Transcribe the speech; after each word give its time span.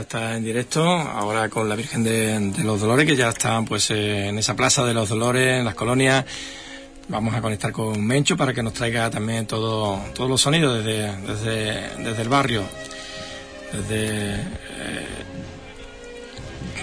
a 0.00 0.02
estar 0.02 0.34
en 0.34 0.42
directo 0.42 0.82
ahora 0.82 1.48
con 1.48 1.68
la 1.68 1.76
Virgen 1.76 2.02
de, 2.02 2.52
los 2.64 2.80
Dolores, 2.80 3.06
que 3.06 3.16
ya 3.16 3.28
está 3.28 3.62
pues 3.62 3.90
en 3.90 4.38
esa 4.38 4.56
plaza 4.56 4.84
de 4.84 4.94
los 4.94 5.08
Dolores, 5.08 5.58
en 5.58 5.64
las 5.64 5.74
colonias. 5.74 6.24
Vamos 7.08 7.34
a 7.34 7.42
conectar 7.42 7.70
con 7.72 8.04
Mencho 8.04 8.36
para 8.36 8.54
que 8.54 8.62
nos 8.62 8.72
traiga 8.72 9.10
también 9.10 9.46
todo, 9.46 10.00
todos 10.14 10.30
los 10.30 10.40
sonidos 10.40 10.82
desde, 10.82 11.16
desde, 11.18 12.02
desde 12.02 12.22
el 12.22 12.28
barrio, 12.28 12.62
desde, 13.72 14.34
eh, 14.34 15.06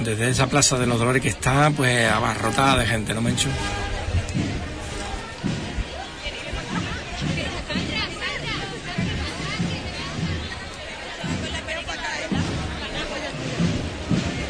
desde 0.02 0.30
esa 0.30 0.48
plaza 0.48 0.78
de 0.78 0.86
los 0.86 1.00
Dolores 1.00 1.22
que 1.22 1.30
está 1.30 1.72
pues 1.72 2.10
abarrotada 2.10 2.78
de 2.78 2.86
gente, 2.86 3.14
¿no, 3.14 3.22
Mencho? 3.22 3.50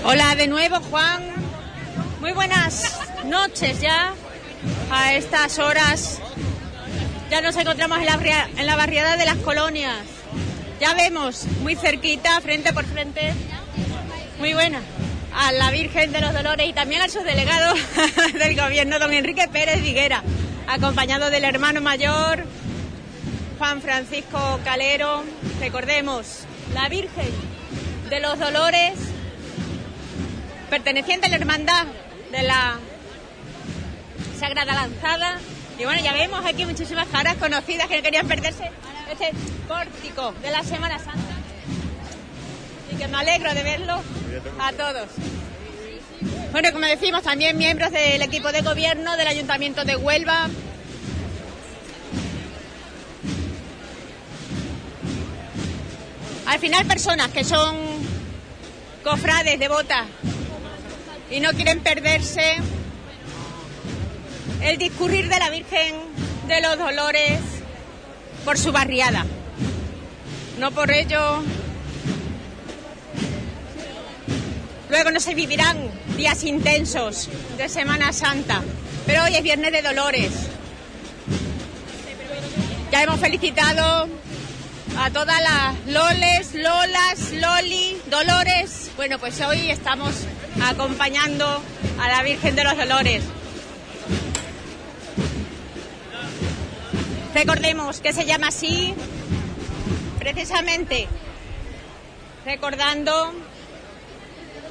Hola 0.10 0.36
de 0.36 0.48
nuevo, 0.48 0.80
Juan. 0.90 1.22
Muy 2.22 2.32
buenas 2.32 2.98
noches 3.26 3.82
ya. 3.82 4.14
A 4.90 5.14
estas 5.16 5.60
horas 5.60 6.22
ya 7.30 7.42
nos 7.42 7.58
encontramos 7.58 7.98
en 7.98 8.06
la, 8.06 8.76
barriada 8.78 9.18
de 9.18 9.26
las 9.26 9.36
colonias. 9.36 9.98
Ya 10.80 10.94
vemos 10.94 11.44
muy 11.62 11.76
cerquita, 11.76 12.40
frente 12.40 12.72
por 12.72 12.86
frente. 12.86 13.34
Muy 14.40 14.54
buena. 14.54 14.80
A 15.36 15.52
la 15.52 15.72
Virgen 15.72 16.14
de 16.14 16.22
los 16.22 16.34
Dolores 16.34 16.70
y 16.70 16.72
también 16.72 17.02
al 17.02 17.10
subdelegado 17.10 17.74
del 18.34 18.56
gobierno, 18.56 19.00
don 19.00 19.14
Enrique 19.14 19.50
Pérez 19.52 19.82
Viguera, 19.82 20.24
acompañado 20.70 21.30
del 21.30 21.44
hermano 21.44 21.82
mayor, 21.82 22.46
Juan 23.58 23.82
Francisco 23.82 24.62
Calero. 24.64 25.26
Recordemos, 25.60 26.46
la 26.74 26.88
Virgen 26.88 27.30
de 28.10 28.22
los 28.22 28.40
Dolores 28.40 29.17
perteneciente 30.70 31.28
a 31.28 31.30
la 31.30 31.36
hermandad 31.38 31.86
de 32.32 32.44
la 32.44 32.78
Sagrada 34.40 34.74
Lanzada. 34.74 35.40
Y 35.80 35.86
bueno, 35.86 36.02
ya 36.02 36.14
vemos 36.14 36.46
aquí 36.46 36.66
muchísimas 36.66 37.08
caras 37.08 37.36
conocidas 37.36 37.88
que 37.88 38.02
querían 38.02 38.28
perderse 38.28 38.72
este 39.12 39.32
pórtico 39.68 40.34
de 40.42 40.52
la 40.52 40.64
Semana 40.64 40.98
Santa. 41.00 41.36
Y 42.92 42.96
que 42.96 43.08
me 43.08 43.18
alegro 43.18 43.54
de 43.54 43.64
verlo 43.64 44.02
a 44.60 44.74
todos. 44.74 45.08
Bueno, 46.52 46.72
como 46.72 46.86
decimos, 46.86 47.24
también 47.24 47.58
miembros 47.58 47.92
del 47.92 48.22
equipo 48.22 48.52
de 48.52 48.62
gobierno 48.62 49.16
del 49.18 49.28
Ayuntamiento 49.28 49.86
de 49.86 49.96
Huelva. 49.96 50.50
Al 56.48 56.60
final 56.60 56.86
personas 56.86 57.28
que 57.30 57.44
son 57.44 57.76
cofrades, 59.04 59.60
devotas 59.60 60.08
y 61.30 61.40
no 61.40 61.52
quieren 61.52 61.82
perderse 61.82 62.56
el 64.62 64.78
discurrir 64.78 65.30
de 65.30 65.40
la 65.40 65.50
Virgen 65.50 65.96
de 66.48 66.62
los 66.62 66.78
Dolores 66.78 67.40
por 68.46 68.58
su 68.58 68.72
barriada. 68.72 69.26
No 70.60 70.72
por 70.72 70.92
ello. 70.92 71.44
Luego 74.90 75.12
no 75.12 75.20
se 75.20 75.36
vivirán 75.36 75.78
días 76.16 76.44
intensos 76.46 77.30
de 77.58 77.68
Semana 77.68 78.14
Santa, 78.14 78.64
pero 79.06 79.24
hoy 79.24 79.36
es 79.36 79.44
Viernes 79.44 79.72
de 79.74 79.82
Dolores. 79.82 80.32
Ya 82.92 83.04
hemos 83.04 83.20
felicitado 83.20 84.08
a 85.00 85.12
todas 85.12 85.42
las 85.42 85.86
Loles, 85.86 86.54
Lolas, 86.56 87.32
Loli, 87.34 88.02
Dolores. 88.10 88.92
Bueno, 88.96 89.20
pues 89.20 89.40
hoy 89.42 89.70
estamos 89.70 90.14
acompañando 90.64 91.62
a 92.00 92.08
la 92.10 92.24
Virgen 92.24 92.56
de 92.56 92.64
los 92.64 92.78
Dolores. 92.78 93.24
Recordemos 97.34 98.00
que 98.00 98.14
se 98.14 98.26
llama 98.26 98.48
así 98.48 98.96
precisamente 100.18 101.08
recordando 102.46 103.34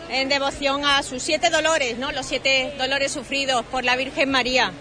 en 0.09 0.29
devoción 0.29 0.85
a 0.85 1.03
sus 1.03 1.23
siete 1.23 1.51
dolores, 1.51 1.99
¿no? 1.99 2.11
Los 2.11 2.27
siete 2.27 2.75
dolores 2.79 3.13
sufridos 3.13 3.65
por 3.67 3.85
la 3.85 3.97
Virgen 3.97 4.31
María. 4.31 4.73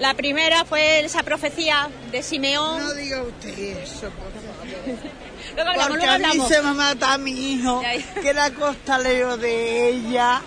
La 0.00 0.14
primera 0.14 0.64
fue 0.64 1.00
esa 1.00 1.22
profecía 1.22 1.88
de 2.12 2.22
Simeón. 2.22 2.78
No 2.78 2.94
diga 2.94 3.22
usted 3.22 3.58
eso, 3.82 4.10
por 4.10 4.32
favor. 4.32 5.88
Porque 5.88 6.06
a 6.06 6.18
mí 6.18 6.40
se 6.48 6.62
me 6.62 6.72
mata 6.74 7.14
a 7.14 7.18
mi 7.18 7.52
hijo, 7.52 7.82
que 8.20 8.28
era 8.28 8.50
costalero 8.52 9.36
de 9.36 9.88
ella. 9.88 10.42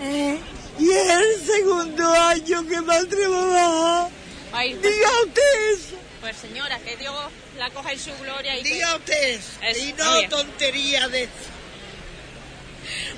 ¿eh? 0.00 0.38
Y 0.78 0.90
es 0.90 1.08
el 1.08 1.46
segundo 1.46 2.12
año 2.12 2.66
que 2.66 2.80
me 2.82 2.94
atrevo 2.94 4.10
pues, 4.50 4.82
Diga 4.82 5.10
usted 5.24 5.72
eso. 5.74 5.96
Pues 6.20 6.36
señora, 6.36 6.78
que 6.80 6.96
Dios 6.96 7.14
la 7.56 7.70
coja 7.70 7.92
en 7.92 7.98
su 7.98 8.10
gloria. 8.18 8.58
Y 8.58 8.62
Diga 8.62 8.96
usted 8.96 9.28
eso. 9.28 9.50
y 9.78 9.92
no 9.92 10.28
tontería 10.28 11.08
de 11.08 11.24
eso. 11.24 11.55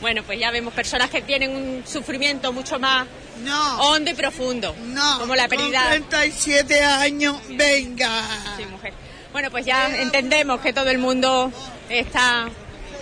Bueno, 0.01 0.23
pues 0.25 0.39
ya 0.39 0.51
vemos 0.51 0.73
personas 0.75 1.11
que 1.11 1.23
tienen 1.23 1.51
un 1.51 1.87
sufrimiento 1.87 2.53
mucho 2.53 2.79
más 2.79 3.07
no. 3.43 3.81
hondo 3.81 4.11
y 4.11 4.15
profundo. 4.15 4.75
No. 4.87 5.19
Como 5.21 5.35
la 5.35 5.49
pérdida. 5.49 5.91
Con 5.91 6.09
37 6.09 6.83
años, 6.83 7.37
venga. 7.51 8.23
Sí, 8.57 8.65
mujer. 8.67 8.93
Bueno, 9.33 9.51
pues 9.51 9.67
ya 9.67 9.89
entendemos 10.01 10.61
que 10.61 10.73
todo 10.73 10.91
el 10.91 10.99
mundo 10.99 11.53
está 11.89 12.49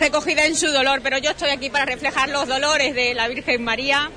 recogida 0.01 0.45
en 0.45 0.57
su 0.57 0.69
dolor, 0.69 1.01
pero 1.03 1.19
yo 1.19 1.31
estoy 1.31 1.51
aquí 1.51 1.71
para 1.71 1.85
reflejar 1.85 2.29
los 2.29 2.47
dolores 2.47 2.95
de 2.95 3.15
la 3.15 3.29
Virgen 3.29 3.63
María. 3.65 4.11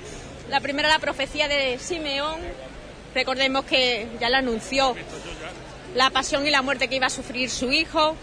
La 0.49 0.59
primera, 0.59 0.89
la 0.89 0.99
profecía 0.99 1.47
de 1.47 1.77
Simeón. 1.79 2.39
Recordemos 3.13 3.66
que 3.66 4.07
ya 4.19 4.29
la 4.29 4.39
anunció 4.39 4.95
la 5.95 6.09
pasión 6.09 6.45
y 6.45 6.49
la 6.49 6.61
muerte 6.61 6.87
que 6.87 6.95
iba 6.95 7.07
a 7.07 7.11
sufrir 7.11 7.49
su 7.49 7.71
hijo. 7.71 8.16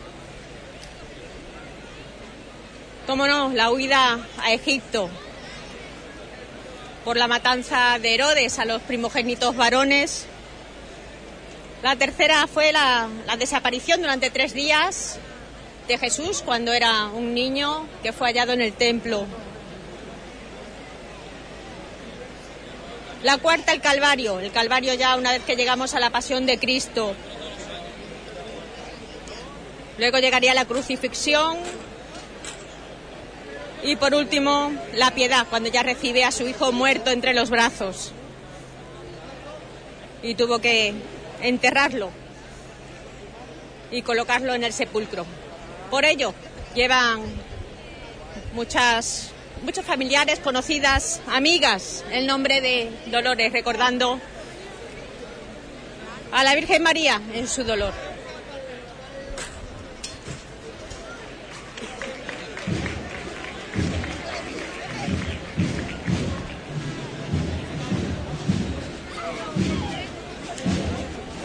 Cómo 3.07 3.27
no, 3.27 3.51
la 3.51 3.71
huida 3.71 4.19
a 4.39 4.53
Egipto 4.53 5.09
por 7.05 7.17
la 7.17 7.29
matanza 7.29 7.99
de 8.01 8.15
Herodes 8.15 8.59
a 8.59 8.65
los 8.65 8.83
primogénitos 8.83 9.57
varones 9.57 10.27
la 11.83 11.95
tercera 11.95 12.47
fue 12.47 12.73
la, 12.73 13.09
desaparición 13.39 14.01
durante 14.01 14.31
tres 14.31 14.55
días 14.55 15.19
de 15.87 15.99
Jesús 15.99 16.43
cuando 16.45 16.73
era 16.73 17.05
un 17.07 17.33
niño 17.33 17.87
que 18.03 18.13
fue 18.13 18.27
hallado 18.27 18.53
en 18.53 18.61
el 18.61 18.73
templo. 18.73 19.25
La 23.23 23.39
cuarta, 23.39 23.73
el 23.73 23.81
Calvario. 23.81 24.41
El 24.41 24.51
Calvario 24.51 24.95
ya 24.95 25.17
una 25.17 25.33
vez 25.33 25.43
que 25.43 25.55
llegamos 25.55 25.95
a 25.95 26.01
la 26.01 26.11
pasión 26.11 26.45
de 26.45 26.59
Cristo. 26.59 27.15
Luego 29.99 30.19
llegaría 30.19 30.55
la 30.55 30.65
crucifixión. 30.65 31.57
Y 33.87 33.95
por 33.95 34.17
último, 34.17 34.73
la 34.95 35.13
piedad, 35.13 35.47
cuando 35.49 35.69
ya 35.69 35.85
recibe 35.85 36.25
a 36.25 36.33
su 36.33 36.49
hijo 36.49 36.73
muerto 36.73 37.13
entre 37.13 37.35
los 37.35 37.51
brazos. 37.51 38.11
Y 40.25 40.35
tuvo 40.35 40.59
que 40.59 40.93
enterrarlo 41.41 42.11
y 43.93 44.03
colocarlo 44.03 44.55
en 44.55 44.65
el 44.65 44.73
sepulcro. 44.73 45.25
Por 45.89 46.05
ello, 46.05 46.35
llevan 46.75 47.21
muchas, 48.55 49.31
muchos 49.63 49.85
familiares, 49.85 50.41
conocidas, 50.41 51.21
amigas, 51.29 52.05
el 52.11 52.27
nombre 52.27 52.61
de 52.61 52.91
Dolores, 53.13 53.53
recordando 53.53 54.19
a 56.33 56.43
la 56.43 56.57
Virgen 56.57 56.83
María 56.83 57.23
en 57.35 57.47
su 57.47 57.63
dolor. 57.63 58.16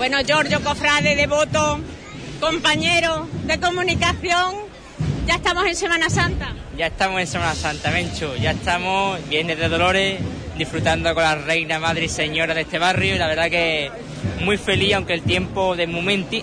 Bueno, 0.01 0.17
Giorgio 0.25 0.63
Cofrade, 0.63 1.15
devoto, 1.15 1.79
compañero 2.39 3.27
de 3.43 3.59
comunicación, 3.59 4.55
ya 5.27 5.35
estamos 5.35 5.63
en 5.67 5.75
Semana 5.75 6.09
Santa. 6.09 6.55
Ya 6.75 6.87
estamos 6.87 7.21
en 7.21 7.27
Semana 7.27 7.53
Santa, 7.53 7.91
Mencho, 7.91 8.35
ya 8.35 8.49
estamos, 8.49 9.19
Viernes 9.29 9.59
de 9.59 9.69
Dolores, 9.69 10.19
disfrutando 10.57 11.13
con 11.13 11.21
la 11.21 11.35
reina, 11.35 11.77
madre 11.77 12.05
y 12.05 12.09
señora 12.09 12.55
de 12.55 12.61
este 12.61 12.79
barrio 12.79 13.13
y 13.13 13.19
la 13.19 13.27
verdad 13.27 13.51
que 13.51 13.91
muy 14.39 14.57
feliz, 14.57 14.95
aunque 14.95 15.13
el 15.13 15.21
tiempo 15.21 15.75
de, 15.75 15.85
momento, 15.85 16.35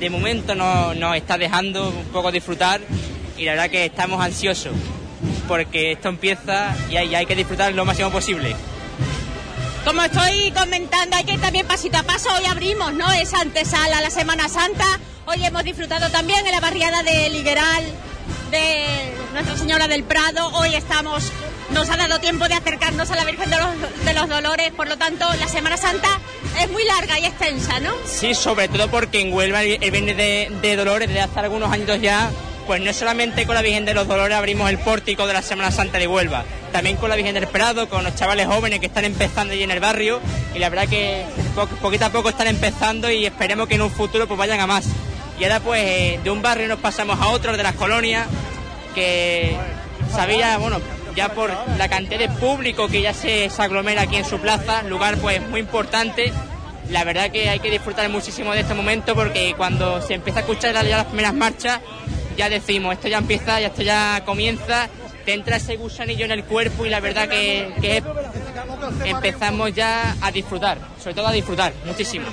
de 0.00 0.10
momento 0.10 0.56
nos, 0.56 1.16
está 1.16 1.38
dejando 1.38 1.90
un 1.90 2.06
poco 2.06 2.32
disfrutar 2.32 2.80
y 3.38 3.44
la 3.44 3.52
verdad 3.52 3.70
que 3.70 3.84
estamos 3.84 4.20
ansiosos 4.20 4.72
porque 5.46 5.92
esto 5.92 6.08
empieza 6.08 6.74
y 6.90 6.96
hay, 6.96 7.14
hay 7.14 7.24
que 7.24 7.36
disfrutar 7.36 7.72
lo 7.72 7.84
máximo 7.84 8.10
posible. 8.10 8.56
Como 9.86 10.02
estoy 10.02 10.50
comentando, 10.50 11.16
hay 11.16 11.22
que 11.22 11.34
ir 11.34 11.40
también 11.40 11.64
pasito 11.64 11.96
a 11.96 12.02
paso. 12.02 12.28
Hoy 12.34 12.44
abrimos, 12.46 12.92
¿no? 12.92 13.08
Esa 13.12 13.40
antesala 13.40 14.00
la 14.00 14.10
Semana 14.10 14.48
Santa. 14.48 14.84
Hoy 15.26 15.44
hemos 15.44 15.62
disfrutado 15.62 16.10
también 16.10 16.44
en 16.44 16.50
la 16.50 16.58
barriada 16.58 17.04
de 17.04 17.30
Ligueral 17.30 17.84
de 18.50 19.14
Nuestra 19.32 19.56
Señora 19.56 19.86
del 19.86 20.02
Prado. 20.02 20.48
Hoy 20.54 20.74
estamos, 20.74 21.30
nos 21.70 21.88
ha 21.88 21.96
dado 21.96 22.18
tiempo 22.18 22.48
de 22.48 22.54
acercarnos 22.54 23.12
a 23.12 23.14
la 23.14 23.24
Virgen 23.24 23.48
de 23.48 23.58
los, 23.58 24.04
de 24.04 24.12
los 24.12 24.28
Dolores, 24.28 24.72
por 24.72 24.88
lo 24.88 24.98
tanto 24.98 25.24
la 25.38 25.46
Semana 25.46 25.76
Santa 25.76 26.08
es 26.60 26.68
muy 26.68 26.82
larga 26.84 27.20
y 27.20 27.26
extensa, 27.26 27.78
¿no? 27.78 27.92
Sí, 28.06 28.34
sobre 28.34 28.66
todo 28.66 28.88
porque 28.88 29.20
en 29.20 29.32
Huelva 29.32 29.62
el 29.62 29.78
Viernes 29.92 30.16
de, 30.16 30.52
de 30.62 30.74
Dolores 30.74 31.06
desde 31.06 31.20
hace 31.20 31.38
algunos 31.38 31.70
años 31.72 32.00
ya 32.00 32.28
pues 32.66 32.80
no 32.80 32.92
solamente 32.92 33.46
con 33.46 33.54
la 33.54 33.62
Virgen 33.62 33.84
de 33.84 33.94
los 33.94 34.08
Dolores 34.08 34.36
abrimos 34.36 34.68
el 34.70 34.78
pórtico 34.78 35.26
de 35.26 35.32
la 35.32 35.42
Semana 35.42 35.70
Santa 35.70 35.98
de 35.98 36.06
Huelva, 36.06 36.44
también 36.72 36.96
con 36.96 37.08
la 37.08 37.16
Virgen 37.16 37.34
del 37.34 37.46
Prado, 37.46 37.88
con 37.88 38.04
los 38.04 38.14
chavales 38.14 38.46
jóvenes 38.46 38.80
que 38.80 38.86
están 38.86 39.04
empezando 39.04 39.52
allí 39.52 39.62
en 39.62 39.70
el 39.70 39.80
barrio 39.80 40.20
y 40.54 40.58
la 40.58 40.68
verdad 40.68 40.88
que 40.88 41.24
poquito 41.80 42.06
a 42.06 42.10
poco 42.10 42.28
están 42.28 42.48
empezando 42.48 43.10
y 43.10 43.26
esperemos 43.26 43.68
que 43.68 43.76
en 43.76 43.82
un 43.82 43.90
futuro 43.90 44.26
pues 44.26 44.38
vayan 44.38 44.60
a 44.60 44.66
más. 44.66 44.86
Y 45.38 45.44
ahora 45.44 45.60
pues 45.60 45.82
eh, 45.84 46.20
de 46.22 46.30
un 46.30 46.42
barrio 46.42 46.66
nos 46.66 46.80
pasamos 46.80 47.20
a 47.20 47.28
otro, 47.28 47.56
de 47.56 47.62
las 47.62 47.74
colonias, 47.74 48.26
que 48.94 49.54
sabía, 50.10 50.56
bueno, 50.58 50.80
ya 51.14 51.30
por 51.30 51.50
la 51.78 51.88
cantidad 51.88 52.18
de 52.18 52.28
público 52.28 52.88
que 52.88 53.00
ya 53.02 53.14
se, 53.14 53.50
aglomera 53.58 54.02
aquí 54.02 54.16
en 54.16 54.24
su 54.24 54.38
plaza, 54.38 54.82
lugar 54.82 55.16
pues 55.16 55.40
muy 55.48 55.60
importante. 55.60 56.32
La 56.90 57.02
verdad 57.02 57.30
que 57.30 57.48
hay 57.48 57.58
que 57.58 57.70
disfrutar 57.70 58.08
muchísimo 58.10 58.52
de 58.52 58.60
este 58.60 58.74
momento 58.74 59.14
porque 59.14 59.54
cuando 59.56 60.00
se 60.00 60.14
empieza 60.14 60.40
a 60.40 60.42
escuchar 60.42 60.72
ya 60.72 60.96
las 60.96 61.06
primeras 61.06 61.34
marchas, 61.34 61.80
ya 62.36 62.48
decimos, 62.48 62.94
esto 62.94 63.08
ya 63.08 63.18
empieza, 63.18 63.60
ya 63.60 63.68
esto 63.68 63.82
ya 63.82 64.22
comienza, 64.24 64.88
te 65.24 65.34
entra 65.34 65.56
ese 65.56 65.76
gusanillo 65.76 66.24
en 66.24 66.30
el 66.30 66.44
cuerpo 66.44 66.86
y 66.86 66.90
la 66.90 67.00
verdad 67.00 67.28
que, 67.28 68.02
empezamos 69.04 69.74
ya 69.74 70.16
a 70.20 70.30
disfrutar, 70.30 70.78
sobre 71.02 71.14
todo 71.14 71.26
a 71.26 71.32
disfrutar 71.32 71.72
muchísimo. 71.84 72.26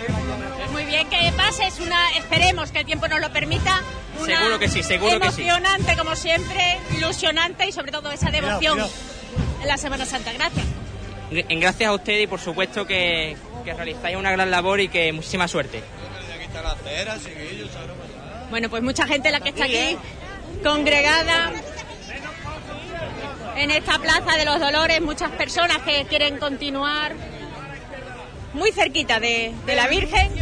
Muy 0.72 0.86
bien, 0.86 1.08
que 1.10 1.32
pases 1.36 1.80
una, 1.80 2.18
esperemos 2.18 2.72
que 2.72 2.80
el 2.80 2.86
tiempo 2.86 3.08
nos 3.08 3.20
lo 3.20 3.32
permita. 3.32 3.82
seguro 4.26 4.60
que 4.60 4.70
sí, 4.70 4.84
seguro 4.84 5.20
que 5.20 5.32
sí. 5.32 5.42
Emocionante 5.44 5.98
como 5.98 6.16
siempre, 6.16 6.78
ilusionante 6.96 7.68
y 7.68 7.72
sobre 7.72 7.92
todo 7.92 8.12
esa 8.12 8.30
devoción 8.30 8.80
en 9.62 9.68
la 9.68 9.78
Semana 9.78 10.06
Santa. 10.06 10.34
Gracias. 10.34 10.66
En 11.32 11.60
gracias 11.60 11.90
a 11.90 11.94
usted 11.94 12.20
y 12.20 12.28
por 12.28 12.40
supuesto 12.40 12.86
que, 12.86 13.36
que 13.64 13.74
realizáis 13.74 14.18
una 14.18 14.32
gran 14.32 14.52
labor 14.52 14.80
y 14.82 14.90
que 14.90 15.12
muchísima 15.14 15.48
suerte. 15.48 15.82
Bueno, 18.54 18.70
pues 18.70 18.84
mucha 18.84 19.08
gente 19.08 19.32
la 19.32 19.40
que 19.40 19.50
está 19.50 19.66
aquí 19.66 19.98
congregada 20.64 21.52
en 23.56 23.72
esta 23.72 23.98
Plaza 23.98 24.38
de 24.38 24.46
los 24.46 24.60
Dolores, 24.60 25.02
muchas 25.02 25.32
personas 25.32 25.80
que 25.80 26.06
quieren 26.06 26.38
continuar 26.38 27.14
muy 28.54 28.72
cerquita 28.72 29.20
de, 29.20 29.56
la 29.66 29.88
Virgen. 29.88 30.36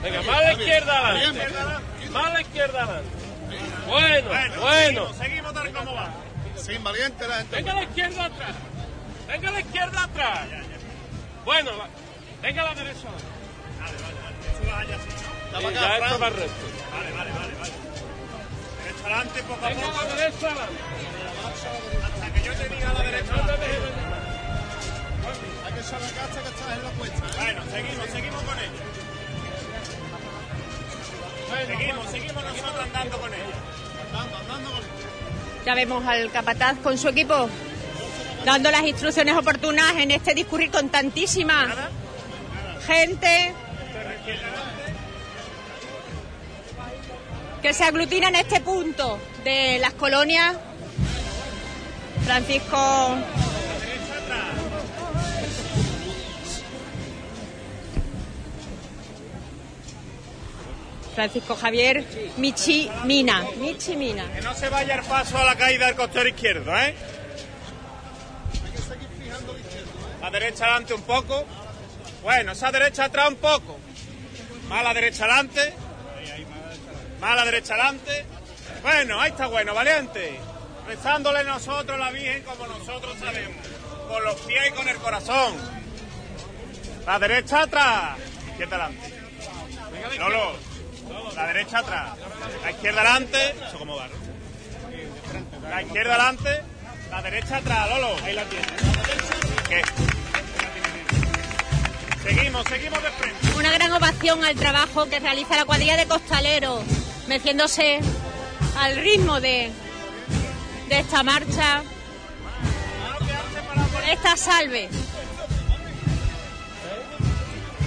Venga, 0.00 0.22
más 0.22 0.36
a 0.36 0.42
la 0.42 0.52
izquierda 0.52 1.08
adelante. 1.08 1.46
Más 2.12 2.24
a 2.24 2.30
la 2.34 2.40
izquierda 2.40 2.82
adelante. 2.84 3.10
Bueno, 3.88 4.30
bueno. 4.60 5.14
Seguimos 5.14 5.52
tal 5.54 5.72
como 5.72 5.92
va. 5.92 6.14
Sin 6.54 6.84
valiente 6.84 7.26
la 7.26 7.38
gente. 7.38 7.56
Venga 7.56 7.72
a 7.72 7.74
la 7.74 7.82
izquierda 7.82 8.24
atrás. 8.26 8.54
Venga 9.28 9.48
a 9.50 9.52
la 9.52 9.60
izquierda 9.60 10.04
atrás. 10.04 10.48
Bueno, 11.44 11.70
venga 12.40 12.62
a 12.62 12.64
la 12.64 12.74
derecha. 12.74 13.08
Vale, 13.78 13.98
vale, 14.00 14.16
vale. 14.24 14.36
Suba 14.58 14.78
allá 14.80 14.96
así. 14.96 15.10
Sí, 15.10 15.74
ya 15.74 15.98
esto 15.98 16.18
más 16.18 16.32
recto. 16.32 16.66
Vale, 16.90 17.12
vale, 17.12 17.30
vale, 17.32 17.54
vale. 17.60 17.72
Derecha 18.84 19.04
adelante, 19.04 19.42
poco 19.42 19.66
a 19.66 19.68
poco. 19.68 19.80
Venga 19.80 19.88
a 19.88 20.04
la 20.04 20.14
derecha 20.14 20.48
Hasta 20.48 22.32
que 22.32 22.42
yo 22.42 22.52
te 22.54 22.68
diga 22.70 22.90
a 22.90 22.92
la 22.94 23.02
derecha. 23.02 23.36
No 23.36 23.42
te 23.44 23.52
dejes 23.52 23.80
Hay 25.66 25.72
que 25.74 25.82
saber 25.82 26.08
hasta 26.08 26.42
que 26.42 26.48
estás 26.48 26.72
en 26.72 26.84
la 26.84 26.90
puesta. 26.90 27.26
¿eh? 27.26 27.30
Bueno, 27.36 27.62
seguimos, 27.70 28.06
seguimos 28.08 28.42
con 28.42 28.58
ella. 28.58 28.72
seguimos, 31.66 32.10
seguimos 32.10 32.44
nosotros 32.44 32.80
andando 32.82 33.18
con 33.18 33.34
ella. 33.34 33.44
Andando, 34.06 34.36
andando 34.38 34.70
con 34.70 34.78
ella. 34.78 35.64
Ya 35.66 35.74
vemos 35.74 36.06
al 36.06 36.30
capataz 36.30 36.78
con 36.78 36.96
su 36.96 37.08
equipo 37.08 37.50
dando 38.48 38.70
las 38.70 38.82
instrucciones 38.86 39.36
oportunas 39.36 39.94
en 39.98 40.10
este 40.10 40.32
discurrir 40.32 40.70
con 40.70 40.88
tantísima 40.88 41.68
gente 42.86 43.52
que 47.60 47.74
se 47.74 47.84
aglutina 47.84 48.28
en 48.28 48.36
este 48.36 48.62
punto 48.62 49.18
de 49.44 49.78
las 49.80 49.92
colonias. 49.92 50.56
Francisco 52.24 53.18
Francisco 61.14 61.54
Javier 61.54 62.02
Michi 62.38 62.88
Mina. 63.04 63.44
Michi 63.58 63.94
Mina. 63.94 64.24
Que 64.32 64.40
no 64.40 64.54
se 64.54 64.70
vaya 64.70 64.94
el 64.94 65.02
paso 65.02 65.36
a 65.36 65.44
la 65.44 65.54
caída 65.56 65.84
del 65.84 65.96
costero 65.96 66.26
izquierdo, 66.26 66.74
¿eh? 66.74 66.94
La 70.28 70.38
derecha 70.38 70.64
adelante 70.64 70.92
un 70.92 71.02
poco. 71.04 71.42
Bueno, 72.22 72.52
esa 72.52 72.70
derecha 72.70 73.04
atrás 73.04 73.30
un 73.30 73.36
poco. 73.36 73.78
Más 74.68 74.84
la 74.84 74.92
derecha 74.92 75.24
adelante. 75.24 75.72
Más 77.18 77.34
la 77.34 77.44
derecha 77.46 77.72
adelante. 77.72 78.26
Bueno, 78.82 79.22
ahí 79.22 79.30
está 79.30 79.46
bueno, 79.46 79.72
valiente. 79.72 80.38
Rezándole 80.86 81.44
nosotros 81.44 81.98
a 81.98 82.04
la 82.04 82.10
Virgen 82.10 82.42
como 82.42 82.66
nosotros 82.66 83.16
sabemos. 83.18 83.56
Con 84.06 84.22
los 84.22 84.34
pies 84.40 84.68
y 84.68 84.72
con 84.72 84.86
el 84.86 84.96
corazón. 84.98 85.54
La 87.06 87.18
derecha 87.18 87.62
atrás. 87.62 88.18
Izquierda 88.50 88.84
adelante. 88.84 89.14
Lolo. 90.18 90.56
La 91.36 91.46
derecha 91.46 91.78
atrás. 91.78 92.18
La 92.62 92.70
izquierda 92.70 93.00
adelante. 93.00 93.54
Eso 93.66 93.78
como 93.78 93.96
va, 93.96 94.08
La 95.70 95.80
izquierda 95.80 96.16
adelante. 96.16 96.60
La 97.10 97.22
derecha 97.22 97.56
atrás, 97.56 97.88
Lolo. 97.88 98.14
Ahí 98.22 98.34
la 98.34 98.44
tienes. 98.44 98.72
¿Qué? 99.70 100.17
Seguimos, 102.22 102.64
seguimos 102.68 103.02
de 103.02 103.10
frente. 103.10 103.56
Una 103.56 103.70
gran 103.70 103.92
ovación 103.92 104.44
al 104.44 104.56
trabajo 104.56 105.08
que 105.08 105.20
realiza 105.20 105.56
la 105.56 105.64
cuadrilla 105.64 105.96
de 105.96 106.06
costaleros, 106.06 106.82
meciéndose 107.26 108.00
al 108.78 108.96
ritmo 108.96 109.40
de, 109.40 109.70
de 110.88 110.98
esta 110.98 111.22
marcha, 111.22 111.82
esta 114.10 114.36
salve. 114.36 114.88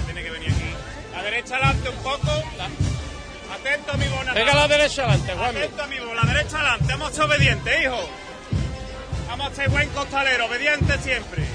Tiene 0.05 0.23
que 0.23 0.29
venir 0.29 0.51
aquí. 0.51 0.73
La 1.13 1.23
derecha 1.23 1.55
adelante 1.55 1.89
un 1.89 1.95
poco. 1.97 2.43
Atento 3.53 3.91
a 3.91 3.97
mi 3.97 4.07
bona. 4.07 4.33
Venga 4.33 4.55
la 4.55 4.67
derecha 4.67 5.03
adelante, 5.03 5.33
Juan. 5.33 5.57
Atento 5.57 5.83
a 5.83 5.88
mi 5.88 5.95
la 5.97 6.33
derecha 6.33 6.57
adelante. 6.57 6.85
Vamos 6.89 7.09
a 7.09 7.13
ser 7.13 7.23
obedientes, 7.23 7.83
hijo. 7.83 8.09
Vamos 9.27 9.51
a 9.51 9.55
ser 9.55 9.69
buen 9.69 9.89
costalero, 9.89 10.45
obediente 10.45 10.97
siempre. 11.00 11.45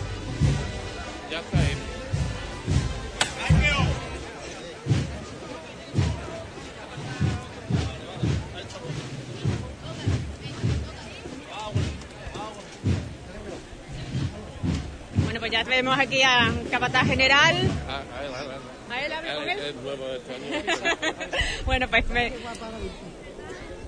Ya 1.30 1.40
está 1.40 1.65
pues 15.46 15.52
ya 15.52 15.62
vemos 15.62 15.96
aquí 15.96 16.22
a 16.22 16.52
Capataz 16.72 17.06
General. 17.06 17.56
Ah, 17.88 18.02
a 18.18 18.24
él, 19.04 19.12
a 19.12 19.52
él. 19.52 19.58
él, 19.60 19.74
bueno, 21.64 21.88
pues 21.88 22.08
me, 22.08 22.32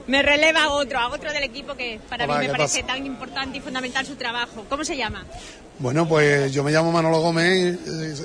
me 0.07 0.23
releva 0.23 0.65
a 0.65 0.71
otro, 0.71 1.01
a 1.01 1.09
otro 1.09 1.33
del 1.33 1.43
equipo 1.43 1.75
que 1.75 1.99
para 2.09 2.29
mí 2.29 2.47
me 2.47 2.49
parece 2.49 2.85
tan 2.85 3.05
importante 3.05 3.59
y 3.59 3.61
fundamental 3.61 4.07
su 4.07 4.15
trabajo. 4.15 4.67
¿Cómo 4.69 4.85
se 4.85 4.97
llama? 4.97 5.25
Bueno, 5.81 6.07
pues 6.07 6.53
yo 6.53 6.63
me 6.63 6.71
llamo 6.71 6.93
Manolo 6.93 7.19
Gómez, 7.21 7.77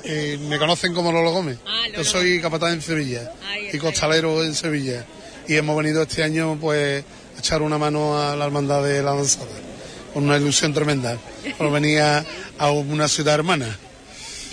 y 0.04 0.38
me 0.38 0.56
conocen 0.56 0.94
como 0.94 1.10
Lolo 1.10 1.32
Gómez. 1.32 1.58
Ah, 1.66 1.88
yo 1.92 2.04
soy 2.04 2.40
capataz 2.40 2.72
en 2.72 2.82
Sevilla 2.82 3.32
y 3.72 3.78
costalero 3.78 4.44
en 4.44 4.54
Sevilla. 4.54 5.04
Y 5.48 5.56
hemos 5.56 5.76
venido 5.76 6.02
este 6.02 6.22
año 6.22 6.56
pues 6.60 7.04
a 7.36 7.38
echar 7.40 7.62
una 7.62 7.78
mano 7.78 8.16
a 8.16 8.36
la 8.36 8.44
hermandad 8.44 8.84
de 8.84 9.02
la 9.02 9.12
lanzada, 9.12 9.50
con 10.14 10.24
una 10.24 10.38
ilusión 10.38 10.72
tremenda, 10.72 11.18
por 11.58 11.70
venir 11.70 12.00
a 12.00 12.70
una 12.70 13.08
ciudad 13.08 13.34
hermana 13.34 13.76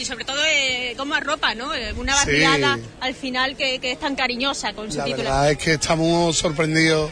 y 0.01 0.05
sobre 0.05 0.25
todo 0.25 0.43
eh, 0.43 0.95
como 0.97 1.13
arropa, 1.13 1.53
¿no? 1.53 1.73
Eh, 1.75 1.93
una 1.93 2.15
barriada 2.15 2.79
al 2.99 3.13
final 3.13 3.55
que, 3.55 3.79
es 3.81 3.99
tan 3.99 4.15
cariñosa 4.15 4.73
con 4.73 4.91
su 4.91 4.97
la 4.97 5.05
título. 5.05 5.23
La 5.25 5.29
verdad 5.29 5.51
es 5.51 5.57
que 5.59 5.73
estamos 5.73 6.35
sorprendidos 6.35 7.11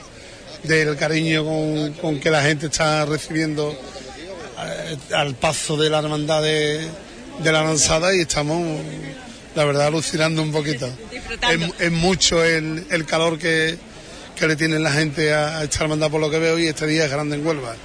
del 0.64 0.98
cariño 0.98 1.46
con, 2.02 2.20
que 2.20 2.32
la 2.32 2.42
gente 2.42 2.66
está 2.66 3.06
recibiendo 3.06 3.72
eh, 3.72 4.98
al 5.14 5.36
paso 5.36 5.78
de 5.78 5.90
la 5.90 6.00
hermandad 6.00 6.42
de, 6.42 6.90
la 7.44 7.64
lanzada 7.64 8.14
y 8.16 8.22
estamos, 8.22 8.60
la 9.56 9.66
verdad, 9.66 9.88
alucinando 9.88 10.42
un 10.42 10.52
poquito. 10.52 10.90
Es, 11.80 11.92
mucho 11.92 12.44
el, 12.44 13.06
calor 13.06 13.38
que, 13.38 13.78
le 14.42 14.56
tiene 14.56 14.80
la 14.80 14.92
gente 14.92 15.32
a, 15.32 15.64
esta 15.64 15.84
hermandad 15.84 16.10
por 16.10 16.22
lo 16.22 16.32
que 16.32 16.40
veo 16.40 16.58
y 16.58 16.68
este 16.68 16.88
día 16.88 17.06
es 17.06 17.12
grande 17.12 17.36
en 17.36 17.46
Huelva. 17.46 17.76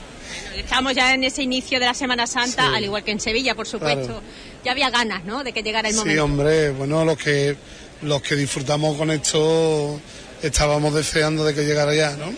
Estamos 0.57 0.95
ya 0.95 1.15
en 1.15 1.25
ese 1.25 1.43
inicio 1.43 1.81
de 1.81 1.87
la 1.87 1.95
Semana 1.95 2.27
Santa, 2.27 2.75
al 2.75 2.85
igual 2.85 3.03
que 3.03 3.11
en 3.11 3.21
Sevilla, 3.21 3.55
por 3.55 3.67
supuesto. 3.67 4.23
Ya 4.65 4.73
había 4.73 4.91
ganas, 4.91 5.25
¿no?, 5.25 5.45
de 5.45 5.53
que 5.53 5.63
llegara 5.63 5.89
el 5.89 5.95
momento. 5.95 6.13
Sí, 6.13 6.19
hombre, 6.19 6.71
bueno, 6.71 7.05
los 7.05 7.19
que, 7.19 7.57
los 8.03 8.23
que 8.23 8.37
disfrutamos 8.37 8.97
con 8.97 9.11
esto 9.11 10.01
estábamos 10.43 10.95
deseando 10.95 11.45
de 11.45 11.55
que 11.55 11.65
llegara 11.65 11.95
ya, 11.95 12.17
¿no? 12.17 12.33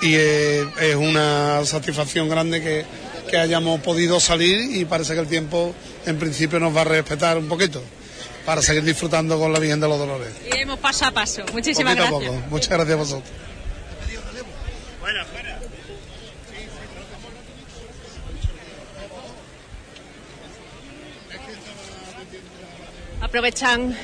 Y 0.00 0.14
es 0.14 0.94
una 0.96 1.64
satisfacción 1.64 2.28
grande 2.28 2.62
que, 2.62 2.84
que 3.28 3.36
hayamos 3.36 3.80
podido 3.80 4.20
salir 4.20 4.76
y 4.76 4.84
parece 4.84 5.14
que 5.14 5.20
el 5.20 5.26
tiempo 5.26 5.74
en 6.06 6.18
principio 6.18 6.58
nos 6.58 6.76
va 6.76 6.82
a 6.82 6.84
respetar 6.84 7.38
un 7.38 7.48
poquito 7.48 7.82
para 8.44 8.62
seguir 8.62 8.82
disfrutando 8.82 9.38
con 9.38 9.52
la 9.52 9.58
Virgen 9.58 9.80
de 9.80 9.88
los 9.88 9.98
Dolores. 9.98 10.28
Iremos 10.46 10.78
paso 10.78 11.04
a 11.04 11.10
paso. 11.10 11.42
Muchísimas 11.52 11.96
Poquito 11.96 12.18
gracias. 12.18 12.32
A 12.32 12.36
poco. 12.36 12.50
Muchas 12.50 12.70
gracias 12.70 12.94
a 12.94 12.96
vosotros. 12.96 13.30
Aprovechan 23.28 23.94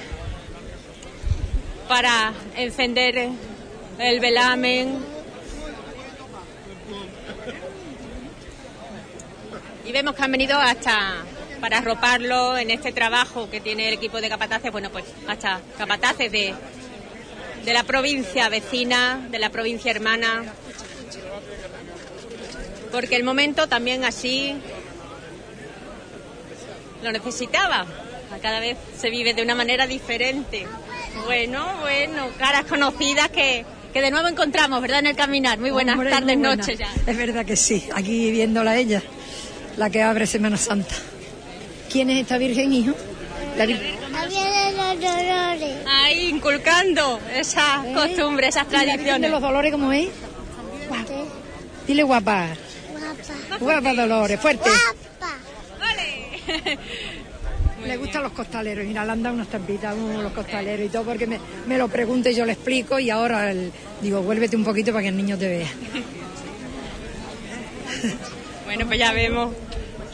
para 1.88 2.35
encender 2.57 3.31
el 3.99 4.21
velamen. 4.21 5.02
Y 9.87 9.93
vemos 9.93 10.14
que 10.14 10.23
han 10.23 10.31
venido 10.31 10.59
hasta 10.59 11.25
para 11.59 11.78
arroparlo 11.78 12.59
en 12.59 12.71
este 12.71 12.93
trabajo 12.93 13.49
que 13.49 13.62
tiene 13.62 13.88
el 13.88 13.95
equipo 13.95 14.21
de 14.21 14.28
capataces, 14.28 14.71
bueno, 14.71 14.90
pues 14.90 15.07
hasta 15.26 15.62
capataces 15.78 16.31
de, 16.31 16.54
de 17.64 17.73
la 17.73 17.85
provincia 17.85 18.50
vecina, 18.50 19.26
de 19.31 19.38
la 19.38 19.49
provincia 19.49 19.90
hermana, 19.90 20.45
porque 22.93 23.16
el 23.16 23.25
momento 23.25 23.69
también 23.69 24.04
así 24.04 24.54
lo 27.02 27.11
necesitaba. 27.11 27.87
Cada 28.40 28.60
vez 28.60 28.76
se 28.98 29.10
vive 29.10 29.34
de 29.34 29.42
una 29.42 29.54
manera 29.54 29.86
diferente. 29.86 30.66
Bueno, 31.24 31.64
bueno, 31.80 32.28
caras 32.38 32.64
conocidas 32.64 33.28
que, 33.30 33.64
que 33.92 34.00
de 34.00 34.10
nuevo 34.10 34.28
encontramos, 34.28 34.80
¿verdad? 34.82 34.98
En 35.00 35.06
el 35.06 35.16
caminar. 35.16 35.58
Muy 35.58 35.70
buenas 35.70 35.94
Hombre, 35.94 36.10
tardes, 36.10 36.36
muy 36.36 36.46
buena. 36.46 36.56
noches 36.56 36.78
ya. 36.78 36.88
Es 37.06 37.16
verdad 37.16 37.44
que 37.46 37.56
sí, 37.56 37.88
aquí 37.94 38.30
viéndola 38.30 38.72
a 38.72 38.76
ella, 38.76 39.02
la 39.76 39.88
que 39.90 40.02
abre 40.02 40.26
Semana 40.26 40.56
Santa. 40.56 40.94
¿Quién 41.90 42.10
es 42.10 42.20
esta 42.22 42.38
Virgen, 42.38 42.72
hijo? 42.72 42.94
La 43.56 43.64
vir- 43.66 43.80
Ahí 45.86 46.28
inculcando 46.28 47.20
esas 47.34 47.84
costumbres, 47.94 48.50
esas 48.56 48.66
¿Y 48.68 48.72
la 48.72 48.78
Virgen 48.80 48.96
de 48.98 49.04
tradiciones. 49.04 49.30
los 49.30 49.40
Dolores 49.40 49.72
cómo 49.72 49.92
es? 49.92 50.08
Dile 51.86 52.02
guapa. 52.02 52.48
Guapa 53.60 53.94
Dolores, 53.94 54.40
fuerte. 54.40 54.70
Le 57.86 57.96
gustan 57.98 58.22
los 58.22 58.32
costaleros, 58.32 58.84
mira, 58.86 59.04
le 59.04 59.12
han 59.12 59.22
dado 59.22 59.34
unas 59.34 59.48
tampitas 59.48 59.92
a 59.92 59.94
uno 59.94 60.16
de 60.18 60.22
los 60.22 60.32
costaleros 60.32 60.86
y 60.86 60.88
todo, 60.88 61.02
porque 61.04 61.26
me, 61.26 61.38
me 61.66 61.76
lo 61.78 61.88
pregunta 61.88 62.30
y 62.30 62.34
yo 62.34 62.44
le 62.46 62.52
explico 62.52 62.98
y 62.98 63.10
ahora 63.10 63.50
el- 63.50 63.70
digo, 64.00 64.22
vuélvete 64.22 64.56
un 64.56 64.64
poquito 64.64 64.90
para 64.92 65.02
que 65.02 65.08
el 65.08 65.16
niño 65.16 65.36
te 65.38 65.48
vea. 65.48 65.68
Bueno, 68.64 68.86
pues 68.86 68.98
ya 68.98 69.12
vemos 69.12 69.52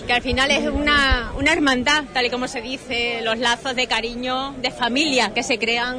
que 0.07 0.13
al 0.13 0.23
final 0.23 0.51
es 0.51 0.67
una, 0.69 1.33
una 1.37 1.53
hermandad, 1.53 2.05
tal 2.13 2.27
y 2.27 2.31
como 2.31 2.49
se 2.49 2.61
dice, 2.61 3.21
los 3.23 3.39
lazos 3.39 3.75
de 3.77 3.87
cariño, 3.87 4.55
de 4.61 4.71
familia 4.71 5.33
que 5.33 5.43
se 5.43 5.59
crean 5.59 5.99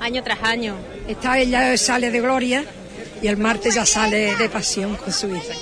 año 0.00 0.22
tras 0.22 0.42
año. 0.42 0.76
Esta 1.06 1.38
ella 1.38 1.76
sale 1.76 2.10
de 2.10 2.20
gloria 2.20 2.64
y 3.22 3.28
el 3.28 3.36
martes 3.36 3.74
ya 3.74 3.84
sale 3.86 4.34
de 4.36 4.48
pasión 4.48 4.96
con 4.96 5.12
su 5.12 5.28
hija. 5.28 5.54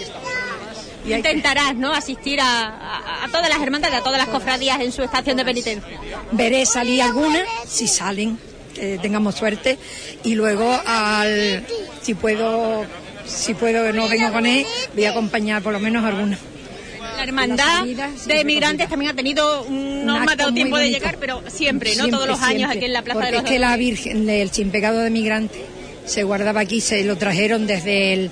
Intentarás, 1.17 1.75
¿no?, 1.77 1.93
asistir 1.93 2.41
a, 2.41 2.67
a- 2.69 3.25
a 3.25 3.29
todas 3.29 3.49
las 3.49 3.61
hermandades, 3.61 3.97
a 3.99 4.03
todas 4.03 4.19
las 4.19 4.29
cofradías 4.29 4.81
en 4.81 4.93
su 4.93 5.03
estación 5.03 5.37
de 5.37 5.45
penitencia. 5.45 5.99
Veré 6.33 6.65
salir 6.67 7.03
algunas, 7.03 7.43
si 7.67 7.89
salen, 7.89 8.39
que 8.75 8.99
tengamos 8.99 9.35
suerte, 9.35 9.79
y 10.25 10.35
luego 10.35 10.71
al, 10.87 11.65
si 12.03 12.15
puedo, 12.15 12.85
si 13.27 13.55
puedo 13.55 13.93
no 13.93 14.09
vengo 14.09 14.33
con 14.33 14.47
él, 14.47 14.65
voy 14.95 15.05
a 15.05 15.11
acompañar 15.11 15.63
por 15.63 15.73
lo 15.73 15.81
menos 15.81 16.05
algunas. 16.05 16.39
La 17.17 17.25
hermandad 17.25 17.79
salida, 17.79 18.11
de 18.27 18.45
migrantes 18.45 18.89
también 18.89 19.11
ha 19.11 19.15
tenido, 19.15 19.63
un- 19.65 20.07
no 20.07 20.21
me 20.21 20.33
ha 20.33 20.37
dado 20.37 20.55
tiempo 20.55 20.79
de 20.79 20.91
llegar, 20.91 21.17
pero 21.19 21.43
siempre, 21.49 21.91
¿no? 21.97 22.05
Siempre, 22.05 22.11
Todos 22.13 22.29
los 22.29 22.41
años 22.43 22.71
aquí 22.71 22.85
en 22.85 22.93
la 22.93 23.03
Plaza 23.03 23.19
porque 23.21 23.31
de 23.33 23.37
los 23.39 23.45
es 23.45 23.51
que 23.51 23.59
la. 23.59 23.77
Virgen 23.77 24.27
del 24.27 24.51
sin 24.53 24.71
pecado 24.71 25.01
de 25.01 25.11
migrante 25.11 25.65
se 26.07 26.23
guardaba 26.23 26.61
aquí, 26.61 26.81
se 26.81 27.03
lo 27.05 27.17
trajeron 27.17 27.67
desde 27.67 28.13
el 28.13 28.31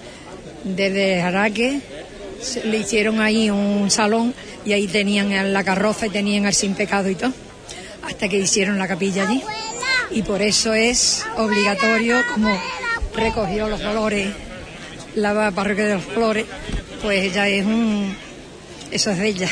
desde 0.63 1.21
Araque, 1.23 1.81
se- 1.81 1.96
le 2.65 2.79
hicieron 2.79 3.21
ahí 3.21 3.51
un 3.51 3.91
salón 3.91 4.35
y 4.65 4.73
ahí 4.73 4.87
tenían 4.87 5.53
la 5.53 5.65
carroza 5.65 6.07
y 6.07 6.11
tenían 6.11 6.47
el 6.47 6.55
sin 6.55 6.75
pecado 6.75 7.09
y 7.09 7.15
todo, 7.15 7.33
hasta 8.03 8.29
que 8.29 8.39
hicieron 8.39 8.79
la 8.79 8.89
capilla 8.89 9.29
allí. 9.29 9.43
Y 10.11 10.23
por 10.23 10.43
eso 10.43 10.73
es 10.75 11.25
obligatorio, 11.37 12.17
como 12.33 12.57
recogió 13.15 13.69
los 13.69 13.81
dolores 13.81 14.29
la 15.17 15.51
parroquia 15.51 15.87
de 15.87 15.95
los 15.95 16.05
flores, 16.05 16.47
pues 17.03 17.25
ella 17.25 17.49
es 17.49 17.65
un, 17.65 18.15
eso 18.91 19.11
es 19.11 19.19
de 19.19 19.29
ella, 19.29 19.49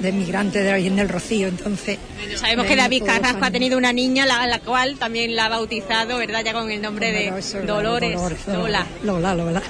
de 0.00 0.12
migrante 0.12 0.62
de 0.62 0.70
la 0.70 0.76
Virgen 0.76 0.96
del 0.96 1.08
Rocío, 1.08 1.48
entonces... 1.48 1.98
Sabemos 2.36 2.66
que 2.66 2.76
David 2.76 3.02
Carrasco 3.04 3.44
ha 3.44 3.50
tenido 3.50 3.76
una 3.76 3.92
niña, 3.92 4.24
la, 4.24 4.46
la 4.46 4.60
cual 4.60 4.96
también 4.96 5.34
la 5.34 5.46
ha 5.46 5.48
bautizado, 5.48 6.18
¿verdad? 6.18 6.42
Ya 6.44 6.52
con 6.52 6.70
el 6.70 6.80
nombre 6.80 7.12
Bueno, 7.12 7.34
de 7.34 7.40
eso 7.40 7.58
es 7.58 7.66
Dolores, 7.66 8.18
Lola. 8.46 8.86
Lola, 9.02 9.34
Lola. 9.34 9.62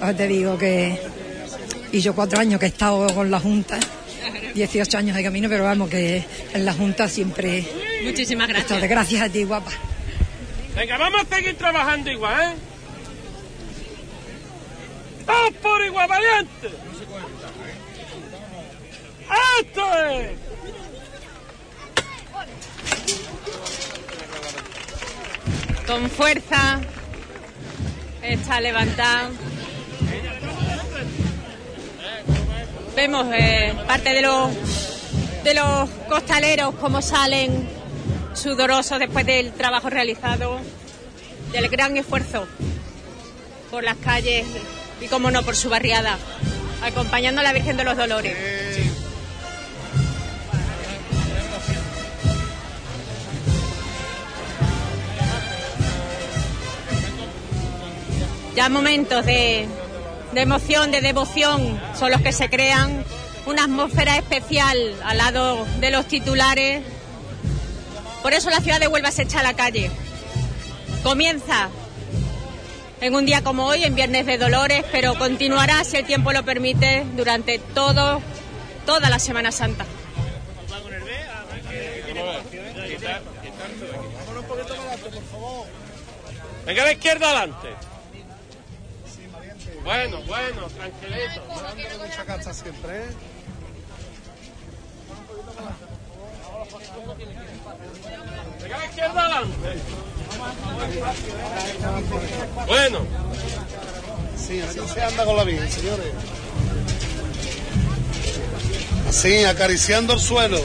Pues 0.00 0.16
te 0.16 0.26
digo 0.26 0.58
que... 0.58 0.98
Y 1.92 2.00
yo 2.00 2.14
cuatro 2.14 2.38
años 2.38 2.60
que 2.60 2.66
he 2.66 2.68
estado 2.68 3.06
con 3.14 3.30
la 3.30 3.40
Junta, 3.40 3.78
18 4.54 4.98
años 4.98 5.16
de 5.16 5.22
camino, 5.22 5.48
pero 5.48 5.64
vamos, 5.64 5.88
que 5.88 6.24
en 6.52 6.64
la 6.64 6.72
Junta 6.72 7.08
siempre... 7.08 7.66
Muchísimas 8.04 8.48
he 8.50 8.58
estado. 8.58 8.80
gracias. 8.80 8.90
Gracias 8.90 9.22
a 9.22 9.28
ti, 9.28 9.44
guapa. 9.44 9.70
Venga, 10.76 10.98
vamos 10.98 11.22
a 11.22 11.34
seguir 11.34 11.56
trabajando 11.56 12.10
igual, 12.10 12.52
¿eh? 12.52 12.54
¡Vamos 15.26 15.54
por 15.60 15.84
igual, 15.84 16.08
valiente! 16.08 16.68
¡Esto 19.60 19.82
es! 20.10 20.30
Con 25.86 26.10
fuerza 26.10 26.80
está 28.22 28.60
levantada. 28.60 29.30
Vemos 32.98 33.28
eh, 33.32 33.72
parte 33.86 34.12
de 34.12 34.22
los 34.22 34.50
de 35.44 35.54
los 35.54 35.88
costaleros 36.08 36.74
como 36.74 37.00
salen 37.00 37.68
sudorosos 38.34 38.98
después 38.98 39.24
del 39.24 39.52
trabajo 39.52 39.88
realizado, 39.88 40.58
del 41.52 41.68
gran 41.68 41.96
esfuerzo 41.96 42.48
por 43.70 43.84
las 43.84 43.94
calles 43.98 44.44
y, 45.00 45.06
como 45.06 45.30
no, 45.30 45.44
por 45.44 45.54
su 45.54 45.70
barriada, 45.70 46.18
acompañando 46.82 47.40
a 47.40 47.44
la 47.44 47.52
Virgen 47.52 47.76
de 47.76 47.84
los 47.84 47.96
Dolores. 47.96 48.36
Ya 58.56 58.68
momentos 58.68 59.24
de, 59.24 59.68
de 60.32 60.40
emoción, 60.40 60.90
de 60.90 61.00
devoción, 61.00 61.80
son 61.98 62.10
los 62.10 62.20
que 62.20 62.32
se 62.32 62.50
crean. 62.50 63.04
Una 63.46 63.64
atmósfera 63.64 64.16
especial 64.16 64.76
al 65.04 65.18
lado 65.18 65.66
de 65.80 65.90
los 65.90 66.06
titulares. 66.06 66.82
Por 68.22 68.34
eso 68.34 68.50
la 68.50 68.60
ciudad 68.60 68.80
de 68.80 68.88
Huelva 68.88 69.10
se 69.10 69.22
echa 69.22 69.40
a 69.40 69.42
la 69.42 69.54
calle. 69.54 69.90
Comienza 71.02 71.70
en 73.00 73.14
un 73.14 73.24
día 73.24 73.42
como 73.42 73.66
hoy, 73.66 73.84
en 73.84 73.94
Viernes 73.94 74.26
de 74.26 74.38
Dolores, 74.38 74.84
pero 74.90 75.16
continuará, 75.16 75.84
si 75.84 75.96
el 75.96 76.04
tiempo 76.04 76.32
lo 76.32 76.44
permite, 76.44 77.06
durante 77.16 77.58
todo, 77.58 78.20
toda 78.84 79.08
la 79.08 79.18
Semana 79.18 79.52
Santa. 79.52 79.86
Venga 86.66 86.82
a 86.82 86.86
la 86.86 86.92
izquierda 86.92 87.28
adelante. 87.28 87.87
Bueno, 89.88 90.22
bueno, 90.26 90.66
tranquilito. 90.68 91.42
Mucha 91.98 92.24
casta 92.26 92.52
siempre, 92.52 92.98
¿eh? 92.98 93.08
Venga 98.62 98.76
a 98.76 98.78
la 98.80 98.84
izquierda 98.84 99.20
adelante. 99.24 99.78
Bueno, 102.66 102.98
Sí, 104.36 104.60
así 104.60 104.78
se 104.92 105.02
anda 105.02 105.24
con 105.24 105.36
la 105.38 105.44
Virgen, 105.44 105.72
señores. 105.72 106.12
Así, 109.08 109.44
acariciando 109.44 110.12
el 110.12 110.20
suelo. 110.20 110.60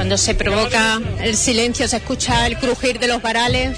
Cuando 0.00 0.16
se 0.16 0.34
provoca 0.34 0.98
el 1.20 1.36
silencio, 1.36 1.86
se 1.86 1.98
escucha 1.98 2.46
el 2.46 2.56
crujir 2.56 2.98
de 2.98 3.06
los 3.06 3.20
varales. 3.20 3.76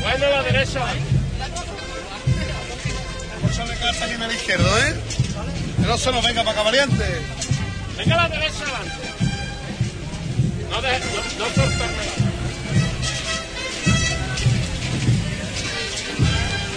Bueno, 0.00 0.30
la 0.30 0.42
derecha. 0.42 0.84
Mucha 3.40 3.66
de 3.66 3.76
carta 3.76 4.04
aquí 4.04 4.14
en 4.14 4.22
el 4.22 4.32
izquierdo, 4.32 4.78
¿eh? 4.78 4.94
Que 5.80 5.86
no 5.86 5.96
se 5.96 6.10
nos 6.10 6.24
venga 6.24 6.42
para 6.42 6.50
acá, 6.50 6.62
valiente. 6.64 7.04
Venga 7.98 8.16
la 8.16 8.28
derecha 8.28 8.64
adelante. 8.64 9.08
No, 10.72 10.82
deje, 10.82 11.04
no, 11.38 11.46
no 11.46 12.25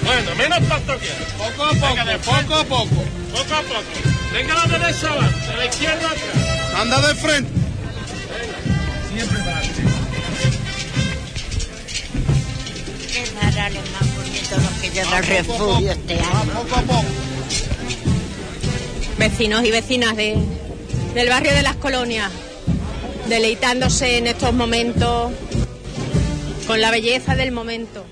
Bueno, 0.10 0.36
menos 0.36 0.60
pasto 0.68 0.98
que 0.98 1.08
Poco 1.38 1.66
a 1.66 1.70
poco, 1.70 1.96
Venga, 1.96 2.18
poco 2.18 2.56
a 2.56 2.64
poco. 2.64 3.04
Poco 3.32 3.54
a 3.54 3.62
poco. 3.62 3.84
Venga 4.34 4.56
la 4.56 4.66
derecha 4.66 5.08
adelante, 5.08 5.52
a 5.54 5.58
la 5.58 5.66
izquierda 5.66 6.08
atrás. 6.08 6.82
Anda 6.82 7.08
de 7.08 7.16
frente. 7.16 7.52
Siempre 9.14 9.38
para 9.38 9.58
adelante. 9.58 9.82
Qué 13.14 13.32
narales 13.36 13.84
más 13.92 14.16
bonitos 14.16 14.64
los 14.64 14.82
que 14.82 14.90
llevan 14.90 15.24
refugio 15.24 15.92
este 15.92 16.14
año. 16.16 16.54
Poco 16.56 16.76
a 16.76 16.82
poco. 16.82 17.06
Vecinos 19.20 19.64
y 19.64 19.72
vecinas 19.72 20.16
de, 20.16 20.38
del 21.14 21.30
barrio 21.30 21.54
de 21.54 21.62
las 21.62 21.76
colonias, 21.76 22.32
deleitándose 23.28 24.18
en 24.18 24.26
estos 24.26 24.54
momentos 24.54 25.32
con 26.66 26.82
la 26.82 26.90
belleza 26.90 27.36
del 27.36 27.52
momento. 27.52 28.06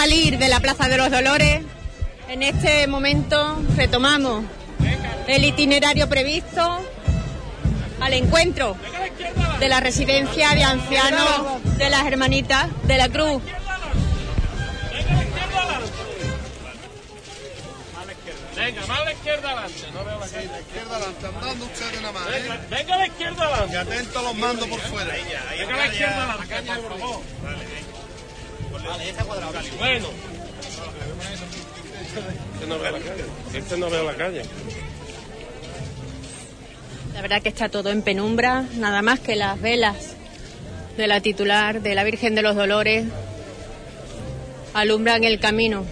Salir 0.00 0.38
de 0.38 0.48
la 0.48 0.60
Plaza 0.60 0.88
de 0.88 0.96
los 0.96 1.10
Dolores. 1.10 1.60
En 2.30 2.42
este 2.42 2.86
momento 2.86 3.62
retomamos 3.76 4.44
el 5.28 5.44
itinerario 5.44 6.08
previsto 6.08 6.80
al 8.00 8.14
encuentro 8.14 8.78
de 9.58 9.68
la 9.68 9.80
residencia 9.80 10.54
de 10.54 10.64
ancianos 10.64 11.62
de 11.76 11.90
las 11.90 12.06
hermanitas 12.06 12.68
de 12.84 12.96
la 12.96 13.10
Cruz. 13.10 13.42
Venga, 18.56 18.86
más 18.86 19.00
a 19.00 19.04
la 19.04 19.12
izquierda 19.12 19.50
adelante. 19.50 19.86
No 19.92 20.04
veo 20.04 20.18
la 20.18 20.28
Sí, 20.28 20.34
la 20.34 20.60
izquierda 20.60 20.96
adelante, 20.96 21.26
andando 21.26 21.64
ustedes 21.66 22.00
nada 22.00 22.12
más, 22.12 22.26
Venga, 22.26 22.54
¿eh? 22.54 22.60
venga 22.70 22.94
a 22.94 22.98
la 22.98 23.06
izquierda 23.06 23.44
adelante. 23.44 23.74
Y 23.74 23.76
atento 23.76 24.18
a 24.18 24.22
los 24.22 24.34
mandos 24.36 24.68
por 24.68 24.80
fuera. 24.80 25.12
Venga 25.12 25.74
a 25.74 25.76
la 25.76 25.86
izquierda 25.86 26.32
adelante, 26.32 26.82
por 26.88 26.98
favor. 26.98 27.22
Bueno. 29.78 30.08
Este 32.54 32.66
no 32.66 32.78
veo 32.78 32.90
la 32.90 32.98
calle. 32.98 33.24
Este 33.54 33.76
no 33.76 33.90
veo 33.90 34.04
la 34.04 34.14
calle. 34.14 34.42
La 37.14 37.22
verdad 37.22 37.42
que 37.42 37.48
está 37.48 37.68
todo 37.68 37.90
en 37.90 38.02
penumbra, 38.02 38.64
nada 38.76 39.02
más 39.02 39.20
que 39.20 39.36
las 39.36 39.60
velas 39.60 40.14
de 40.96 41.06
la 41.06 41.20
titular 41.20 41.82
de 41.82 41.94
la 41.94 42.04
Virgen 42.04 42.34
de 42.34 42.42
los 42.42 42.56
Dolores 42.56 43.06
alumbran 44.74 45.24
el 45.24 45.38
camino. 45.38 45.84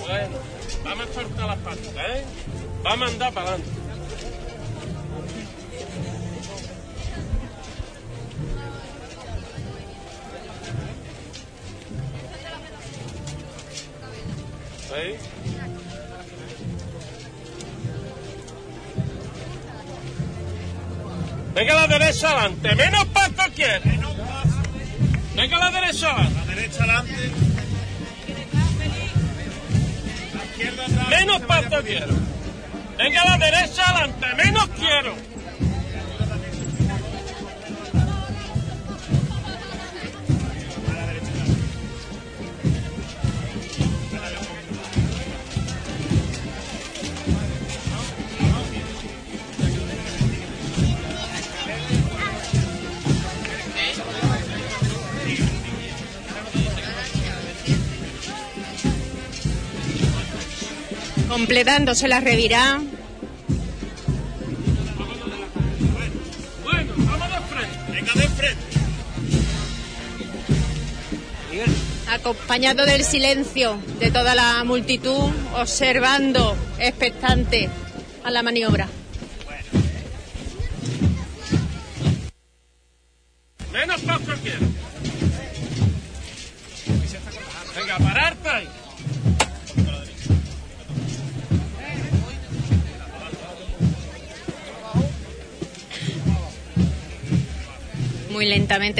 Bueno, 0.00 0.38
vamos 0.84 1.06
a 1.08 1.14
soltar 1.14 1.46
las 1.46 1.58
patas, 1.58 1.86
¿eh? 1.86 2.24
Vamos 2.82 3.08
a 3.08 3.12
andar 3.12 3.32
para 3.32 3.48
adelante. 3.48 3.85
Venga 21.54 21.72
a 21.72 21.86
la 21.86 21.86
derecha 21.86 22.30
adelante, 22.30 22.74
menos 22.74 23.04
paso 23.06 23.50
quiere. 23.54 23.98
Venga 25.34 25.56
a 25.56 25.60
la 25.60 25.80
derecha 25.80 26.10
adelante. 26.12 26.38
La 26.38 26.54
derecha 26.54 26.84
adelante. 26.84 27.30
Menos 31.10 31.42
paso 31.42 31.82
quiero. 31.84 32.14
Venga 32.96 33.22
a 33.22 33.24
la 33.30 33.38
derecha 33.38 33.90
adelante, 33.90 34.26
menos 34.36 34.68
quiero. 34.78 35.35
Completándose 61.28 62.08
la 62.08 62.20
revirá, 62.20 62.80
Bueno, 66.64 66.92
vamos 66.96 67.28
de 67.30 67.54
frente. 67.54 67.92
Venga 67.92 68.12
de 68.14 68.28
frente. 68.28 68.66
acompañado 72.08 72.86
del 72.86 73.04
silencio 73.04 73.78
de 73.98 74.10
toda 74.10 74.34
la 74.34 74.62
multitud, 74.64 75.30
observando 75.54 76.56
expectante 76.78 77.68
a 78.24 78.30
la 78.30 78.42
maniobra. 78.42 78.88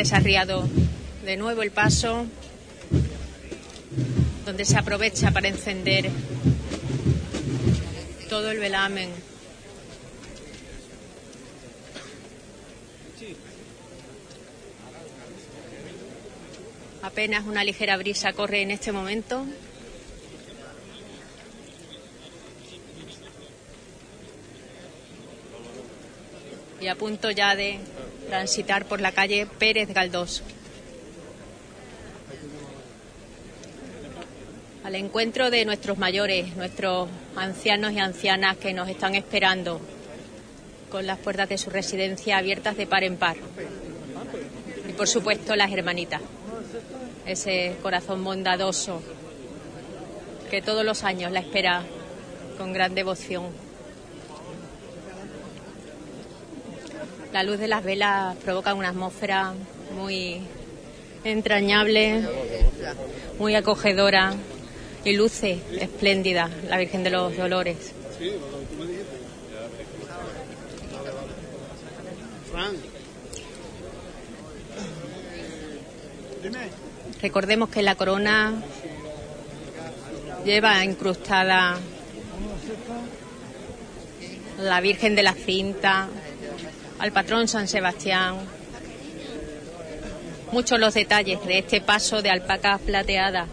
Se 0.05 0.15
ha 0.15 0.19
arriado 0.19 0.69
de 1.25 1.37
nuevo 1.37 1.63
el 1.63 1.73
paso, 1.73 2.27
donde 4.45 4.65
se 4.65 4.79
aprovecha 4.79 5.33
para 5.33 5.49
encender 5.49 6.09
todo 8.29 8.53
el 8.53 8.59
velamen. 8.61 9.11
Apenas 17.03 17.45
una 17.47 17.65
ligera 17.65 17.97
brisa 17.97 18.33
corre 18.33 18.63
en 18.63 18.71
este 18.71 18.93
momento. 18.93 19.47
Y 26.87 26.89
a 26.89 26.95
punto 26.95 27.33
ya 27.33 27.57
de 27.57 27.81
transitar 28.29 28.85
por 28.85 29.01
la 29.01 29.11
calle 29.11 29.45
Pérez 29.59 29.93
Galdós. 29.93 30.45
Al 34.85 34.95
encuentro 34.95 35.51
de 35.51 35.65
nuestros 35.65 35.99
mayores, 35.99 36.55
nuestros 36.55 37.09
ancianos 37.35 37.91
y 37.91 37.99
ancianas 37.99 38.59
que 38.59 38.73
nos 38.73 38.89
están 38.89 39.17
esperando 39.17 39.81
con 40.89 41.09
las 41.09 41.19
puertas 41.19 41.49
de 41.49 41.59
su 41.59 41.71
residencia 41.71 42.39
abiertas 42.39 42.77
de 42.77 42.87
par 42.87 43.03
en 43.03 43.17
par. 43.17 43.37
Y 44.89 44.93
por 44.93 45.09
supuesto 45.09 45.57
las 45.57 45.73
hermanitas, 45.73 46.21
ese 47.27 47.75
corazón 47.83 48.23
bondadoso 48.23 49.03
que 50.49 50.63
todos 50.63 50.85
los 50.85 51.03
años 51.03 51.33
la 51.33 51.41
espera 51.41 51.83
con 52.57 52.73
gran 52.73 52.95
devoción. 52.95 53.66
La 57.37 57.43
luz 57.43 57.59
de 57.59 57.69
las 57.69 57.85
velas 57.85 58.35
provoca 58.37 58.73
una 58.73 58.89
atmósfera 58.89 59.53
muy 59.95 60.41
entrañable, 61.23 62.27
muy 63.39 63.55
acogedora 63.55 64.33
y 65.05 65.13
luce 65.13 65.59
espléndida 65.79 66.49
la 66.67 66.79
Virgen 66.79 67.05
de 67.05 67.11
los 67.11 67.37
Dolores. 67.37 67.93
Recordemos 77.21 77.69
que 77.69 77.83
la 77.83 77.97
corona 77.97 78.63
lleva 80.43 80.83
incrustada 80.83 81.77
la 84.59 84.81
Virgen 84.81 85.15
de 85.15 85.23
la 85.23 85.35
Cinta, 85.35 86.09
al 86.99 87.13
patrón 87.13 87.49
San 87.49 87.69
Sebastián. 87.69 88.37
Muchos 90.53 90.79
los 90.79 90.95
detalles 90.95 91.45
de 91.45 91.59
este 91.59 91.81
paso 91.81 92.23
de 92.23 92.31
alpaca 92.31 92.79
plateada. 92.79 93.47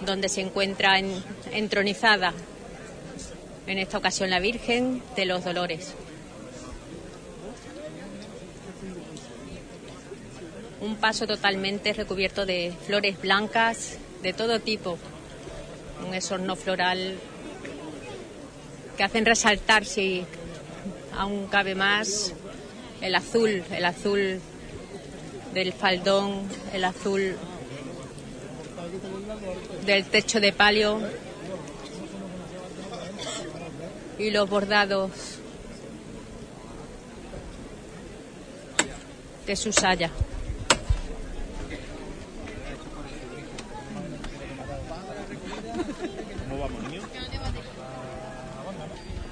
donde 0.00 0.30
se 0.30 0.40
encuentra 0.40 0.98
entronizada 1.52 2.32
en 3.66 3.78
esta 3.78 3.98
ocasión 3.98 4.30
la 4.30 4.40
Virgen 4.40 5.02
de 5.16 5.26
los 5.26 5.44
Dolores. 5.44 5.92
Un 10.80 10.96
paso 10.96 11.26
totalmente 11.26 11.92
recubierto 11.92 12.46
de 12.46 12.72
flores 12.86 13.20
blancas 13.20 13.98
de 14.22 14.32
todo 14.32 14.60
tipo, 14.60 14.96
un 16.06 16.14
esorno 16.14 16.56
floral 16.56 17.18
que 18.98 19.04
hacen 19.04 19.24
resaltar, 19.24 19.84
si 19.84 20.26
aún 21.16 21.46
cabe 21.46 21.76
más, 21.76 22.34
el 23.00 23.14
azul, 23.14 23.62
el 23.70 23.84
azul 23.84 24.40
del 25.54 25.72
faldón, 25.72 26.42
el 26.72 26.82
azul 26.82 27.36
del 29.86 30.04
techo 30.06 30.40
de 30.40 30.52
palio 30.52 31.00
y 34.18 34.30
los 34.30 34.50
bordados 34.50 35.12
de 39.46 39.54
su 39.54 39.72
saya. 39.72 40.10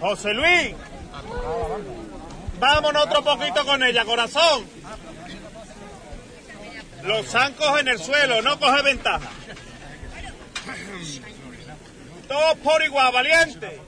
José 0.00 0.35
Luis, 0.35 0.74
vámonos 2.59 3.06
otro 3.06 3.24
poquito 3.24 3.64
con 3.64 3.82
ella, 3.82 4.04
corazón. 4.04 4.64
Los 7.04 7.26
zancos 7.26 7.80
en 7.80 7.88
el 7.88 7.98
suelo, 7.98 8.42
no 8.42 8.59
coge 8.59 8.82
ventaja. 8.82 9.30
Todos 12.28 12.59
por 12.59 12.82
igual, 12.82 13.12
valiente. 13.12 13.80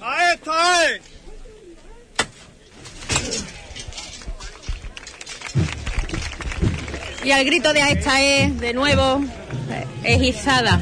A 0.00 0.32
esto 0.32 0.52
es. 0.82 1.00
Y 7.24 7.32
al 7.32 7.44
grito 7.44 7.72
de 7.72 7.80
esta 7.80 8.22
es, 8.22 8.60
de 8.60 8.72
nuevo, 8.72 9.20
es 10.04 10.22
izada. 10.22 10.80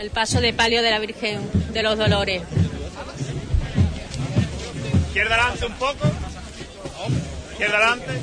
El 0.00 0.08
paso 0.08 0.40
de 0.40 0.54
palio 0.54 0.82
de 0.82 0.90
la 0.90 0.98
Virgen 0.98 1.42
de 1.74 1.82
los 1.82 1.98
Dolores. 1.98 2.40
Izquierda 5.08 5.34
adelante 5.34 5.66
un 5.66 5.74
poco. 5.74 6.10
Izquierda 7.50 7.76
adelante. 7.76 8.18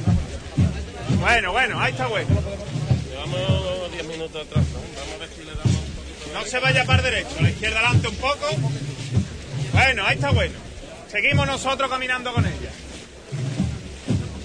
Bueno, 1.20 1.52
bueno, 1.52 1.80
ahí 1.80 1.92
está 1.92 2.08
bueno. 2.08 2.30
Llevamos 3.12 3.92
10 3.92 4.08
minutos 4.08 4.48
atrás, 4.48 4.66
¿no? 4.74 4.80
Vamos 4.80 5.13
a 5.13 5.18
ver 5.20 5.30
si 5.30 5.44
le 5.44 5.52
damos 5.52 6.34
No 6.34 6.46
se 6.46 6.58
vaya 6.58 6.84
para 6.84 7.04
derecho, 7.04 7.36
la 7.42 7.50
izquierda 7.52 7.78
adelante 7.78 8.08
un 8.08 8.16
poco. 8.16 8.48
Bueno, 9.74 10.04
ahí 10.08 10.16
está 10.16 10.32
bueno. 10.32 10.56
Seguimos 11.12 11.46
nosotros 11.46 11.92
caminando 11.92 12.34
con 12.34 12.44
ella. 12.44 12.72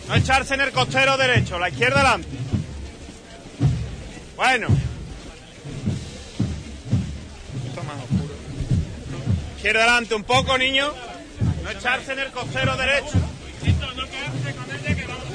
No 0.06 0.16
echarse 0.16 0.52
en 0.52 0.60
el 0.60 0.72
costero 0.72 1.16
derecho, 1.16 1.58
la 1.58 1.70
izquierda 1.70 2.00
adelante. 2.00 2.28
Bueno. 4.36 4.91
Izquierda 9.62 9.84
adelante 9.84 10.16
un 10.16 10.24
poco, 10.24 10.58
niño. 10.58 10.92
No 11.62 11.70
echarse 11.70 12.14
en 12.14 12.18
el 12.18 12.32
costero 12.32 12.76
derecho. 12.76 13.12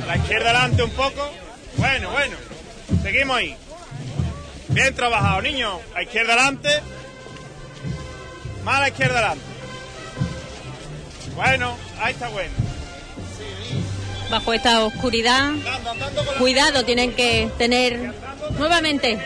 La 0.06 0.18
izquierda 0.18 0.50
adelante 0.50 0.84
un 0.84 0.90
poco. 0.90 1.32
Bueno, 1.78 2.12
bueno. 2.12 2.36
Seguimos 3.02 3.38
ahí. 3.38 3.56
Bien 4.68 4.94
trabajado, 4.94 5.42
niño. 5.42 5.80
La 5.94 6.04
izquierda 6.04 6.34
adelante. 6.34 6.70
Más 8.66 8.82
la 8.82 8.90
izquierda 8.90 9.18
adelante. 9.20 9.46
Bueno, 11.34 11.78
ahí 12.02 12.12
está 12.12 12.28
bueno. 12.28 12.52
Bajo 14.30 14.52
esta 14.52 14.84
oscuridad, 14.84 15.54
cuidado 16.38 16.84
tienen 16.84 17.14
que 17.14 17.50
tener 17.58 18.14
nuevamente, 18.60 19.20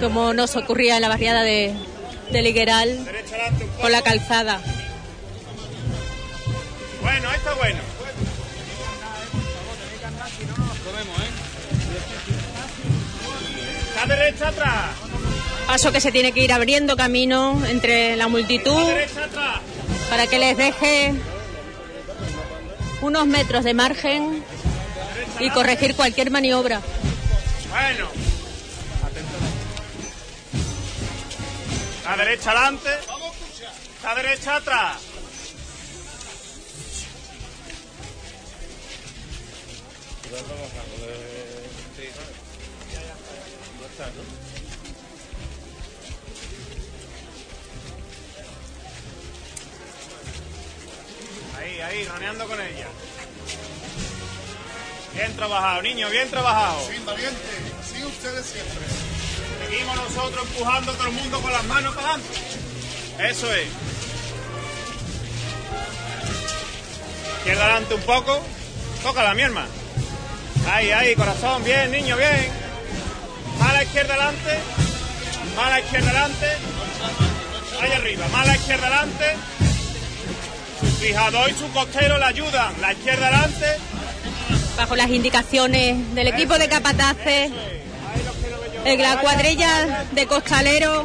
como 0.00 0.34
nos 0.34 0.56
ocurría 0.56 0.96
en 0.96 1.02
la 1.02 1.08
barriada 1.08 1.42
de, 1.42 1.76
de 2.30 2.42
Ligueral, 2.42 2.98
con 3.80 3.92
la 3.92 4.02
calzada. 4.02 4.60
Bueno, 7.02 7.32
está 7.32 7.54
bueno. 7.54 7.80
La 13.96 14.06
derecha 14.14 14.48
atrás. 14.48 14.90
Paso 15.66 15.92
que 15.92 16.00
se 16.00 16.12
tiene 16.12 16.32
que 16.32 16.40
ir 16.40 16.52
abriendo 16.52 16.96
camino 16.96 17.60
entre 17.66 18.16
la 18.16 18.28
multitud 18.28 18.88
para 20.08 20.26
que 20.26 20.38
les 20.38 20.56
deje 20.56 21.14
unos 23.02 23.26
metros 23.26 23.64
de 23.64 23.74
margen 23.74 24.42
y 25.40 25.50
corregir 25.50 25.94
cualquier 25.94 26.30
maniobra. 26.30 26.80
Bueno. 27.70 28.27
La 32.08 32.16
derecha 32.16 32.52
adelante. 32.52 32.88
La 34.02 34.14
derecha 34.14 34.56
atrás. 34.56 34.96
Ahí, 51.58 51.80
ahí, 51.80 52.04
raneando 52.06 52.48
con 52.48 52.58
ella. 52.58 52.86
Bien 55.12 55.36
trabajado, 55.36 55.82
niño, 55.82 56.08
bien 56.08 56.30
trabajado. 56.30 56.88
Sí, 56.88 57.02
valiente. 57.04 57.38
Sí, 57.84 58.02
ustedes 58.02 58.46
siempre. 58.46 59.07
Seguimos 59.68 59.96
nosotros 59.96 60.46
empujando 60.50 60.92
a 60.92 60.94
todo 60.94 61.08
el 61.08 61.12
mundo 61.12 61.40
con 61.42 61.52
las 61.52 61.64
manos 61.64 61.94
para 61.94 62.08
adelante. 62.08 62.38
Eso 63.18 63.52
es. 63.52 63.66
Izquierda 67.38 67.64
adelante 67.64 67.94
un 67.94 68.00
poco. 68.02 68.40
Tócala, 69.02 69.34
mi 69.34 69.42
hermano. 69.42 69.68
Ahí, 70.72 70.90
ahí, 70.90 71.14
corazón. 71.14 71.62
Bien, 71.64 71.90
niño, 71.90 72.16
bien. 72.16 72.48
Mala 73.58 73.82
izquierda 73.82 74.14
adelante. 74.14 74.58
Mala 75.54 75.80
izquierda 75.80 76.10
adelante. 76.10 76.46
Ahí 77.82 77.92
arriba. 77.92 78.28
Mala 78.28 78.56
izquierda 78.56 78.86
adelante. 78.86 79.36
Su 80.80 80.86
fijador 80.96 81.50
y 81.50 81.54
su 81.54 81.70
costero 81.72 82.16
le 82.16 82.24
ayudan. 82.24 82.72
La 82.80 82.92
izquierda 82.94 83.28
adelante. 83.28 83.66
Bajo 84.78 84.96
las 84.96 85.10
indicaciones 85.10 86.14
del 86.14 86.28
equipo 86.28 86.56
de 86.56 86.68
capataces, 86.68 87.50
la 88.96 89.20
cuadrilla 89.20 90.04
de 90.12 90.26
costalero 90.26 91.04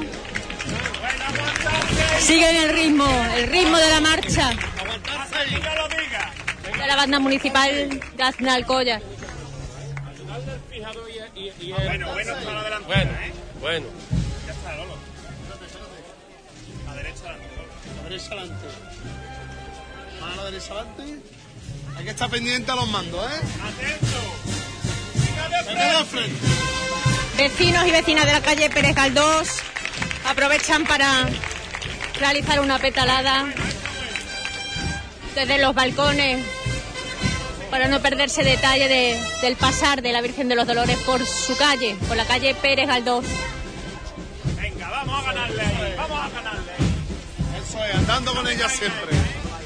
siguen 2.19 2.55
el 2.55 2.69
ritmo, 2.73 3.05
el 3.35 3.47
ritmo 3.49 3.77
de 3.77 3.89
la 3.89 3.99
marcha 4.01 4.51
Diga 5.49 5.75
lo 5.75 5.87
diga. 5.89 6.31
de 6.79 6.87
la 6.87 6.95
banda 6.95 7.19
municipal 7.19 7.99
de 8.15 8.49
Alcoya. 8.49 9.01
Bueno, 11.85 12.07
bueno, 12.13 12.37
está 12.37 12.53
la 12.53 12.63
delantera, 12.63 12.85
Bueno, 12.87 13.11
¿eh? 13.11 13.33
bueno. 13.59 13.85
Ya 14.47 14.53
está, 14.53 14.75
Lolo. 14.75 14.95
La 16.87 16.93
derecha 16.95 17.19
adelante. 17.29 17.47
La 17.97 18.03
derecha 18.09 18.27
adelante. 18.27 18.65
Mano 20.21 20.33
a 20.33 20.35
la 20.37 20.43
derecha 20.51 20.73
adelante. 20.73 21.03
Hay 21.97 22.03
que 22.05 22.09
estar 22.11 22.29
pendiente 22.29 22.71
a 22.71 22.75
los 22.75 22.87
mandos, 22.89 23.31
¿eh? 23.31 23.35
Atento. 23.63 24.19
Venga 25.67 25.99
de 25.99 26.05
frente. 26.05 26.47
Vecinos 27.37 27.87
y 27.87 27.91
vecinas 27.91 28.25
de 28.25 28.31
la 28.31 28.41
calle 28.41 28.69
Pérez 28.69 28.95
Galdós 28.95 29.49
aprovechan 30.29 30.85
para 30.85 31.27
realizar 32.19 32.59
una 32.59 32.77
petalada 32.77 33.45
desde 35.33 35.57
los 35.57 35.73
balcones 35.73 36.45
para 37.71 37.87
no 37.87 38.01
perderse 38.03 38.43
detalle 38.43 39.19
del 39.41 39.55
pasar 39.55 40.03
de 40.03 40.13
la 40.13 40.21
Virgen 40.21 40.47
de 40.47 40.55
los 40.55 40.67
Dolores 40.67 40.95
por 40.99 41.25
su 41.25 41.57
calle, 41.57 41.95
por 42.07 42.15
la 42.15 42.25
calle 42.25 42.53
Pérez 42.53 42.87
Galdós. 42.87 43.25
Venga, 44.61 44.89
vamos 44.91 45.23
a 45.23 45.33
ganarle 45.33 45.61
ahí, 45.63 45.93
vamos 45.97 46.19
a 46.19 46.29
ganarle. 46.29 46.71
Eso 47.59 47.83
es, 47.83 47.95
andando 47.95 48.35
con 48.35 48.47
ella 48.47 48.69
siempre. 48.69 49.17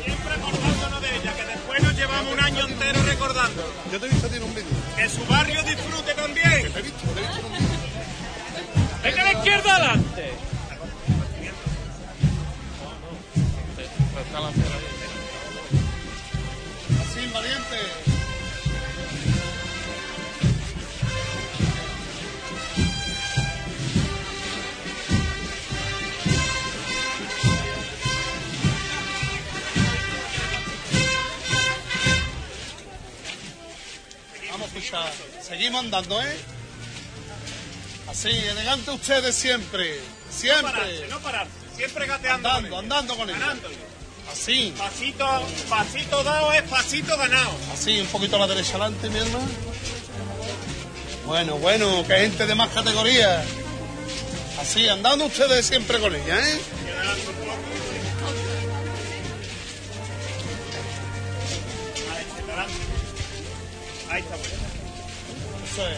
Siempre 0.06 0.34
acordándonos 0.36 1.01
de 1.01 1.15
ella, 1.17 1.36
que 1.36 1.43
después 1.43 1.84
nos 1.84 1.95
llevamos 1.95 2.34
un 2.34 2.39
año 2.39 2.65
entero 2.65 3.03
recordando. 3.03 3.73
Yo 3.91 3.99
te 3.99 4.06
he 4.06 4.10
visto 4.10 4.27
a 4.27 4.30
ti 4.30 4.38
en 4.38 4.43
un 4.43 4.56
vídeo. 4.56 4.87
Que 4.97 5.07
su 5.07 5.23
barrio 5.25 5.62
disfrute 5.62 6.13
también. 6.15 6.63
Que 6.63 6.69
te 6.71 6.79
he 6.79 6.81
visto, 6.81 7.07
te 7.13 7.19
he 7.19 7.21
visto 7.21 7.39
en 7.39 7.45
un 7.45 7.51
vídeo. 7.53 7.67
Venga 9.03 9.21
a 9.21 9.25
la 9.25 9.33
izquierda 9.33 9.75
adelante. 9.75 10.31
Así, 16.99 17.31
valiente. 17.31 18.07
Seguimos 35.41 35.84
andando, 35.84 36.21
¿eh? 36.21 36.38
Así, 38.10 38.30
elegante 38.30 38.91
ustedes 38.91 39.36
siempre. 39.36 40.00
No 40.00 40.34
Siempre. 40.34 40.71
pararse, 40.71 41.08
no 41.10 41.19
pararse. 41.19 41.52
Siempre 41.76 42.08
gateando. 42.08 42.50
Andando, 42.50 42.69
con 42.69 42.80
andando 42.80 43.17
con. 43.17 43.28
Ganándole. 43.28 43.76
Así. 44.32 44.73
Pasito, 44.78 45.26
pasito 45.69 46.23
dado 46.23 46.52
es 46.54 46.63
pasito 46.63 47.17
ganado. 47.17 47.52
Así, 47.73 48.00
un 48.00 48.08
poquito 48.08 48.36
a 48.36 48.39
la 48.39 48.47
derecha 48.47 48.71
adelante, 48.71 49.10
mi 49.10 49.19
hermano. 49.19 49.47
Bueno, 51.26 51.56
bueno, 51.58 52.06
que 52.08 52.15
gente 52.15 52.45
de 52.45 52.56
más 52.56 52.69
categoría. 52.69 53.43
Así, 54.62 54.88
andando 54.88 55.26
ustedes 55.26 55.65
siempre 55.65 56.00
con 56.00 56.15
ella, 56.15 56.50
¿eh? 56.50 56.60
Eso 65.77 65.87
es. 65.89 65.97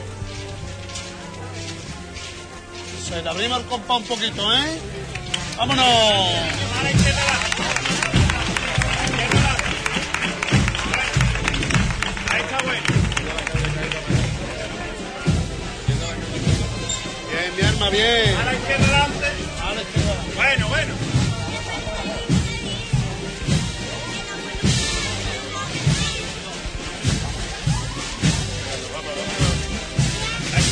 Eso 3.01 3.15
es, 3.15 3.23
le 3.23 3.29
abrimos 3.29 3.59
el 3.59 3.65
compás 3.67 3.97
un 3.99 4.03
poquito, 4.03 4.53
¿eh? 4.53 4.77
¡Vámonos! 5.55 5.85
Ahí 5.85 6.91
está. 12.41 12.57
Bien, 17.31 17.55
mi 17.55 17.61
arma, 17.61 17.89
bien. 17.89 18.35
A 18.35 18.43
la 18.43 18.53
izquierda 18.55 19.07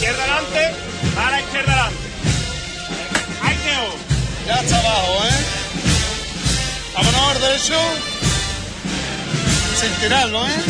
izquierda 0.08 0.24
adelante, 0.24 0.76
a 1.18 1.32
la 1.32 1.40
izquierda 1.42 1.74
adelante. 1.74 1.98
Ahí 3.42 3.58
quedó. 3.58 4.48
Ya 4.48 4.62
está 4.62 4.80
abajo, 4.80 5.26
¿eh? 5.26 5.46
Vámonos 6.94 7.22
al 7.22 7.42
derecho. 7.42 7.80
Sin 9.76 9.92
tirarlo, 10.02 10.48
¿eh? 10.48 10.64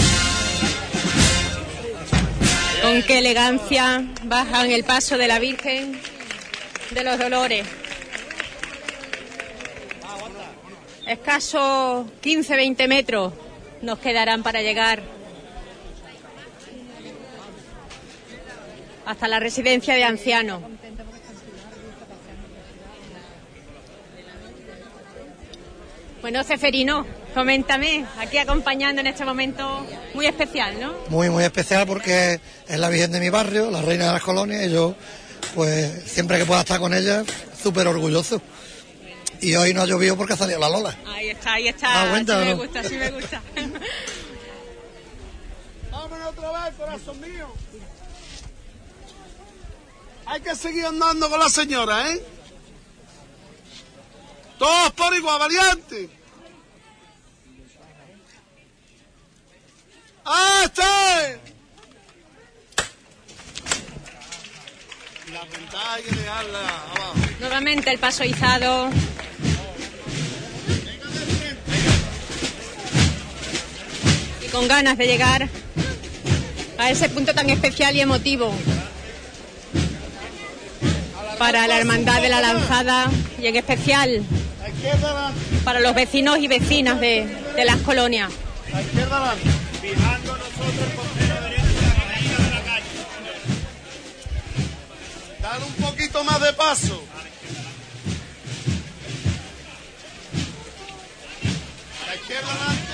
Con 2.82 3.04
qué 3.04 3.20
elegancia 3.20 4.06
bajan 4.24 4.72
el 4.72 4.84
paso 4.84 5.18
de 5.20 5.28
la 5.28 5.38
Virgen 5.38 6.02
de 6.92 7.04
los 7.04 7.20
Dolores. 7.20 7.68
Escasos 11.06 12.08
15-20 12.24 12.88
metros 12.88 13.34
nos 13.82 14.00
quedarán 14.00 14.42
para 14.42 14.62
llegar 14.62 15.17
hasta 19.08 19.28
la 19.30 19.40
residencia 19.40 19.96
de 19.96 20.04
ancianos. 20.04 20.62
Bueno, 26.22 26.44
Ceferino, 26.44 27.06
coméntame, 27.34 28.06
aquí 28.20 28.38
acompañando 28.38 29.00
en 29.00 29.08
este 29.08 29.24
momento 29.24 29.88
muy 30.14 30.26
especial, 30.26 30.78
¿no? 30.80 30.94
muy 31.10 31.30
muy 31.30 31.46
especial 31.46 31.88
porque 31.88 32.42
es 32.68 32.80
la 32.80 32.90
Virgen 32.90 33.14
de 33.14 33.22
mi 33.22 33.30
barrio, 33.30 33.72
la 33.72 33.82
reina 33.82 34.08
de 34.08 34.14
las 34.14 34.24
colonias, 34.24 34.66
y 34.66 34.72
yo, 34.72 34.94
pues 35.56 36.04
siempre 36.06 36.38
que 36.38 36.46
pueda 36.46 36.60
estar 36.62 36.82
con 36.82 36.94
ella, 36.94 37.24
súper 37.64 37.88
orgulloso. 37.88 38.42
Y 39.40 39.56
hoy 39.56 39.74
no 39.74 39.84
ha 39.84 39.86
llovido 39.86 40.18
porque 40.18 40.34
ha 40.34 40.38
salido 40.38 40.60
la 40.60 40.68
Lola. 40.68 40.94
Ahí 41.06 41.30
está, 41.30 41.54
ahí 41.54 41.70
está. 41.70 41.88
¿Te 41.88 41.94
das 41.94 42.10
cuenta 42.10 42.40
sí 42.40 42.46
me 42.46 42.52
no? 42.52 42.58
gusta, 42.58 42.84
sí 42.84 42.98
me 42.98 43.12
gusta. 43.12 43.42
Vámonos 45.92 46.28
otra 46.28 46.52
vez, 46.52 46.76
corazón 46.76 47.22
mío. 47.22 47.48
Hay 50.30 50.42
que 50.42 50.56
seguir 50.56 50.86
andando 50.86 51.30
con 51.30 51.40
la 51.40 51.50
señora, 51.50 52.12
¿eh? 52.12 52.22
Todos 54.60 54.92
por 54.92 55.16
igual, 55.16 55.40
valiente. 55.40 56.10
¡Ah, 60.26 60.64
está! 60.66 61.40
La 65.32 65.94
hay 65.94 66.04
que. 66.04 66.12
Nuevamente 67.40 67.92
el 67.92 68.00
paso 68.00 68.26
izado. 68.26 68.90
Y 74.46 74.48
con 74.50 74.68
ganas 74.68 74.98
de 74.98 75.08
llegar 75.08 75.48
a 76.78 76.92
ese 76.92 77.08
punto 77.08 77.34
tan 77.34 77.50
especial 77.50 77.96
y 77.96 78.02
emotivo 78.02 78.54
para 81.38 81.68
la 81.68 81.78
Hermandad 81.78 82.22
de 82.22 82.30
la 82.30 82.42
Lanzada 82.42 83.10
y 83.40 83.48
en 83.48 83.56
especial 83.56 84.24
para 85.64 85.80
los 85.80 85.94
vecinos 85.94 86.38
y 86.40 86.48
vecinas 86.48 87.00
de, 87.00 87.26
de 87.56 87.66
las 87.66 87.78
colonias. 87.78 88.32
Dale 95.42 95.66
un 95.66 95.74
poquito 95.74 96.24
más 96.24 96.42
de 96.42 96.54
paso. 96.54 97.04
La 102.08 102.16
izquierda 102.16 102.48
adelante. 102.52 102.94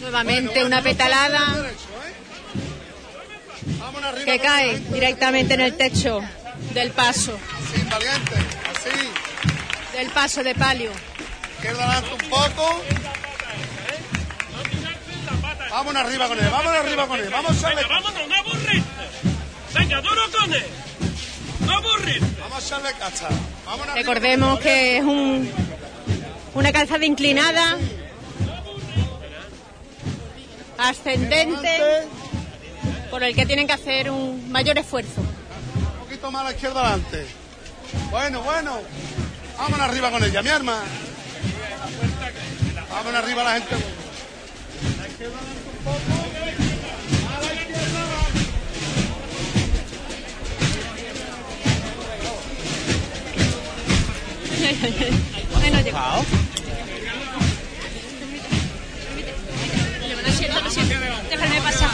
Nuevamente 0.00 0.64
una 0.64 0.82
petalada 0.82 1.40
¿eh? 1.66 1.74
Que 4.24 4.38
cae 4.38 4.78
directamente 4.78 5.54
en 5.54 5.60
el 5.60 5.76
techo 5.76 6.22
del 6.74 6.90
paso, 6.92 7.36
Así, 7.58 7.82
valiente. 7.90 8.34
Así. 8.70 9.96
del 9.96 10.10
paso 10.10 10.42
de 10.42 10.54
palio. 10.54 10.92
Izquierda 11.56 11.84
adelante 11.84 12.24
un 12.24 12.30
poco. 12.30 12.82
Vámonos 15.70 16.02
arriba 16.04 16.28
con 16.28 16.38
él. 16.38 16.48
Vámonos 16.50 16.80
arriba 16.80 17.06
con 17.06 17.20
él. 17.20 17.28
Vamos 17.30 17.50
a 17.52 17.54
echarle, 17.54 17.88
vámonos, 17.88 18.28
no 18.28 18.34
aburrirte. 18.34 19.04
Venga, 19.74 20.00
duro 20.00 20.22
con 20.32 20.52
él. 20.54 20.64
No 21.60 21.72
aburrirte. 21.76 22.40
vamos 22.40 22.62
a 22.62 22.66
echarle 22.66 22.92
cacha. 22.98 23.28
Vámonos 23.64 23.88
arriba 23.88 23.94
Recordemos 23.94 24.60
que 24.60 24.96
es 24.98 25.04
un, 25.04 25.50
una 26.54 26.72
calzada 26.72 27.04
inclinada, 27.04 27.76
ascendente, 30.78 31.78
por 33.10 33.22
el 33.22 33.34
que 33.34 33.46
tienen 33.46 33.66
que 33.66 33.72
hacer 33.72 34.10
un 34.10 34.50
mayor 34.50 34.78
esfuerzo. 34.78 35.22
Poquito 36.20 36.32
más 36.32 36.44
la 36.44 36.50
izquierda 36.50 36.80
adelante. 36.82 37.26
Bueno, 38.10 38.42
bueno. 38.42 38.78
Vámonos 39.56 39.88
arriba 39.88 40.10
con 40.10 40.22
ella, 40.22 40.42
mi 40.42 40.50
arma. 40.50 40.82
Vámonos 42.90 43.22
arriba 43.22 43.42
la 43.42 43.54
gente. 43.54 43.74
La 44.98 45.08
izquierda 45.08 45.38
adelante 45.38 45.70
un 45.70 45.76
poco. 45.82 45.98
A 47.26 47.40
la. 47.40 47.48
Bueno, 55.58 55.80
llegó. 55.80 55.98
Déjame 61.30 61.60
pasar. 61.62 61.90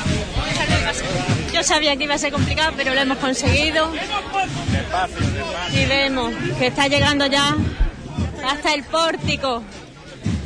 Déjame 0.58 0.84
pasar. 0.84 1.35
Yo 1.56 1.62
sabía 1.62 1.96
que 1.96 2.04
iba 2.04 2.14
a 2.14 2.18
ser 2.18 2.34
complicado, 2.34 2.74
pero 2.76 2.92
lo 2.92 3.00
hemos 3.00 3.16
conseguido. 3.16 3.90
Y 5.72 5.86
vemos 5.86 6.34
que 6.58 6.66
está 6.66 6.86
llegando 6.86 7.24
ya 7.24 7.56
hasta 8.46 8.74
el 8.74 8.84
pórtico, 8.84 9.62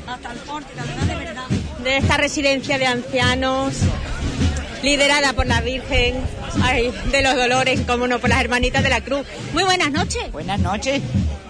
Hasta 0.07 0.31
el 0.31 0.39
pórtico, 0.39 0.81
de 1.09 1.17
verdad. 1.17 1.47
De 1.83 1.97
esta 1.97 2.17
residencia 2.17 2.79
de 2.79 2.87
ancianos 2.87 3.75
liderada 4.85 5.33
por 5.33 5.49
la 5.49 5.61
Virgen 5.63 6.15
de 7.11 7.23
los 7.23 7.35
Dolores, 7.35 7.81
como 7.89 8.07
no, 8.07 8.21
por 8.21 8.31
las 8.31 8.41
hermanitas 8.41 8.85
de 8.85 8.91
la 8.91 9.01
Cruz. 9.01 9.27
Muy 9.53 9.65
buenas 9.65 9.91
noches. 9.91 10.31
Buenas 10.31 10.61
noches. 10.61 11.03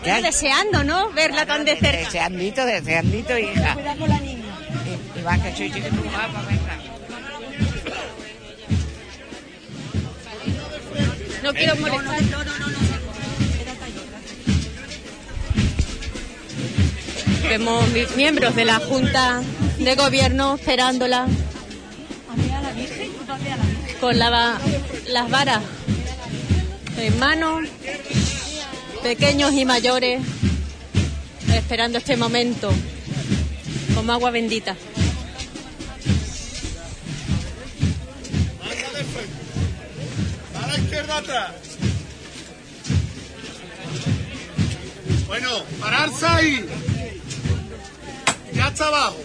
Estoy 0.02 0.22
deseando, 0.22 0.84
¿no? 0.84 1.10
Verla 1.10 1.44
tan 1.44 1.66
de 1.66 1.76
cerca. 1.76 1.98
Deseandito, 1.98 2.64
deseandito, 2.64 3.36
hija. 3.36 3.74
Cuidado 3.74 3.98
con 3.98 4.08
la 4.08 4.20
niña. 4.20 4.56
Y, 5.16 5.20
va 5.20 5.36
que 5.36 5.54
soy 5.54 5.70
chiquito, 5.70 5.88
No 11.42 11.54
quiero 11.54 11.76
molestar. 11.76 12.22
No, 12.22 12.44
no, 12.44 12.58
no, 12.58 12.68
no. 12.68 12.80
Vemos 17.48 17.84
miembros 18.16 18.54
de 18.54 18.64
la 18.64 18.78
Junta 18.78 19.42
de 19.78 19.94
Gobierno 19.96 20.54
esperándola 20.54 21.26
con 24.00 24.18
las 24.18 25.30
varas 25.30 25.60
en 26.96 27.18
mano, 27.18 27.60
pequeños 29.02 29.52
y 29.52 29.64
mayores, 29.64 30.20
esperando 31.52 31.98
este 31.98 32.16
momento, 32.16 32.70
como 33.94 34.12
agua 34.12 34.30
bendita. 34.30 34.76
Bueno, 45.26 45.64
pararse 45.80 46.26
ahí. 46.26 46.66
Ya 48.54 48.68
está 48.68 48.86
abajo. 48.86 49.18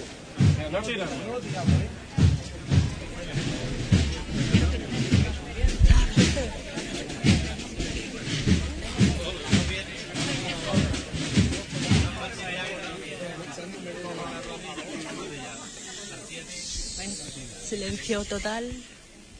silencio 17.65 18.23
total 18.25 18.71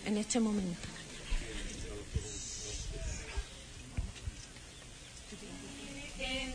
en 0.06 0.18
este 0.18 0.40
momento. 0.40 0.88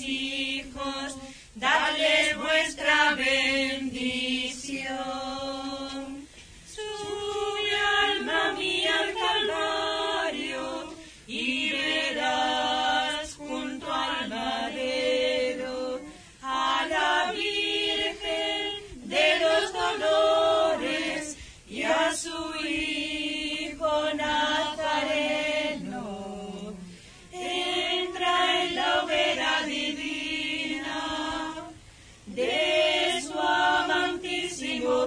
hijos, 0.00 1.16
dale 1.54 2.34
vuestra 2.36 3.14
bendición. 3.14 4.14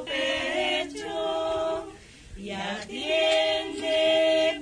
pecho 0.06 1.88
y 2.36 2.50
atiende 2.52 3.96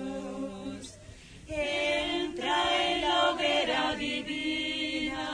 Entra 1.48 2.58
en 2.88 3.02
la 3.02 3.30
hoguera 3.30 3.96
divina 3.96 5.28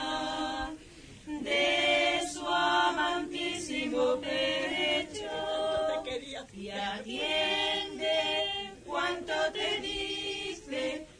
de 1.25 2.21
su 2.33 2.45
amantísimo 2.47 4.19
pecho 4.19 5.31
y 6.53 6.69
atiende 6.69 8.15
cuanto 8.85 9.33
te 9.53 9.79
dice. 9.81 9.94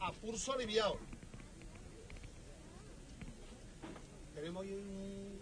A 0.00 0.12
pulso 0.12 0.52
aliviado. 0.52 0.98
Tenemos 4.34 4.64
ahí 4.64 4.74
un, 4.74 5.40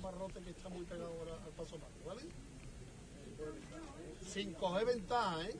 barrote 0.00 0.40
que 0.42 0.50
está 0.50 0.68
muy 0.68 0.84
pegado 0.84 1.08
ahora 1.08 1.32
al 1.44 1.50
paso 1.52 1.76
paso, 1.76 1.92
¿vale? 2.06 2.22
Sin 4.24 4.52
coger 4.54 4.86
ventaja, 4.86 5.48
¿eh? 5.48 5.56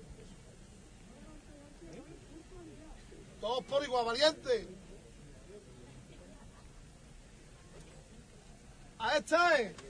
Todos 3.41 3.65
por 3.65 3.83
igual, 3.83 4.07
valiente. 4.07 4.69
A 8.99 9.17
esta 9.17 9.59
es. 9.59 9.84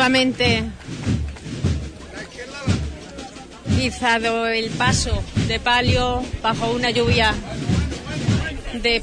Nuevamente 0.00 0.64
izado 3.78 4.46
el 4.46 4.70
paso 4.70 5.22
de 5.46 5.60
palio 5.60 6.22
bajo 6.40 6.70
una 6.70 6.88
lluvia 6.88 7.34
de 8.72 9.02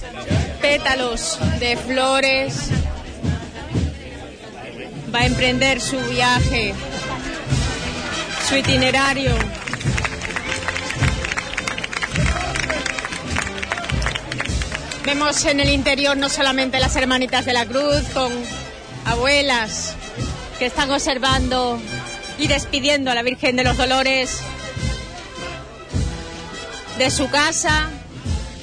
pétalos 0.59 1.37
de 1.59 1.77
flores. 1.77 2.71
Va 5.13 5.19
a 5.19 5.25
emprender 5.27 5.79
su 5.81 5.99
viaje, 5.99 6.73
su 8.49 8.55
itinerario. 8.55 9.35
Vemos 15.05 15.45
en 15.45 15.59
el 15.59 15.69
interior 15.69 16.17
no 16.17 16.27
solamente 16.27 16.79
las 16.79 16.95
hermanitas 16.95 17.45
de 17.45 17.53
la 17.53 17.67
cruz 17.67 18.01
con 18.15 18.31
abuelas 19.05 19.86
que 20.57 20.65
están 20.65 20.89
observando 20.91 21.79
y 22.37 22.47
despidiendo 22.47 23.11
a 23.11 23.15
la 23.15 23.21
Virgen 23.21 23.55
de 23.55 23.63
los 23.63 23.77
Dolores 23.77 24.41
de 26.97 27.11
su 27.11 27.29
casa, 27.29 27.89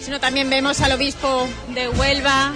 sino 0.00 0.18
también 0.18 0.50
vemos 0.50 0.80
al 0.80 0.92
obispo 0.92 1.46
de 1.68 1.88
Huelva. 1.88 2.52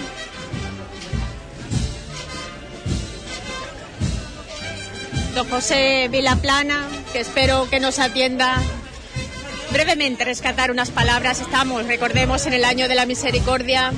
Don 5.35 5.49
José 5.49 6.09
Vilaplana, 6.11 6.87
que 7.13 7.21
espero 7.21 7.69
que 7.69 7.79
nos 7.79 7.99
atienda 7.99 8.61
brevemente, 9.71 10.25
rescatar 10.25 10.69
unas 10.69 10.91
palabras. 10.91 11.39
Estamos, 11.39 11.85
recordemos, 11.85 12.45
en 12.45 12.53
el 12.53 12.65
año 12.65 12.89
de 12.89 12.95
la 12.95 13.05
misericordia. 13.05 13.93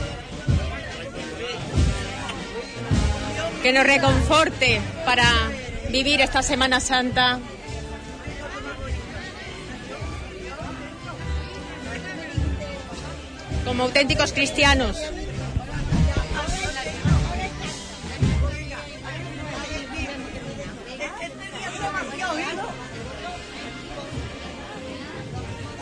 Que 3.61 3.73
nos 3.73 3.85
reconforte 3.85 4.81
para 5.05 5.25
vivir 5.89 6.21
esta 6.21 6.41
Semana 6.41 6.79
Santa. 6.79 7.39
como 13.71 13.83
auténticos 13.83 14.33
cristianos. 14.33 14.97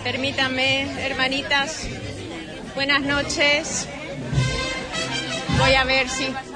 Permítanme, 0.04 1.06
hermanitas, 1.06 1.88
buenas 2.76 3.02
noches. 3.02 3.88
Voy 5.58 5.74
a 5.74 5.84
ver 5.84 6.10
si... 6.10 6.49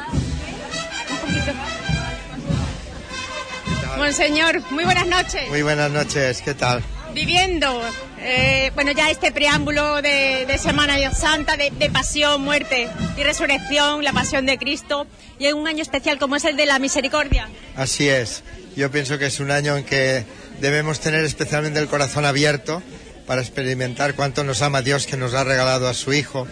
Monseñor, 3.97 4.61
muy 4.71 4.83
buenas 4.83 5.07
noches. 5.07 5.49
Muy 5.49 5.61
buenas 5.61 5.91
noches, 5.91 6.41
¿qué 6.41 6.53
tal? 6.53 6.83
Viviendo 7.13 7.81
eh, 8.25 8.71
bueno, 8.73 8.91
ya 8.93 9.09
este 9.11 9.31
preámbulo 9.31 10.01
de, 10.01 10.45
de 10.47 10.57
Semana 10.57 10.95
Santa, 11.13 11.57
de, 11.57 11.71
de, 11.71 11.89
pasión, 11.89 12.41
muerte 12.41 12.87
y 13.17 13.23
resurrección, 13.23 14.03
la 14.03 14.13
pasión 14.13 14.45
de 14.45 14.57
Cristo, 14.57 15.05
y 15.37 15.47
en 15.47 15.57
un 15.57 15.67
año 15.67 15.81
especial 15.81 16.17
como 16.17 16.37
es 16.37 16.45
el 16.45 16.55
de 16.55 16.65
la 16.65 16.79
misericordia. 16.79 17.49
Así 17.75 18.07
es. 18.07 18.43
Yo 18.77 18.89
pienso 18.91 19.19
que 19.19 19.25
es 19.25 19.39
un 19.41 19.51
año 19.51 19.75
en 19.75 19.83
que 19.83 20.25
debemos 20.61 21.01
tener 21.01 21.25
especialmente 21.25 21.79
el 21.79 21.87
corazón 21.87 22.25
abierto 22.25 22.81
para 23.27 23.41
experimentar 23.41 24.15
cuánto 24.15 24.43
nos 24.43 24.61
ama 24.61 24.81
Dios 24.81 25.05
que 25.05 25.17
nos 25.17 25.33
ha 25.33 25.43
regalado 25.43 25.89
a 25.89 25.93
su 25.93 26.13
Hijo 26.13 26.47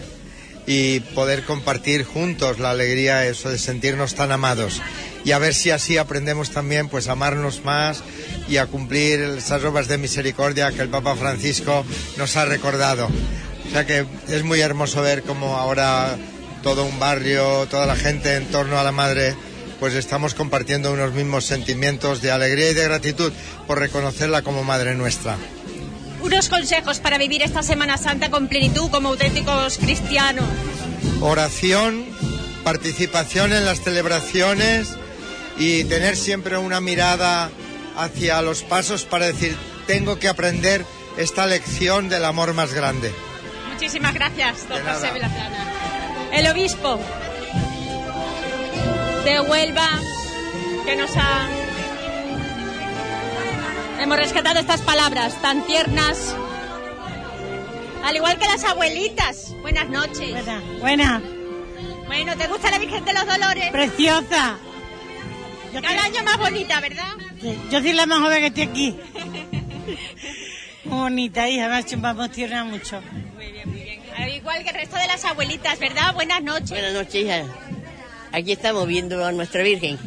y 0.68 1.00
poder 1.00 1.44
compartir 1.44 2.04
juntos 2.04 2.60
la 2.60 2.72
alegría 2.72 3.26
eso 3.26 3.50
de 3.50 3.58
sentirnos 3.58 4.16
tan 4.16 4.32
amados 4.32 4.82
y 5.24 5.32
a 5.32 5.40
ver 5.40 5.54
si 5.54 5.72
así 5.72 5.98
aprendemos 5.98 6.52
también 6.52 6.90
pues 6.90 7.08
a 7.08 7.14
amarnos 7.14 7.64
más 7.64 8.04
y 8.48 8.58
a 8.58 8.66
cumplir 8.66 9.20
esas 9.38 9.64
obras 9.64 9.88
de 9.88 9.98
misericordia 9.98 10.72
que 10.72 10.82
el 10.82 10.90
Papa 10.90 11.16
Francisco 11.16 11.86
nos 12.18 12.36
ha 12.38 12.46
recordado. 12.46 13.08
O 13.68 13.72
sea 13.72 13.86
que 13.86 14.06
es 14.28 14.44
muy 14.44 14.60
hermoso 14.62 15.02
ver 15.02 15.24
cómo 15.24 15.58
ahora 15.58 16.18
todo 16.64 16.86
un 16.86 17.00
barrio, 17.00 17.68
toda 17.68 17.86
la 17.86 17.96
gente 17.96 18.36
en 18.36 18.46
torno 18.46 18.80
a 18.80 18.84
la 18.84 18.92
Madre, 18.92 19.36
pues 19.80 19.94
estamos 19.94 20.34
compartiendo 20.34 20.92
unos 20.92 21.14
mismos 21.14 21.46
sentimientos 21.46 22.22
de 22.22 22.32
alegría 22.32 22.72
y 22.72 22.74
de 22.74 22.84
gratitud 22.84 23.32
por 23.68 23.80
reconocerla 23.80 24.42
como 24.42 24.64
Madre 24.64 24.96
nuestra. 24.96 25.38
Unos 26.22 26.50
consejos 26.50 27.00
para 27.00 27.18
vivir 27.18 27.42
esta 27.42 27.64
Semana 27.64 27.98
Santa 27.98 28.30
con 28.30 28.48
plenitud 28.48 28.90
como 28.92 29.10
auténticos 29.10 29.78
cristianos. 29.78 30.46
Oración, 31.20 32.06
participación 32.64 33.54
en 33.54 33.66
las 33.66 33.82
celebraciones 33.82 34.96
y 35.58 35.84
tener 35.86 36.16
siempre 36.16 36.58
una 36.58 36.80
mirada 36.80 37.50
hacia 37.98 38.42
los 38.42 38.64
pasos 38.64 39.04
para 39.04 39.26
decir, 39.28 39.58
tengo 39.88 40.20
que 40.20 40.28
aprender 40.28 40.86
esta 41.18 41.46
lección 41.46 42.10
del 42.10 42.26
amor 42.26 42.54
más 42.54 42.74
grande. 42.74 43.12
Muchísimas 43.74 44.14
gracias, 44.14 44.70
don 44.70 44.82
José 44.84 45.12
Vilaplana. 45.12 45.72
El 46.32 46.48
obispo 46.48 47.00
de 49.26 49.40
Huelva, 49.42 49.90
que 50.86 50.96
nos 50.96 51.12
ha... 51.18 51.61
Hemos 54.02 54.18
rescatado 54.18 54.60
estas 54.60 54.82
palabras 54.82 55.40
tan 55.44 55.64
tiernas, 55.68 56.36
al 58.04 58.16
igual 58.16 58.40
que 58.40 58.48
las 58.48 58.64
abuelitas. 58.64 59.54
Buenas 59.62 59.90
noches. 59.90 60.32
Buena, 60.32 60.62
buena. 60.80 61.22
Bueno, 62.08 62.36
¿te 62.36 62.48
gusta 62.48 62.72
la 62.72 62.80
Virgen 62.80 63.06
de 63.06 63.14
los 63.14 63.28
Dolores? 63.28 63.70
Preciosa. 63.70 64.58
Cada 65.72 66.04
año 66.04 66.24
más 66.24 66.38
bonita, 66.40 66.82
¿verdad? 66.82 67.14
Sí, 67.40 67.56
yo 67.70 67.80
soy 67.80 67.94
la 67.94 68.08
más 68.08 68.22
joven 68.22 68.40
que 68.40 68.48
estoy 68.48 68.64
aquí. 68.64 69.00
Muy 70.86 70.98
bonita, 70.98 71.48
hija, 71.48 71.68
me 71.68 71.76
ha 71.76 71.80
emociona 71.82 72.64
mucho. 72.64 73.02
Muy 73.36 73.52
bien, 73.52 73.70
muy 73.70 73.84
bien. 73.84 74.02
Al 74.18 74.30
igual 74.30 74.64
que 74.64 74.70
el 74.70 74.76
resto 74.78 74.98
de 74.98 75.06
las 75.06 75.24
abuelitas, 75.26 75.78
¿verdad? 75.78 76.16
Buenas 76.16 76.42
noches. 76.42 76.72
Buenas 76.72 76.94
noches, 76.94 77.24
hija. 77.24 77.44
Aquí 78.32 78.52
estamos 78.52 78.88
viendo 78.88 79.24
a 79.24 79.32
nuestra 79.32 79.62
Virgen. 79.62 80.00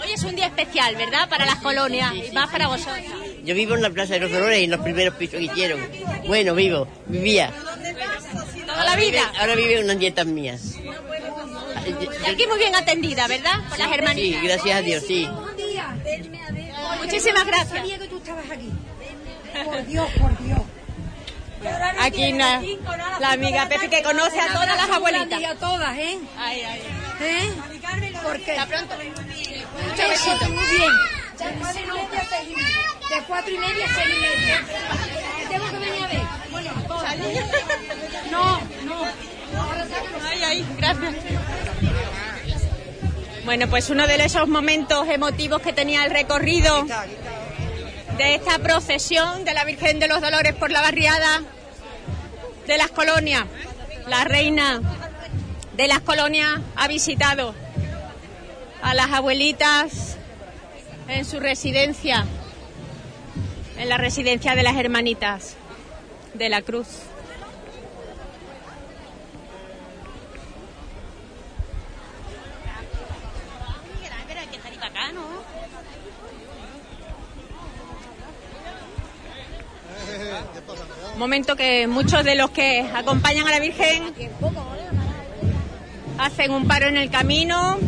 Hoy 0.00 0.12
es 0.12 0.22
un 0.22 0.34
día 0.36 0.46
especial, 0.46 0.96
¿verdad? 0.96 1.28
Para 1.28 1.44
las 1.46 1.56
colonias 1.56 2.14
y 2.14 2.32
más 2.32 2.48
para 2.50 2.68
vosotros. 2.68 2.96
Yo 3.44 3.54
vivo 3.54 3.74
en 3.74 3.82
la 3.82 3.90
Plaza 3.90 4.14
de 4.14 4.20
los 4.20 4.30
Dolores, 4.32 4.58
en 4.62 4.70
los 4.70 4.80
primeros 4.80 5.14
pisos 5.14 5.38
que 5.38 5.44
hicieron. 5.46 5.80
Bueno, 6.26 6.54
vivo, 6.54 6.86
vivía. 7.06 7.50
Toda 8.66 8.84
la 8.84 8.96
vida. 8.96 9.32
Ahora 9.40 9.54
vive 9.54 9.82
unas 9.82 9.96
nietas 9.96 10.26
mías. 10.26 10.74
Y 11.86 12.30
aquí 12.30 12.46
muy 12.46 12.58
bien 12.58 12.74
atendida, 12.74 13.26
¿verdad? 13.26 13.54
Por 13.68 13.78
las 13.78 13.88
Sí, 13.88 13.94
hermanitas. 13.94 14.42
gracias 14.42 14.76
a 14.76 14.82
Dios, 14.82 15.04
sí. 15.06 15.28
Muchísimas 17.02 17.46
gracias. 17.46 17.68
Sabía 17.78 17.98
que 17.98 18.08
tú 18.08 18.18
estabas 18.18 18.50
aquí. 18.50 18.70
Por 19.64 19.86
Dios, 19.86 20.08
por 20.20 20.38
Dios. 20.44 20.60
Aquí 22.00 22.32
la 22.32 23.32
amiga 23.32 23.68
Pepi 23.68 23.88
que 23.88 24.02
conoce 24.02 24.38
a 24.40 24.46
todas 24.52 24.76
las 24.76 24.90
abuelitas. 24.90 25.42
A 25.44 25.54
todas, 25.56 25.98
¿eh? 25.98 26.18
Ay, 26.38 26.62
ay. 26.62 26.82
¿Eh? 27.20 27.50
Porque 28.22 28.52
Hasta 28.52 28.66
pronto. 28.66 28.94
Muy 28.96 30.66
bien. 30.76 30.92
De 31.38 31.58
cuatro 31.58 31.80
y 31.80 31.86
media 31.86 32.20
a 32.20 32.28
seis 32.28 32.48
y 32.50 32.56
media. 32.56 33.08
De 33.08 33.26
cuatro 33.26 33.54
y 33.54 33.58
media 33.58 33.84
a 33.84 33.94
seis 33.94 34.14
y 34.16 34.20
media. 34.20 34.64
Tengo 35.48 35.70
que 35.70 35.78
venir 35.78 36.04
a 36.04 36.08
ver. 36.08 36.22
Bueno. 36.50 36.70
No, 38.30 38.60
no. 38.84 39.04
Ay, 40.30 40.42
ay, 40.44 40.66
gracias. 40.76 41.14
Bueno, 43.44 43.66
pues 43.68 43.88
uno 43.88 44.06
de 44.06 44.16
esos 44.16 44.46
momentos 44.46 45.08
emotivos 45.08 45.62
que 45.62 45.72
tenía 45.72 46.04
el 46.04 46.10
recorrido 46.10 46.86
de 48.18 48.34
esta 48.34 48.58
procesión 48.58 49.44
de 49.44 49.54
la 49.54 49.64
Virgen 49.64 49.98
de 50.00 50.08
los 50.08 50.20
Dolores 50.20 50.54
por 50.54 50.70
la 50.70 50.82
barriada 50.82 51.42
de 52.66 52.76
las 52.76 52.90
colonias. 52.90 53.44
La 54.06 54.24
reina 54.24 54.80
de 55.78 55.86
las 55.86 56.00
colonias 56.00 56.60
ha 56.74 56.88
visitado 56.88 57.54
a 58.82 58.94
las 58.94 59.12
abuelitas 59.12 60.16
en 61.06 61.24
su 61.24 61.38
residencia 61.38 62.26
en 63.76 63.88
la 63.88 63.96
residencia 63.96 64.56
de 64.56 64.64
las 64.64 64.76
hermanitas 64.76 65.54
de 66.34 66.48
la 66.48 66.62
Cruz. 66.62 66.88
Momento 81.16 81.54
que 81.54 81.86
muchos 81.86 82.24
de 82.24 82.34
los 82.34 82.50
que 82.50 82.80
acompañan 82.94 83.46
a 83.46 83.50
la 83.52 83.60
Virgen 83.60 84.12
hacen 86.18 86.50
un 86.50 86.66
paro 86.66 86.86
en 86.86 86.96
el 86.96 87.10
camino. 87.10 87.78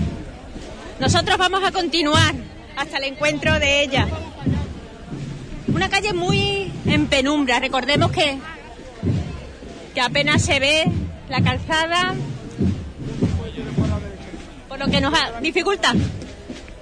Nosotros 0.98 1.36
vamos 1.36 1.62
a 1.64 1.72
continuar 1.72 2.34
hasta 2.76 2.98
el 2.98 3.04
encuentro 3.04 3.58
de 3.58 3.82
ella. 3.82 4.06
Una 5.68 5.88
calle 5.88 6.12
muy 6.12 6.72
en 6.86 7.06
penumbra. 7.06 7.58
Recordemos 7.58 8.10
que, 8.12 8.38
que 9.94 10.00
apenas 10.00 10.42
se 10.42 10.58
ve 10.58 10.84
la 11.28 11.42
calzada, 11.42 12.14
por 14.68 14.78
lo 14.78 14.86
que 14.88 15.00
nos 15.00 15.12
dificulta 15.42 15.94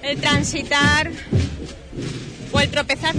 el 0.03 0.21
transitar 0.21 1.11
o 2.53 2.61
el 2.61 2.71
tropezar. 2.71 3.15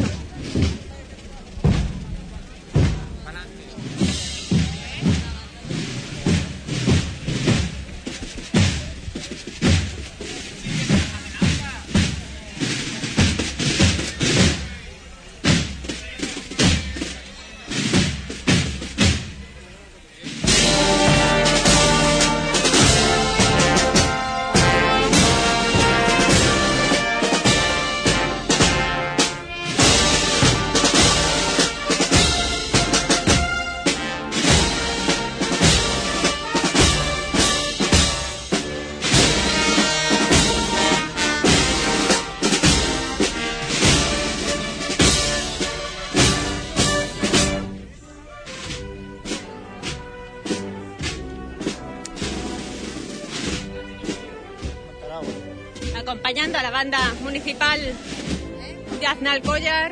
De 59.20 59.28
Aznalcóllar 59.28 59.92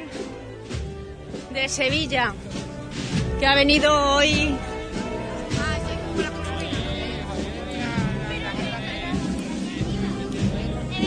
de 1.53 1.69
Sevilla, 1.69 2.33
que 3.39 3.45
ha 3.45 3.55
venido 3.55 3.93
hoy 4.15 4.55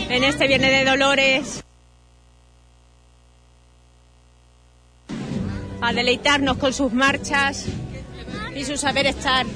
en 0.08 0.24
este 0.24 0.46
Viernes 0.46 0.70
de 0.70 0.84
Dolores 0.84 1.64
a 5.80 5.92
deleitarnos 5.92 6.58
con 6.58 6.72
sus 6.74 6.92
marchas 6.92 7.66
y 8.54 8.64
su 8.64 8.76
saber 8.76 9.06
estar. 9.06 9.46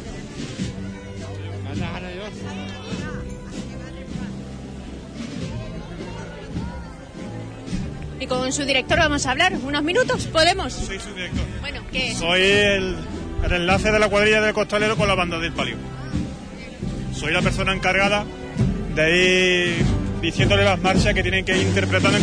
Con 8.45 8.53
su 8.53 8.67
director 8.67 8.99
vamos 8.99 9.25
a 9.25 9.31
hablar 9.31 9.55
unos 9.55 9.83
minutos, 9.83 10.27
¿podemos? 10.27 10.71
Soy 10.71 11.01
su 11.01 11.15
director. 11.15 11.47
Bueno, 11.63 11.81
¿qué? 11.91 12.15
Soy 12.15 12.43
el, 12.43 12.95
el 13.43 13.53
enlace 13.53 13.91
de 13.91 13.99
la 13.99 14.07
cuadrilla 14.11 14.43
del 14.43 14.53
costalero 14.53 14.99
con 14.99 15.09
la 15.09 15.15
banda 15.15 15.39
del 15.39 15.51
palio. 15.51 15.77
Soy 17.15 17.33
la 17.33 17.41
persona 17.41 17.73
encargada 17.73 18.27
de 18.95 19.77
ir 19.79 19.85
diciéndole 20.21 20.63
las 20.63 20.79
marchas 20.79 21.15
que 21.15 21.23
tienen 21.23 21.43
que 21.47 21.57
ir 21.57 21.67
interpretando 21.69 22.19
en 22.19 22.23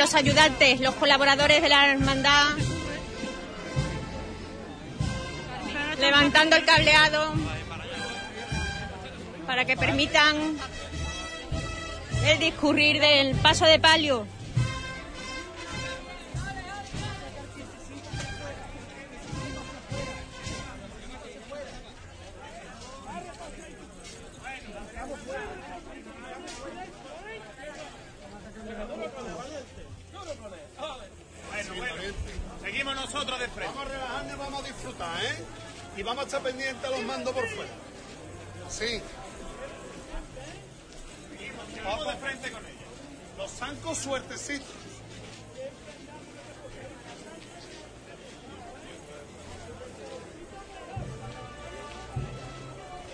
los 0.00 0.14
ayudantes, 0.14 0.80
los 0.80 0.94
colaboradores 0.94 1.60
de 1.60 1.68
la 1.68 1.92
hermandad, 1.92 2.56
levantando 6.00 6.56
el 6.56 6.64
cableado 6.64 7.34
para 9.46 9.66
que 9.66 9.76
permitan 9.76 10.56
el 12.24 12.38
discurrir 12.38 12.98
del 12.98 13.34
paso 13.36 13.66
de 13.66 13.78
palio. 13.78 14.26
¿eh? 35.00 35.44
Y 35.96 36.02
vamos 36.02 36.24
a 36.24 36.26
estar 36.26 36.42
pendientes 36.42 36.84
a 36.84 36.90
los 36.90 37.02
mandos 37.02 37.32
por 37.34 37.48
fuera. 37.48 37.70
Sí. 38.68 39.02
Vamos 41.82 42.06
de 42.06 42.16
frente 42.18 42.50
con 42.52 42.64
ellos 42.66 42.78
Los 43.38 43.50
zancos 43.52 43.98
suertecitos. 43.98 44.68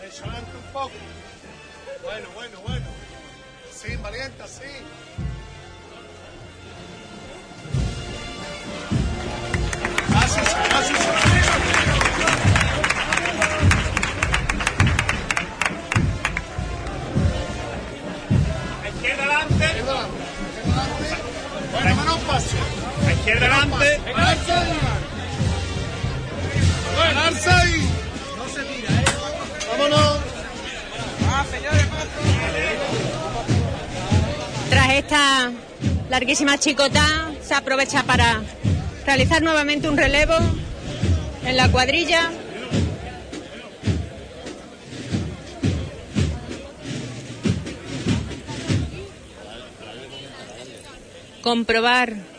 Echante 0.04 0.56
un 0.56 0.72
poco. 0.72 0.90
Bueno, 2.02 2.28
bueno, 2.34 2.60
bueno. 2.66 2.86
Sí, 3.72 3.96
valienta, 3.96 4.46
sí. 4.46 4.62
Gracias. 10.08 10.65
izquierda 23.26 23.46
adelante. 23.46 24.00
¡Arsay! 27.16 27.80
No 28.36 28.48
se 28.48 28.62
tira, 28.62 28.90
¿eh? 28.90 29.04
¡Vámonos! 29.68 30.18
Tras 34.70 34.90
esta 34.90 35.52
larguísima 36.08 36.58
chicota, 36.58 37.32
se 37.42 37.54
aprovecha 37.54 38.04
para 38.04 38.42
realizar 39.04 39.42
nuevamente 39.42 39.88
un 39.88 39.96
relevo 39.96 40.36
en 41.44 41.56
la 41.56 41.68
cuadrilla. 41.68 42.30
Comprobar 51.42 52.35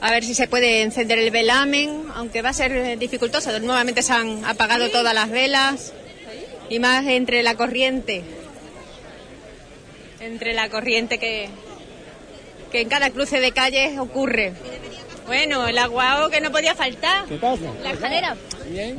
A 0.00 0.10
ver 0.10 0.24
si 0.24 0.34
se 0.34 0.48
puede 0.48 0.82
encender 0.82 1.18
el 1.18 1.30
velamen, 1.30 2.04
aunque 2.14 2.40
va 2.40 2.50
a 2.50 2.54
ser 2.54 2.72
eh, 2.72 2.96
dificultoso. 2.96 3.58
Nuevamente 3.60 4.02
se 4.02 4.12
han 4.12 4.44
apagado 4.44 4.90
todas 4.90 5.12
las 5.12 5.30
velas 5.30 5.92
y 6.70 6.78
más 6.78 7.06
entre 7.06 7.42
la 7.42 7.54
corriente. 7.54 8.22
Entre 10.20 10.54
la 10.54 10.70
corriente 10.70 11.18
que, 11.18 11.50
que 12.72 12.80
en 12.80 12.88
cada 12.88 13.10
cruce 13.10 13.40
de 13.40 13.52
calles 13.52 13.98
ocurre. 13.98 14.54
Bueno, 15.26 15.68
el 15.68 15.76
aguao 15.76 16.30
que 16.30 16.40
no 16.40 16.50
podía 16.50 16.74
faltar. 16.74 17.26
¿Qué 17.26 17.36
pasa? 17.36 17.62
La 17.82 17.90
escalera. 17.90 18.36
Bien. 18.68 18.98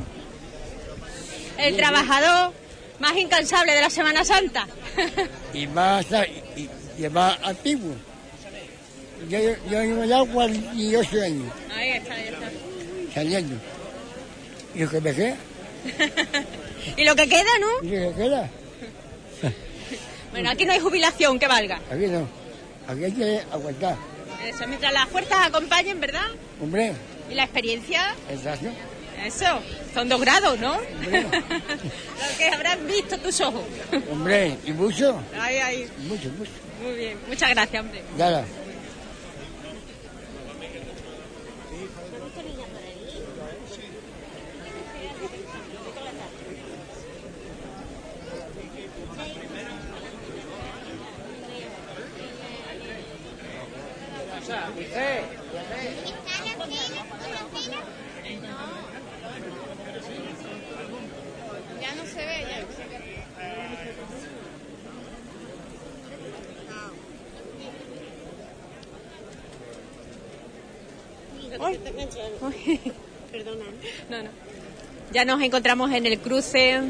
El 1.58 1.76
trabajador 1.76 2.52
más 3.00 3.16
incansable 3.16 3.72
de 3.72 3.80
la 3.80 3.90
Semana 3.90 4.24
Santa. 4.24 4.68
Y 5.52 5.66
más, 5.66 6.06
y, 6.56 6.68
y 6.96 7.08
más 7.08 7.38
antiguo. 7.42 7.94
Yo, 9.28 9.38
yo 9.70 9.82
llevo 9.82 10.04
ya 10.04 10.24
48 10.24 11.22
años 11.22 11.52
Ahí 11.74 11.90
está, 11.90 12.14
ahí 12.14 12.24
está. 12.28 12.50
saliendo. 13.14 13.54
Y 14.74 14.80
lo 14.80 14.90
que 14.90 15.00
me 15.00 15.14
queda, 15.14 15.36
Y 16.96 17.04
lo 17.04 17.14
que 17.14 17.28
queda, 17.28 17.50
¿no? 17.60 17.88
y 17.88 17.96
lo 17.96 18.10
que 18.10 18.14
queda, 18.22 18.50
Bueno, 20.32 20.50
aquí 20.50 20.64
no 20.64 20.72
hay 20.72 20.80
jubilación 20.80 21.38
que 21.38 21.46
valga. 21.46 21.76
aquí 21.90 22.06
no. 22.06 22.26
Aquí 22.88 23.04
hay 23.04 23.12
que 23.12 23.40
aguantar. 23.52 23.96
Eso, 24.46 24.66
mientras 24.66 24.92
las 24.92 25.08
fuerzas 25.08 25.38
acompañen, 25.46 26.00
¿verdad? 26.00 26.26
Hombre, 26.60 26.92
Y 27.30 27.34
la 27.34 27.44
experiencia, 27.44 28.14
exacto. 28.28 28.66
eso, 29.24 29.60
son 29.94 30.08
dos 30.08 30.20
grados, 30.20 30.58
¿no? 30.58 30.74
lo 30.80 32.38
que 32.38 32.48
habrás 32.52 32.84
visto 32.86 33.18
tus 33.18 33.40
ojos. 33.40 33.62
Hombre, 34.10 34.56
y 34.66 34.72
mucho, 34.72 35.20
Ahí, 35.38 35.58
ahí. 35.58 35.88
mucho, 36.08 36.28
mucho. 36.30 36.50
Muy 36.82 36.94
bien, 36.96 37.18
muchas 37.28 37.50
gracias, 37.50 37.82
hombre. 37.84 38.02
Nada. 38.18 38.44
Ya 61.80 61.94
no 61.94 62.06
se 62.06 62.24
ve, 62.24 62.46
ya. 62.48 62.66
Perdona. 73.30 73.64
No, 74.10 74.22
no. 74.22 74.30
Ya 75.12 75.24
nos 75.24 75.42
encontramos 75.42 75.92
en 75.92 76.06
el 76.06 76.18
cruce 76.18 76.80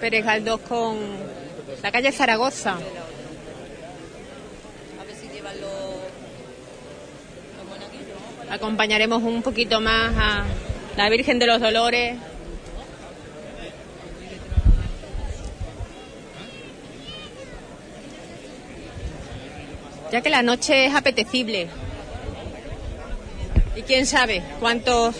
Pérez 0.00 0.24
Galdós 0.24 0.60
con 0.60 0.96
la 1.82 1.92
calle 1.92 2.12
Zaragoza. 2.12 2.78
A 5.00 5.04
ver 5.04 5.14
si 5.14 5.28
llevan 5.28 5.60
los... 5.60 5.70
los 7.56 7.66
monaguillos. 7.68 8.18
Acompañaremos 8.50 9.22
un 9.22 9.42
poquito 9.42 9.80
más 9.80 10.14
a 10.16 10.44
la 10.96 11.08
Virgen 11.10 11.38
de 11.38 11.46
los 11.46 11.60
Dolores. 11.60 12.16
Ya 20.10 20.22
que 20.22 20.30
la 20.30 20.42
noche 20.42 20.86
es 20.86 20.94
apetecible. 20.94 21.68
Y 23.76 23.82
quién 23.82 24.06
sabe 24.06 24.42
cuántos 24.60 25.14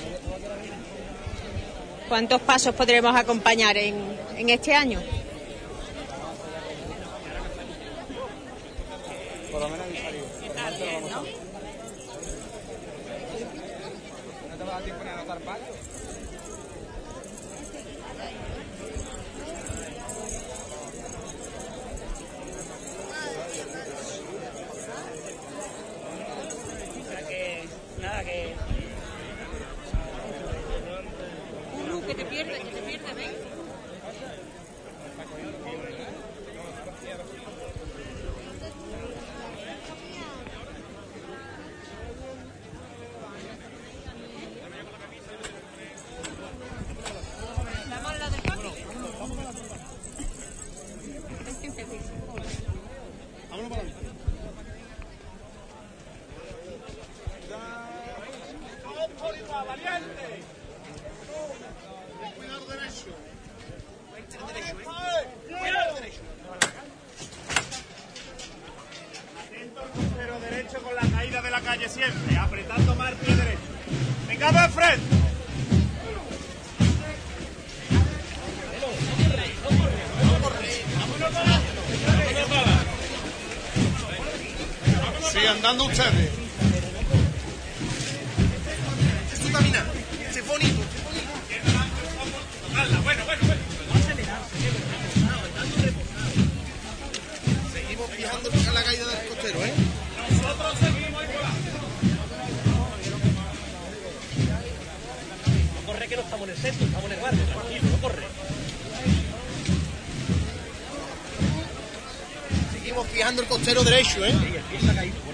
cuántos 2.09 2.41
pasos 2.41 2.75
podremos 2.75 3.15
acompañar 3.15 3.77
en, 3.77 3.95
en 4.39 4.49
este 4.49 4.75
año. 4.75 5.01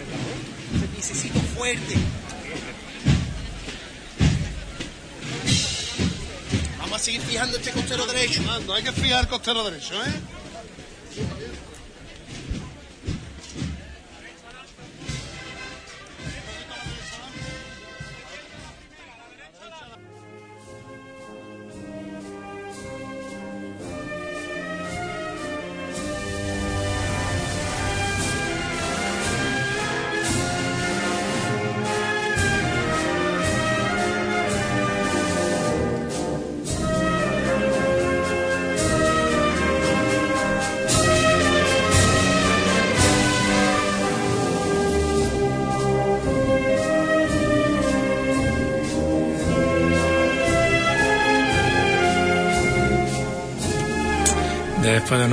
Cajón. 0.07 0.77
Ese 0.77 0.87
piececito 0.89 1.41
fuerte. 1.57 1.95
Vamos 6.79 7.01
a 7.01 7.05
seguir 7.05 7.21
fijando 7.21 7.57
este 7.57 7.71
costero 7.71 8.07
derecho. 8.07 8.43
Ando, 8.51 8.75
hay 8.75 8.83
que 8.83 8.93
fijar 8.93 9.21
el 9.21 9.29
costero 9.29 9.63
derecho, 9.65 9.95
¿eh? 9.95 10.13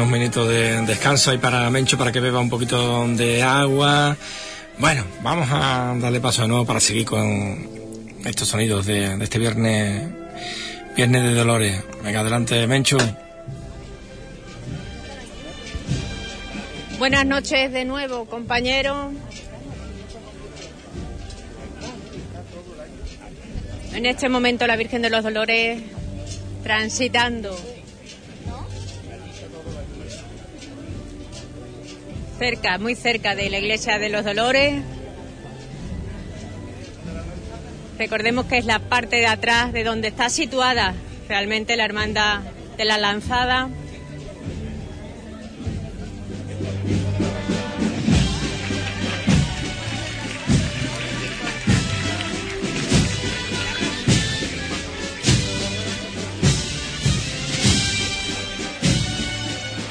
Unos 0.01 0.13
minutos 0.13 0.49
de 0.49 0.81
descanso 0.81 1.29
ahí 1.29 1.37
para 1.37 1.69
Mencho 1.69 1.95
para 1.95 2.11
que 2.11 2.19
beba 2.19 2.39
un 2.39 2.49
poquito 2.49 3.07
de 3.09 3.43
agua. 3.43 4.17
Bueno, 4.79 5.05
vamos 5.21 5.47
a 5.51 5.93
darle 5.99 6.19
paso 6.19 6.41
de 6.41 6.47
nuevo 6.47 6.65
para 6.65 6.79
seguir 6.79 7.05
con 7.05 7.69
estos 8.25 8.47
sonidos 8.47 8.87
de, 8.87 9.15
de 9.15 9.23
este 9.23 9.37
viernes, 9.37 10.09
viernes 10.95 11.23
de 11.23 11.33
Dolores. 11.35 11.83
Venga, 12.03 12.21
adelante, 12.21 12.65
Mencho. 12.65 12.97
Buenas 16.97 17.25
noches 17.27 17.71
de 17.71 17.85
nuevo, 17.85 18.25
compañeros. 18.25 19.13
En 23.93 24.05
este 24.07 24.29
momento 24.29 24.65
la 24.65 24.77
Virgen 24.77 25.03
de 25.03 25.11
los 25.11 25.23
Dolores 25.23 25.79
transitando 26.63 27.55
cerca, 32.41 32.79
muy 32.79 32.95
cerca 32.95 33.35
de 33.35 33.51
la 33.51 33.59
iglesia 33.59 33.99
de 33.99 34.09
los 34.09 34.25
Dolores. 34.25 34.81
Recordemos 37.99 38.47
que 38.47 38.57
es 38.57 38.65
la 38.65 38.79
parte 38.79 39.17
de 39.17 39.27
atrás 39.27 39.71
de 39.73 39.83
donde 39.83 40.07
está 40.07 40.27
situada 40.27 40.95
realmente 41.29 41.75
la 41.75 41.85
hermandad 41.85 42.39
de 42.79 42.85
la 42.85 42.97
lanzada. 42.97 43.69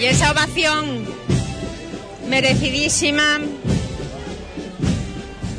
Y 0.00 0.04
esa 0.06 0.32
ovación 0.32 0.99
merecidísima, 2.30 3.40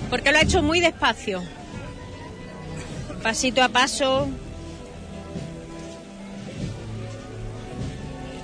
porque 0.09 0.31
lo 0.31 0.37
ha 0.37 0.41
hecho 0.41 0.63
muy 0.63 0.79
despacio, 0.79 1.43
pasito 3.21 3.61
a 3.61 3.67
paso. 3.67 4.29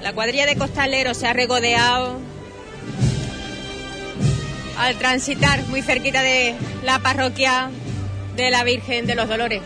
La 0.04 0.12
cuadrilla 0.14 0.46
de 0.46 0.58
costaleros 0.58 1.18
se 1.18 1.28
ha 1.28 1.34
regodeado 1.34 2.20
al 4.78 4.96
transitar 4.98 5.66
muy 5.68 5.82
cerquita 5.82 6.22
de 6.22 6.56
la 6.84 7.00
parroquia 7.00 7.70
de 8.36 8.52
la 8.52 8.64
Virgen 8.64 9.08
de 9.08 9.16
los 9.16 9.30
Dolores. 9.30 9.62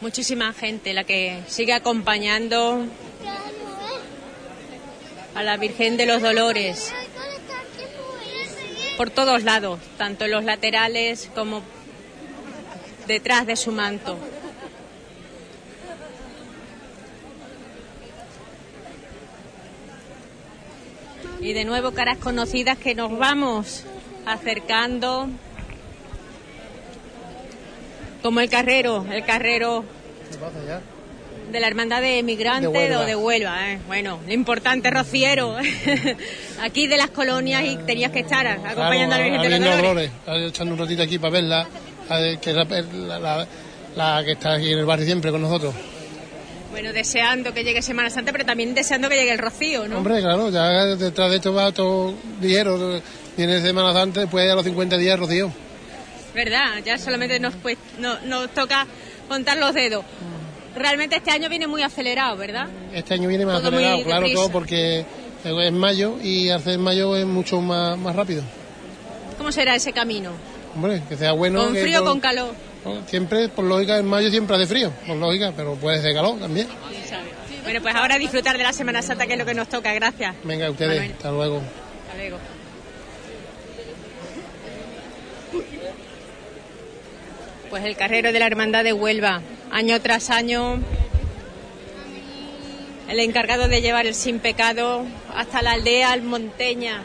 Muchísima 0.00 0.52
gente 0.54 0.94
la 0.94 1.04
que 1.04 1.42
sigue 1.46 1.74
acompañando 1.74 2.86
a 5.34 5.42
la 5.42 5.56
Virgen 5.58 5.96
de 5.96 6.06
los 6.06 6.22
Dolores 6.22 6.92
por 8.96 9.10
todos 9.10 9.44
lados, 9.44 9.78
tanto 9.98 10.24
en 10.24 10.30
los 10.30 10.44
laterales 10.44 11.30
como 11.34 11.62
detrás 13.06 13.46
de 13.46 13.56
su 13.56 13.72
manto. 13.72 14.18
Y 21.40 21.54
de 21.54 21.64
nuevo 21.64 21.92
caras 21.92 22.18
conocidas 22.18 22.76
que 22.76 22.94
nos 22.94 23.18
vamos 23.18 23.84
acercando 24.26 25.28
como 28.22 28.40
el 28.40 28.48
carrero, 28.50 29.04
el 29.10 29.24
carrero 29.24 29.84
de 31.52 31.58
la 31.60 31.66
hermandad 31.66 32.00
de 32.00 32.18
emigrantes 32.20 32.72
De 32.72 32.96
o 32.96 33.04
de 33.04 33.16
Huelva. 33.16 33.72
¿eh? 33.72 33.78
Bueno, 33.86 34.20
lo 34.26 34.32
importante, 34.32 34.90
Rociero, 34.90 35.56
aquí 36.62 36.86
de 36.86 36.96
las 36.96 37.10
colonias 37.10 37.64
y 37.64 37.76
tenías 37.78 38.12
que 38.12 38.20
estar 38.20 38.46
acompañando 38.46 39.16
a 39.16 39.18
la 39.18 39.24
Virgen 39.24 39.42
de 39.42 39.48
los 39.48 39.76
Dolores. 39.76 40.10
Dolores, 40.26 40.50
echando 40.50 40.74
un 40.74 40.78
ratito 40.80 41.02
aquí 41.02 41.18
para 41.18 41.32
verla, 41.32 41.66
que 42.40 42.50
es 42.50 42.56
la, 42.56 42.64
la- 42.64 43.18
la- 43.18 43.46
la 43.96 44.22
que 44.24 44.32
está 44.32 44.54
aquí 44.54 44.72
en 44.72 44.78
el 44.78 44.84
barrio 44.84 45.04
siempre 45.04 45.32
con 45.32 45.42
nosotros. 45.42 45.74
Bueno, 46.70 46.92
deseando 46.92 47.52
que 47.52 47.64
llegue 47.64 47.82
Semana 47.82 48.08
Santa, 48.10 48.30
pero 48.30 48.44
también 48.44 48.72
deseando 48.72 49.08
que 49.08 49.16
llegue 49.16 49.32
el 49.32 49.38
Rocío, 49.38 49.88
¿no? 49.88 49.96
Hombre, 49.98 50.20
claro, 50.20 50.48
ya 50.50 50.84
detrás 50.94 51.30
de 51.30 51.36
esto 51.36 51.52
va 51.52 51.72
todo 51.72 52.14
ligero. 52.40 53.00
Viene 53.36 53.60
Semana 53.60 53.92
Santa, 53.92 54.20
después 54.20 54.48
a 54.48 54.54
los 54.54 54.62
50 54.64 54.96
días 54.96 55.18
Rocío. 55.18 55.50
¿Verdad? 56.34 56.78
Ya 56.84 56.96
solamente 56.98 57.38
nos, 57.40 57.54
pues, 57.56 57.76
no- 57.98 58.18
nos 58.20 58.50
toca 58.54 58.86
contar 59.28 59.58
los 59.58 59.74
dedos. 59.74 60.04
Realmente 60.76 61.16
este 61.16 61.30
año 61.32 61.48
viene 61.48 61.66
muy 61.66 61.82
acelerado, 61.82 62.36
¿verdad? 62.36 62.68
Este 62.92 63.14
año 63.14 63.28
viene 63.28 63.44
más 63.44 63.58
Todo 63.58 63.68
acelerado, 63.68 64.04
claro, 64.04 64.20
deprisa. 64.20 64.36
todo 64.42 64.52
porque 64.52 65.04
es 65.44 65.72
mayo 65.72 66.16
y 66.22 66.50
hacer 66.50 66.78
mayo 66.78 67.16
es 67.16 67.26
mucho 67.26 67.60
más, 67.60 67.98
más 67.98 68.14
rápido. 68.14 68.42
¿Cómo 69.36 69.50
será 69.50 69.74
ese 69.74 69.92
camino? 69.92 70.30
Hombre, 70.74 71.02
que 71.08 71.16
sea 71.16 71.32
bueno. 71.32 71.64
¿Con 71.64 71.74
frío 71.74 72.02
o 72.02 72.04
con 72.04 72.20
calor? 72.20 72.54
Siempre, 73.08 73.48
por 73.48 73.64
lógica, 73.64 73.98
en 73.98 74.06
mayo 74.06 74.30
siempre 74.30 74.54
hace 74.56 74.66
frío, 74.66 74.92
por 75.06 75.16
lógica, 75.16 75.52
pero 75.56 75.74
puede 75.74 76.00
ser 76.00 76.14
calor 76.14 76.38
también. 76.38 76.68
Bueno, 77.64 77.82
pues 77.82 77.94
ahora 77.94 78.16
disfrutar 78.18 78.56
de 78.56 78.62
la 78.62 78.72
Semana 78.72 79.02
Santa, 79.02 79.26
que 79.26 79.32
es 79.34 79.38
lo 79.38 79.44
que 79.44 79.54
nos 79.54 79.68
toca. 79.68 79.92
Gracias. 79.92 80.34
Venga, 80.44 80.70
ustedes, 80.70 80.92
Manuel. 80.98 81.12
hasta 81.12 81.30
luego. 81.30 81.56
Hasta 82.06 82.16
luego. 82.16 82.38
Pues 87.70 87.84
el 87.84 87.96
carrero 87.96 88.32
de 88.32 88.40
la 88.40 88.48
Hermandad 88.48 88.82
de 88.82 88.92
Huelva, 88.92 89.42
año 89.70 90.00
tras 90.00 90.30
año, 90.30 90.80
el 93.08 93.20
encargado 93.20 93.68
de 93.68 93.80
llevar 93.80 94.06
el 94.06 94.14
sin 94.16 94.40
pecado 94.40 95.04
hasta 95.32 95.62
la 95.62 95.72
aldea 95.72 96.10
almonteña. 96.10 97.04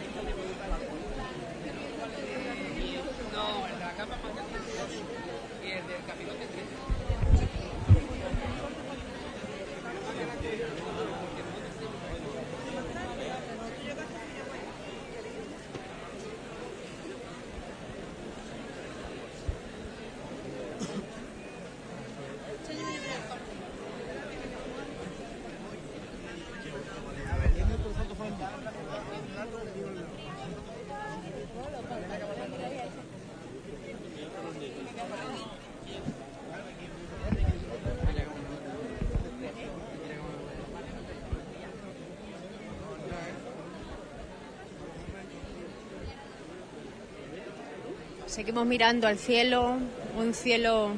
Seguimos 48.55 48.69
mirando 48.69 49.07
al 49.09 49.17
cielo, 49.17 49.77
un 50.17 50.33
cielo 50.33 50.93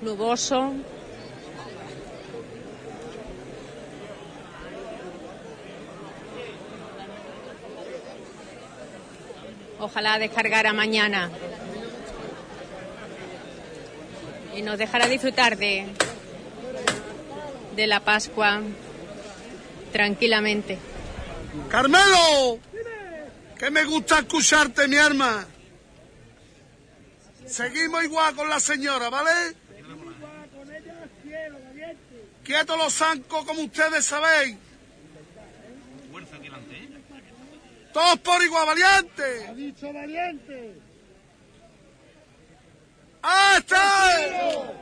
nuboso. 0.00 0.74
Ojalá 9.80 10.20
descargara 10.20 10.72
mañana 10.72 11.30
y 14.54 14.62
nos 14.62 14.78
dejara 14.78 15.08
disfrutar 15.08 15.56
de, 15.56 15.86
de 17.74 17.86
la 17.88 17.98
Pascua 17.98 18.60
tranquilamente. 19.90 20.78
Carmelo, 21.68 22.60
que 23.58 23.68
me 23.72 23.82
gusta 23.82 24.20
escucharte, 24.20 24.86
mi 24.86 24.98
arma. 24.98 25.44
Seguimos 27.48 28.04
igual 28.04 28.34
con 28.34 28.48
la 28.48 28.60
señora, 28.60 29.08
¿vale? 29.08 29.56
Quietos 32.44 32.78
los 32.78 32.92
zancos, 32.94 33.44
como 33.44 33.62
ustedes 33.62 34.04
sabéis. 34.04 34.56
Todos 37.92 38.18
por 38.18 38.42
igual, 38.42 38.66
valiente. 38.66 39.46
Ha 39.48 39.54
dicho 39.54 39.92
valiente. 39.92 40.80
¡Hasta! 43.22 44.74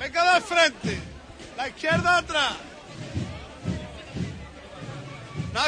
Venga 0.00 0.34
de 0.34 0.40
frente. 0.40 0.98
La 1.56 1.68
izquierda 1.68 2.18
atrás. 2.18 2.67
No 5.58 5.64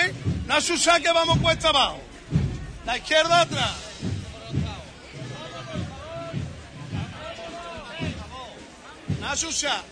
¿eh? 0.00 0.12
No 0.46 0.54
que 1.00 1.12
vamos 1.12 1.38
cuesta 1.38 1.68
abajo. 1.68 2.00
La 2.84 2.98
izquierda 2.98 3.42
atrás. 3.42 3.76
No 9.20 9.28
asusa. 9.28 9.82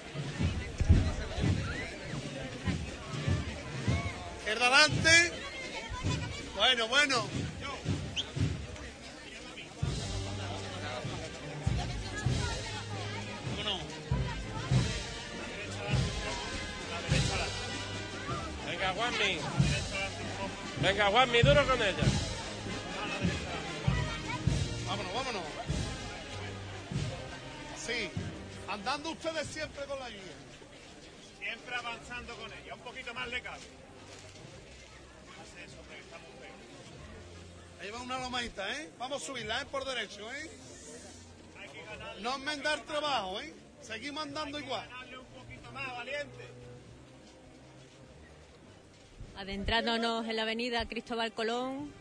Izquierda 4.38 4.66
adelante. 4.66 5.32
Bueno, 6.56 6.88
bueno. 6.88 7.47
Venga, 18.78 18.92
Juanmi. 18.92 19.38
Venga, 20.80 21.06
Juanmi, 21.06 21.42
duro 21.42 21.66
con 21.66 21.82
ella. 21.82 22.04
Vámonos, 24.86 25.14
vámonos. 25.14 25.42
Sí, 27.76 28.08
andando 28.68 29.10
ustedes 29.10 29.48
siempre 29.48 29.84
con 29.86 29.98
la 29.98 30.08
guía. 30.08 30.20
Siempre 31.40 31.74
avanzando 31.74 32.36
con 32.36 32.52
ella. 32.52 32.74
Un 32.74 32.80
poquito 32.80 33.12
más 33.14 33.26
le 33.28 33.42
cabe. 33.42 33.58
Hace 35.42 35.64
eso, 35.64 35.76
que 35.88 35.98
está 35.98 36.18
muy 36.18 36.30
feo. 36.38 37.82
Ahí 37.82 37.90
va 37.90 38.00
una 38.00 38.20
lomadita, 38.20 38.80
¿eh? 38.80 38.92
Vamos 38.96 39.22
a 39.22 39.26
subirla, 39.26 39.62
¿eh? 39.62 39.66
Por 39.66 39.84
derecho, 39.86 40.32
¿eh? 40.32 40.50
No 42.20 42.36
enmendar 42.36 42.80
trabajo, 42.82 43.40
¿eh? 43.40 43.52
Seguimos 43.82 44.22
andando 44.22 44.60
igual. 44.60 44.88
Darle 44.88 45.18
un 45.18 45.26
poquito 45.26 45.72
más, 45.72 45.88
valiente. 45.96 46.57
Adentrándonos 49.38 50.26
en 50.26 50.34
la 50.34 50.42
avenida 50.42 50.84
Cristóbal 50.88 51.30
Colón. 51.30 51.92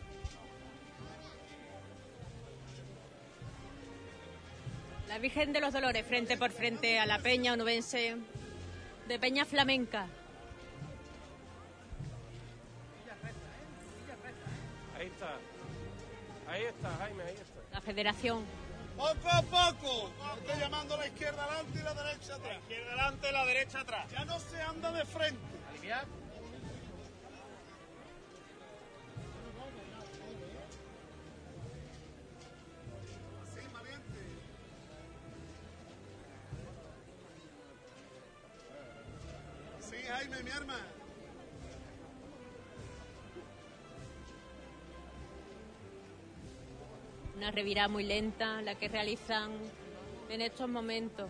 La 5.06 5.18
Virgen 5.18 5.52
de 5.52 5.60
los 5.60 5.72
Dolores, 5.72 6.04
frente 6.04 6.36
por 6.36 6.50
frente 6.50 6.98
a 6.98 7.06
la 7.06 7.20
Peña 7.20 7.52
Onubense 7.52 8.16
de 9.06 9.18
Peña 9.20 9.44
Flamenca. 9.44 10.08
Ahí 14.98 15.06
está. 15.06 15.36
Ahí 16.50 16.62
está, 16.64 16.96
Jaime, 16.96 17.22
ahí 17.22 17.34
está. 17.34 17.60
La 17.72 17.80
Federación. 17.80 18.44
Poco 18.96 19.28
a 19.30 19.42
poco. 19.42 20.10
Estoy 20.38 20.60
llamando 20.60 20.94
a 20.94 20.98
la 20.98 21.06
izquierda 21.06 21.44
adelante 21.44 21.78
y 21.78 21.82
la 21.84 21.94
derecha 21.94 22.34
atrás. 22.34 22.48
La 22.48 22.58
izquierda 22.58 22.88
adelante, 22.88 23.32
la 23.32 23.46
derecha 23.46 23.80
atrás. 23.80 24.10
Ya 24.10 24.24
no 24.24 24.40
se 24.40 24.60
anda 24.60 24.90
de 24.90 25.04
frente. 25.04 25.38
Sí, 25.80 25.88
Mi 40.44 40.50
arma. 40.50 40.78
Una 47.36 47.50
revirada 47.50 47.88
muy 47.88 48.04
lenta, 48.04 48.62
la 48.62 48.76
que 48.76 48.88
realizan 48.88 49.50
en 50.28 50.40
estos 50.40 50.68
momentos. 50.68 51.28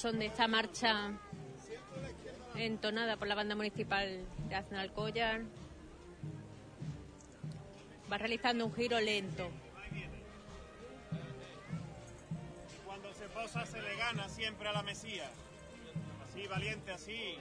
Son 0.00 0.18
de 0.18 0.26
esta 0.26 0.48
marcha 0.48 1.10
entonada 2.54 3.18
por 3.18 3.28
la 3.28 3.34
banda 3.34 3.54
municipal 3.54 4.24
de 4.48 4.54
Aznalcóllar, 4.54 5.42
va 8.10 8.16
realizando 8.16 8.64
un 8.64 8.72
giro 8.72 8.98
lento. 8.98 9.50
Cuando 12.86 13.12
se 13.12 13.28
posa 13.28 13.66
se 13.66 13.82
le 13.82 13.94
gana 13.96 14.26
siempre 14.30 14.70
a 14.70 14.72
la 14.72 14.82
Mesía. 14.82 15.30
Así, 16.24 16.46
valiente, 16.46 16.92
así. 16.92 17.38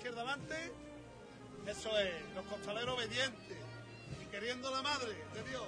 Izquierda 0.00 0.22
adelante. 0.22 0.72
Eso 1.66 1.98
es, 1.98 2.34
los 2.34 2.44
costaleros 2.46 2.94
obedientes 2.94 3.58
y 4.22 4.26
queriendo 4.30 4.70
la 4.70 4.80
madre 4.80 5.12
de 5.34 5.42
Dios. 5.42 5.62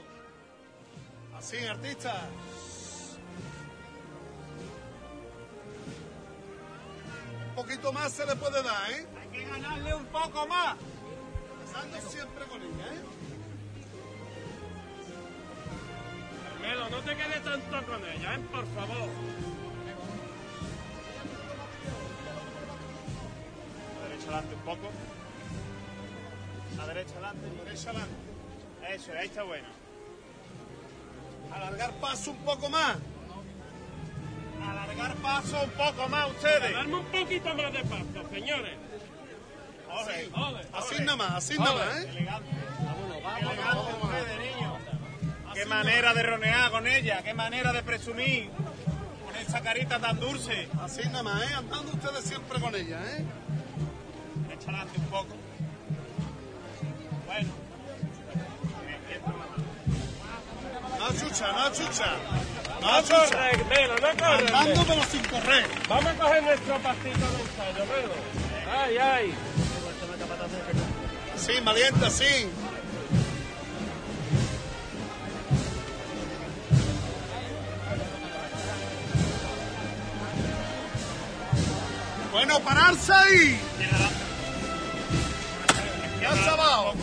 Así, 1.36 1.58
artista. 1.58 2.28
Un 7.48 7.54
poquito 7.54 7.92
más 7.92 8.10
se 8.10 8.24
le 8.24 8.34
puede 8.36 8.62
dar, 8.62 8.90
¿eh? 8.92 9.06
Hay 9.20 9.28
que 9.28 9.44
ganarle 9.44 9.94
un 9.94 10.06
poco 10.06 10.46
más. 10.46 10.76
Pasando 11.66 12.10
siempre 12.10 12.44
con 12.46 12.62
ella, 12.62 12.94
¿eh? 12.94 13.02
Carmelo, 16.48 16.88
no 16.88 17.00
te 17.02 17.16
quedes 17.16 17.44
tanto 17.44 17.86
con 17.86 18.08
ella, 18.08 18.34
¿eh? 18.34 18.38
Por 18.50 18.66
favor. 18.74 19.61
Adelante 24.32 24.54
un 24.54 24.60
poco. 24.62 24.90
La 26.76 26.86
derecha 26.86 27.12
adelante. 27.12 27.48
Derecha 27.64 27.90
adelante. 27.90 28.14
Eso, 28.88 29.12
ahí 29.18 29.26
está 29.26 29.42
bueno. 29.42 29.68
Alargar 31.52 31.92
paso 32.00 32.30
un 32.30 32.38
poco 32.38 32.68
más. 32.70 32.96
Alargar 34.66 35.14
paso 35.16 35.62
un 35.62 35.70
poco 35.70 36.08
más 36.08 36.30
ustedes. 36.30 36.72
Darme 36.72 36.94
un 36.94 37.04
poquito 37.04 37.54
más 37.54 37.72
de 37.72 37.84
paso, 37.84 38.28
señores. 38.32 38.76
Ole, 39.90 40.30
Así 40.72 40.94
nada 41.00 41.16
más, 41.16 41.30
así 41.32 41.58
nada 41.58 41.74
más, 41.74 41.96
¿eh? 41.98 42.08
Elegante. 42.08 42.50
Elegante 43.40 43.92
ustedes, 44.02 44.56
niños. 44.56 44.78
Qué 45.52 45.66
manera 45.66 46.14
de 46.14 46.22
ronear 46.22 46.70
con 46.70 46.86
ella, 46.86 47.22
qué 47.22 47.34
manera 47.34 47.72
de 47.72 47.82
presumir. 47.82 48.50
Con 49.26 49.36
esa 49.36 49.60
carita 49.60 49.98
tan 49.98 50.18
dulce. 50.18 50.68
Así 50.80 51.02
nada 51.08 51.22
más, 51.22 51.42
¿eh? 51.42 51.54
Andando 51.54 51.92
ustedes 51.92 52.24
siempre 52.24 52.58
con 52.58 52.74
ella, 52.74 52.98
¿eh? 53.16 53.24
Adelante 54.62 54.98
un 54.98 55.04
poco. 55.06 55.34
Bueno. 57.26 57.48
No 60.98 61.08
chucha, 61.08 61.52
no 61.52 61.72
chucha. 61.72 62.06
No 62.80 63.02
corre, 63.02 63.64
Melo, 63.68 63.94
no 63.96 64.08
corre. 64.16 64.54
Andando 64.54 64.84
pero 64.86 65.02
sin 65.04 65.24
correr. 65.24 65.66
Vamos 65.88 66.06
a 66.06 66.14
coger 66.14 66.42
nuestro 66.44 66.78
pastito 66.78 67.18
de 67.18 67.42
ensayo, 67.42 67.86
Melo. 67.86 68.14
Ay, 68.76 68.98
ay. 68.98 69.34
Sí, 71.36 71.52
valiente, 71.64 72.10
sí. 72.10 72.50
Bueno, 82.30 82.60
pararse 82.60 83.12
ahí. 83.12 83.71
Abajo. 86.72 86.94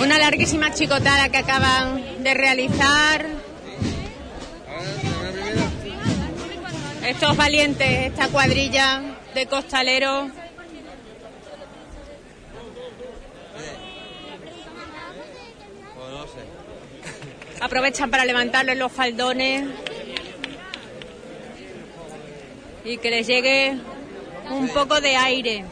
Una 0.00 0.18
larguísima 0.18 0.74
chicotada 0.74 1.30
que 1.30 1.38
acaban 1.38 2.22
de 2.22 2.34
realizar. 2.34 3.26
Estos 7.06 7.36
valientes, 7.36 8.06
esta 8.06 8.28
cuadrilla 8.28 9.02
de 9.34 9.46
costaleros. 9.46 10.43
Aprovechan 17.64 18.10
para 18.10 18.26
levantarles 18.26 18.76
los 18.76 18.92
faldones 18.92 19.64
y 22.84 22.98
que 22.98 23.10
les 23.10 23.26
llegue 23.26 23.74
un 24.50 24.68
poco 24.68 25.00
de 25.00 25.16
aire. 25.16 25.64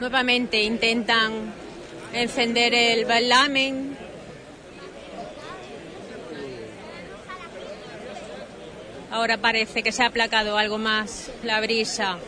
Nuevamente 0.00 0.62
intentan 0.62 1.32
encender 2.12 2.74
el 2.74 3.06
balamen. 3.06 3.99
Ahora 9.10 9.38
parece 9.38 9.82
que 9.82 9.90
se 9.90 10.04
ha 10.04 10.06
aplacado 10.06 10.56
algo 10.56 10.78
más 10.78 11.32
la 11.42 11.60
brisa. 11.60 12.18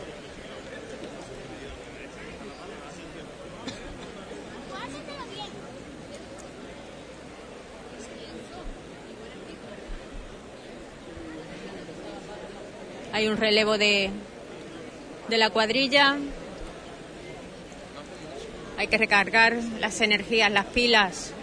Hay 13.13 13.27
un 13.29 13.37
relevo 13.37 13.77
de, 13.77 14.09
de 15.29 15.37
la 15.37 15.51
cuadrilla. 15.51 16.17
Hay 18.77 18.87
que 18.87 18.97
recargar 18.97 19.55
las 19.79 20.01
energías, 20.01 20.51
las 20.51 20.65
pilas. 20.65 21.33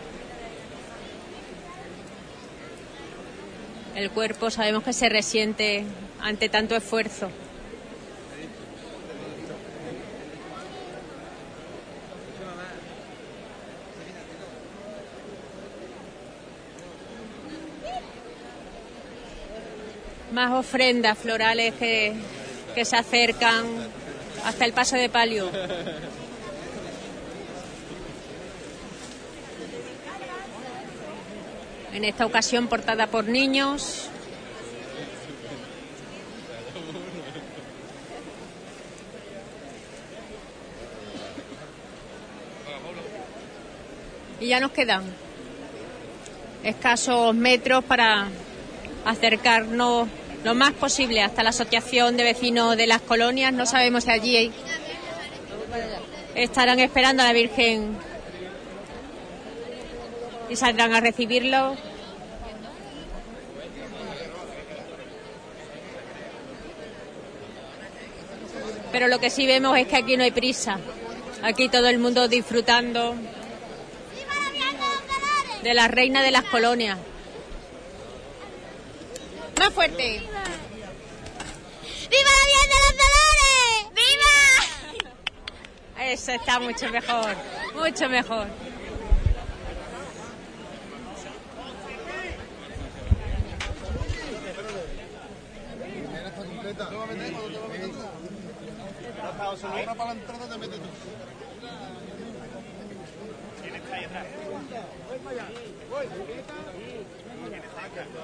El 3.95 4.11
cuerpo 4.11 4.51
sabemos 4.51 4.85
que 4.85 4.93
se 4.93 5.09
resiente 5.09 5.85
ante 6.21 6.49
tanto 6.49 6.77
esfuerzo. 6.77 7.29
Más 20.33 20.53
ofrendas 20.53 21.19
florales 21.19 21.75
que, 21.75 22.15
se 22.85 22.97
acercan 22.97 23.67
hasta 24.45 24.65
el 24.65 24.73
paso 24.73 24.97
de 24.97 25.09
palio. 25.09 25.51
En 31.93 32.05
esta 32.05 32.25
ocasión 32.25 32.69
portada 32.69 33.09
por 33.09 33.25
niños. 33.25 34.09
Y 44.41 44.49
ya 44.49 44.61
nos 44.61 44.71
quedan 44.71 45.03
escasos 46.63 47.35
metros 47.35 47.85
para 47.85 48.29
acercarnos 49.05 50.09
lo 50.45 50.55
más 50.55 50.73
posible 50.73 51.23
hasta 51.23 51.43
la 51.43 51.51
Asociación 51.51 52.17
de 52.17 52.25
Vecinos 52.25 52.77
de 52.77 52.87
las 52.87 53.03
Colonias. 53.03 53.53
No 53.53 53.67
sabemos 53.67 54.05
si 54.05 54.11
allí 54.11 54.53
estarán 56.35 56.81
esperando 56.81 57.23
a 57.23 57.27
la 57.27 57.33
Virgen 57.33 57.97
y 60.51 60.57
saldrán 60.57 60.93
a 60.93 61.01
recibirlo. 61.01 61.77
Pero 68.93 69.07
lo 69.07 69.21
que 69.21 69.31
sí 69.31 69.47
vemos 69.47 69.79
es 69.79 69.87
que 69.87 69.97
aquí 69.97 70.17
no 70.17 70.25
hay 70.25 70.33
prisa. 70.33 70.81
Aquí 71.43 71.69
todo 71.69 71.87
el 71.89 71.99
mundo 71.99 72.27
disfrutando 72.29 73.15
de 75.63 75.75
la 75.75 75.89
reina 75.89 76.23
de 76.23 76.31
las 76.33 76.45
colonias. 76.45 76.99
Más 79.59 79.73
fuerte. 79.73 80.23
¡Viva 82.11 82.25
la 82.25 82.47
Virgen 82.47 82.69
de 82.69 82.75
los 82.83 82.95
Dolores! 82.99 83.95
¡Viva! 83.95 84.45
Eso 86.11 86.33
está 86.33 86.59
mucho 86.59 86.91
mejor, 86.91 87.37
mucho 87.75 88.09
mejor. 88.09 88.49
Ahora 99.63 99.95
para 99.95 100.15
la 100.15 100.21
entrada 100.21 100.47
te 100.49 100.59
metes 100.59 100.79
tú. 100.79 100.89
¿Quién 103.63 103.75
está 103.75 103.95
ahí 103.97 104.05
atrás? 104.05 104.27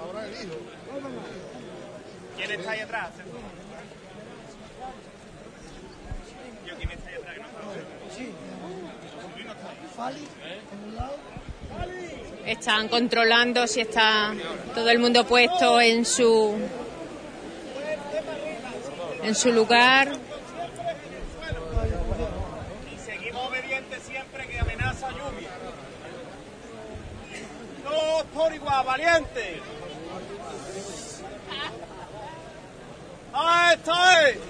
Ahora 0.01 0.27
el 0.27 0.33
hijo. 0.33 0.57
¿Quién 2.37 2.51
está 2.53 2.71
ahí 2.71 2.81
atrás? 2.81 3.11
Yo, 6.67 6.77
¿quién 6.77 6.91
está 6.91 7.09
ahí 7.09 7.15
atrás? 7.17 7.37
no 7.39 7.45
está? 9.89 10.13
Están 12.47 12.89
controlando 12.89 13.67
si 13.67 13.81
está 13.81 14.33
todo 14.75 14.89
el 14.91 15.01
mundo 15.01 15.27
puesto 15.27 15.81
en 15.81 16.05
su 16.05 16.57
en 19.27 19.35
su 19.35 19.51
lugar. 19.51 20.13
Y 22.95 22.99
seguimos 23.05 23.49
obedientes 23.49 24.03
siempre 24.05 24.47
que 24.47 24.61
amenaza 24.61 25.11
lluvia. 25.11 25.51
Todos 27.83 28.25
por 28.27 28.55
igual, 28.55 28.87
valiente. 28.87 29.61
¡Ahí 33.33 33.75
estoy! 33.75 34.41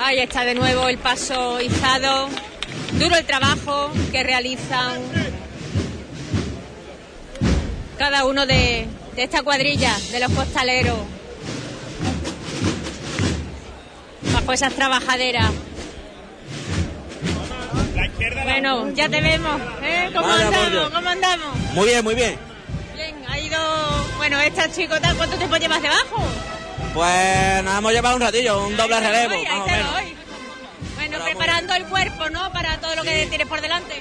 Ahí 0.00 0.18
está 0.20 0.44
de 0.44 0.54
nuevo 0.54 0.88
el 0.88 0.98
paso 0.98 1.60
izado. 1.60 2.28
Duro 2.92 3.14
el 3.14 3.26
trabajo 3.26 3.90
que 4.10 4.22
realizan 4.22 5.02
cada 7.98 8.24
uno 8.24 8.46
de, 8.46 8.86
de 9.16 9.22
esta 9.22 9.42
cuadrilla, 9.42 9.96
de 10.12 10.20
los 10.20 10.30
costaleros. 10.30 10.98
Bajo 14.32 14.52
esas 14.52 14.74
trabajaderas. 14.74 15.50
Bueno, 18.44 18.90
ya 18.90 19.08
te 19.08 19.20
vemos. 19.22 19.58
¿eh? 19.82 20.10
¿Cómo 20.14 20.28
andamos? 20.28 20.90
¿Cómo 20.90 21.08
andamos? 21.08 21.58
Muy 21.72 21.86
bien, 21.86 22.04
muy 22.04 22.14
bien. 22.14 22.38
Bien, 22.94 23.16
ha 23.28 23.38
ido. 23.38 23.58
Bueno, 24.18 24.38
esta 24.40 24.70
chicota, 24.70 25.14
¿cuánto 25.14 25.36
tiempo 25.36 25.56
llevas 25.56 25.80
debajo? 25.80 26.22
Pues 26.92 27.64
nos 27.64 27.78
hemos 27.78 27.92
llevado 27.92 28.16
un 28.16 28.22
ratillo, 28.22 28.66
un 28.66 28.76
doble 28.76 29.00
relevo. 29.00 29.34
Voy, 29.34 29.44
más 29.46 29.60
o 29.60 29.66
menos. 29.66 29.92
Bueno, 30.96 31.24
preparando 31.24 31.74
el 31.74 31.84
cuerpo, 31.86 32.28
¿no? 32.28 32.52
Para 32.52 32.78
todo 32.80 32.94
lo 32.96 33.02
que 33.02 33.26
tienes 33.26 33.46
por 33.46 33.62
delante. 33.62 33.94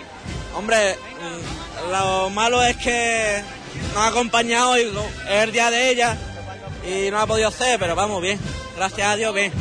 Hombre, 0.56 0.96
mm, 0.96 1.92
lo 1.92 2.30
malo 2.30 2.64
es 2.64 2.76
que 2.78 3.44
nos 3.94 3.98
ha 3.98 4.08
acompañado 4.08 4.78
y 4.78 4.92
lo- 4.92 5.04
es 5.28 5.44
el 5.44 5.52
día 5.52 5.70
de 5.72 5.90
ella 5.90 6.18
y 6.86 7.10
no 7.12 7.20
ha 7.20 7.28
podido 7.28 7.48
hacer, 7.50 7.80
pero 7.80 7.96
vamos 7.96 8.22
bien. 8.22 8.40
Gracias 8.76 9.08
a 9.08 9.16
Dios, 9.16 9.34
bien. 9.34 9.52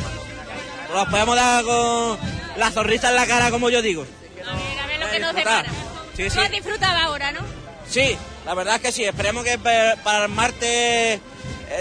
Nos 0.93 1.07
podemos 1.09 1.35
dar 1.35 1.63
con 1.63 2.17
la 2.57 2.71
sonrisa 2.71 3.09
en 3.09 3.15
la 3.15 3.25
cara, 3.27 3.49
como 3.51 3.69
yo 3.69 3.81
digo. 3.81 4.05
A 4.47 4.87
ver 4.87 4.99
lo 4.99 5.09
que 5.09 5.19
nos 5.19 5.33
disfrutar. 5.35 5.65
depara. 5.65 5.71
Sí, 6.15 6.27
Tú 6.29 6.39
has 6.39 6.51
disfrutado 6.51 6.97
ahora, 6.99 7.31
¿no? 7.31 7.41
Sí, 7.89 8.17
la 8.45 8.53
verdad 8.53 8.75
es 8.75 8.81
que 8.81 8.91
sí. 8.91 9.03
Esperemos 9.03 9.43
que 9.43 9.57
para 9.59 10.23
el 10.25 10.29
martes 10.31 10.69
eh, 10.69 11.19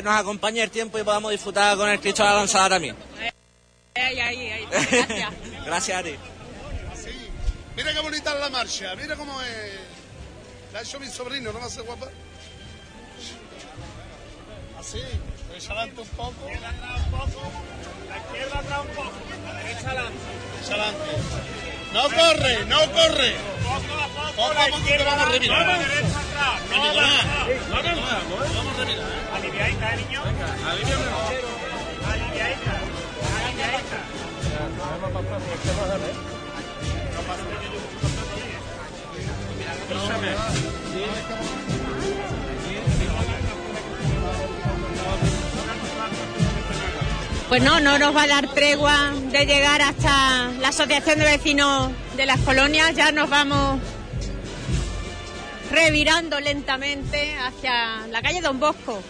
nos 0.02 0.18
acompañe 0.18 0.62
el 0.62 0.70
tiempo 0.70 0.98
y 0.98 1.02
podamos 1.04 1.30
disfrutar 1.30 1.76
con 1.76 1.88
el 1.88 2.00
Cristo 2.00 2.22
de 2.24 2.28
la 2.30 2.34
Lanzada 2.36 2.70
también. 2.70 2.96
Ahí, 3.96 4.18
ahí, 4.20 4.50
ahí. 4.50 4.66
Gracias. 4.70 5.30
Gracias 5.66 5.98
a 5.98 6.02
ti. 6.02 6.14
Mira 7.76 7.92
qué 7.92 8.00
bonita 8.00 8.32
es 8.34 8.40
la 8.40 8.50
marcha, 8.50 8.94
mira 8.96 9.16
cómo 9.16 9.40
es. 9.42 9.48
La 10.74 10.80
ha 10.80 10.82
hecho 10.82 10.98
mi 10.98 11.06
sobrino, 11.06 11.52
¿no 11.52 11.60
va 11.60 11.66
a 11.66 11.70
ser 11.70 11.84
guapa? 11.84 12.08
Así, 14.76 14.98
derecha 15.48 15.70
adelante 15.72 16.00
un 16.00 16.08
poco. 16.08 16.32
Izquierda 16.50 16.68
atrás 16.68 16.98
un 16.98 17.10
poco. 17.12 17.52
La 18.08 18.18
izquierda 18.18 18.58
atrás 18.58 18.80
un 18.80 18.88
poco. 18.96 19.12
La 19.46 19.54
derecha 19.54 19.86
adelante. 19.90 20.18
Derecha 20.50 20.74
adelante. 20.74 21.10
No 21.92 22.02
corre, 22.02 22.64
no 22.66 22.78
corre. 22.90 23.36
Poco 23.62 23.94
a 24.02 24.08
poco. 24.08 24.32
Poco 24.34 24.52
la 24.54 24.64
a 24.64 24.66
poco 24.66 24.76
que 24.78 24.82
izquierda 24.82 25.04
vamos 25.14 25.22
a 25.22 25.30
revirar. 25.30 25.64
La 25.64 25.78
derecha 25.78 26.18
atrás. 26.18 26.60
No 26.68 26.76
No, 26.76 26.82
avanzar. 26.82 27.46
no, 27.70 27.82
no, 27.82 27.90
no, 27.94 28.54
vamos 28.54 28.74
a 28.74 28.78
revirar. 28.80 29.06
¿eh? 29.06 29.30
Aliviadita, 29.32 29.94
¿eh, 29.94 29.96
niño? 29.96 30.22
Aliviadita. 30.22 31.14
Aliviadita. 32.10 32.74
Aliviadita. 33.46 33.98
Pues 47.48 47.62
no, 47.62 47.78
no 47.80 47.98
nos 47.98 48.16
va 48.16 48.22
a 48.22 48.26
dar 48.26 48.48
tregua 48.48 49.12
de 49.30 49.46
llegar 49.46 49.82
hasta 49.82 50.50
la 50.60 50.68
Asociación 50.68 51.18
de 51.18 51.24
Vecinos 51.26 51.92
de 52.16 52.26
las 52.26 52.40
Colonias. 52.40 52.94
Ya 52.96 53.12
nos 53.12 53.28
vamos 53.28 53.80
revirando 55.70 56.40
lentamente 56.40 57.36
hacia 57.36 58.06
la 58.08 58.22
calle 58.22 58.40
Don 58.40 58.58
Bosco. 58.58 59.02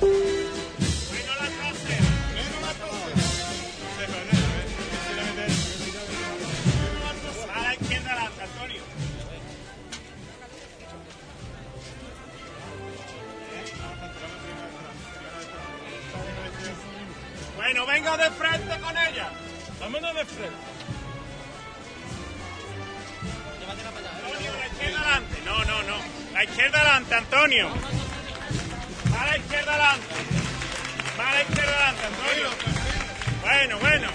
A 0.00 0.37
venga 18.10 18.24
de 18.24 18.30
frente 18.30 18.80
con 18.80 18.96
ella. 18.96 19.30
Vámonos 19.80 20.14
de 20.14 20.24
frente. 20.24 20.56
Antonio, 24.24 24.52
la 24.58 24.66
izquierda 24.66 25.00
adelante. 25.00 25.42
No, 25.44 25.64
no, 25.64 25.82
no. 25.82 25.96
La 26.32 26.44
izquierda 26.44 26.80
adelante, 26.80 27.14
Antonio. 27.14 27.68
A 29.18 29.26
la 29.26 29.36
izquierda 29.36 29.74
adelante. 29.74 30.14
A 31.18 31.32
la 31.32 31.42
izquierda 31.42 31.74
adelante, 31.74 32.06
Antonio. 32.06 32.50
Bueno, 33.42 33.78
bueno. 33.78 34.08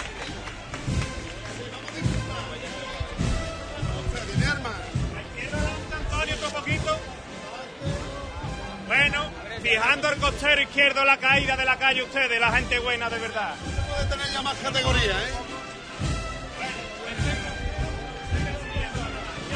Antonio, 5.92 6.34
otro 6.36 6.50
poquito. 6.50 6.98
Bueno, 8.86 9.43
fijando 9.64 10.10
el 10.10 10.20
costero 10.20 10.60
izquierdo 10.60 11.02
la 11.06 11.16
caída 11.16 11.56
de 11.56 11.64
la 11.64 11.78
calle 11.78 12.02
ustedes, 12.02 12.38
la 12.38 12.52
gente 12.52 12.78
buena 12.80 13.08
de 13.08 13.18
verdad. 13.18 13.54
Puede 13.88 14.04
tener 14.10 14.30
ya 14.30 14.42
más 14.42 14.54
categoría, 14.58 15.12
¿eh? 15.12 15.32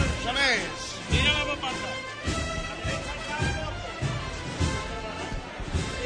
Escúchame. 0.06 0.56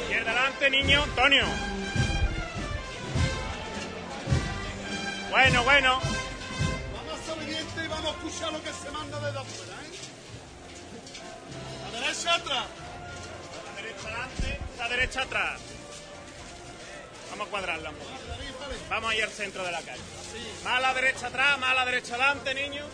Izquierda 0.03 0.31
adelante, 0.33 0.71
niño. 0.71 1.03
Antonio. 1.05 1.45
Bueno, 5.31 5.63
bueno. 5.63 6.01
Vamos 6.93 7.21
a 7.29 7.85
y 7.85 7.89
vamos 7.89 8.07
a 8.07 8.11
escuchar 8.11 8.53
lo 8.53 8.63
que 8.63 8.73
se 8.73 8.91
manda 8.91 9.21
desde 9.21 9.39
afuera, 9.39 9.75
¿eh? 9.85 9.91
La 11.85 12.01
derecha 12.01 12.35
atrás. 12.35 12.82
La 14.13 14.19
derecha 14.19 14.41
adelante, 14.43 14.61
la 14.79 14.89
derecha 14.89 15.23
atrás. 15.23 15.61
Vamos 17.31 17.47
a 17.47 17.51
cuadrarla 17.51 17.91
un 17.91 17.97
poquito. 17.97 18.21
Vamos 18.91 19.11
ahí 19.11 19.21
al 19.21 19.31
centro 19.31 19.65
de 19.65 19.73
la 19.73 19.81
calle. 19.81 20.01
Más 20.65 20.75
a 20.75 20.81
la 20.81 20.95
derecha 20.95 21.27
atrás, 21.29 21.59
más 21.59 21.71
a 21.71 21.75
la 21.75 21.85
derecha 21.87 22.15
adelante, 22.15 22.55
niño. 22.55 22.85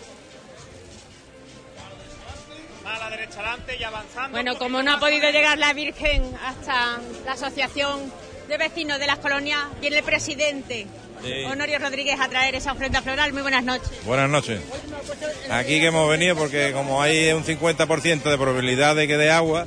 Más 2.84 3.00
a 3.00 3.04
la 3.04 3.10
derecha 3.16 3.40
adelante 3.40 3.76
y 3.78 3.84
avanzando. 3.84 4.30
Bueno, 4.30 4.56
como 4.58 4.82
no 4.82 4.92
ha 4.94 5.00
podido 5.00 5.30
llegar 5.30 5.58
la 5.58 5.72
Virgen 5.72 6.36
hasta 6.44 6.98
la 7.24 7.32
Asociación 7.32 8.12
de 8.48 8.56
Vecinos 8.56 8.98
de 8.98 9.06
las 9.06 9.18
Colonias, 9.18 9.60
viene 9.80 9.98
el 9.98 10.04
presidente, 10.04 10.86
Sí. 11.20 11.42
Honorio 11.46 11.80
Rodríguez, 11.80 12.18
a 12.20 12.28
traer 12.28 12.54
esa 12.54 12.70
ofrenda 12.70 13.02
floral. 13.02 13.32
Muy 13.32 13.42
buenas 13.42 13.64
noches. 13.64 13.90
Buenas 14.04 14.30
noches. 14.30 14.60
Aquí 15.50 15.80
que 15.80 15.86
hemos 15.86 16.08
venido 16.08 16.36
porque 16.36 16.70
como 16.72 17.02
hay 17.02 17.32
un 17.32 17.42
50% 17.44 18.22
de 18.30 18.38
probabilidad 18.38 18.94
de 18.94 19.08
que 19.08 19.16
dé 19.16 19.28
agua, 19.28 19.66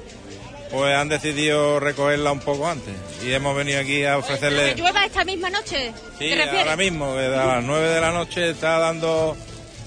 pues 0.71 0.95
han 0.95 1.09
decidido 1.09 1.79
recogerla 1.79 2.31
un 2.31 2.39
poco 2.39 2.67
antes. 2.67 2.93
Y 3.23 3.31
hemos 3.33 3.55
venido 3.55 3.79
aquí 3.79 4.03
a 4.05 4.13
¿Que 4.13 4.19
ofrecerle... 4.19 4.75
llueva 4.75 5.05
esta 5.05 5.23
misma 5.25 5.49
noche? 5.49 5.93
Sí, 6.17 6.31
ahora 6.33 6.75
mismo, 6.75 7.13
que 7.13 7.25
a 7.25 7.45
las 7.45 7.63
9 7.63 7.89
de 7.89 8.01
la 8.01 8.11
noche 8.11 8.49
está 8.51 8.79
dando 8.79 9.35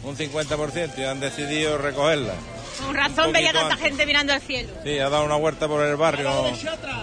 un 0.05 0.17
50% 0.17 0.99
y 0.99 1.05
han 1.05 1.21
decidido 1.21 1.79
recogerla. 1.79 2.35
Con 2.85 2.95
razón 2.95 3.33
veía 3.33 3.53
tanta 3.53 3.75
antes. 3.75 3.89
gente 3.89 4.05
mirando 4.05 4.33
al 4.33 4.41
cielo. 4.41 4.69
Sí, 4.85 4.99
ha 4.99 5.09
dado 5.09 5.25
una 5.25 5.37
vuelta 5.37 5.69
por 5.69 5.83
el 5.85 5.97
barrio. 5.97 6.31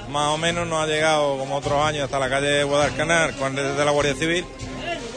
Más 0.09 0.27
o 0.27 0.37
menos 0.37 0.67
no 0.67 0.81
ha 0.81 0.85
llegado 0.85 1.37
como 1.37 1.55
otros 1.55 1.81
años 1.83 2.03
hasta 2.03 2.19
la 2.19 2.29
calle 2.29 2.63
Guadalcanar, 2.63 3.33
cuando 3.35 3.63
desde 3.63 3.83
la 3.85 3.91
Guardia 3.91 4.13
Civil. 4.15 4.45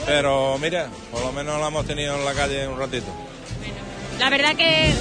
Pero 0.06 0.56
mira, 0.58 0.88
por 1.10 1.22
lo 1.22 1.32
menos 1.32 1.60
la 1.60 1.66
hemos 1.68 1.86
tenido 1.86 2.14
en 2.16 2.24
la 2.24 2.34
calle 2.34 2.68
un 2.68 2.78
ratito. 2.78 3.06
La 4.18 4.30
verdad 4.30 4.54
que 4.54 4.94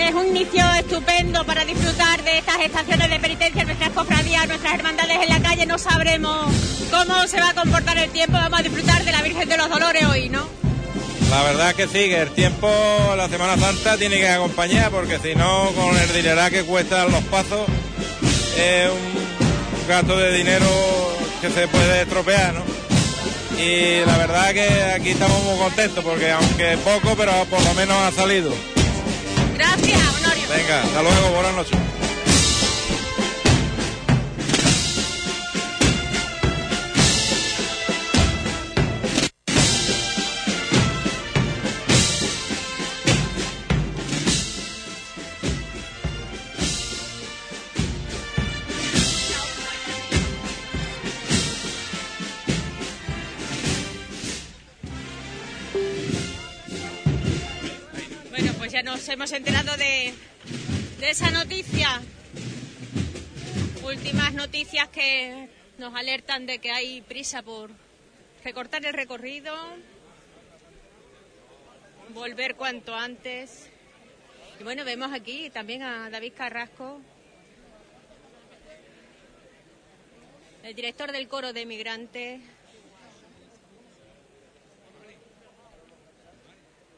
es 0.00 0.14
un 0.14 0.28
inicio 0.28 0.64
estupendo 0.74 1.44
para 1.44 1.64
disfrutar 1.64 2.22
de 2.24 2.38
estas 2.38 2.60
estaciones 2.60 3.10
de 3.10 3.20
penitencia, 3.20 3.64
nuestras 3.64 3.90
cofradías, 3.90 4.48
nuestras 4.48 4.74
hermandades 4.74 5.18
en 5.22 5.28
la 5.28 5.40
calle. 5.40 5.66
No 5.66 5.78
sabremos 5.78 6.46
cómo 6.90 7.26
se 7.26 7.40
va 7.40 7.50
a 7.50 7.54
comportar 7.54 7.98
el 7.98 8.10
tiempo. 8.10 8.34
Vamos 8.34 8.60
a 8.60 8.62
disfrutar 8.62 9.04
de 9.04 9.12
la 9.12 9.22
Virgen 9.22 9.48
de 9.48 9.56
los 9.56 9.68
Dolores 9.68 10.04
hoy, 10.06 10.28
¿no? 10.28 10.48
La 11.30 11.42
verdad 11.42 11.74
que 11.74 11.86
sí, 11.86 12.08
que 12.08 12.22
el 12.22 12.30
tiempo, 12.30 12.68
la 13.16 13.28
Semana 13.28 13.56
Santa 13.56 13.96
tiene 13.96 14.16
que 14.16 14.28
acompañar, 14.28 14.90
porque 14.90 15.18
si 15.18 15.34
no, 15.34 15.70
con 15.76 15.96
el 15.96 16.12
dinero 16.12 16.40
que 16.50 16.64
cuestan 16.64 17.12
los 17.12 17.22
pasos, 17.24 17.66
es 18.56 18.90
un 18.90 19.88
gasto 19.88 20.16
de 20.16 20.36
dinero 20.36 20.66
que 21.40 21.50
se 21.50 21.68
puede 21.68 22.02
estropear, 22.02 22.54
¿no? 22.54 22.64
Y 23.62 24.04
la 24.06 24.16
verdad 24.16 24.52
que 24.52 24.82
aquí 24.94 25.10
estamos 25.10 25.42
muy 25.44 25.58
contentos, 25.58 26.02
porque 26.02 26.32
aunque 26.32 26.78
poco, 26.78 27.14
pero 27.16 27.44
por 27.44 27.62
lo 27.62 27.74
menos 27.74 27.96
ha 27.96 28.10
salido. 28.10 28.52
Gracias, 29.60 30.00
Honorio. 30.16 30.48
Venga, 30.48 30.82
hasta 30.82 31.02
luego, 31.02 31.34
buenas 31.34 31.54
noches. 31.54 31.99
Hemos 59.10 59.32
enterado 59.32 59.76
de, 59.76 60.14
de 61.00 61.10
esa 61.10 61.32
noticia. 61.32 62.00
Últimas 63.82 64.32
noticias 64.34 64.88
que 64.88 65.48
nos 65.78 65.94
alertan 65.96 66.46
de 66.46 66.60
que 66.60 66.70
hay 66.70 67.00
prisa 67.00 67.42
por 67.42 67.72
recortar 68.44 68.86
el 68.86 68.92
recorrido, 68.92 69.52
volver 72.10 72.54
cuanto 72.54 72.94
antes. 72.94 73.68
Y 74.60 74.62
bueno, 74.62 74.84
vemos 74.84 75.12
aquí 75.12 75.50
también 75.50 75.82
a 75.82 76.08
David 76.08 76.34
Carrasco, 76.36 77.00
el 80.62 80.74
director 80.74 81.10
del 81.10 81.26
coro 81.26 81.52
de 81.52 81.66
migrantes, 81.66 82.40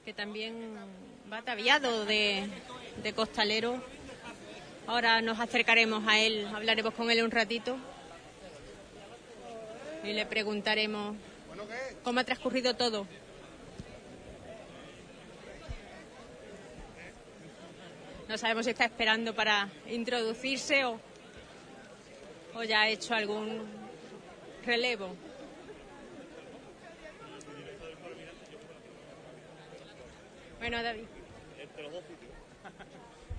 que 0.05 0.13
también 0.13 0.77
va 1.33 1.39
ataviado 1.39 2.05
de, 2.05 2.47
de 3.03 3.13
costalero. 3.15 3.83
Ahora 4.87 5.23
nos 5.23 5.41
acercaremos 5.41 6.07
a 6.07 6.19
él, 6.19 6.47
hablaremos 6.55 6.93
con 6.93 7.11
él 7.11 7.23
un 7.23 7.31
ratito 7.31 7.79
y 10.05 10.13
le 10.13 10.27
preguntaremos 10.27 11.17
cómo 12.05 12.21
ha 12.21 12.25
transcurrido 12.25 12.75
todo. 12.75 13.07
No 18.29 18.37
sabemos 18.37 18.67
si 18.67 18.73
está 18.73 18.85
esperando 18.85 19.35
para 19.35 19.71
introducirse 19.87 20.85
o, 20.85 21.01
o 22.55 22.63
ya 22.63 22.83
ha 22.83 22.89
hecho 22.89 23.15
algún 23.15 23.63
relevo. 24.67 25.15
Bueno, 30.59 30.83
David. 30.83 31.12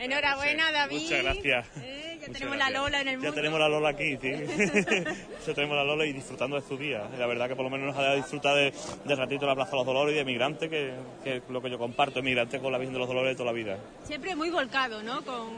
Enhorabuena, 0.06 0.72
David. 0.72 1.02
Muchas 1.02 1.24
gracias. 1.24 1.68
Eh, 1.82 2.18
ya 2.22 2.28
Muchas 2.28 2.34
tenemos 2.34 2.58
gracias. 2.58 2.58
la 2.58 2.70
Lola 2.80 3.02
en 3.02 3.08
el 3.08 3.18
mundo. 3.18 3.30
Ya 3.32 3.36
tenemos 3.36 3.60
la 3.60 3.70
Lola 3.70 3.90
aquí, 3.90 4.18
sí. 4.22 4.32
ya 5.48 5.54
tenemos 5.54 5.76
la 5.78 5.84
Lola 5.84 6.06
y 6.06 6.14
disfrutando 6.14 6.60
de 6.60 6.68
su 6.68 6.78
día. 6.78 7.08
La 7.18 7.26
verdad 7.28 7.48
que 7.48 7.56
por 7.56 7.64
lo 7.66 7.70
menos 7.72 7.88
nos 7.88 7.98
ha 7.98 8.02
dado 8.04 8.16
disfrutar 8.18 8.56
de, 8.56 8.74
de 9.06 9.16
ratito 9.16 9.46
la 9.46 9.56
Plaza 9.56 9.72
de 9.72 9.78
los 9.78 9.86
Dolores 9.86 10.14
y 10.14 10.18
de 10.18 10.26
Migrante, 10.26 10.70
que, 10.70 10.94
que 11.24 11.38
es 11.38 11.44
lo 11.50 11.62
que 11.62 11.70
yo 11.70 11.78
comparto, 11.78 12.22
Migrante 12.22 12.60
con 12.60 12.72
la 12.72 12.78
Virgen 12.78 12.94
de 12.94 13.00
los 13.00 13.08
Dolores 13.08 13.32
de 13.32 13.36
toda 13.36 13.48
la 13.52 13.52
vida. 13.58 13.78
Siempre 14.04 14.36
muy 14.36 14.50
volcado, 14.50 15.02
¿no? 15.04 15.24
Con, 15.24 15.50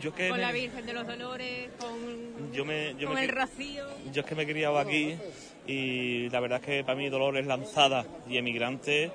Yo 0.00 0.14
que 0.14 0.28
con 0.28 0.36
me- 0.38 0.42
la 0.44 0.52
Virgen 0.52 0.84
de 0.86 0.92
los 0.92 1.06
Dolores, 1.06 1.70
con, 1.78 2.52
yo 2.52 2.64
me, 2.64 2.94
yo 2.98 3.06
con 3.06 3.16
me 3.16 3.24
el 3.24 3.30
rocío. 3.30 3.84
Yo 4.12 4.20
es 4.20 4.26
que 4.26 4.34
me 4.34 4.42
he 4.42 4.46
criado 4.46 4.78
aquí 4.78 5.16
y 5.66 6.28
la 6.30 6.40
verdad 6.40 6.60
es 6.60 6.66
que 6.66 6.84
para 6.84 6.96
mí 6.98 7.08
Dolores 7.10 7.46
Lanzada 7.46 8.04
y 8.28 8.36
Emigrante 8.38 9.10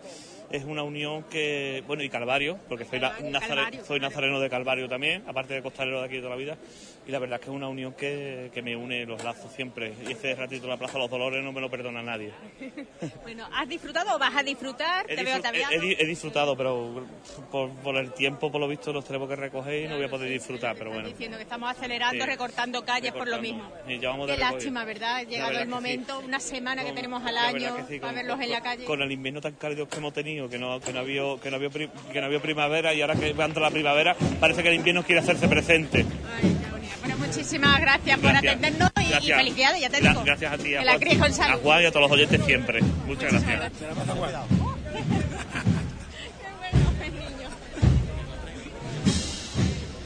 es 0.53 0.63
una 0.65 0.83
unión 0.83 1.23
que, 1.31 1.83
bueno, 1.87 2.03
y 2.03 2.09
Calvario, 2.09 2.59
porque 2.69 2.85
soy, 2.85 2.99
la- 2.99 3.17
nazare- 3.17 3.47
Calvario, 3.47 3.85
soy 3.85 3.99
nazareno 3.99 4.39
de 4.39 4.49
Calvario 4.51 4.87
también, 4.87 5.23
aparte 5.25 5.55
de 5.55 5.63
costalero 5.63 5.99
de 5.99 6.05
aquí 6.05 6.15
de 6.17 6.21
toda 6.21 6.29
la 6.29 6.35
vida, 6.35 6.57
y 7.07 7.11
la 7.11 7.19
verdad 7.19 7.39
es 7.39 7.45
que 7.45 7.51
es 7.51 7.55
una 7.55 7.67
unión 7.67 7.93
que, 7.93 8.49
que 8.53 8.61
me 8.61 8.75
une 8.75 9.05
los 9.05 9.23
lazos 9.23 9.51
siempre. 9.51 9.93
Y 10.07 10.11
ese 10.13 10.35
ratito 10.35 10.63
en 10.65 10.69
la 10.69 10.77
Plaza 10.77 10.97
los 10.97 11.09
Dolores 11.09 11.43
no 11.43 11.51
me 11.51 11.61
lo 11.61 11.69
perdona 11.69 12.01
nadie. 12.01 12.31
Bueno, 13.23 13.47
¿has 13.53 13.67
disfrutado 13.67 14.15
o 14.15 14.19
vas 14.19 14.35
a 14.35 14.43
disfrutar? 14.43 15.05
He, 15.09 15.15
Te 15.15 15.23
veo 15.23 15.35
disfrut- 15.35 15.39
ataviado. 15.39 15.73
he- 15.73 15.91
he 15.93 16.03
he 16.03 16.05
disfrutado, 16.05 16.55
pero 16.57 17.05
por, 17.51 17.69
por 17.77 17.95
el 17.97 18.13
tiempo, 18.13 18.51
por 18.51 18.59
lo 18.61 18.67
visto, 18.67 18.91
los 18.93 19.05
tenemos 19.05 19.27
que 19.29 19.35
recoger 19.35 19.85
y 19.85 19.87
no 19.87 19.95
voy 19.95 20.05
a 20.05 20.09
poder 20.09 20.29
disfrutar, 20.29 20.75
pero 20.77 20.91
bueno. 20.91 21.07
Diciendo 21.07 21.37
que 21.37 21.43
estamos 21.43 21.69
acelerando, 21.71 22.23
Sí. 22.23 22.29
recortando 22.29 22.83
calles 22.85 23.11
por 23.13 23.27
lo 23.27 23.37
Recortando. 23.37 23.71
mismo. 23.87 24.25
Y 24.25 24.27
Qué 24.27 24.37
lástima, 24.37 24.85
¿verdad? 24.85 25.25
Llegado 25.27 25.49
verdad 25.49 25.61
el 25.63 25.67
que 25.67 25.71
sí. 25.71 25.75
momento, 25.75 26.19
una 26.19 26.39
semana 26.39 26.83
que 26.83 26.91
tenemos 26.91 27.23
al 27.25 27.37
año 27.37 27.75
sí, 27.87 27.99
para 27.99 28.13
con- 28.13 28.15
verlos 28.15 28.39
en 28.41 28.49
la 28.51 28.59
con- 28.59 28.63
calle. 28.69 28.85
Con 28.85 29.01
el 29.01 29.11
invierno 29.11 29.41
tan 29.41 29.53
cálido 29.53 29.87
que 29.87 29.97
hemos 29.97 30.13
tenido, 30.13 30.49
que 30.49 30.57
no, 30.59 30.79
que 30.79 30.93
no, 30.93 30.99
había, 30.99 31.21
que 31.41 31.49
no, 31.49 31.55
había, 31.57 31.69
que 31.69 32.19
no 32.19 32.25
había 32.25 32.39
primavera 32.41 32.93
y 32.93 33.01
ahora 33.01 33.15
que 33.15 33.33
va 33.33 33.45
a 33.45 33.47
entrar 33.47 33.63
la 33.63 33.71
primavera, 33.71 34.15
parece 34.39 34.61
que 34.63 34.69
el 34.69 34.75
invierno 34.75 35.03
quiere 35.03 35.21
hacerse 35.21 35.47
presente. 35.47 36.05
Bueno, 37.03 37.17
muchísimas 37.17 37.81
gracias, 37.81 38.17
por 38.19 38.29
Gracias. 38.31 38.55
atendernos 38.55 38.91
y, 38.97 39.01
y 39.01 39.09
Gracias. 39.09 39.37
felicidades, 39.37 39.81
ya 39.81 39.89
te 39.89 39.97
Gra- 40.01 40.09
digo. 40.09 40.23
Gracias 40.23 40.53
a 40.53 40.57
ti, 40.57 40.75
a 40.75 40.79
Que 40.79 40.85
la 40.85 40.91
Juan, 40.93 40.99
críes 41.01 41.17
con 41.17 41.31
a 41.31 41.33
salud. 41.33 41.59
Juan 41.61 41.81
y 41.81 41.85
a 41.85 41.91
todos 41.91 42.01
los 42.03 42.11
oyentes 42.11 42.45
siempre. 42.45 42.81
Muchas 43.05 43.31
gracias. 43.31 43.71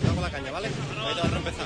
Vamos 0.06 0.24
la 0.24 0.30
caña, 0.30 0.52
¿vale? 0.52 0.68
Ahorita 1.02 1.22
vamos 1.24 1.34
a 1.34 1.38
empezar. 1.38 1.66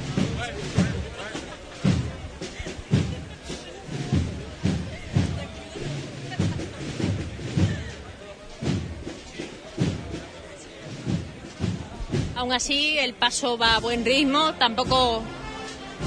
Aún 12.42 12.54
así, 12.54 12.98
el 12.98 13.14
paso 13.14 13.56
va 13.56 13.76
a 13.76 13.80
buen 13.80 14.04
ritmo, 14.04 14.56
tampoco 14.56 15.22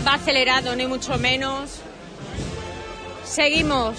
va 0.05 0.15
acelerado, 0.15 0.74
ni 0.74 0.85
mucho 0.85 1.16
menos. 1.16 1.78
Seguimos 3.24 3.94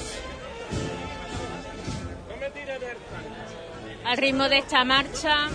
al 4.03 4.18
ritmo 4.18 4.49
de 4.49 4.57
esta 4.57 4.84
marcha. 4.84 5.48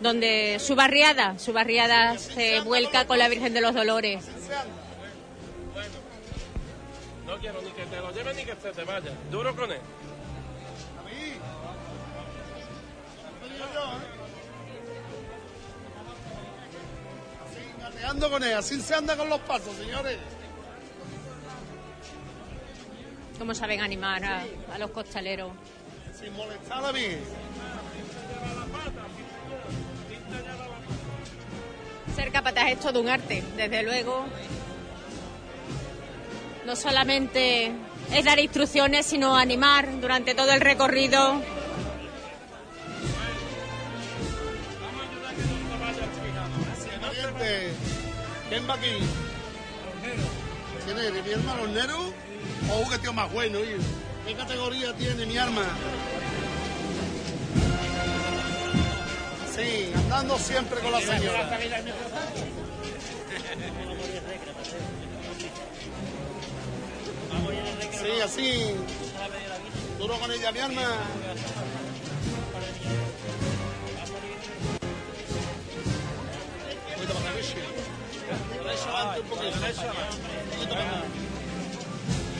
Donde 0.00 0.58
su 0.58 0.74
barriada, 0.74 1.38
su 1.38 1.52
barriada 1.52 2.18
se 2.18 2.58
vuelca 2.62 3.06
con 3.06 3.20
la 3.20 3.28
Virgen 3.28 3.54
de 3.54 3.60
los 3.60 3.72
Dolores. 3.72 4.24
No 7.40 7.42
quiero 7.42 7.62
ni 7.62 7.70
que 7.70 7.86
te 7.86 7.96
lo 7.96 8.12
lleve 8.12 8.34
ni 8.34 8.44
que 8.44 8.54
se 8.54 8.70
te 8.70 8.84
vaya. 8.84 9.12
Duro 9.30 9.56
con 9.56 9.72
él. 9.72 9.80
Así, 17.46 17.60
gateando 17.80 18.30
con 18.30 18.44
él, 18.44 18.52
así 18.52 18.78
se 18.82 18.94
anda 18.94 19.16
con 19.16 19.30
los 19.30 19.40
pasos, 19.40 19.74
señores. 19.74 20.18
Cómo 23.38 23.54
saben 23.54 23.80
animar 23.80 24.22
a, 24.22 24.44
a 24.74 24.78
los 24.78 24.90
costaleros. 24.90 25.52
Sin 26.20 26.34
molestar 26.34 26.84
a 26.84 26.92
mí. 26.92 27.06
Ser 32.14 32.32
capataz 32.32 32.68
es 32.72 32.80
todo 32.80 33.00
un 33.00 33.08
arte, 33.08 33.42
desde 33.56 33.82
luego. 33.82 34.26
No 36.66 36.76
solamente 36.76 37.72
es 38.12 38.24
dar 38.24 38.38
instrucciones, 38.38 39.06
sino 39.06 39.36
animar 39.36 40.00
durante 40.00 40.34
todo 40.34 40.52
el 40.52 40.60
recorrido. 40.60 41.40
¿Quién 48.48 48.68
va 48.68 48.74
aquí? 48.74 48.90
¿Quién 50.84 50.98
eres? 50.98 51.24
¿Mi 51.24 51.30
hermano 51.30 51.62
Hornero? 51.62 52.12
Oh, 52.72 52.90
qué 52.90 52.98
tío 52.98 53.12
más 53.12 53.32
bueno. 53.32 53.60
¿Qué 54.26 54.34
categoría 54.34 54.92
tiene 54.94 55.24
mi 55.26 55.38
arma? 55.38 55.62
Sí, 59.54 59.92
andando 59.94 60.38
siempre 60.38 60.80
con 60.80 60.92
la 60.92 61.00
señora. 61.00 61.58
Sí, 68.00 68.20
así. 68.24 68.74
Duro 69.98 70.18
con 70.18 70.32
ella, 70.32 70.50
mi 70.52 70.58
arma. 70.58 70.82
Un 79.18 79.28
poquito 79.28 79.60
más 79.60 79.78
adelante. 79.78 80.16
Un 80.44 80.56
poquito 80.56 80.74
más. 80.74 81.04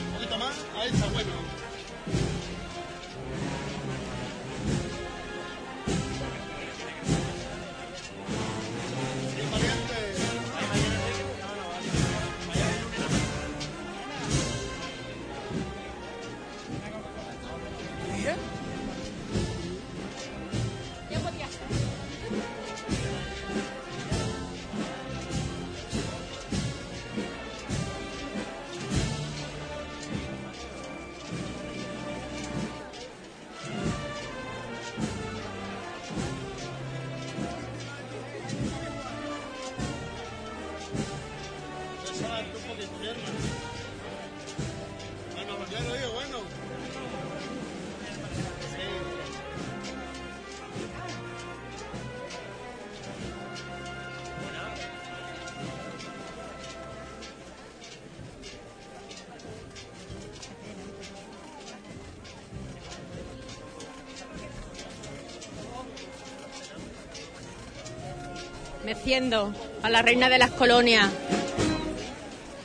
Un 0.07 0.13
poquito 0.15 0.37
más. 0.37 0.55
Ahí 0.79 0.89
está, 0.89 1.07
bueno. 1.07 1.60
A 69.83 69.89
la 69.89 70.01
reina 70.01 70.29
de 70.29 70.39
las 70.39 70.49
colonias. 70.49 71.07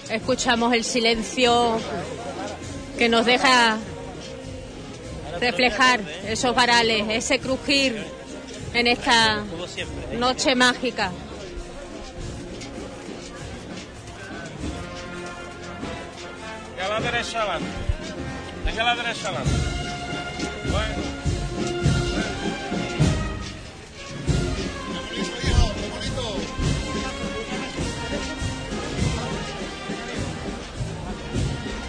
Escuchamos 0.08 0.72
el 0.72 0.84
silencio 0.84 1.78
que 2.96 3.10
nos 3.10 3.26
deja 3.26 3.76
reflejar 5.38 6.00
esos 6.26 6.54
varales, 6.54 7.04
ese 7.10 7.40
crujir 7.40 8.02
en 8.72 8.86
esta 8.86 9.44
noche 10.18 10.54
mágica. 10.54 11.10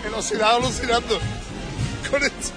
Velocidad 0.08 0.56
alucinando. 0.56 1.20
Con 2.10 2.24
esto. 2.24 2.54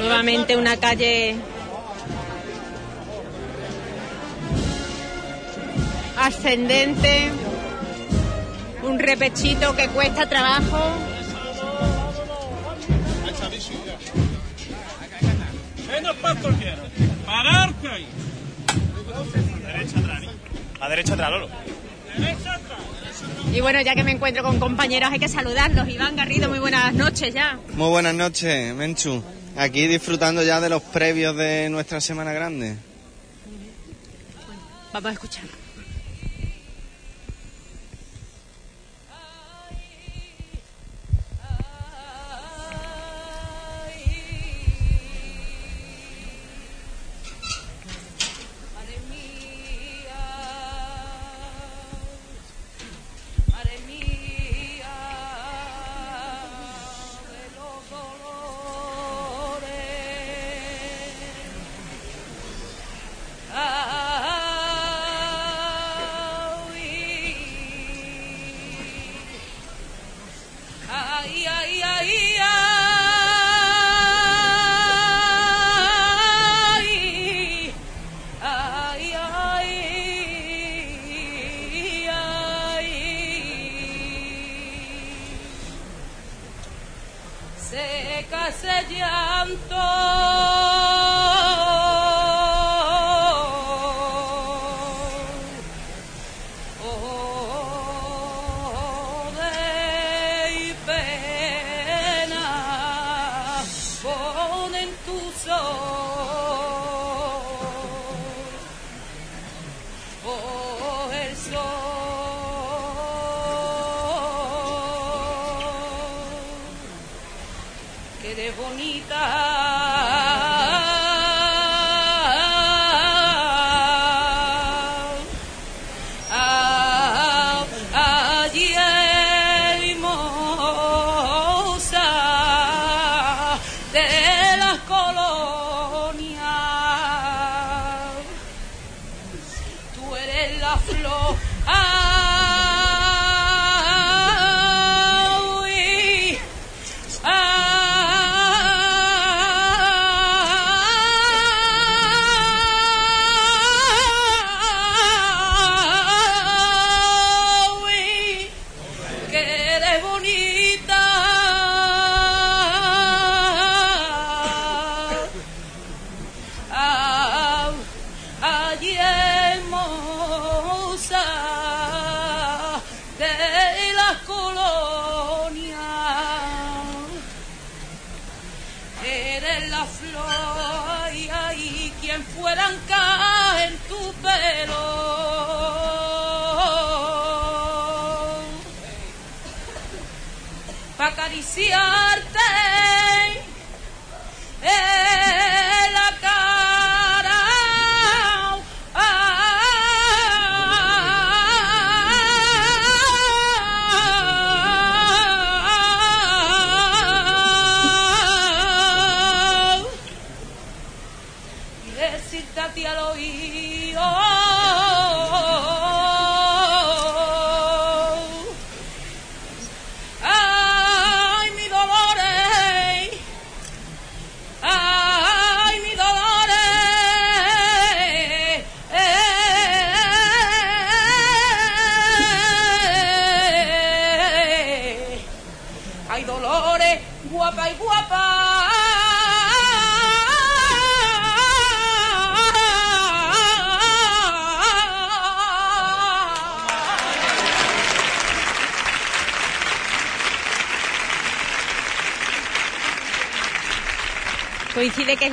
Nuevamente 0.00 0.56
una 0.56 0.76
calle 0.76 1.36
ascendente, 6.18 7.30
un 8.82 8.98
repechito 8.98 9.76
que 9.76 9.86
cuesta 9.88 10.28
trabajo. 10.28 10.80
Menos 15.86 16.16
pasto 16.16 16.48
quiero. 16.58 16.82
Pararte 17.24 17.88
ahí. 17.88 18.06
Derecha 19.64 19.98
atrás. 20.00 20.22
A 20.80 20.88
derecha 20.88 21.14
atrás, 21.14 21.30
Lolo. 21.30 21.48
Derecha 22.18 22.54
atrás. 22.54 22.71
Y 23.52 23.60
bueno, 23.60 23.80
ya 23.82 23.94
que 23.94 24.02
me 24.02 24.12
encuentro 24.12 24.42
con 24.42 24.58
compañeros 24.58 25.10
hay 25.12 25.18
que 25.18 25.28
saludarlos. 25.28 25.88
Iván 25.88 26.16
Garrido, 26.16 26.48
muy 26.48 26.58
buenas 26.58 26.94
noches 26.94 27.34
ya. 27.34 27.58
Muy 27.74 27.88
buenas 27.88 28.14
noches, 28.14 28.74
Menchu. 28.74 29.22
Aquí 29.56 29.86
disfrutando 29.86 30.42
ya 30.42 30.60
de 30.60 30.70
los 30.70 30.82
previos 30.82 31.36
de 31.36 31.68
nuestra 31.68 32.00
Semana 32.00 32.32
Grande. 32.32 32.76
Vamos 34.92 35.10
a 35.10 35.12
escuchar. 35.12 35.61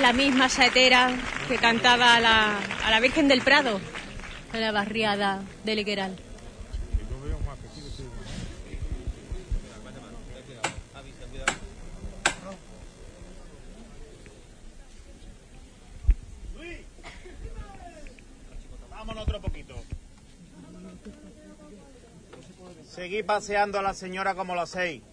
La 0.09 0.13
misma 0.13 0.49
saetera 0.49 1.11
que 1.47 1.57
cantaba 1.57 2.15
a 2.15 2.19
la, 2.19 2.57
a 2.83 2.89
la 2.89 2.99
Virgen 2.99 3.27
del 3.27 3.41
Prado, 3.41 3.79
en 4.51 4.59
la 4.59 4.71
barriada 4.71 5.43
de 5.63 5.75
Ligueral. 5.75 6.17
Vámonos 18.89 19.23
otro 19.23 19.39
poquito. 19.41 19.75
Seguí 22.89 23.21
paseando 23.21 23.77
a 23.77 23.83
la 23.83 23.93
señora 23.93 24.33
como 24.33 24.55
lo 24.55 24.61
hacéis. 24.61 25.03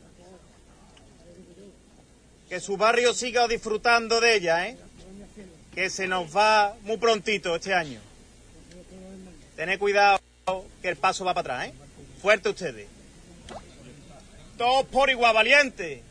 Que 2.48 2.60
su 2.60 2.78
barrio 2.78 3.12
siga 3.12 3.47
disfrutando 3.47 4.20
de 4.20 4.36
ella, 4.36 4.68
¿eh? 4.68 4.86
Que 5.77 5.90
se 5.90 6.09
nos 6.09 6.36
va 6.36 6.74
muy 6.82 6.97
prontito 6.97 7.55
este 7.55 7.73
año. 7.73 8.01
Tened 9.55 9.78
cuidado 9.78 10.19
que 10.82 10.89
el 10.89 10.97
paso 10.97 11.24
va 11.24 11.35
para 11.35 11.55
atrás, 11.55 11.69
¿eh? 11.69 11.74
Fuerte 12.20 12.48
ustedes. 12.48 12.89
Todos 14.57 14.86
por 14.86 15.11
igual, 15.11 15.35
valiente. 15.35 16.03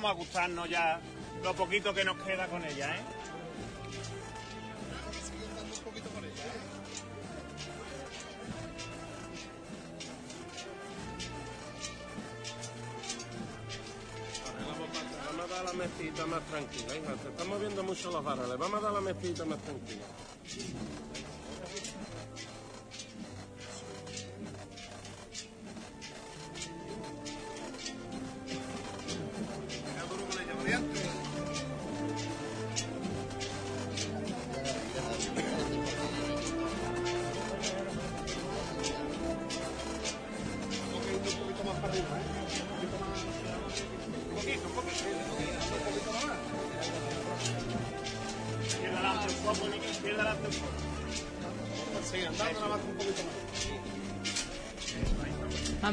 Vamos 0.00 0.16
a 0.16 0.18
gustarnos 0.18 0.70
ya 0.70 0.98
lo 1.44 1.54
poquito 1.54 1.92
que 1.92 2.02
nos 2.02 2.16
queda 2.22 2.46
con 2.46 2.64
ella, 2.64 2.96
¿eh? 2.96 3.00
Vamos 15.26 15.50
a 15.50 15.54
dar 15.54 15.64
la 15.66 15.72
mesita 15.74 16.24
más 16.24 16.40
tranquila, 16.46 16.96
hija. 16.96 17.22
Se 17.22 17.28
están 17.28 17.48
moviendo 17.48 17.82
mucho 17.82 18.10
los 18.10 18.24
varones. 18.24 18.56
Vamos 18.56 18.80
a 18.80 18.84
dar 18.84 18.92
la 18.94 19.00
mesita 19.02 19.44
más 19.44 19.58
tranquila. 19.58 20.06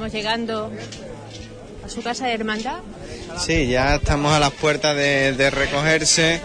Más. 0.08 0.14
Vamos 0.14 0.14
llegando 0.14 0.72
a 1.86 1.90
su 1.90 2.02
casa 2.02 2.28
de 2.28 2.34
hermandad. 2.34 2.80
Sí, 3.38 3.68
ya 3.68 3.96
estamos 3.96 4.34
a 4.34 4.40
las 4.40 4.52
puertas 4.52 4.96
de, 4.96 5.34
de 5.34 5.50
recogerse 5.50 6.42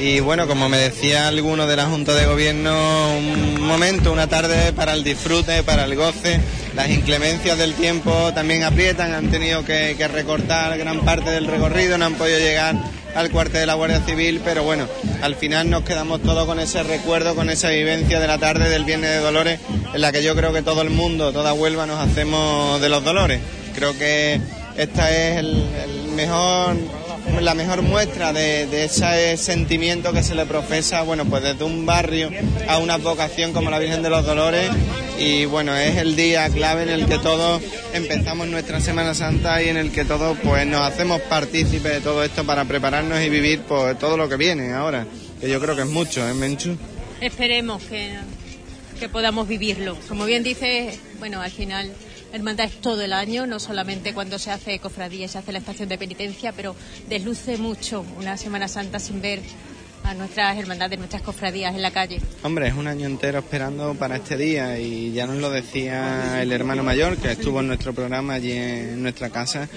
y 0.00 0.20
bueno, 0.20 0.46
como 0.46 0.68
me 0.68 0.78
decía 0.78 1.28
alguno 1.28 1.66
de 1.66 1.76
la 1.76 1.86
Junta 1.86 2.14
de 2.14 2.26
Gobierno, 2.26 3.16
un 3.16 3.60
momento, 3.62 4.12
una 4.12 4.26
tarde 4.26 4.72
para 4.72 4.92
el 4.92 5.04
disfrute, 5.04 5.62
para 5.62 5.84
el 5.84 5.94
goce. 5.94 6.40
Las 6.74 6.90
inclemencias 6.90 7.56
del 7.56 7.74
tiempo 7.74 8.32
también 8.34 8.64
aprietan, 8.64 9.14
han 9.14 9.30
tenido 9.30 9.64
que, 9.64 9.94
que 9.96 10.08
recortar 10.08 10.76
gran 10.76 11.00
parte 11.00 11.30
del 11.30 11.46
recorrido, 11.46 11.96
no 11.96 12.06
han 12.06 12.14
podido 12.14 12.38
llegar 12.38 12.74
al 13.14 13.30
cuartel 13.30 13.60
de 13.60 13.66
la 13.66 13.74
Guardia 13.74 14.00
Civil, 14.00 14.40
pero 14.44 14.64
bueno, 14.64 14.88
al 15.22 15.36
final 15.36 15.70
nos 15.70 15.84
quedamos 15.84 16.22
todos 16.22 16.46
con 16.46 16.58
ese 16.58 16.82
recuerdo, 16.82 17.34
con 17.34 17.50
esa 17.50 17.70
vivencia 17.70 18.20
de 18.20 18.26
la 18.26 18.38
tarde 18.38 18.68
del 18.68 18.84
Viernes 18.84 19.10
de 19.10 19.18
Dolores, 19.18 19.60
en 19.92 20.00
la 20.00 20.12
que 20.12 20.22
yo 20.22 20.34
creo 20.34 20.52
que 20.52 20.62
todo 20.62 20.82
el 20.82 20.90
mundo, 20.90 21.32
toda 21.32 21.52
Huelva 21.52 21.86
nos 21.86 21.98
hacemos 22.00 22.80
de 22.80 22.88
los 22.88 23.04
dolores. 23.04 23.40
Creo 23.74 23.96
que 23.96 24.40
esta 24.76 25.10
es 25.10 25.38
el, 25.38 25.64
mejor 26.14 26.76
la 27.40 27.54
mejor 27.54 27.82
muestra 27.82 28.32
de, 28.32 28.66
de 28.66 28.84
ese 28.84 29.36
sentimiento 29.36 30.12
que 30.12 30.22
se 30.22 30.34
le 30.34 30.46
profesa, 30.46 31.02
bueno, 31.02 31.24
pues 31.24 31.42
desde 31.42 31.64
un 31.64 31.86
barrio 31.86 32.30
a 32.68 32.78
una 32.78 32.98
vocación 32.98 33.52
como 33.52 33.70
la 33.70 33.78
Virgen 33.78 34.02
de 34.02 34.10
los 34.10 34.24
Dolores 34.24 34.70
y 35.18 35.44
bueno, 35.44 35.76
es 35.76 35.96
el 35.96 36.16
día 36.16 36.48
clave 36.50 36.82
en 36.82 36.88
el 36.90 37.06
que 37.06 37.18
todos 37.18 37.62
empezamos 37.92 38.48
nuestra 38.48 38.80
Semana 38.80 39.14
Santa 39.14 39.62
y 39.62 39.68
en 39.68 39.76
el 39.76 39.92
que 39.92 40.04
todos 40.04 40.36
pues 40.42 40.66
nos 40.66 40.80
hacemos 40.82 41.20
partícipes 41.22 41.92
de 41.92 42.00
todo 42.00 42.24
esto 42.24 42.44
para 42.44 42.64
prepararnos 42.64 43.20
y 43.20 43.28
vivir 43.28 43.60
pues 43.62 43.98
todo 43.98 44.16
lo 44.16 44.28
que 44.28 44.36
viene 44.36 44.72
ahora, 44.72 45.06
que 45.40 45.48
yo 45.48 45.60
creo 45.60 45.76
que 45.76 45.82
es 45.82 45.88
mucho, 45.88 46.28
¿eh, 46.28 46.34
Menchu? 46.34 46.76
Esperemos 47.20 47.82
que, 47.84 48.16
que 48.98 49.08
podamos 49.08 49.46
vivirlo. 49.46 49.96
Como 50.08 50.24
bien 50.24 50.42
dice, 50.42 50.98
bueno, 51.18 51.40
al 51.40 51.50
final 51.50 51.92
hermandad 52.32 52.66
es 52.66 52.80
todo 52.80 53.00
el 53.02 53.12
año, 53.12 53.46
no 53.46 53.60
solamente 53.60 54.12
cuando 54.12 54.40
se 54.40 54.50
hace 54.50 54.80
cofradía 54.80 55.28
se 55.28 55.38
hace 55.38 55.52
la 55.52 55.58
estación 55.58 55.88
de 55.88 55.98
penitencia, 55.98 56.52
pero 56.52 56.74
desluce 57.08 57.56
mucho 57.58 58.04
una 58.18 58.36
Semana 58.36 58.66
Santa 58.66 58.98
sin 58.98 59.20
ver 59.20 59.40
a 60.04 60.14
nuestras 60.14 60.58
hermandades, 60.58 60.98
nuestras 60.98 61.22
cofradías 61.22 61.74
en 61.74 61.82
la 61.82 61.90
calle. 61.90 62.20
Hombre, 62.42 62.68
es 62.68 62.74
un 62.74 62.86
año 62.86 63.06
entero 63.06 63.38
esperando 63.38 63.94
para 63.94 64.16
este 64.16 64.36
día 64.36 64.78
y 64.78 65.12
ya 65.12 65.26
nos 65.26 65.36
lo 65.36 65.50
decía 65.50 66.42
el 66.42 66.52
hermano 66.52 66.82
mayor 66.82 67.16
que 67.16 67.32
estuvo 67.32 67.60
en 67.60 67.68
nuestro 67.68 67.94
programa 67.94 68.34
allí 68.34 68.52
en 68.52 69.02
nuestra 69.02 69.30
casa. 69.30 69.68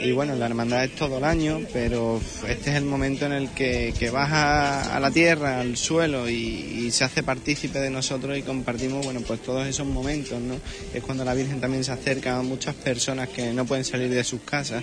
Y 0.00 0.12
bueno, 0.12 0.34
la 0.34 0.46
hermandad 0.46 0.84
es 0.84 0.94
todo 0.96 1.18
el 1.18 1.24
año, 1.24 1.60
pero 1.72 2.20
este 2.48 2.70
es 2.70 2.76
el 2.76 2.84
momento 2.84 3.26
en 3.26 3.32
el 3.32 3.50
que, 3.50 3.94
que 3.98 4.10
baja 4.10 4.96
a 4.96 5.00
la 5.00 5.10
tierra, 5.10 5.60
al 5.60 5.76
suelo 5.76 6.28
y, 6.28 6.90
se 6.90 7.04
hace 7.04 7.22
partícipe 7.22 7.78
de 7.78 7.88
nosotros 7.88 8.36
y 8.36 8.42
compartimos, 8.42 9.04
bueno, 9.04 9.20
pues 9.20 9.40
todos 9.42 9.64
esos 9.64 9.86
momentos, 9.86 10.40
¿no? 10.40 10.56
Es 10.92 11.04
cuando 11.04 11.24
la 11.24 11.34
Virgen 11.34 11.60
también 11.60 11.84
se 11.84 11.92
acerca 11.92 12.36
a 12.36 12.42
muchas 12.42 12.74
personas 12.74 13.28
que 13.28 13.52
no 13.52 13.64
pueden 13.64 13.84
salir 13.84 14.10
de 14.10 14.24
sus 14.24 14.40
casas, 14.40 14.82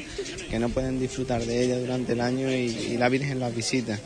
que 0.50 0.58
no 0.58 0.70
pueden 0.70 1.02
disfrutar 1.02 1.44
de 1.44 1.66
ella 1.66 1.78
durante 1.78 2.14
el 2.14 2.22
año 2.22 2.50
y, 2.50 2.94
y 2.94 2.98
la 2.98 3.10
Virgen 3.10 3.42
las 3.42 3.54
visita 3.54 4.00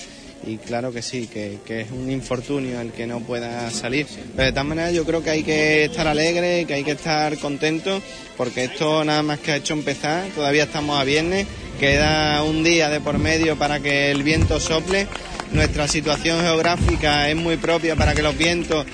y 0.46 0.58
claro 0.58 0.92
que 0.92 1.02
sí, 1.02 1.28
que, 1.28 1.60
que, 1.66 1.82
es 1.82 1.92
un 1.92 2.12
infortunio 2.12 2.82
el 2.82 2.92
que 2.92 3.06
no 3.06 3.20
pueda 3.20 3.70
salir. 3.70 4.08
Pero 4.36 4.46
de 4.46 4.52
todas 4.52 4.66
maneras 4.66 4.94
yo 4.94 5.06
creo 5.06 5.24
que 5.24 5.30
hay 5.30 5.44
que 5.44 5.86
estar 5.86 6.08
alegre, 6.08 6.66
que 6.66 6.74
hay 6.74 6.84
que 6.84 6.92
estar 6.92 7.38
contento, 7.38 8.02
porque 8.38 8.66
esto 8.66 9.04
nada 9.04 9.22
más 9.24 9.40
que 9.40 9.52
ha 9.52 9.56
hecho 9.58 9.74
empezar, 9.74 10.26
todavía 10.36 10.64
estamos 10.64 11.00
a 11.00 11.04
viernes, 11.04 11.46
queda 11.80 12.44
un 12.44 12.64
día 12.64 12.90
de 12.90 13.00
por 13.00 13.18
medio 13.18 13.58
para 13.58 13.80
que 13.80 14.12
el 14.12 14.24
viento 14.24 14.60
sople. 14.60 15.08
Nuestra 15.52 15.86
situación 15.88 16.40
geográfica 16.40 17.30
es 17.30 17.36
muy 17.36 17.58
propia 17.58 17.98
para 17.98 18.14
que 18.14 18.22
los 18.22 18.38
vientos 18.38 18.86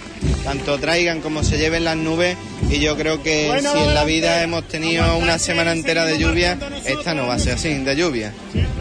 tanto 0.44 0.80
traigan 0.80 1.22
como 1.22 1.44
se 1.44 1.60
lleven 1.60 1.84
las 1.84 1.98
nubes 1.98 2.36
y 2.70 2.80
yo 2.80 2.98
creo 2.98 3.22
que 3.22 3.48
Bueno, 3.48 3.74
si 3.74 3.78
en 3.78 3.94
la 3.94 4.04
vida 4.04 4.42
hemos 4.42 4.68
tenido 4.68 5.18
una 5.18 5.38
semana 5.38 5.72
entera 5.72 6.06
de 6.06 6.18
lluvia, 6.18 6.58
esta 6.84 7.14
no 7.14 7.28
va 7.28 7.36
a 7.36 7.40
ser 7.40 7.54
así, 7.54 7.74
de 7.74 7.96
lluvia. 7.96 8.34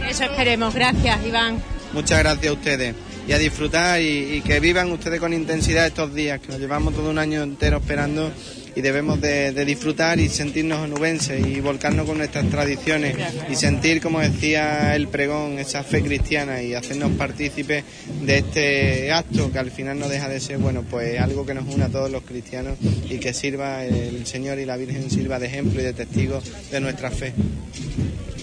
Eso 0.08 0.24
esperemos. 0.24 0.74
Gracias, 0.74 1.18
Iván. 1.26 1.75
Muchas 1.96 2.18
gracias 2.18 2.48
a 2.48 2.52
ustedes 2.52 2.94
y 3.26 3.32
a 3.32 3.38
disfrutar 3.38 4.02
y, 4.02 4.42
que 4.42 4.60
vivan 4.60 4.92
ustedes 4.92 5.18
con 5.18 5.32
intensidad 5.32 5.86
estos 5.86 6.14
días, 6.14 6.40
que 6.40 6.48
nos 6.48 6.60
llevamos 6.60 6.94
todo 6.94 7.08
un 7.08 7.18
año 7.18 7.42
entero 7.42 7.78
esperando 7.78 8.30
y 8.74 8.82
debemos 8.82 9.18
de, 9.18 9.52
de 9.52 9.64
disfrutar 9.64 10.20
y 10.20 10.28
sentirnos 10.28 10.80
onubenses 10.80 11.44
y 11.46 11.58
volcarnos 11.60 12.04
con 12.04 12.18
nuestras 12.18 12.50
tradiciones 12.50 13.16
y 13.50 13.56
sentir, 13.56 14.02
como 14.02 14.20
decía 14.20 14.94
el 14.94 15.08
pregón, 15.08 15.58
esa 15.58 15.82
fe 15.84 16.02
cristiana 16.02 16.60
y 16.62 16.74
hacernos 16.74 17.12
partícipes 17.12 17.82
de 18.20 18.38
este 18.38 19.10
acto 19.10 19.50
que 19.50 19.58
al 19.58 19.70
final 19.70 19.98
no 19.98 20.06
deja 20.06 20.28
de 20.28 20.38
ser, 20.38 20.58
bueno, 20.58 20.82
pues 20.82 21.18
algo 21.18 21.46
que 21.46 21.54
nos 21.54 21.64
une 21.74 21.84
a 21.84 21.88
todos 21.88 22.10
los 22.10 22.24
cristianos 22.24 22.76
y 23.08 23.16
que 23.16 23.32
sirva 23.32 23.86
el 23.86 24.26
Señor 24.26 24.58
y 24.58 24.66
la 24.66 24.76
Virgen 24.76 25.10
sirva 25.10 25.38
de 25.38 25.46
ejemplo 25.46 25.80
y 25.80 25.84
de 25.84 25.94
testigo 25.94 26.42
de 26.70 26.78
nuestra 26.78 27.10
fe. 27.10 27.32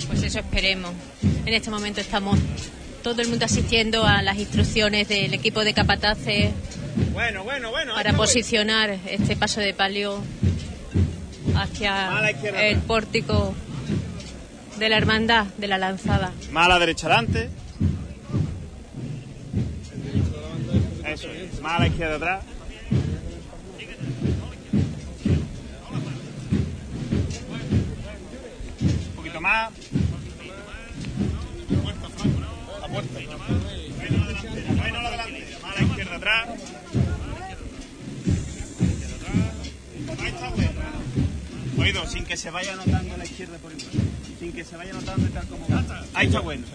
Pues 0.07 0.23
eso 0.23 0.39
esperemos. 0.39 0.91
En 1.45 1.53
este 1.53 1.69
momento 1.69 2.01
estamos 2.01 2.39
todo 3.03 3.21
el 3.21 3.27
mundo 3.27 3.45
asistiendo 3.45 4.05
a 4.05 4.21
las 4.21 4.37
instrucciones 4.37 5.07
del 5.09 5.33
equipo 5.33 5.63
de 5.63 5.73
capataces 5.73 6.51
Bueno, 7.11 7.43
bueno, 7.43 7.69
bueno. 7.69 7.93
para 7.93 8.13
posicionar 8.13 8.97
este 9.07 9.35
paso 9.35 9.59
de 9.59 9.73
palio 9.73 10.23
hacia 11.55 12.29
el 12.61 12.79
pórtico 12.79 13.53
de 14.79 14.89
la 14.89 14.97
hermandad 14.97 15.45
de 15.57 15.67
la 15.67 15.77
lanzada. 15.77 16.31
Más 16.51 16.65
a 16.65 16.69
la 16.69 16.79
derecha 16.79 17.07
adelante. 17.07 17.49
Eso 21.05 21.29
es. 21.29 21.59
Más 21.61 21.73
a 21.73 21.79
la 21.79 21.87
izquierda 21.87 22.15
atrás. 22.15 22.43
Un 29.09 29.15
poquito 29.15 29.41
más. 29.41 29.71
La 32.81 32.87
puerta. 32.87 33.19
Bueno, 34.77 34.99
adelante. 34.99 35.45
Más 35.61 35.75
a 35.75 35.79
la 35.79 35.85
izquierda 35.85 36.11
atrás. 36.23 36.49
Ahí 40.19 40.27
está 40.27 40.49
bueno. 40.49 40.71
Oído, 41.77 42.07
sin 42.07 42.25
que 42.25 42.37
se 42.37 42.49
vaya 42.49 42.75
notando 42.75 43.17
la 43.17 43.25
izquierda 43.25 43.57
por 43.57 43.71
igual. 43.71 43.91
Sin 44.39 44.53
que 44.53 44.63
se 44.63 44.77
vaya 44.77 44.93
notando 44.93 45.27
tal 45.29 45.47
como 45.47 45.67
va. 45.67 45.83
Ahí 46.13 46.27
está 46.27 46.39
bueno. 46.39 46.65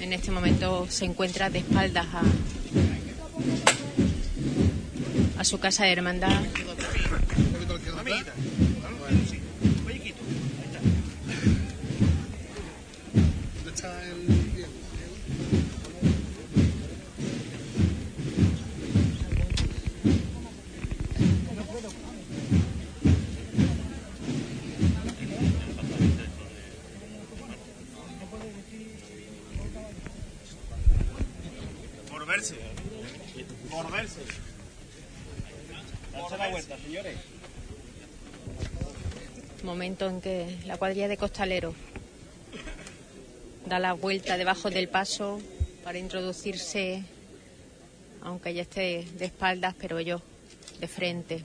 En 0.00 0.12
este 0.12 0.30
momento 0.30 0.86
se 0.88 1.04
encuentra 1.06 1.50
de 1.50 1.60
espaldas 1.60 2.06
a, 2.12 2.22
a 5.40 5.44
su 5.44 5.58
casa 5.58 5.84
de 5.84 5.92
hermandad. 5.92 6.42
Señores. 36.94 37.18
Momento 39.64 40.08
en 40.08 40.20
que 40.20 40.58
la 40.64 40.76
cuadrilla 40.76 41.08
de 41.08 41.16
costaleros 41.16 41.74
da 43.66 43.80
la 43.80 43.94
vuelta 43.94 44.36
debajo 44.36 44.70
del 44.70 44.88
paso 44.88 45.40
para 45.82 45.98
introducirse, 45.98 47.02
aunque 48.22 48.54
ya 48.54 48.62
esté 48.62 49.08
de 49.18 49.24
espaldas, 49.24 49.74
pero 49.76 50.00
yo 50.00 50.22
de 50.78 50.86
frente. 50.86 51.42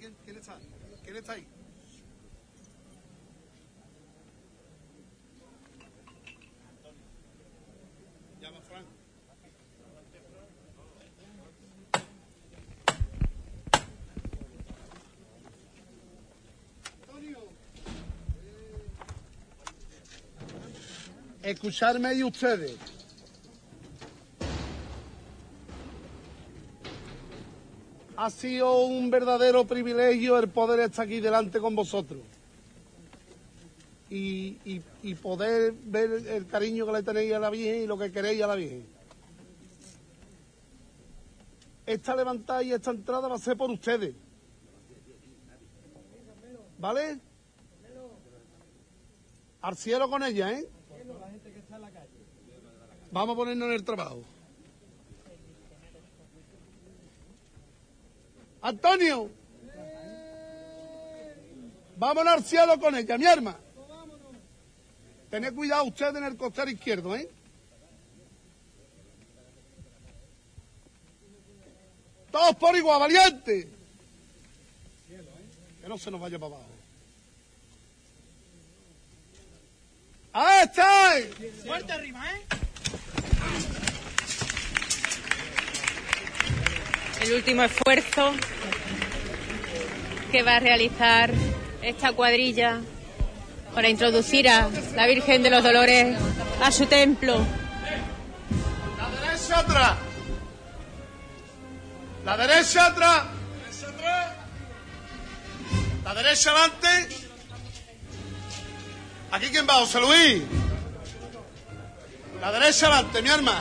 ¿Quién, 0.00 0.16
quién 0.24 0.36
está? 0.38 0.58
¿Quién 1.04 1.16
está 1.16 1.32
ahí? 1.34 1.46
Llama 8.40 8.60
Frank. 8.62 8.86
Escucharme 21.50 22.08
ahí 22.08 22.22
ustedes. 22.22 22.76
Ha 28.16 28.30
sido 28.30 28.82
un 28.82 29.10
verdadero 29.10 29.66
privilegio 29.66 30.38
el 30.38 30.48
poder 30.50 30.80
estar 30.80 31.06
aquí 31.06 31.20
delante 31.20 31.58
con 31.58 31.74
vosotros. 31.74 32.20
Y, 34.10 34.58
y- 34.64 34.82
y 35.02 35.14
poder 35.14 35.72
ver 35.84 36.10
el 36.26 36.46
cariño 36.46 36.84
que 36.84 36.92
le 36.92 37.02
tenéis 37.02 37.32
a 37.32 37.38
la 37.38 37.48
Virgen 37.48 37.82
y 37.82 37.86
lo 37.86 37.96
que 37.96 38.10
queréis 38.12 38.42
a 38.42 38.46
la 38.48 38.56
Virgen. 38.56 38.84
Esta 41.86 42.14
levantada 42.14 42.62
y 42.62 42.72
esta 42.72 42.90
entrada 42.90 43.28
va 43.28 43.36
a 43.36 43.38
ser 43.38 43.56
por 43.56 43.70
ustedes. 43.70 44.14
¿Vale? 46.78 47.18
Al 49.62 49.76
cielo 49.76 50.08
con 50.10 50.22
ella, 50.22 50.52
¿eh? 50.52 50.68
Vamos 53.12 53.34
a 53.34 53.36
ponernos 53.36 53.68
en 53.68 53.74
el 53.74 53.84
trabajo. 53.84 54.22
Antonio. 58.62 59.30
Vámonos 61.96 62.32
al 62.32 62.44
cielo 62.44 62.78
con 62.78 62.94
ella, 62.94 63.18
mi 63.18 63.26
arma. 63.26 63.58
Tened 65.30 65.54
cuidado 65.54 65.84
usted 65.84 66.16
en 66.16 66.24
el 66.24 66.36
costado 66.36 66.70
izquierdo, 66.70 67.14
¿eh? 67.14 67.30
Todos 72.30 72.56
por 72.56 72.76
igual, 72.76 73.00
valiente. 73.00 73.68
Que 75.80 75.88
no 75.88 75.98
se 75.98 76.10
nos 76.10 76.20
vaya 76.20 76.38
para 76.38 76.54
abajo. 76.54 76.70
¡Ahí 80.32 80.64
está! 80.64 81.12
Fuerte 81.66 81.92
arriba, 81.92 82.24
¿eh? 82.36 82.59
El 87.20 87.34
último 87.34 87.62
esfuerzo 87.62 88.32
que 90.32 90.42
va 90.42 90.56
a 90.56 90.60
realizar 90.60 91.30
esta 91.82 92.12
cuadrilla 92.12 92.80
para 93.74 93.88
introducir 93.88 94.48
a 94.48 94.68
la 94.94 95.06
Virgen 95.06 95.42
de 95.42 95.50
los 95.50 95.62
Dolores 95.62 96.16
a 96.62 96.72
su 96.72 96.86
templo. 96.86 97.44
La 98.98 99.10
derecha 99.20 99.58
atrás. 99.58 99.96
La 102.24 102.36
derecha 102.36 102.86
atrás. 102.86 103.22
La 106.04 106.14
derecha 106.14 106.50
adelante. 106.50 107.16
Aquí 109.32 109.46
quién 109.50 109.66
va, 109.68 109.74
José 109.74 110.00
Luis. 110.00 110.42
La 112.40 112.50
derecha 112.52 112.86
adelante, 112.86 113.22
mi 113.22 113.28
arma. 113.28 113.60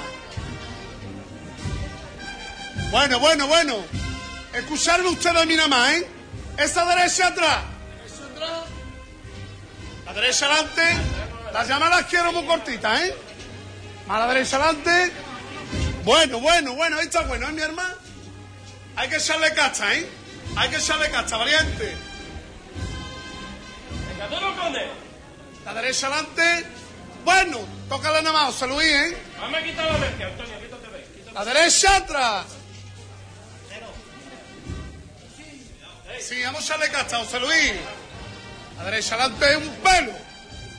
Bueno, 2.91 3.19
bueno, 3.19 3.47
bueno. 3.47 3.75
Escucharme 4.53 5.09
ustedes 5.09 5.35
a 5.35 5.45
mí 5.45 5.55
nada 5.55 5.67
más, 5.67 5.91
¿eh? 5.93 6.07
Esa 6.57 6.85
derecha 6.85 7.27
atrás. 7.27 7.59
La 10.05 10.13
derecha 10.13 10.45
adelante. 10.45 10.81
Las 11.53 11.67
llamadas 11.67 12.05
quiero 12.05 12.31
muy 12.31 12.45
cortitas, 12.45 13.01
¿eh? 13.01 13.15
Más 14.07 14.17
a 14.17 14.27
la 14.27 14.33
derecha 14.33 14.57
adelante. 14.57 15.11
Bueno, 16.03 16.39
bueno, 16.39 16.73
bueno, 16.73 16.97
ahí 16.97 17.05
está 17.05 17.21
bueno, 17.23 17.49
¿eh, 17.49 17.51
mi 17.51 17.61
hermano? 17.61 17.95
Hay 18.95 19.09
que 19.09 19.17
echarle 19.17 19.53
casta, 19.53 19.93
¿eh? 19.93 20.09
Hay 20.55 20.69
que 20.69 20.77
echarle 20.77 21.09
casta, 21.11 21.37
valiente. 21.37 21.95
Venga, 24.07 24.27
tú 24.29 24.41
no. 24.41 24.49
La 25.65 25.73
derecha 25.73 26.07
adelante. 26.07 26.65
Bueno, 27.23 27.59
tócale 27.87 28.21
nada 28.21 28.33
más, 28.33 28.45
José 28.53 28.67
Luis, 28.67 28.87
¿eh? 28.87 29.17
Vamos 29.39 29.59
a 29.59 29.63
quitar 29.63 29.91
la 29.91 29.97
bestia, 29.97 30.27
Antonio, 30.27 30.59
quítate 30.59 31.25
de 31.25 31.31
La 31.33 31.45
derecha 31.45 31.95
atrás. 31.95 32.45
Sí, 36.19 36.43
vamos 36.43 36.61
a 36.61 36.63
echarle 36.65 36.89
casta, 36.91 37.17
José 37.19 37.39
Luis. 37.39 37.73
La 38.77 38.83
derecha 38.85 39.15
adelante 39.15 39.57
un 39.57 39.75
pelo. 39.77 40.11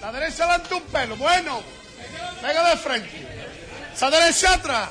La 0.00 0.12
derecha 0.12 0.44
adelante 0.44 0.74
un 0.74 0.82
pelo. 0.82 1.16
Bueno. 1.16 1.62
Venga 2.42 2.70
de 2.70 2.76
frente. 2.76 3.28
Esa 3.94 4.10
derecha 4.10 4.54
atrás. 4.54 4.88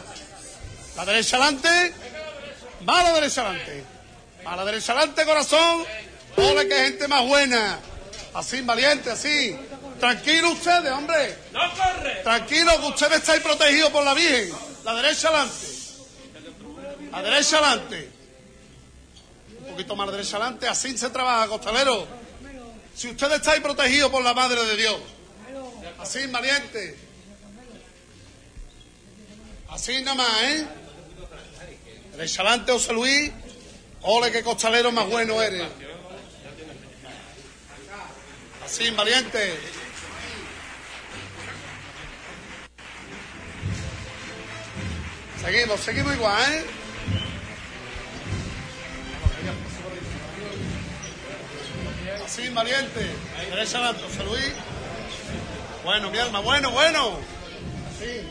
La 0.95 1.05
derecha 1.05 1.37
adelante. 1.37 1.93
Va 2.87 3.03
la 3.03 3.13
derecha 3.13 3.41
adelante. 3.41 3.83
Va 4.45 4.55
la 4.55 4.65
derecha 4.65 4.93
adelante, 4.93 5.25
corazón. 5.25 5.85
Ole, 6.35 6.67
que 6.67 6.75
gente 6.75 7.07
más 7.07 7.25
buena. 7.25 7.79
Así, 8.33 8.61
valiente, 8.61 9.11
así. 9.11 9.57
Tranquilo 9.99 10.51
ustedes, 10.51 10.91
hombre. 10.91 11.37
¡No 11.51 11.59
corre! 11.73 12.21
Tranquilo, 12.23 12.71
que 12.79 12.87
ustedes 12.87 13.17
estáis 13.17 13.41
protegidos 13.41 13.91
por 13.91 14.03
la 14.03 14.13
Virgen. 14.13 14.51
La 14.85 14.95
derecha 14.95 15.27
adelante. 15.27 15.67
La 17.11 17.21
derecha 17.21 17.57
adelante. 17.57 18.11
Un 19.59 19.71
poquito 19.71 19.95
más 19.95 20.07
la 20.07 20.13
derecha 20.13 20.37
adelante. 20.37 20.67
Así 20.67 20.97
se 20.97 21.09
trabaja, 21.09 21.47
costalero. 21.47 22.07
Si 22.95 23.09
ustedes 23.09 23.35
estáis 23.35 23.61
protegidos 23.61 24.09
por 24.09 24.23
la 24.23 24.33
Madre 24.33 24.63
de 24.63 24.77
Dios. 24.77 24.99
Así, 25.99 26.25
valiente. 26.27 26.97
Así 29.69 30.01
nada 30.01 30.15
más, 30.15 30.43
¿eh? 30.43 30.67
Derecha 32.11 32.41
adelante, 32.41 32.71
José 32.71 32.93
Luis. 32.93 33.31
Ole, 34.01 34.31
qué 34.31 34.43
costalero 34.43 34.91
más 34.93 35.07
bueno 35.09 35.41
eres. 35.41 35.67
Así, 38.63 38.91
valiente. 38.91 39.78
Seguimos, 45.41 45.79
seguimos 45.79 46.13
igual, 46.15 46.53
¿eh? 46.53 46.63
Así, 52.25 52.49
valiente. 52.49 53.09
Derecha 53.49 53.77
adelante, 53.77 54.03
José 54.03 54.23
Luis. 54.25 54.53
Bueno, 55.83 56.11
mi 56.11 56.17
alma, 56.17 56.39
bueno, 56.41 56.71
bueno. 56.71 57.17
Así. 57.89 58.21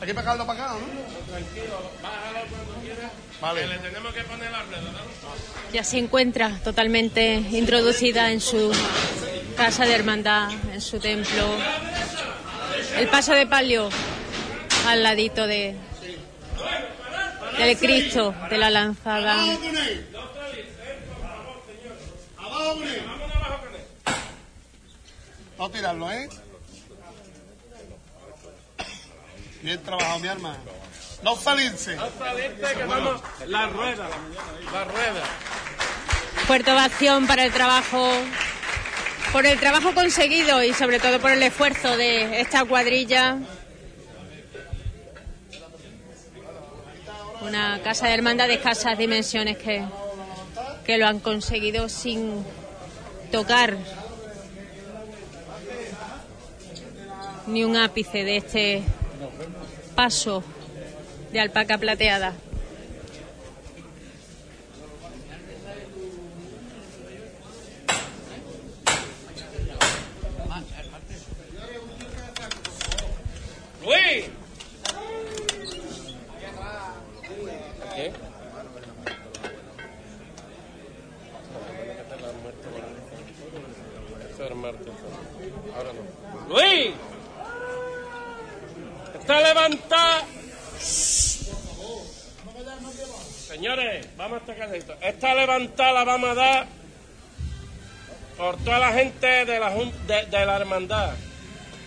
Aquí 0.00 0.12
para 0.14 0.32
acá, 0.32 0.46
para 0.46 0.64
acá, 0.64 0.74
¿no? 0.74 1.32
Tranquilo, 1.32 1.92
bájalo 2.02 2.46
cuando 2.48 2.74
quieras. 2.82 3.12
Vale. 3.40 3.60
Que 3.60 3.66
le 3.68 3.78
tenemos 3.78 4.14
que 4.14 4.24
poner 4.24 4.50
la 4.50 4.62
rueda, 4.62 4.80
¿no? 4.80 5.72
Ya 5.72 5.84
se 5.84 5.98
encuentra 5.98 6.58
totalmente 6.64 7.34
introducida 7.34 8.32
en 8.32 8.40
su 8.40 8.72
casa 9.56 9.84
de 9.84 9.94
hermandad, 9.94 10.50
en 10.72 10.80
su 10.80 10.98
templo. 10.98 11.54
El 12.96 13.08
paso 13.08 13.32
de 13.34 13.46
palio 13.46 13.90
al 14.86 15.02
ladito 15.02 15.46
de 15.46 15.76
del 17.58 17.78
Cristo 17.78 18.34
de 18.48 18.58
la 18.58 18.70
lanzada. 18.70 19.34
Abajo 19.34 19.60
con 19.60 19.76
él. 19.76 20.06
Abajo 22.38 22.74
con 22.74 22.88
él. 22.88 23.02
No 25.58 25.70
tirarlo, 25.70 26.10
¿eh? 26.10 26.28
Bien 29.62 29.82
trabajado, 29.82 30.18
mi 30.20 30.28
arma. 30.28 30.56
No 31.22 31.36
salirse. 31.36 31.96
No 31.96 32.08
salirse, 32.18 32.74
que 32.74 32.84
vamos. 32.84 33.20
La 33.46 33.66
rueda, 33.66 34.08
la 34.72 34.84
rueda. 34.84 35.22
Fuerte 36.46 36.72
ovación 36.72 37.26
para 37.26 37.44
el 37.44 37.52
trabajo, 37.52 38.10
por 39.32 39.44
el 39.44 39.60
trabajo 39.60 39.92
conseguido 39.92 40.64
y 40.64 40.72
sobre 40.72 40.98
todo 40.98 41.20
por 41.20 41.32
el 41.32 41.42
esfuerzo 41.42 41.94
de 41.98 42.40
esta 42.40 42.64
cuadrilla. 42.64 43.36
Una 47.42 47.80
casa 47.82 48.06
de 48.06 48.14
hermandad 48.14 48.48
de 48.48 48.54
escasas 48.54 48.98
dimensiones 48.98 49.56
que, 49.56 49.82
que 50.84 50.98
lo 50.98 51.06
han 51.06 51.20
conseguido 51.20 51.88
sin 51.88 52.44
tocar 53.32 53.76
ni 57.46 57.64
un 57.64 57.76
ápice 57.76 58.24
de 58.24 58.36
este 58.36 58.82
paso 59.94 60.44
de 61.32 61.40
alpaca 61.40 61.78
plateada. 61.78 62.34
¡Luis! 73.82 74.39
Ahora 84.66 85.90
no. 85.92 86.54
¡Luis! 86.54 86.92
Está 89.18 89.40
levantada. 89.40 90.24
Señores, 93.48 94.06
vamos 94.16 94.42
a 94.42 94.46
calladitos. 94.46 94.96
Esta 95.00 95.34
levantada 95.34 95.92
la 95.92 96.04
vamos 96.04 96.30
a 96.30 96.34
dar 96.34 96.66
por 98.36 98.56
toda 98.58 98.78
la 98.78 98.92
gente 98.92 99.26
de 99.26 99.58
la, 99.58 99.70
de 99.70 100.46
la 100.46 100.56
hermandad. 100.56 101.14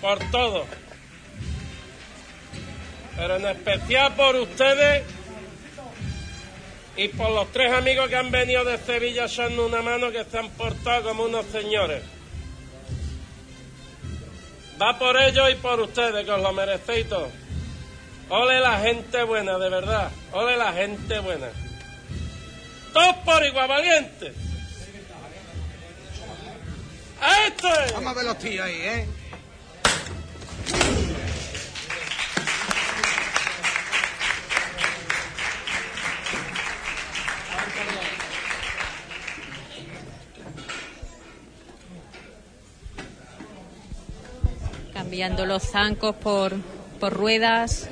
Por 0.02 0.20
todo. 0.32 0.66
Pero 3.16 3.36
en 3.36 3.46
especial 3.46 4.16
por 4.16 4.36
ustedes 4.36 5.04
y 6.96 7.08
por 7.10 7.32
los 7.32 7.52
tres 7.52 7.72
amigos 7.72 8.10
que 8.10 8.16
han 8.16 8.32
venido 8.32 8.64
de 8.66 8.78
Sevilla 8.78 9.26
echando 9.26 9.66
una 9.66 9.82
mano 9.82 10.12
que 10.12 10.24
se 10.26 10.38
han 10.38 10.50
portado 10.50 11.10
como 11.10 11.24
unos 11.26 11.46
señores. 11.48 12.04
Va 14.84 15.00
por 15.00 15.16
ellos 15.16 15.50
y 15.50 15.56
por 15.56 15.80
ustedes, 15.80 16.26
que 16.26 16.32
os 16.32 16.42
lo 16.42 16.52
merecéis 16.52 17.08
todos. 17.08 17.32
Ole 18.28 18.60
la 18.60 18.80
gente 18.80 19.24
buena, 19.24 19.58
de 19.58 19.70
verdad. 19.70 20.12
Ole 20.34 20.58
la 20.58 20.74
gente 20.74 21.20
buena. 21.20 21.48
Todos 22.92 23.16
por 23.24 23.46
igual, 23.46 23.70
valiente. 23.70 24.34
¡Esto 27.48 27.68
es! 27.80 27.94
Vamos 27.94 28.12
a 28.12 28.14
ver 28.14 28.26
los 28.26 28.40
tíos 28.40 28.66
ahí, 28.66 28.82
¿eh? 28.82 29.08
Cambiando 45.14 45.46
los 45.46 45.62
zancos 45.62 46.16
por, 46.16 46.56
por 47.00 47.14
ruedas. 47.14 47.88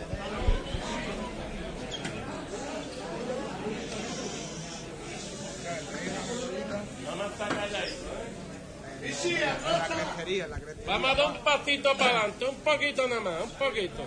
La 9.69 9.85
crecería, 9.85 10.47
la 10.47 10.59
crecería. 10.59 10.87
Vamos 10.87 11.11
a 11.11 11.15
dar 11.15 11.31
un 11.31 11.37
pasito 11.43 11.95
para 11.95 12.09
adelante, 12.09 12.45
un 12.45 12.55
poquito 12.55 13.07
nada 13.07 13.21
más, 13.21 13.43
un 13.43 13.51
poquito. 13.51 14.03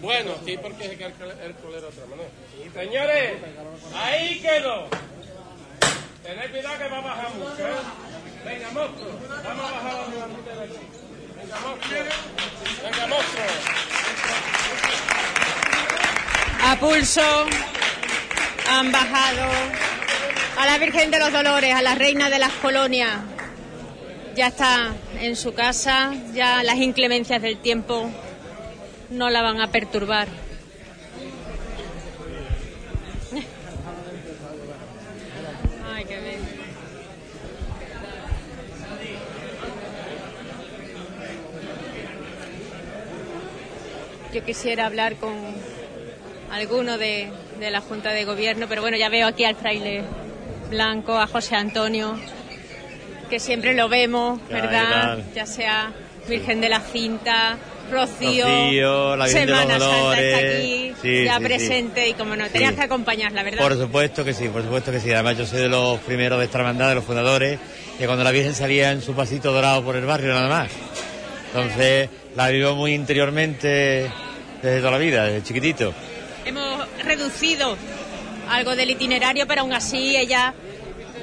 Bueno, 0.00 0.30
sí, 0.46 0.56
porque 0.56 0.86
es 0.86 0.96
que 0.96 1.04
el, 1.04 1.12
de 1.12 1.86
otra 1.86 2.06
manera. 2.08 2.30
Señores, 2.72 3.42
ahí 3.94 4.40
quedó. 4.40 4.88
Tened 6.22 6.50
cuidado 6.50 6.78
que 6.78 6.88
va 6.88 6.96
a 6.96 7.02
bajar 7.02 7.34
mucho, 7.34 7.68
¿eh? 7.68 8.13
Venga, 8.44 8.70
monstruo, 8.72 9.10
vamos 9.42 9.70
a 9.70 9.72
bajar 9.72 9.94
la 9.94 10.06
delantera 10.12 10.56
de 10.56 10.64
aquí. 10.64 10.78
Venga, 11.36 11.56
monstruo. 11.60 11.98
Venga, 12.82 13.06
monstruo. 13.06 13.44
A 16.66 16.76
pulso 16.76 17.46
han 18.70 18.92
bajado 18.92 19.50
a 20.58 20.66
la 20.66 20.78
Virgen 20.78 21.10
de 21.10 21.18
los 21.18 21.32
Dolores, 21.32 21.74
a 21.74 21.82
la 21.82 21.94
Reina 21.94 22.30
de 22.30 22.38
las 22.38 22.52
Colonias. 22.52 23.20
Ya 24.34 24.48
está 24.48 24.92
en 25.20 25.36
su 25.36 25.54
casa, 25.54 26.12
ya 26.32 26.62
las 26.62 26.76
inclemencias 26.76 27.40
del 27.40 27.58
tiempo 27.58 28.10
no 29.10 29.30
la 29.30 29.42
van 29.42 29.60
a 29.60 29.68
perturbar. 29.68 30.28
Ay, 35.94 36.04
qué 36.04 36.20
bien. 36.20 36.64
Yo 44.34 44.44
quisiera 44.44 44.86
hablar 44.86 45.14
con 45.14 45.32
alguno 46.50 46.98
de, 46.98 47.28
de 47.60 47.70
la 47.70 47.80
Junta 47.80 48.10
de 48.10 48.24
Gobierno, 48.24 48.66
pero 48.68 48.82
bueno, 48.82 48.96
ya 48.96 49.08
veo 49.08 49.28
aquí 49.28 49.44
al 49.44 49.54
fraile 49.54 50.02
Blanco, 50.70 51.16
a 51.16 51.28
José 51.28 51.54
Antonio, 51.54 52.18
que 53.30 53.38
siempre 53.38 53.74
lo 53.74 53.88
vemos, 53.88 54.40
Ya, 54.50 54.56
¿qué 54.56 54.60
¿verdad? 54.62 55.18
Ya 55.36 55.46
sea 55.46 55.92
Virgen 56.28 56.60
de 56.60 56.68
la 56.68 56.80
Cinta, 56.80 57.58
Rocío, 57.92 58.44
Rocío, 58.44 59.14
la 59.16 59.26
Virgen 59.26 59.46
de 59.46 59.52
los 59.52 59.60
Semana 59.60 59.78
Santa 59.78 60.20
está 60.20 60.38
aquí, 60.38 60.92
Sí, 61.00 61.24
ya 61.26 61.32
sí, 61.34 61.38
sí. 61.38 61.44
presente 61.44 62.08
y 62.08 62.14
como 62.14 62.34
no, 62.34 62.48
tenías 62.48 62.74
que 62.74 62.82
acompañarla, 62.82 63.44
¿verdad? 63.44 63.62
Por 63.62 63.78
supuesto 63.78 64.24
que 64.24 64.34
sí, 64.34 64.48
por 64.48 64.62
supuesto 64.62 64.90
que 64.90 64.98
sí. 64.98 65.12
Además 65.12 65.38
yo 65.38 65.46
soy 65.46 65.60
de 65.60 65.68
los 65.68 66.00
primeros 66.00 66.40
de 66.40 66.46
esta 66.46 66.58
hermandad, 66.58 66.88
de 66.88 66.96
los 66.96 67.04
fundadores, 67.04 67.60
que 67.98 68.06
cuando 68.06 68.24
la 68.24 68.32
Virgen 68.32 68.54
salía 68.54 68.90
en 68.90 69.00
su 69.00 69.14
pasito 69.14 69.52
dorado 69.52 69.84
por 69.84 69.94
el 69.94 70.06
barrio 70.06 70.34
nada 70.34 70.48
más. 70.48 70.70
Entonces 71.54 72.08
la 72.34 72.48
vivo 72.48 72.74
muy 72.74 72.94
interiormente 72.94 74.10
desde 74.64 74.78
toda 74.78 74.92
la 74.92 74.98
vida, 74.98 75.24
desde 75.26 75.42
chiquitito. 75.42 75.92
Hemos 76.44 76.86
reducido 77.02 77.76
algo 78.48 78.74
del 78.76 78.90
itinerario, 78.90 79.46
pero 79.46 79.62
aún 79.62 79.72
así 79.72 80.16
ella 80.16 80.54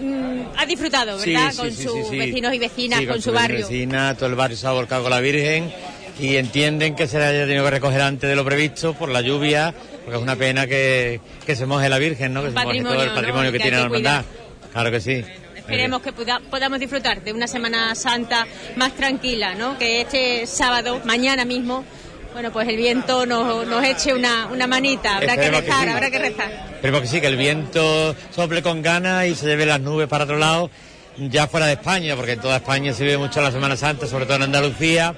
mm, 0.01 0.41
ha 0.57 0.65
disfrutado, 0.65 1.17
¿verdad? 1.17 1.51
Sí, 1.51 1.57
con 1.57 1.71
sí, 1.71 1.83
sus 1.83 2.07
sí, 2.09 2.17
vecinos 2.17 2.53
y 2.53 2.59
vecinas, 2.59 2.99
Sí, 2.99 3.05
con, 3.05 3.15
su 3.15 3.23
sus 3.23 3.33
barrio. 3.33 3.67
vecinas, 3.67 4.17
todo 4.17 4.29
el 4.29 4.35
barrio 4.35 4.57
se 4.57 4.67
ha 4.67 4.71
volcado 4.71 5.03
con 5.03 5.11
la 5.11 5.19
Virgen 5.19 5.71
y 6.19 6.35
entienden 6.35 6.95
que 6.95 7.07
se 7.07 7.19
la 7.19 7.29
haya 7.29 7.45
tenido 7.45 7.63
que 7.63 7.71
recoger 7.71 8.01
antes 8.01 8.29
de 8.29 8.35
lo 8.35 8.45
previsto 8.45 8.93
por 8.93 9.09
la 9.09 9.21
lluvia, 9.21 9.73
porque 10.03 10.17
es 10.17 10.21
una 10.23 10.35
pena 10.35 10.67
que, 10.67 11.19
que 11.45 11.55
se 11.55 11.65
moje 11.65 11.89
la 11.89 11.97
Virgen, 11.97 12.33
¿no? 12.33 12.43
Que 12.43 12.49
se 12.49 12.53
moje 12.53 12.81
todo 12.81 13.01
el 13.01 13.09
¿no? 13.09 13.15
patrimonio 13.15 13.51
que, 13.51 13.59
tiene 13.59 13.77
la 13.77 13.83
hermandad. 13.83 14.25
Claro 14.71 14.91
que 14.91 15.01
sí. 15.01 15.23
Esperemos 15.55 16.01
que 16.01 16.11
podamos 16.11 16.79
disfrutar 16.79 17.23
de 17.23 17.31
una 17.33 17.47
Semana 17.47 17.95
Santa 17.95 18.45
más 18.75 18.93
tranquila, 18.93 19.55
¿no? 19.55 19.77
Que 19.77 20.01
este 20.01 20.45
sábado, 20.45 21.01
mañana 21.05 21.45
mismo, 21.45 21.85
bueno, 22.33 22.51
pues 22.51 22.67
el 22.67 22.77
viento 22.77 23.25
nos, 23.25 23.67
nos 23.67 23.83
eche 23.83 24.13
una, 24.13 24.47
una 24.47 24.67
manita. 24.67 25.17
Habrá 25.17 25.35
que 25.35 25.45
Esperemos 25.45 25.61
que 25.61 25.67
rezar, 25.67 25.83
sí. 25.83 25.89
habrá 25.89 26.11
que 26.11 26.19
rezar. 26.19 26.51
Esperemos 26.73 27.01
que 27.01 27.07
sí, 27.07 27.21
que 27.21 27.27
el 27.27 27.37
viento 27.37 28.15
sople 28.31 28.61
con 28.61 28.81
ganas 28.81 29.25
y 29.27 29.35
se 29.35 29.45
lleve 29.45 29.65
las 29.65 29.81
nubes 29.81 30.07
para 30.07 30.23
otro 30.23 30.37
lado, 30.37 30.69
ya 31.17 31.47
fuera 31.47 31.67
de 31.67 31.73
España, 31.73 32.15
porque 32.15 32.33
en 32.33 32.39
toda 32.39 32.57
España 32.57 32.93
se 32.93 33.03
vive 33.03 33.17
mucho 33.17 33.41
la 33.41 33.51
Semana 33.51 33.75
Santa, 33.75 34.07
sobre 34.07 34.25
todo 34.25 34.37
en 34.37 34.43
Andalucía, 34.43 35.13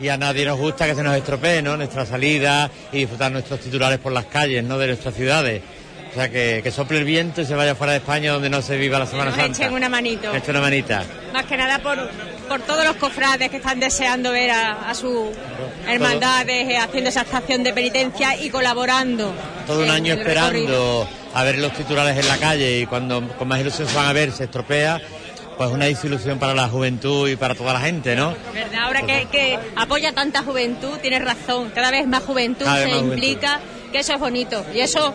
y 0.00 0.08
a 0.08 0.16
nadie 0.16 0.44
nos 0.44 0.58
gusta 0.58 0.86
que 0.86 0.94
se 0.94 1.02
nos 1.02 1.16
estropee, 1.16 1.62
¿no? 1.62 1.76
Nuestra 1.76 2.04
salida 2.04 2.70
y 2.92 2.98
disfrutar 2.98 3.30
nuestros 3.32 3.60
titulares 3.60 3.98
por 3.98 4.12
las 4.12 4.26
calles, 4.26 4.62
¿no? 4.64 4.76
De 4.78 4.88
nuestras 4.88 5.14
ciudades. 5.14 5.62
O 6.14 6.16
sea, 6.16 6.28
que, 6.28 6.60
que 6.62 6.70
sople 6.70 6.98
el 6.98 7.04
viento 7.04 7.40
y 7.40 7.44
se 7.44 7.56
vaya 7.56 7.74
fuera 7.74 7.92
de 7.94 7.98
España 7.98 8.30
donde 8.32 8.48
no 8.48 8.62
se 8.62 8.76
viva 8.76 9.00
la 9.00 9.06
Semana 9.06 9.30
Nos 9.32 9.40
Santa. 9.40 9.62
echen 9.64 9.74
una 9.74 9.88
manito. 9.88 10.32
Eche 10.32 10.52
una 10.52 10.60
manita. 10.60 11.02
Más 11.32 11.44
que 11.44 11.56
nada 11.56 11.80
por, 11.80 12.08
por 12.48 12.60
todos 12.60 12.84
los 12.84 12.94
cofrades 12.96 13.50
que 13.50 13.56
están 13.56 13.80
deseando 13.80 14.30
ver 14.30 14.52
a, 14.52 14.88
a 14.90 14.94
sus 14.94 15.30
hermandades 15.88 16.68
eh, 16.70 16.78
haciendo 16.78 17.10
esa 17.10 17.22
estación 17.22 17.62
de 17.64 17.72
penitencia 17.72 18.36
y 18.40 18.50
colaborando. 18.50 19.32
Todo 19.66 19.82
un 19.82 19.90
año 19.90 20.14
esperando 20.14 21.08
a 21.34 21.42
ver 21.44 21.58
los 21.58 21.72
titulares 21.72 22.16
en 22.16 22.28
la 22.28 22.36
calle 22.38 22.80
y 22.80 22.86
cuando 22.86 23.26
con 23.36 23.48
más 23.48 23.60
ilusión 23.60 23.88
se 23.88 23.96
van 23.96 24.06
a 24.06 24.12
ver 24.12 24.30
se 24.30 24.44
estropea, 24.44 25.00
pues 25.58 25.70
una 25.70 25.86
desilusión 25.86 26.38
para 26.38 26.54
la 26.54 26.68
juventud 26.68 27.28
y 27.28 27.36
para 27.36 27.54
toda 27.54 27.72
la 27.72 27.80
gente, 27.80 28.14
¿no? 28.14 28.34
¿Verdad? 28.52 28.84
Ahora 28.84 29.02
que, 29.02 29.26
que 29.32 29.58
apoya 29.76 30.12
tanta 30.12 30.42
juventud, 30.42 30.96
tienes 31.02 31.24
razón. 31.24 31.70
Cada 31.74 31.90
vez 31.90 32.06
más 32.06 32.22
juventud 32.22 32.64
Cada 32.64 32.78
se 32.82 32.86
más 32.86 32.94
juventud. 33.00 33.14
implica, 33.14 33.60
que 33.92 33.98
eso 34.00 34.12
es 34.14 34.20
bonito. 34.20 34.64
Y 34.74 34.80
eso, 34.80 35.14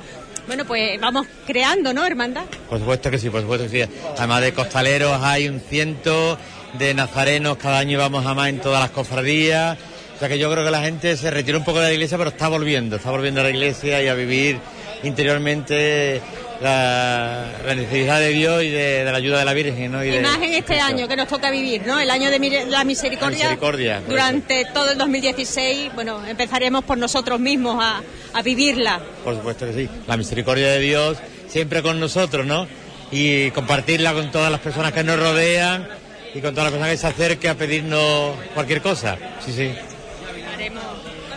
bueno, 0.49 0.65
pues 0.65 0.99
vamos 0.99 1.27
creando, 1.45 1.93
¿no, 1.93 2.03
hermandad? 2.03 2.45
Por 2.67 2.79
supuesto 2.79 3.11
que 3.11 3.19
sí, 3.19 3.29
por 3.29 3.41
supuesto 3.41 3.69
que 3.69 3.85
sí. 3.85 3.91
Además 4.17 4.41
de 4.41 4.51
costaleros 4.51 5.21
hay 5.21 5.47
un 5.47 5.59
ciento, 5.59 6.39
de 6.73 6.95
nazarenos 6.95 7.57
cada 7.57 7.77
año 7.77 7.99
vamos 7.99 8.25
a 8.25 8.33
más 8.33 8.49
en 8.49 8.59
todas 8.59 8.81
las 8.81 8.89
cofradías. 8.89 9.77
O 10.15 10.17
sea 10.17 10.27
que 10.27 10.39
yo 10.39 10.51
creo 10.51 10.65
que 10.65 10.71
la 10.71 10.81
gente 10.81 11.15
se 11.17 11.29
retiró 11.29 11.59
un 11.59 11.63
poco 11.63 11.77
de 11.77 11.89
la 11.89 11.93
iglesia, 11.93 12.17
pero 12.17 12.31
está 12.31 12.47
volviendo, 12.47 12.95
está 12.95 13.11
volviendo 13.11 13.41
a 13.41 13.43
la 13.43 13.51
iglesia 13.51 14.01
y 14.01 14.07
a 14.07 14.15
vivir 14.15 14.59
interiormente 15.03 16.19
la, 16.61 17.45
la 17.65 17.75
necesidad 17.75 18.19
de 18.19 18.29
Dios 18.29 18.63
y 18.63 18.69
de, 18.69 19.03
de 19.05 19.11
la 19.11 19.17
ayuda 19.17 19.39
de 19.39 19.45
la 19.45 19.53
Virgen, 19.53 19.91
¿no? 19.91 20.03
Y 20.03 20.09
de- 20.09 20.19
más 20.21 20.37
en 20.37 20.43
este 20.53 20.63
Cristo. 20.73 20.83
año 20.85 21.07
que 21.07 21.15
nos 21.15 21.27
toca 21.27 21.49
vivir, 21.51 21.83
¿no? 21.87 21.99
El 21.99 22.09
año 22.09 22.29
de 22.29 22.39
mi- 22.39 22.49
la 22.49 22.83
misericordia. 22.83 23.37
La 23.45 23.49
misericordia. 23.51 24.01
Durante 24.07 24.65
todo 24.73 24.91
el 24.91 24.97
2016, 24.97 25.91
bueno, 25.95 26.25
empezaremos 26.27 26.83
por 26.83 26.97
nosotros 26.97 27.39
mismos 27.39 27.77
a, 27.83 28.01
a 28.33 28.41
vivirla. 28.41 28.99
Por 29.23 29.35
supuesto 29.35 29.65
que 29.67 29.73
sí. 29.73 29.89
La 30.07 30.17
misericordia 30.17 30.67
de 30.71 30.79
Dios 30.79 31.17
siempre 31.47 31.81
con 31.81 31.99
nosotros, 31.99 32.45
¿no? 32.45 32.67
Y 33.11 33.51
compartirla 33.51 34.13
con 34.13 34.29
todas 34.31 34.51
las 34.51 34.59
personas 34.59 34.91
que 34.93 35.03
nos 35.03 35.17
rodean 35.19 35.87
y 36.35 36.41
con 36.41 36.51
todas 36.53 36.65
las 36.65 36.71
personas 36.73 36.91
que 36.91 36.97
se 36.97 37.07
acerquen 37.07 37.51
a 37.51 37.55
pedirnos 37.55 38.35
cualquier 38.53 38.81
cosa. 38.81 39.17
Sí, 39.45 39.51
sí. 39.53 39.71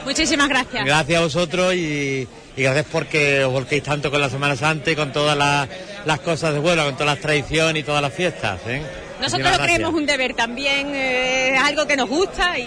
Muchísimas 0.04 0.48
gracias. 0.48 0.84
Gracias 0.84 1.18
a 1.18 1.22
vosotros 1.22 1.74
y, 1.74 2.26
y 2.56 2.62
gracias 2.62 2.86
porque 2.92 3.44
os 3.44 3.52
volquéis 3.52 3.82
tanto 3.82 4.10
con 4.10 4.20
la 4.20 4.28
Semana 4.28 4.56
Santa 4.56 4.90
y 4.90 4.96
con 4.96 5.12
todas 5.12 5.36
las, 5.36 5.68
las 6.04 6.20
cosas 6.20 6.52
de 6.52 6.60
Huelva, 6.60 6.84
con 6.84 6.94
todas 6.94 7.14
las 7.14 7.20
tradiciones 7.20 7.82
y 7.82 7.84
todas 7.84 8.02
las 8.02 8.12
fiestas. 8.12 8.60
¿eh? 8.66 8.82
Nosotros 9.20 9.40
lo 9.40 9.48
gracias. 9.56 9.66
creemos 9.68 9.94
un 9.94 10.06
deber 10.06 10.34
también, 10.34 10.94
eh, 10.94 11.54
es 11.54 11.60
algo 11.60 11.86
que 11.86 11.96
nos 11.96 12.08
gusta 12.08 12.58
y 12.58 12.64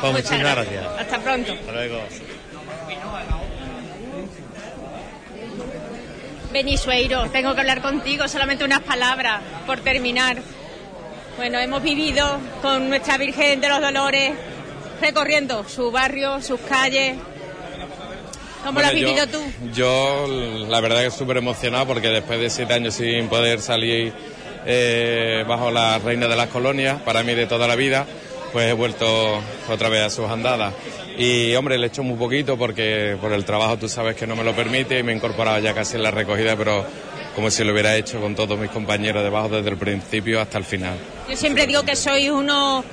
Pues 0.00 0.12
muchas 0.12 0.30
muchísimas 0.30 0.54
gracias. 0.56 0.84
Hasta 0.98 1.18
pronto. 1.18 1.52
Hasta 1.52 1.72
luego. 1.72 2.00
Benisueiro, 6.52 7.28
tengo 7.30 7.54
que 7.54 7.60
hablar 7.60 7.82
contigo, 7.82 8.26
solamente 8.26 8.64
unas 8.64 8.80
palabras 8.80 9.42
por 9.66 9.80
terminar. 9.80 10.38
Bueno, 11.36 11.58
hemos 11.58 11.82
vivido 11.82 12.38
con 12.62 12.88
nuestra 12.88 13.18
Virgen 13.18 13.60
de 13.60 13.68
los 13.68 13.80
Dolores 13.80 14.32
recorriendo 15.00 15.68
su 15.68 15.90
barrio, 15.90 16.40
sus 16.42 16.58
calles. 16.60 17.16
¿Cómo 18.64 18.80
lo 18.80 18.86
has 18.86 18.92
Bueno, 18.92 19.06
vivido 19.08 19.24
yo- 19.26 19.30
tú? 19.30 19.44
Yo, 19.74 20.26
la 20.68 20.80
verdad, 20.80 21.02
que 21.04 21.10
súper 21.10 21.36
emocionado 21.38 21.86
porque 21.86 22.08
después 22.08 22.38
de 22.40 22.50
siete 22.50 22.74
años 22.74 22.94
sin 22.94 23.28
poder 23.28 23.60
salir 23.60 24.12
eh, 24.66 25.44
bajo 25.48 25.70
la 25.70 25.98
reina 25.98 26.26
de 26.28 26.36
las 26.36 26.48
colonias, 26.48 27.00
para 27.02 27.22
mí 27.22 27.34
de 27.34 27.46
toda 27.46 27.66
la 27.66 27.76
vida, 27.76 28.04
pues 28.52 28.68
he 28.68 28.72
vuelto 28.72 29.40
otra 29.70 29.88
vez 29.88 30.02
a 30.02 30.10
sus 30.10 30.28
andadas. 30.28 30.74
Y, 31.16 31.54
hombre, 31.54 31.78
le 31.78 31.86
he 31.86 31.88
hecho 31.88 32.02
muy 32.02 32.16
poquito 32.16 32.56
porque 32.58 33.16
por 33.20 33.32
el 33.32 33.44
trabajo 33.44 33.76
tú 33.78 33.88
sabes 33.88 34.14
que 34.16 34.26
no 34.26 34.36
me 34.36 34.44
lo 34.44 34.54
permite 34.54 34.98
y 34.98 35.02
me 35.02 35.12
he 35.12 35.16
incorporado 35.16 35.58
ya 35.60 35.72
casi 35.74 35.96
en 35.96 36.02
la 36.02 36.10
recogida, 36.10 36.56
pero 36.56 36.84
como 37.34 37.50
si 37.50 37.62
lo 37.64 37.72
hubiera 37.72 37.96
hecho 37.96 38.20
con 38.20 38.34
todos 38.34 38.58
mis 38.58 38.70
compañeros 38.70 39.22
debajo 39.22 39.48
desde 39.48 39.70
el 39.70 39.76
principio 39.76 40.40
hasta 40.40 40.58
el 40.58 40.64
final. 40.64 40.96
Yo 41.28 41.36
siempre 41.36 41.66
digo 41.66 41.82
que 41.84 41.94
sois 41.96 42.30
uno... 42.30 42.84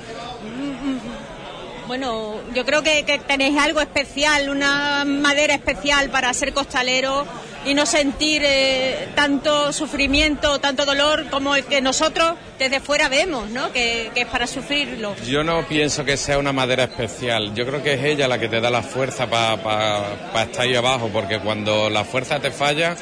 Bueno, 1.88 2.36
yo 2.54 2.66
creo 2.66 2.82
que, 2.84 3.04
que 3.04 3.20
tenéis 3.20 3.58
algo 3.58 3.82
especial, 3.82 4.50
una 4.50 5.06
madera 5.06 5.54
especial 5.54 6.10
para 6.10 6.34
ser 6.34 6.54
costalero 6.54 7.26
y 7.66 7.74
no 7.74 7.86
sentir 7.86 8.44
eh, 8.46 9.10
tanto 9.16 9.74
sufrimiento, 9.74 10.60
tanto 10.60 10.86
dolor 10.86 11.26
como 11.30 11.56
el 11.56 11.66
que 11.66 11.82
nosotros 11.82 12.36
desde 12.60 12.80
fuera 12.80 13.10
vemos, 13.10 13.50
¿no? 13.50 13.72
Que, 13.72 14.12
es 14.16 14.26
para 14.28 14.48
sufrirlo. 14.48 15.16
Yo 15.28 15.44
no 15.44 15.68
pienso 15.68 16.06
que 16.06 16.16
sea 16.16 16.38
una 16.38 16.54
madera 16.54 16.84
especial. 16.84 17.54
Yo 17.56 17.66
creo 17.66 17.82
que 17.82 17.94
es 17.94 18.04
ella 18.04 18.28
la 18.28 18.40
que 18.40 18.48
te 18.48 18.62
da 18.62 18.70
la 18.70 18.84
fuerza 18.84 19.28
para 19.28 20.44
estar 20.44 20.62
ahí 20.62 20.76
abajo, 20.76 21.10
porque 21.12 21.40
cuando 21.40 21.90
la 21.90 22.06
fuerza 22.06 22.40
te 22.40 22.52
falla, 22.52 22.96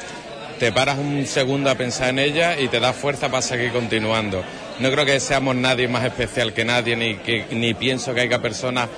te 0.58 0.72
paras 0.72 0.98
un 0.98 1.26
segundo 1.26 1.70
a 1.70 1.74
pensar 1.74 2.08
en 2.08 2.18
ella 2.18 2.58
y 2.58 2.68
te 2.68 2.80
da 2.80 2.92
fuerza 2.92 3.28
para 3.28 3.42
seguir 3.42 3.70
continuando. 3.72 4.42
No 4.80 4.90
creo 4.90 5.04
que 5.04 5.20
seamos 5.20 5.54
nadie 5.54 5.86
más 5.88 6.04
especial 6.04 6.52
que 6.52 6.64
nadie, 6.64 6.96
ni, 6.96 7.16
que, 7.16 7.46
ni 7.50 7.74
pienso 7.74 8.12
que 8.14 8.22
haya 8.22 8.40
personas 8.40 8.88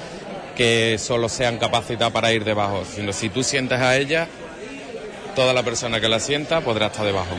que 0.57 0.97
solo 0.99 1.29
sean 1.29 1.59
capacitadas 1.59 2.13
para 2.13 2.33
ir 2.33 2.45
debajo, 2.45 2.85
sino 2.85 3.13
si 3.13 3.29
tú 3.29 3.43
sientes 3.43 3.79
a 3.79 3.97
ella, 3.97 4.27
toda 5.35 5.53
la 5.53 5.63
persona 5.63 6.01
que 6.01 6.09
la 6.09 6.19
sienta 6.19 6.63
podrá 6.63 6.87
estar 6.87 7.05
debajo. 7.05 7.37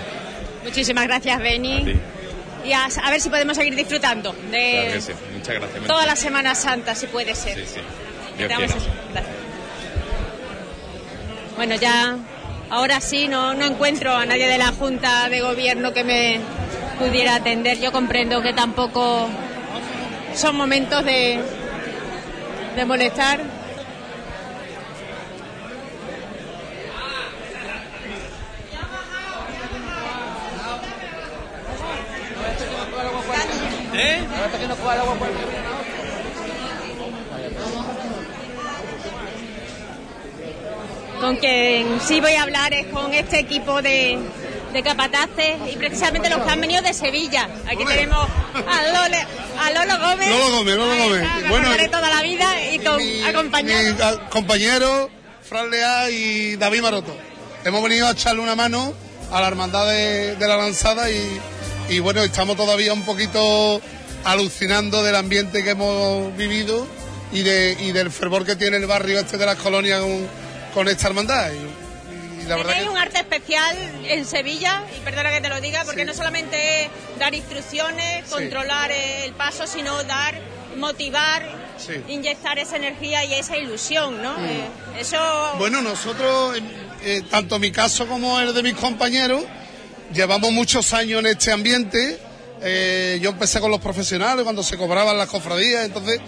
Muchísimas 0.63 1.05
gracias, 1.05 1.39
Beni. 1.39 1.99
Y 2.63 2.73
a, 2.73 2.85
a 2.85 3.09
ver 3.09 3.21
si 3.21 3.29
podemos 3.29 3.57
seguir 3.57 3.75
disfrutando 3.75 4.33
de 4.51 4.71
Claro 4.71 4.93
que 4.93 5.01
sí. 5.01 5.11
Muchas 5.33 5.55
gracias. 5.55 5.83
toda 5.85 6.05
la 6.05 6.15
Semana 6.15 6.53
Santa, 6.53 6.93
si 6.93 7.07
puede 7.07 7.33
ser. 7.33 7.55
Sí, 7.55 7.63
sí. 7.75 7.79
Dios. 8.37 8.49
Gracias. 8.49 8.83
Bueno, 11.55 11.75
ya 11.75 12.17
ahora 12.69 13.01
sí 13.01 13.27
no, 13.27 13.53
no 13.55 13.65
encuentro 13.65 14.13
a 14.15 14.25
nadie 14.25 14.47
de 14.47 14.57
la 14.57 14.71
Junta 14.73 15.27
de 15.29 15.41
Gobierno 15.41 15.93
que 15.93 16.03
me 16.03 16.39
pudiera 16.97 17.35
atender. 17.35 17.79
Yo 17.79 17.91
comprendo 17.91 18.41
que 18.41 18.53
tampoco 18.53 19.27
son 20.33 20.55
momentos 20.55 21.03
de, 21.05 21.39
de 22.75 22.85
molestar. 22.85 23.41
¿Eh? 33.99 34.23
Con 41.19 41.35
quien 41.37 41.99
sí 42.01 42.21
voy 42.21 42.33
a 42.33 42.43
hablar 42.43 42.73
es 42.75 42.85
con 42.87 43.11
este 43.13 43.39
equipo 43.39 43.81
de, 43.81 44.19
de 44.77 44.83
capataces 44.83 45.55
y 45.73 45.75
precisamente 45.75 46.29
los 46.29 46.43
que 46.43 46.51
han 46.51 46.61
venido 46.61 46.81
de 46.83 46.93
Sevilla. 46.93 47.49
Aquí 47.65 47.83
tenemos 47.85 48.27
a, 48.67 48.83
Lole, 49.01 49.25
a 49.59 49.71
Lolo 49.71 50.07
Gómez. 50.07 50.29
Lolo 50.29 50.51
Gómez, 50.57 50.75
Lolo 50.75 50.97
Gómez. 51.03 51.27
Bueno, 51.49 51.69
de 51.71 51.87
toda 51.89 52.09
la 52.09 52.21
vida 52.21 52.47
y 52.71 52.79
con 52.79 53.01
acompañado. 53.27 53.95
mi 53.95 54.01
a- 54.01 54.29
compañero 54.29 55.09
Fran 55.47 55.71
Leá 55.71 56.09
y 56.11 56.55
David 56.57 56.81
Maroto. 56.81 57.15
Hemos 57.65 57.81
venido 57.81 58.07
a 58.07 58.11
echarle 58.11 58.41
una 58.41 58.55
mano 58.55 58.93
a 59.31 59.41
la 59.41 59.47
hermandad 59.47 59.87
de, 59.87 60.35
de 60.35 60.47
la 60.47 60.57
lanzada 60.57 61.09
y, 61.09 61.39
y 61.89 61.99
bueno, 61.99 62.21
estamos 62.23 62.55
todavía 62.55 62.93
un 62.93 63.03
poquito 63.03 63.81
alucinando 64.25 65.01
del 65.03 65.15
ambiente 65.15 65.63
que 65.63 65.71
hemos 65.71 66.35
vivido 66.37 66.85
y, 67.33 67.41
de, 67.41 67.75
y 67.79 67.91
del 67.93 68.11
fervor 68.11 68.45
que 68.45 68.55
tiene 68.55 68.77
el 68.77 68.85
barrio 68.85 69.19
este 69.19 69.37
de 69.37 69.45
las 69.47 69.55
colonias 69.55 70.01
con, 70.01 70.27
con 70.73 70.87
esta 70.87 71.07
hermandad. 71.07 71.49
Y 71.51 71.86
la 72.47 72.55
verdad 72.55 72.71
Tenéis 72.71 72.87
que 72.87 72.91
un 72.91 72.97
arte 72.97 73.17
especial 73.19 73.77
en 74.05 74.25
Sevilla, 74.25 74.83
y 74.95 74.99
perdona 75.01 75.31
que 75.31 75.41
te 75.41 75.49
lo 75.49 75.61
diga, 75.61 75.83
porque 75.85 76.05
no 76.05 76.13
solamente 76.13 76.83
es 76.85 76.89
dar 77.19 77.33
instrucciones, 77.33 78.25
controlar 78.29 78.91
el 78.91 79.33
paso, 79.33 79.67
sino 79.67 80.03
dar, 80.03 80.39
motivar, 80.77 81.67
Sí. 81.77 81.93
inyectar 82.07 82.57
esa 82.57 82.75
energía 82.75 83.23
y 83.25 83.33
esa 83.35 83.55
ilusión, 83.57 84.21
¿no? 84.21 84.37
Mm. 84.37 84.45
Eh, 84.45 84.67
eso... 84.99 85.17
Bueno, 85.59 85.81
nosotros, 85.81 86.57
eh, 87.03 87.21
tanto 87.29 87.59
mi 87.59 87.71
caso 87.71 88.07
como 88.07 88.39
el 88.39 88.53
de 88.53 88.63
mis 88.63 88.73
compañeros, 88.73 89.43
llevamos 90.13 90.51
muchos 90.51 90.93
años 90.93 91.19
en 91.19 91.27
este 91.27 91.51
ambiente. 91.51 92.19
Eh, 92.61 93.19
yo 93.21 93.29
empecé 93.29 93.59
con 93.59 93.69
los 93.69 93.79
profesionales 93.79 94.43
cuando 94.43 94.63
se 94.63 94.77
cobraban 94.77 95.17
las 95.17 95.29
cofradías, 95.29 95.85
entonces, 95.85 96.19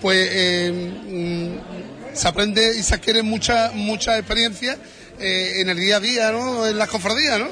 pues 0.00 0.28
eh, 0.32 0.72
mm, 0.72 2.14
se 2.16 2.28
aprende 2.28 2.76
y 2.78 2.82
se 2.82 2.94
adquiere 2.94 3.22
mucha, 3.22 3.72
mucha 3.74 4.16
experiencia 4.16 4.78
eh, 5.20 5.60
en 5.60 5.68
el 5.68 5.78
día 5.78 5.96
a 5.96 6.00
día, 6.00 6.30
¿no? 6.32 6.66
En 6.66 6.78
las 6.78 6.88
cofradías, 6.88 7.38
¿no? 7.38 7.48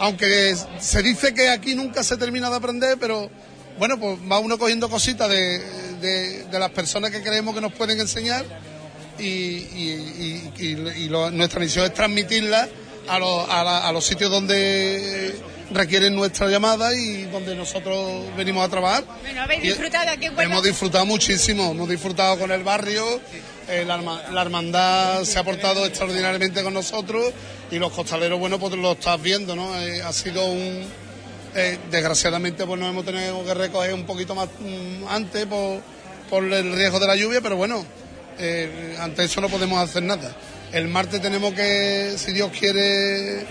Aunque 0.00 0.54
se 0.80 1.02
dice 1.02 1.32
que 1.34 1.48
aquí 1.48 1.74
nunca 1.74 2.02
se 2.02 2.16
termina 2.16 2.50
de 2.50 2.56
aprender, 2.56 2.96
pero 2.98 3.30
bueno, 3.78 3.98
pues 3.98 4.18
va 4.30 4.38
uno 4.38 4.58
cogiendo 4.58 4.88
cositas 4.90 5.28
de, 5.28 5.58
de- 6.00 6.44
de 6.44 6.58
las 6.58 6.70
personas 6.70 7.10
que 7.10 7.22
creemos 7.22 7.54
que 7.54 7.60
nos 7.60 7.72
pueden 7.72 8.00
enseñar 8.00 8.44
y, 9.18 9.24
y- 9.24 10.52
y- 10.58 10.64
y- 10.64 11.04
y 11.04 11.08
lo- 11.08 11.30
nuestra 11.30 11.60
misión 11.60 11.84
es 11.86 11.94
transmitirla 11.94 12.68
a, 13.08 13.18
los- 13.18 13.48
a 13.48 13.62
la- 13.64 13.88
a 13.88 13.92
los 13.92 14.04
sitios 14.04 14.30
donde 14.30 15.34
requieren 15.70 16.14
nuestra 16.14 16.48
llamada 16.48 16.94
y 16.94 17.22
donde 17.24 17.54
nosotros 17.54 18.24
venimos 18.36 18.64
a 18.66 18.68
trabajar. 18.68 19.04
Bueno, 19.22 19.42
habéis 19.42 19.62
disfrutado 19.62 20.10
aquí 20.10 20.26
en 20.26 20.36
Huelva. 20.36 20.52
Hemos 20.52 20.64
disfrutado 20.64 21.06
muchísimo, 21.06 21.70
hemos 21.70 21.88
disfrutado 21.88 22.38
con 22.38 22.50
el 22.50 22.62
barrio, 22.62 23.20
eh, 23.72 23.84
la, 23.84 23.96
la 24.30 24.42
hermandad 24.42 25.24
se 25.24 25.38
ha 25.38 25.44
portado 25.44 25.86
extraordinariamente 25.86 26.62
con 26.62 26.74
nosotros 26.74 27.32
y 27.70 27.78
los 27.78 27.90
costaleros, 27.92 28.38
bueno, 28.38 28.58
pues 28.58 28.74
lo 28.74 28.92
estás 28.92 29.20
viendo, 29.20 29.56
¿no? 29.56 29.78
Eh, 29.80 30.02
ha 30.02 30.12
sido 30.12 30.44
un... 30.46 30.84
eh, 31.54 31.78
desgraciadamente 31.90 32.66
pues 32.66 32.78
nos 32.78 32.90
hemos 32.90 33.04
tenido 33.04 33.44
que 33.44 33.54
recoger 33.54 33.94
un 33.94 34.04
poquito 34.04 34.34
más 34.34 34.48
mm, 34.60 35.06
antes 35.08 35.46
por, 35.46 35.80
por 36.28 36.44
el 36.44 36.72
riesgo 36.74 37.00
de 37.00 37.06
la 37.06 37.16
lluvia, 37.16 37.40
pero 37.40 37.56
bueno, 37.56 37.84
eh, 38.38 38.96
ante 39.00 39.24
eso 39.24 39.40
no 39.40 39.48
podemos 39.48 39.78
hacer 39.78 40.02
nada. 40.02 40.34
El 40.72 40.88
martes 40.88 41.20
tenemos 41.20 41.52
que, 41.54 42.14
si 42.16 42.32
Dios 42.32 42.50
quiere, 42.58 43.44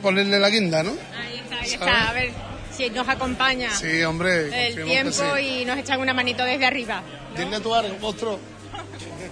ponerle 0.00 0.38
la 0.38 0.48
guinda, 0.48 0.82
¿no? 0.82 0.90
Ahí 1.16 1.38
está, 1.38 1.56
ahí 1.60 1.68
¿Sabes? 1.68 1.72
está, 1.72 2.08
a 2.08 2.12
ver 2.12 2.30
si 2.76 2.88
nos 2.90 3.08
acompaña 3.08 3.74
Sí, 3.76 4.02
hombre. 4.04 4.68
el 4.68 4.84
tiempo 4.84 5.12
sí. 5.36 5.42
y 5.62 5.64
nos 5.64 5.76
echan 5.78 6.00
una 6.00 6.14
manito 6.14 6.44
desde 6.44 6.64
arriba. 6.66 7.02
Dile 7.36 7.60
tú 7.60 7.74
algo, 7.74 7.96
monstruo. 8.00 8.38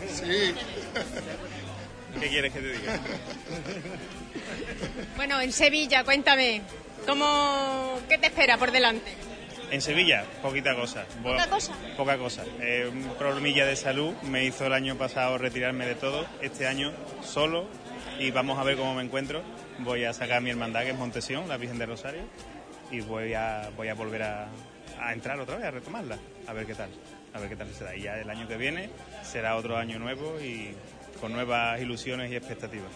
Sí. 0.09 0.55
¿Qué 2.20 2.28
quieres 2.28 2.52
que 2.52 2.60
te 2.60 2.73
diga? 2.73 2.98
Bueno, 5.16 5.40
en 5.40 5.52
Sevilla, 5.52 6.05
cuéntame, 6.05 6.62
¿cómo, 7.06 8.01
¿qué 8.09 8.19
te 8.19 8.27
espera 8.27 8.56
por 8.56 8.73
delante? 8.73 9.12
En 9.70 9.82
Sevilla, 9.82 10.24
poquita 10.43 10.74
cosa. 10.74 11.05
¿Poca 11.23 11.47
cosa? 11.48 11.74
Poca 11.97 12.16
cosa. 12.16 12.44
Eh, 12.60 12.89
un 12.90 13.02
problemilla 13.19 13.66
de 13.66 13.77
salud 13.77 14.15
me 14.23 14.44
hizo 14.44 14.66
el 14.66 14.73
año 14.73 14.97
pasado 14.97 15.36
retirarme 15.36 15.86
de 15.86 15.94
todo. 15.94 16.27
Este 16.40 16.66
año 16.66 16.93
solo 17.23 17.69
y 18.19 18.31
vamos 18.31 18.59
a 18.59 18.65
ver 18.65 18.77
cómo 18.77 18.94
me 18.94 19.02
encuentro. 19.02 19.43
Voy 19.81 20.05
a 20.05 20.12
sacar 20.15 20.40
mi 20.40 20.51
hermandad 20.51 20.82
que 20.82 20.90
es 20.90 20.97
Montesión, 20.97 21.48
la 21.48 21.59
Virgen 21.59 21.78
de 21.78 21.86
Rosario, 21.86 22.23
y 22.90 23.01
voy 23.01 23.35
a, 23.35 23.70
voy 23.77 23.89
a 23.89 23.94
volver 23.94 24.23
a, 24.23 24.48
a 25.01 25.12
entrar 25.12 25.39
otra 25.39 25.56
vez, 25.56 25.66
a 25.66 25.70
retomarla, 25.70 26.19
a 26.47 26.52
ver 26.52 26.66
qué 26.66 26.74
tal. 26.74 26.90
A 27.35 27.41
ver 27.41 27.49
qué 27.49 27.57
tal 27.57 27.73
se 27.73 27.85
da. 27.85 27.95
Y 27.95 28.03
ya 28.03 28.19
el 28.19 28.29
año 28.31 28.49
que 28.49 28.57
viene 28.57 28.91
será 29.23 29.57
otro 29.57 29.77
año 29.77 29.99
nuevo 29.99 30.41
y 30.41 30.75
con 31.21 31.33
nuevas 31.33 31.81
ilusiones 31.81 32.31
y 32.31 32.37
expectativas. 32.37 32.91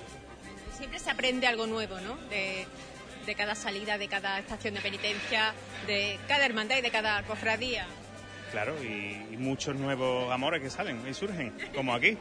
Siempre 0.77 0.99
se 0.99 1.11
aprende 1.11 1.47
algo 1.47 1.67
nuevo, 1.67 2.01
¿no? 2.01 2.17
De, 2.29 2.67
de 3.27 3.35
cada 3.35 3.55
salida, 3.55 3.99
de 3.99 4.09
cada 4.09 4.39
estación 4.39 4.75
de 4.75 4.81
penitencia, 4.81 5.53
de 5.87 6.19
cada 6.29 6.47
hermandad 6.47 6.79
y 6.79 6.81
de 6.81 6.91
cada 6.91 7.23
cofradía. 7.25 7.87
Claro, 8.51 8.75
y, 8.83 9.27
y 9.33 9.37
muchos 9.39 9.77
nuevos 9.77 10.31
amores 10.33 10.61
que 10.63 10.71
salen 10.71 11.01
y 11.09 11.15
surgen, 11.15 11.53
como 11.75 11.95
aquí. 11.95 12.19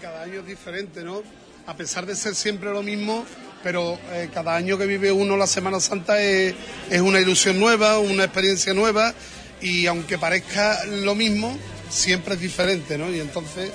Cada 0.00 0.22
año 0.22 0.40
es 0.40 0.46
diferente, 0.46 1.02
¿no? 1.02 1.22
A 1.66 1.74
pesar 1.74 2.04
de 2.06 2.14
ser 2.14 2.34
siempre 2.34 2.70
lo 2.70 2.82
mismo, 2.82 3.24
pero 3.62 3.98
eh, 4.12 4.28
cada 4.32 4.54
año 4.56 4.76
que 4.76 4.86
vive 4.86 5.12
uno 5.12 5.36
la 5.36 5.46
Semana 5.46 5.80
Santa 5.80 6.20
es, 6.20 6.54
es 6.90 7.00
una 7.00 7.20
ilusión 7.20 7.58
nueva, 7.58 7.98
una 7.98 8.24
experiencia 8.24 8.74
nueva, 8.74 9.14
y 9.60 9.86
aunque 9.86 10.18
parezca 10.18 10.84
lo 10.86 11.14
mismo, 11.14 11.56
siempre 11.90 12.34
es 12.34 12.40
diferente, 12.40 12.98
¿no? 12.98 13.10
Y 13.10 13.20
entonces, 13.20 13.70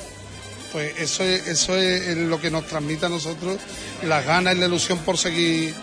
pues 0.72 0.94
eso 1.00 1.24
es, 1.24 1.48
eso 1.48 1.78
es 1.78 2.18
lo 2.18 2.40
que 2.40 2.52
nos 2.52 2.66
transmite 2.68 3.06
a 3.06 3.10
nosotros 3.10 3.58
las 4.04 4.26
ganas 4.26 4.56
y 4.56 4.60
la 4.60 4.66
ilusión 4.66 5.00
por 5.00 5.18
seguir 5.18 5.74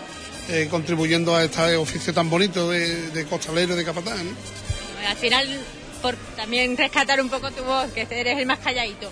eh, 0.49 0.67
contribuyendo 0.69 1.35
a 1.35 1.43
este 1.43 1.75
oficio 1.75 2.13
tan 2.13 2.29
bonito 2.29 2.69
de, 2.69 3.09
de 3.11 3.25
costalero 3.25 3.73
y 3.73 3.77
de 3.77 3.85
capatán, 3.85 4.17
¿no? 4.25 4.35
Al 5.07 5.17
final, 5.17 5.59
por 6.01 6.15
también 6.35 6.77
rescatar 6.77 7.21
un 7.21 7.29
poco 7.29 7.51
tu 7.51 7.63
voz, 7.63 7.91
que 7.91 8.07
eres 8.09 8.37
el 8.37 8.45
más 8.45 8.59
calladito. 8.59 9.09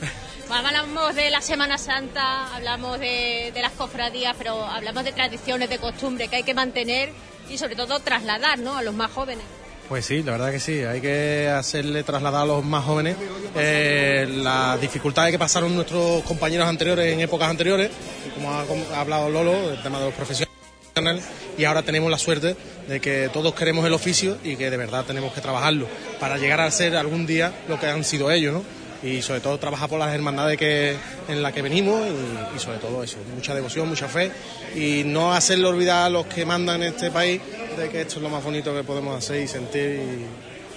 Hablamos 0.50 1.14
de 1.14 1.30
la 1.30 1.42
Semana 1.42 1.78
Santa, 1.78 2.56
hablamos 2.56 3.00
de, 3.00 3.52
de 3.54 3.62
las 3.62 3.72
cofradías, 3.74 4.36
pero 4.38 4.66
hablamos 4.66 5.04
de 5.04 5.12
tradiciones, 5.12 5.70
de 5.70 5.78
costumbres 5.78 6.30
que 6.30 6.38
hay 6.38 6.44
que 6.44 6.56
mantener 6.56 7.12
y 7.50 7.58
sobre 7.58 7.76
todo 7.76 8.00
trasladar 8.00 8.58
¿no? 8.58 8.76
a 8.76 8.82
los 8.82 8.96
más 8.96 9.12
jóvenes. 9.12 9.46
Pues 9.90 10.06
sí, 10.06 10.22
la 10.22 10.34
verdad 10.34 10.52
que 10.52 10.60
sí, 10.60 10.84
hay 10.84 11.02
que 11.02 11.50
hacerle 11.50 12.04
trasladar 12.04 12.44
a 12.44 12.46
los 12.46 12.64
más 12.64 12.86
jóvenes 12.86 13.18
eh, 13.56 14.30
las 14.32 14.80
dificultades 14.80 15.32
que 15.32 15.40
pasaron 15.40 15.74
nuestros 15.74 16.22
compañeros 16.26 16.68
anteriores 16.68 17.12
en 17.12 17.20
épocas 17.22 17.50
anteriores, 17.50 17.90
como 18.36 18.54
ha, 18.54 18.66
como 18.66 18.86
ha 18.94 19.02
hablado 19.02 19.30
Lolo, 19.32 19.72
el 19.72 19.82
tema 19.82 19.98
de 19.98 20.06
los 20.06 20.14
profesionales, 20.14 21.26
y 21.58 21.64
ahora 21.64 21.82
tenemos 21.82 22.12
la 22.12 22.20
suerte 22.20 22.56
de 22.88 23.00
que 23.02 23.32
todos 23.34 23.56
queremos 23.56 23.84
el 23.84 23.94
oficio 23.94 24.38
y 24.44 24.58
que 24.58 24.70
de 24.70 24.78
verdad 24.78 25.06
tenemos 25.06 25.34
que 25.34 25.42
trabajarlo 25.42 25.88
para 26.20 26.38
llegar 26.38 26.62
a 26.62 26.70
ser 26.70 26.96
algún 26.96 27.26
día 27.26 27.52
lo 27.68 27.80
que 27.80 27.88
han 27.88 28.04
sido 28.04 28.30
ellos, 28.30 28.54
¿no? 28.54 28.64
Y 29.02 29.22
sobre 29.22 29.40
todo 29.40 29.58
trabajar 29.58 29.88
por 29.88 29.98
las 29.98 30.14
hermandades 30.14 30.58
que, 30.58 30.96
en 31.30 31.42
las 31.42 31.54
que 31.54 31.62
venimos 31.62 32.02
y, 32.06 32.56
y 32.58 32.60
sobre 32.60 32.80
todo 32.80 33.02
eso, 33.02 33.18
mucha 33.34 33.56
devoción, 33.56 33.88
mucha 33.88 34.10
fe 34.10 34.32
y 34.76 35.04
no 35.06 35.34
hacerle 35.34 35.68
olvidar 35.68 36.08
a 36.08 36.10
los 36.10 36.26
que 36.26 36.46
mandan 36.46 36.84
en 36.84 36.94
este 36.94 37.10
país 37.10 37.42
de 37.78 37.90
que 37.90 38.02
esto 38.02 38.18
es 38.18 38.22
lo 38.22 38.30
más 38.30 38.44
bonito 38.44 38.76
que 38.76 38.84
podemos 38.84 39.18
hacer 39.18 39.42
y 39.42 39.48
sentir 39.48 40.02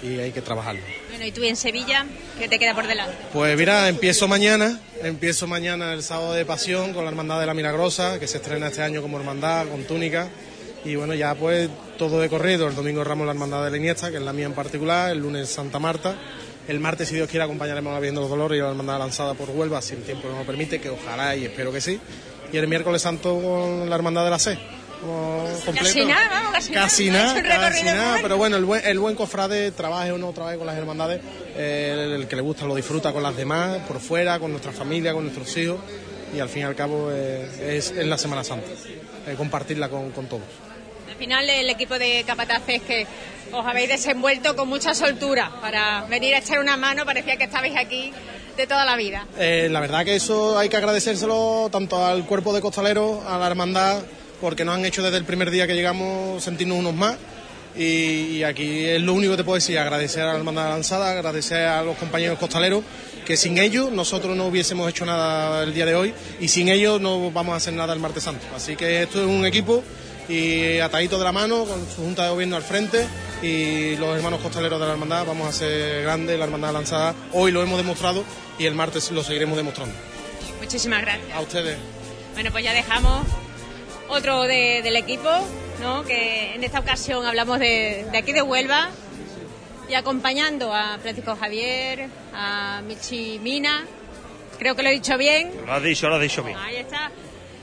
y, 0.03 0.07
y 0.07 0.20
hay 0.20 0.32
que 0.32 0.43
trabajarlo. 0.43 0.82
Bueno, 1.09 1.24
y 1.24 1.32
tú 1.32 1.43
en 1.43 1.57
Sevilla, 1.57 2.07
¿qué 2.39 2.49
te 2.49 2.59
queda 2.59 2.74
por 2.74 2.86
delante? 2.86 3.15
Pues 3.32 3.57
mira, 3.57 3.89
empiezo 3.89 4.27
mañana, 4.28 4.78
empiezo 5.03 5.47
mañana 5.47 5.93
el 5.93 6.03
sábado 6.03 6.32
de 6.32 6.44
pasión 6.44 6.93
con 6.93 7.05
la 7.05 7.11
Hermandad 7.11 7.40
de 7.40 7.47
la 7.47 7.55
Milagrosa, 7.55 8.19
que 8.19 8.27
se 8.27 8.39
estrena 8.39 8.69
este 8.69 8.82
año 8.82 9.03
como 9.03 9.19
hermandad, 9.19 9.66
con 9.69 9.85
túnica. 9.85 10.28
Y 10.85 10.97
bueno, 10.97 11.15
ya 11.15 11.35
pues 11.36 11.69
todo 11.97 12.20
de 12.20 12.28
corrido. 12.28 12.66
El 12.66 12.74
domingo 12.74 13.05
Ramos 13.05 13.27
la 13.27 13.32
Hermandad 13.32 13.65
de 13.65 13.70
la 13.70 13.77
Iniesta, 13.77 14.11
que 14.11 14.16
es 14.16 14.23
la 14.23 14.32
mía 14.32 14.47
en 14.47 14.55
particular, 14.55 15.12
el 15.12 15.19
lunes 15.19 15.49
Santa 15.49 15.78
Marta. 15.78 16.16
El 16.68 16.78
martes, 16.78 17.09
si 17.09 17.14
Dios 17.16 17.28
quiere, 17.28 17.44
acompañaremos 17.44 17.97
a 17.97 18.01
de 18.01 18.12
los 18.12 18.28
Dolores 18.28 18.56
y 18.59 18.60
a 18.60 18.64
la 18.64 18.70
Hermandad 18.70 18.98
lanzada 18.98 19.34
por 19.34 19.51
Huelva, 19.51 19.82
si 19.82 19.94
el 19.94 20.02
tiempo 20.02 20.28
nos 20.28 20.39
lo 20.39 20.44
permite, 20.44 20.80
que 20.80 20.90
ojalá 20.90 21.34
y 21.34 21.44
espero 21.44 21.72
que 21.72 21.80
sí. 21.80 21.98
Y 22.52 22.56
el 22.56 22.68
miércoles 22.68 23.02
santo 23.02 23.40
con 23.40 23.90
la 23.90 23.97
Hermandad 23.97 24.24
de 24.24 24.30
la 24.30 24.39
C. 24.39 24.59
completo. 25.64 25.80
Casi 25.86 26.05
nada, 26.05 26.28
vamos, 26.30 26.52
casi, 26.52 26.72
Casi 26.72 27.10
nada. 27.10 27.43
casi 27.43 27.84
nada, 27.84 28.05
bueno. 28.12 28.22
pero 28.22 28.36
bueno, 28.36 28.56
el 28.56 28.64
buen, 28.64 28.86
el 28.86 28.98
buen 29.01 29.16
cofrade 29.16 29.72
trabaje 29.72 30.12
uno 30.12 30.28
otra 30.28 30.47
vez 30.47 30.59
con 30.59 30.66
las 30.66 30.76
hermandades, 30.76 31.20
eh, 31.56 31.93
el, 31.94 32.12
el 32.22 32.28
que 32.28 32.36
le 32.36 32.43
gusta 32.43 32.64
lo 32.66 32.74
disfruta 32.76 33.12
con 33.12 33.22
las 33.24 33.36
demás, 33.36 33.78
por 33.89 33.98
fuera, 33.98 34.39
con 34.39 34.52
nuestra 34.52 34.70
familia, 34.70 35.12
con 35.12 35.24
nuestros 35.24 35.56
hijos, 35.56 35.78
y 36.34 36.39
al 36.39 36.48
fin 36.48 36.62
y 36.62 36.64
al 36.66 36.76
cabo 36.76 37.09
eh, 37.10 37.76
es, 37.76 37.90
es 37.90 38.06
la 38.06 38.16
Semana 38.16 38.44
Santa, 38.44 38.68
eh, 39.26 39.34
compartirla 39.36 39.89
con, 39.89 40.10
con 40.12 40.26
todos. 40.26 40.44
Al 41.23 41.27
final 41.27 41.51
el 41.51 41.70
equipo 41.70 42.01
de 42.01 42.24
capataces 42.27 42.82
que 42.82 43.07
os 43.53 43.65
habéis 43.65 43.89
desenvuelto 43.89 44.57
con 44.57 44.69
mucha 44.69 44.93
soltura 44.93 45.53
para 45.61 46.05
venir 46.07 46.35
a 46.35 46.39
echar 46.39 46.59
una 46.59 46.77
mano, 46.77 47.07
parecía 47.07 47.36
que 47.36 47.44
estabais 47.44 47.77
aquí 47.77 48.12
de 48.57 48.66
toda 48.66 48.85
la 48.85 48.97
vida. 48.97 49.24
Eh, 49.39 49.69
la 49.70 49.78
verdad 49.78 50.05
que 50.05 50.16
eso 50.16 50.59
hay 50.59 50.69
que 50.69 50.78
agradecérselo 50.78 51.69
tanto 51.70 52.05
al 52.05 52.27
cuerpo 52.27 52.53
de 52.53 52.61
costaleros, 52.61 53.24
a 53.24 53.39
la 53.39 53.47
hermandad, 53.47 54.03
porque 54.40 54.65
nos 54.65 54.74
han 54.74 54.85
hecho 54.85 55.01
desde 55.01 55.16
el 55.16 55.24
primer 55.24 55.53
día 55.53 55.69
que 55.69 55.74
llegamos 55.74 56.43
sentirnos 56.43 56.77
unos 56.77 56.94
más. 56.94 57.15
Y, 57.77 58.39
y 58.39 58.43
aquí 58.43 58.86
es 58.86 59.01
lo 59.01 59.15
único 59.15 59.35
que 59.35 59.36
te 59.36 59.44
puedo 59.44 59.55
decir, 59.55 59.78
agradecer 59.78 60.24
a 60.24 60.32
la 60.32 60.39
hermandad 60.39 60.70
lanzada, 60.70 61.12
agradecer 61.12 61.69
a 61.69 61.85
los 61.85 61.97
compañeros 61.99 62.36
costaleros, 62.36 62.82
que 63.24 63.36
sin 63.36 63.59
ellos 63.59 63.93
nosotros 63.93 64.36
no 64.36 64.47
hubiésemos 64.47 64.90
hecho 64.90 65.07
nada 65.07 65.62
el 65.62 65.73
día 65.73 65.86
de 65.86 65.94
hoy 65.94 66.12
y 66.40 66.49
sin 66.49 66.69
ellos 66.69 67.01
no 67.01 67.31
vamos 67.31 67.55
a 67.55 67.59
hacer 67.59 67.74
nada 67.74 67.93
el 67.93 68.01
martes 68.01 68.24
santo. 68.24 68.44
Así 68.57 68.74
que 68.74 69.05
esto 69.05 69.20
es 69.20 69.28
un 69.28 69.47
equipo 69.47 69.85
y 70.28 70.78
atadito 70.81 71.19
de 71.19 71.24
la 71.24 71.32
mano, 71.32 71.65
con 71.65 71.85
su 71.89 72.03
junta 72.03 72.24
de 72.24 72.31
gobierno 72.31 72.57
al 72.57 72.62
frente 72.62 73.07
y 73.43 73.97
los 73.97 74.16
hermanos 74.16 74.40
costaleros 74.40 74.78
de 74.81 74.86
la 74.86 74.93
hermandad, 74.93 75.27
vamos 75.27 75.47
a 75.47 75.51
hacer 75.51 76.03
grande 76.03 76.36
la 76.39 76.44
hermandad 76.44 76.73
lanzada. 76.73 77.15
Hoy 77.32 77.51
lo 77.53 77.62
hemos 77.62 77.77
demostrado 77.78 78.24
y 78.59 78.66
el 78.66 78.74
martes 78.74 79.11
lo 79.11 79.23
seguiremos 79.24 79.57
demostrando. 79.57 79.94
Muchísimas 80.61 81.03
gracias. 81.03 81.35
A 81.36 81.40
ustedes. 81.40 81.77
Bueno, 82.35 82.51
pues 82.53 82.65
ya 82.65 82.73
dejamos 82.73 83.27
otro 84.09 84.43
de- 84.43 84.81
del 84.82 84.97
equipo, 84.97 85.28
¿no? 85.81 86.05
que 86.05 86.55
en 86.55 86.62
esta 86.65 86.78
ocasión 86.78 87.27
hablamos 87.27 87.59
de, 87.59 88.07
de 88.11 88.19
aquí 88.19 88.32
de 88.32 88.43
Huelva, 88.43 88.90
y 89.89 89.94
acompañando 89.94 90.73
a 90.73 90.97
Francisco 91.03 91.36
Javier, 91.39 92.09
a 92.32 92.81
Michi 92.86 93.39
Mina. 93.40 93.85
Creo 94.59 94.74
que 94.77 94.82
lo 94.82 94.89
he 94.89 94.93
dicho 94.93 95.19
bien. 95.19 95.51
Lo 95.66 95.73
has 95.73 95.82
dicho, 95.82 96.09
lo 96.09 96.15
has 96.15 96.23
dicho 96.23 96.43
bien. 96.43 96.57
Ahí 96.57 96.77
está. 96.77 97.11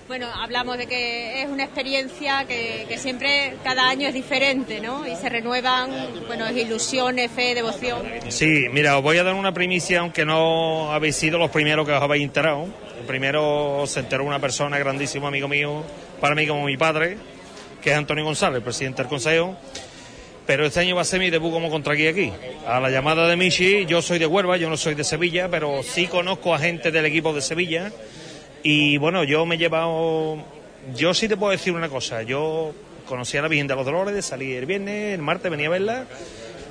Bueno, 0.10 0.26
hablamos 0.34 0.76
de 0.80 0.88
que 0.88 1.44
es 1.44 1.48
una 1.50 1.66
experiencia 1.66 2.44
que, 2.48 2.88
que 2.90 2.98
siempre, 2.98 3.54
cada 3.64 3.88
año 3.88 4.08
es 4.08 4.14
diferente, 4.16 4.82
¿no? 4.82 5.06
Y 5.06 5.16
se 5.16 5.30
renuevan, 5.30 5.92
bueno, 6.26 6.50
ilusiones, 6.50 7.30
fe, 7.30 7.54
devoción. 7.54 8.02
Sí, 8.30 8.66
mira, 8.72 8.98
os 8.98 9.04
voy 9.04 9.20
a 9.20 9.24
dar 9.24 9.36
una 9.36 9.54
primicia, 9.54 10.00
aunque 10.00 10.26
no 10.26 10.92
habéis 10.92 11.16
sido 11.16 11.38
los 11.38 11.52
primeros 11.52 11.86
que 11.86 11.94
os 11.94 12.02
habéis 12.02 12.24
enterado. 12.24 12.66
El 13.00 13.06
primero 13.06 13.84
se 13.86 14.00
enteró 14.00 14.26
una 14.26 14.40
persona, 14.40 14.80
grandísimo 14.80 15.28
amigo 15.28 15.48
mío, 15.48 15.84
para 16.20 16.34
mí 16.34 16.48
como 16.48 16.66
mi 16.66 16.76
padre, 16.76 17.16
que 17.80 17.92
es 17.92 17.96
Antonio 17.96 18.26
González, 18.26 18.64
presidente 18.64 19.04
del 19.04 19.10
Consejo. 19.10 19.60
Pero 20.48 20.66
este 20.66 20.80
año 20.80 20.96
va 20.96 21.04
a 21.04 21.06
ser 21.06 21.20
mi 21.20 21.30
debut 21.30 21.54
como 21.54 21.70
contra 21.70 21.94
aquí. 21.94 22.34
A 22.66 22.80
la 22.80 22.90
llamada 22.90 23.28
de 23.28 23.36
Michi, 23.36 23.86
yo 23.86 24.02
soy 24.02 24.18
de 24.18 24.26
Huelva, 24.26 24.58
yo 24.58 24.72
no 24.72 24.78
soy 24.78 24.96
de 24.96 25.04
Sevilla, 25.04 25.50
pero 25.50 25.84
sí 25.84 26.08
conozco 26.08 26.56
a 26.56 26.58
gente 26.58 26.90
del 26.90 27.06
equipo 27.06 27.32
de 27.32 27.42
Sevilla. 27.42 27.92
Y 28.64 28.98
bueno, 28.98 29.24
yo 29.24 29.46
me 29.46 29.56
he 29.56 29.58
llevado. 29.58 30.38
Yo 30.96 31.14
sí 31.14 31.28
te 31.28 31.38
puedo 31.38 31.52
decir 31.52 31.74
una 31.74 31.90
cosa. 31.90 32.24
Yo 32.24 32.74
conocí 33.06 33.38
a 33.38 33.42
la 33.42 33.48
Virgen 33.48 33.68
de 33.68 33.76
los 33.76 33.86
Dolores, 33.86 34.26
salí 34.26 34.54
el 34.54 34.66
viernes, 34.66 35.14
el 35.16 35.22
martes 35.22 35.50
venía 35.50 35.68
a 35.68 35.72
verla. 35.72 36.06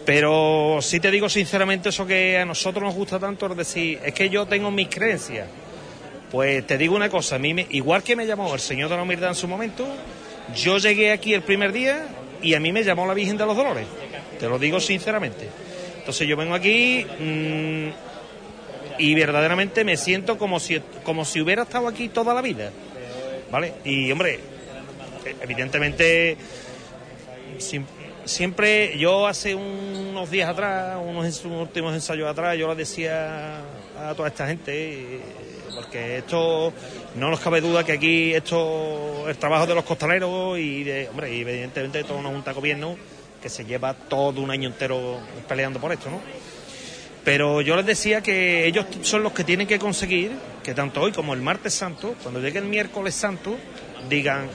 Pero 0.05 0.79
sí 0.81 1.01
te 1.01 1.11
digo 1.11 1.29
sinceramente 1.29 1.91
eso 1.91 2.07
que 2.07 2.39
a 2.39 2.45
nosotros 2.47 2.83
nos 2.83 2.95
gusta 2.95 3.19
tanto, 3.19 3.47
es 3.47 3.57
decir, 3.57 3.99
es 4.03 4.15
que 4.15 4.31
yo 4.31 4.47
tengo 4.47 4.71
mis 4.71 4.89
creencias. 4.89 5.47
Pues 6.31 6.67
te 6.67 6.79
digo 6.79 6.95
una 6.97 7.11
cosa, 7.11 7.37
a 7.37 7.39
mí 7.39 7.53
me- 7.53 7.67
igual 7.71 8.03
que 8.03 8.17
me 8.17 8.27
llamó 8.27 8.53
el 8.55 8.61
Señor 8.61 8.89
de 8.89 8.97
la 8.97 9.03
Humildad 9.03 9.31
en 9.31 9.35
su 9.35 9.47
momento, 9.49 9.87
yo 10.57 10.79
llegué 10.79 11.11
aquí 11.13 11.35
el 11.35 11.43
primer 11.43 11.73
día 11.73 12.07
y 12.43 12.55
a 12.55 12.61
mí 12.61 12.73
me 12.73 12.85
llamó 12.85 13.07
la 13.07 13.13
Virgen 13.15 13.37
de 13.37 13.45
los 13.47 13.57
Dolores. 13.57 13.87
Te 14.41 14.49
lo 14.49 14.59
digo 14.59 14.81
sinceramente. 14.81 15.49
Entonces 15.99 16.27
yo 16.27 16.37
vengo 16.39 16.55
aquí 16.55 17.05
mm, 17.19 17.89
y 18.99 19.15
verdaderamente 19.15 19.85
me 19.85 19.97
siento 19.97 20.37
como 20.37 20.61
si, 20.61 20.81
como 21.05 21.25
si 21.25 21.41
hubiera 21.41 21.63
estado 21.63 21.89
aquí 21.89 22.09
toda 22.09 22.35
la 22.35 22.43
vida. 22.43 22.71
¿Vale? 23.51 23.75
Y 23.85 24.11
hombre, 24.13 24.41
evidentemente 25.41 26.37
siempre 28.25 28.99
yo 28.99 29.27
hace 29.27 29.55
unos 29.55 30.31
días 30.31 30.49
atrás, 30.51 30.99
unos 31.03 31.45
últimos 31.45 31.95
ensayos 31.95 32.29
atrás, 32.29 32.57
yo 32.59 32.69
le 32.69 32.75
decía 32.75 33.59
a 33.99 34.15
toda 34.15 34.29
esta 34.29 34.47
gente, 34.47 35.17
eh, 35.17 35.21
porque 35.75 36.19
esto 36.19 36.73
no 37.17 37.31
nos 37.31 37.41
cabe 37.41 37.61
duda 37.61 37.85
que 37.85 37.93
aquí 37.93 38.35
esto 38.35 39.29
el 39.29 39.37
trabajo 39.39 39.67
de 39.67 39.75
los 39.75 39.85
costaleros 39.85 40.59
y 40.59 40.85
de, 40.85 41.09
hombre, 41.09 41.35
y 41.35 41.41
evidentemente 41.41 41.99
de 41.99 42.05
toda 42.05 42.21
una 42.21 42.29
junta 42.29 42.51
de 42.51 42.57
gobierno 42.57 42.97
que 43.41 43.49
se 43.49 43.65
lleva 43.65 43.95
todo 43.95 44.41
un 44.41 44.51
año 44.51 44.69
entero 44.69 45.19
peleando 45.49 45.81
por 45.81 45.93
esto, 45.93 46.11
¿no? 46.11 46.21
Pero 47.29 47.61
yo 47.61 47.77
les 47.77 47.85
decía 47.85 48.23
que 48.23 48.67
ellos 48.67 48.87
son 49.03 49.23
los 49.23 49.35
que 49.35 49.45
tienen 49.45 49.67
que 49.67 49.79
conseguir 49.79 50.33
que 50.63 50.73
tanto 50.73 51.03
hoy 51.03 51.13
como 51.13 51.35
el 51.35 51.43
martes 51.43 51.75
santo, 51.75 52.15
cuando 52.23 52.41
llegue 52.41 52.59
el 52.59 52.65
miércoles 52.65 53.15
santo, 53.15 53.55
digan, 54.09 54.49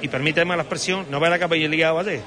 y 0.00 0.08
permíteme 0.08 0.56
la 0.56 0.62
expresión, 0.62 1.04
no 1.10 1.20
vea 1.20 1.36
la 1.36 1.46
liado 1.46 1.98
ayer. 1.98 2.22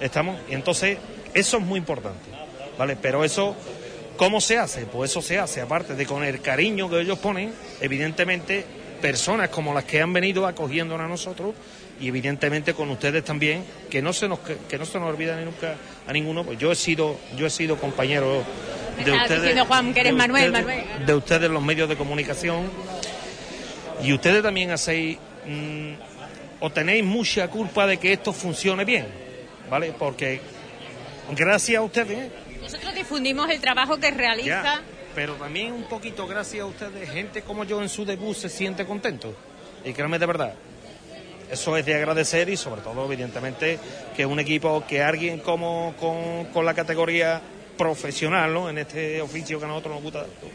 ¿Estamos? 0.00 0.38
Y 0.48 0.54
entonces, 0.54 0.96
eso 1.34 1.56
es 1.56 1.62
muy 1.64 1.80
importante, 1.80 2.30
¿vale? 2.78 2.94
Pero 2.94 3.24
eso, 3.24 3.56
¿cómo 4.16 4.40
se 4.40 4.58
hace? 4.58 4.82
Pues 4.86 5.10
eso 5.10 5.22
se 5.22 5.40
hace, 5.40 5.60
aparte 5.60 5.96
de 5.96 6.06
con 6.06 6.22
el 6.22 6.40
cariño 6.40 6.88
que 6.88 7.00
ellos 7.00 7.18
ponen, 7.18 7.52
evidentemente, 7.80 8.64
personas 9.02 9.48
como 9.48 9.74
las 9.74 9.82
que 9.82 10.00
han 10.00 10.12
venido 10.12 10.46
acogiéndonos 10.46 11.04
a 11.04 11.08
nosotros, 11.08 11.52
y 12.00 12.08
evidentemente 12.08 12.74
con 12.74 12.90
ustedes 12.90 13.24
también, 13.24 13.64
que 13.90 14.02
no 14.02 14.12
se 14.12 14.28
nos, 14.28 14.38
que, 14.38 14.78
no 14.78 14.84
se 14.84 15.00
nos 15.00 15.08
olvida 15.08 15.36
ni 15.36 15.44
nunca 15.44 15.74
a 16.06 16.12
ninguno, 16.12 16.44
pues 16.44 16.58
yo 16.58 16.70
he 16.70 16.76
sido, 16.76 17.16
yo 17.36 17.46
he 17.46 17.50
sido 17.50 17.76
compañero 17.76 18.44
de 18.96 19.12
ustedes. 19.12 19.42
diciendo, 19.42 19.64
Juan, 19.66 19.94
que 19.94 20.00
eres 20.00 20.12
de 20.12 20.18
Manuel, 20.18 20.50
ustedes- 20.50 20.66
Manuel. 20.66 21.06
de 21.06 21.14
ustedes 21.14 21.50
los 21.50 21.62
medios 21.62 21.88
de 21.88 21.96
comunicación 21.96 22.70
y 24.02 24.12
ustedes 24.12 24.42
también 24.42 24.70
hacéis 24.70 25.18
mm, 25.46 25.92
o 26.60 26.70
tenéis 26.70 27.04
mucha 27.04 27.48
culpa 27.48 27.86
de 27.86 27.96
que 27.98 28.12
esto 28.12 28.32
funcione 28.32 28.84
bien, 28.84 29.06
¿vale? 29.70 29.92
Porque 29.98 30.40
gracias 31.36 31.78
a 31.78 31.82
ustedes, 31.82 32.30
Nosotros 32.62 32.94
difundimos 32.94 33.50
el 33.50 33.60
trabajo 33.60 33.98
que 33.98 34.10
realiza. 34.10 34.62
ya, 34.62 34.82
pero 35.14 35.34
también 35.34 35.72
un 35.72 35.84
poquito 35.84 36.26
gracias 36.26 36.62
a 36.62 36.66
ustedes, 36.66 37.10
gente 37.10 37.42
como 37.42 37.64
yo 37.64 37.82
en 37.82 37.88
su 37.88 38.04
debut 38.04 38.34
se 38.36 38.48
siente 38.48 38.84
contento. 38.86 39.34
Y 39.84 39.92
créanme 39.92 40.18
de 40.18 40.24
verdad, 40.26 40.54
eso 41.50 41.76
es 41.76 41.84
de 41.84 41.94
agradecer 41.94 42.48
y 42.48 42.56
sobre 42.56 42.80
todo, 42.80 43.04
evidentemente, 43.04 43.78
que 44.16 44.24
un 44.24 44.40
equipo, 44.40 44.82
que 44.88 45.02
alguien 45.02 45.40
como 45.40 45.94
con, 46.00 46.46
con 46.54 46.64
la 46.64 46.72
categoría 46.72 47.42
profesional, 47.76 48.52
¿no? 48.52 48.68
En 48.70 48.78
este 48.78 49.20
oficio 49.20 49.58
que 49.58 49.64
a 49.64 49.68
nosotros 49.68 49.94
nos 49.94 50.02
gusta 50.02 50.20
tanto, 50.22 50.48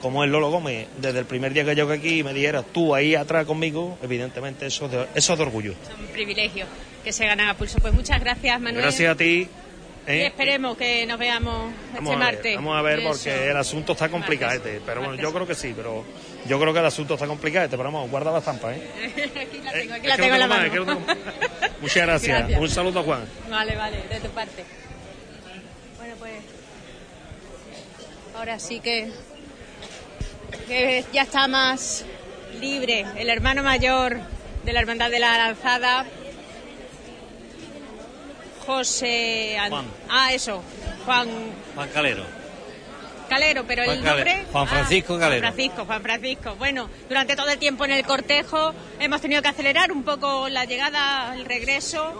como 0.00 0.24
es 0.24 0.30
Lolo 0.30 0.50
Gómez, 0.50 0.88
desde 0.98 1.20
el 1.20 1.26
primer 1.26 1.52
día 1.52 1.64
que 1.64 1.74
llego 1.74 1.92
aquí 1.92 2.22
me 2.24 2.32
dijeras 2.34 2.64
tú 2.72 2.94
ahí 2.94 3.14
atrás 3.14 3.46
conmigo, 3.46 3.98
evidentemente 4.02 4.66
eso 4.66 4.86
es 4.86 4.90
de, 4.92 5.06
eso 5.14 5.32
es 5.32 5.38
de 5.38 5.44
orgullo. 5.44 5.74
Un 6.00 6.06
privilegio 6.06 6.66
que 7.04 7.12
se 7.12 7.24
ganan 7.26 7.48
a 7.48 7.54
pulso. 7.56 7.78
Pues 7.80 7.92
muchas 7.94 8.20
gracias, 8.20 8.60
Manuel. 8.60 8.82
Gracias 8.82 9.12
a 9.12 9.16
ti. 9.16 9.48
Y 10.04 10.10
¿eh? 10.10 10.26
esperemos 10.26 10.76
que 10.76 11.06
nos 11.06 11.16
veamos 11.16 11.72
Vamos 11.94 11.94
este 11.94 11.98
a 12.08 12.08
ver, 12.10 12.18
martes. 12.34 12.54
vamos 12.56 12.76
a 12.76 12.82
ver 12.82 12.98
Eso. 12.98 13.08
porque 13.10 13.50
el 13.50 13.56
asunto 13.56 13.92
está 13.92 14.08
complicado, 14.08 14.60
pero 14.84 15.00
bueno, 15.00 15.14
yo 15.14 15.32
creo 15.32 15.46
que 15.46 15.54
sí, 15.54 15.72
pero 15.76 16.04
yo 16.48 16.58
creo 16.58 16.72
que 16.72 16.80
el 16.80 16.86
asunto 16.86 17.14
está 17.14 17.28
complicado, 17.28 17.68
pero 17.70 17.84
vamos, 17.84 18.10
guarda 18.10 18.32
la 18.32 18.38
estampa, 18.38 18.74
¿eh? 18.74 18.82
aquí 19.40 19.58
la 19.62 19.70
tengo, 19.70 19.94
aquí 19.94 20.06
la 20.08 20.16
tengo 20.16 20.34
en 20.34 20.40
la 20.40 20.46
más, 20.48 20.70
tengo- 20.72 20.98
Muchas 21.80 22.04
gracias. 22.04 22.38
Gracias. 22.40 22.60
Un 22.60 22.68
saludo 22.68 22.98
a 22.98 23.02
Juan. 23.04 23.24
Vale, 23.48 23.76
vale, 23.76 24.02
de 24.10 24.18
tu 24.18 24.28
parte. 24.30 24.64
Bueno, 25.98 26.14
pues 26.18 26.32
ahora 28.36 28.58
sí 28.58 28.80
que, 28.80 29.10
que 30.66 31.04
ya 31.12 31.22
está 31.22 31.48
más 31.48 32.04
libre 32.60 33.06
el 33.16 33.28
hermano 33.28 33.62
mayor 33.62 34.20
de 34.64 34.72
la 34.72 34.80
Hermandad 34.80 35.10
de 35.10 35.18
la 35.18 35.36
Lanzada, 35.38 36.06
José... 38.66 39.58
An- 39.58 39.70
Juan. 39.70 39.86
Ah, 40.08 40.32
eso, 40.32 40.62
Juan 41.04 41.28
Juan 41.74 41.88
Calero. 41.90 42.24
Calero, 43.28 43.64
pero 43.66 43.82
Juan 43.84 43.96
el 43.96 44.04
Calero. 44.04 44.24
nombre... 44.30 44.46
Juan 44.52 44.66
Francisco 44.68 45.14
Ah, 45.16 45.18
Calero. 45.20 45.40
Juan 45.42 45.54
Francisco, 45.54 45.84
Juan 45.86 46.02
Francisco. 46.02 46.54
Bueno, 46.56 46.90
durante 47.08 47.34
todo 47.34 47.48
el 47.50 47.58
tiempo 47.58 47.84
en 47.84 47.92
el 47.92 48.04
cortejo 48.04 48.72
hemos 49.00 49.20
tenido 49.20 49.42
que 49.42 49.48
acelerar 49.48 49.90
un 49.90 50.04
poco 50.04 50.48
la 50.48 50.64
llegada, 50.64 51.34
el 51.34 51.44
regreso, 51.44 52.12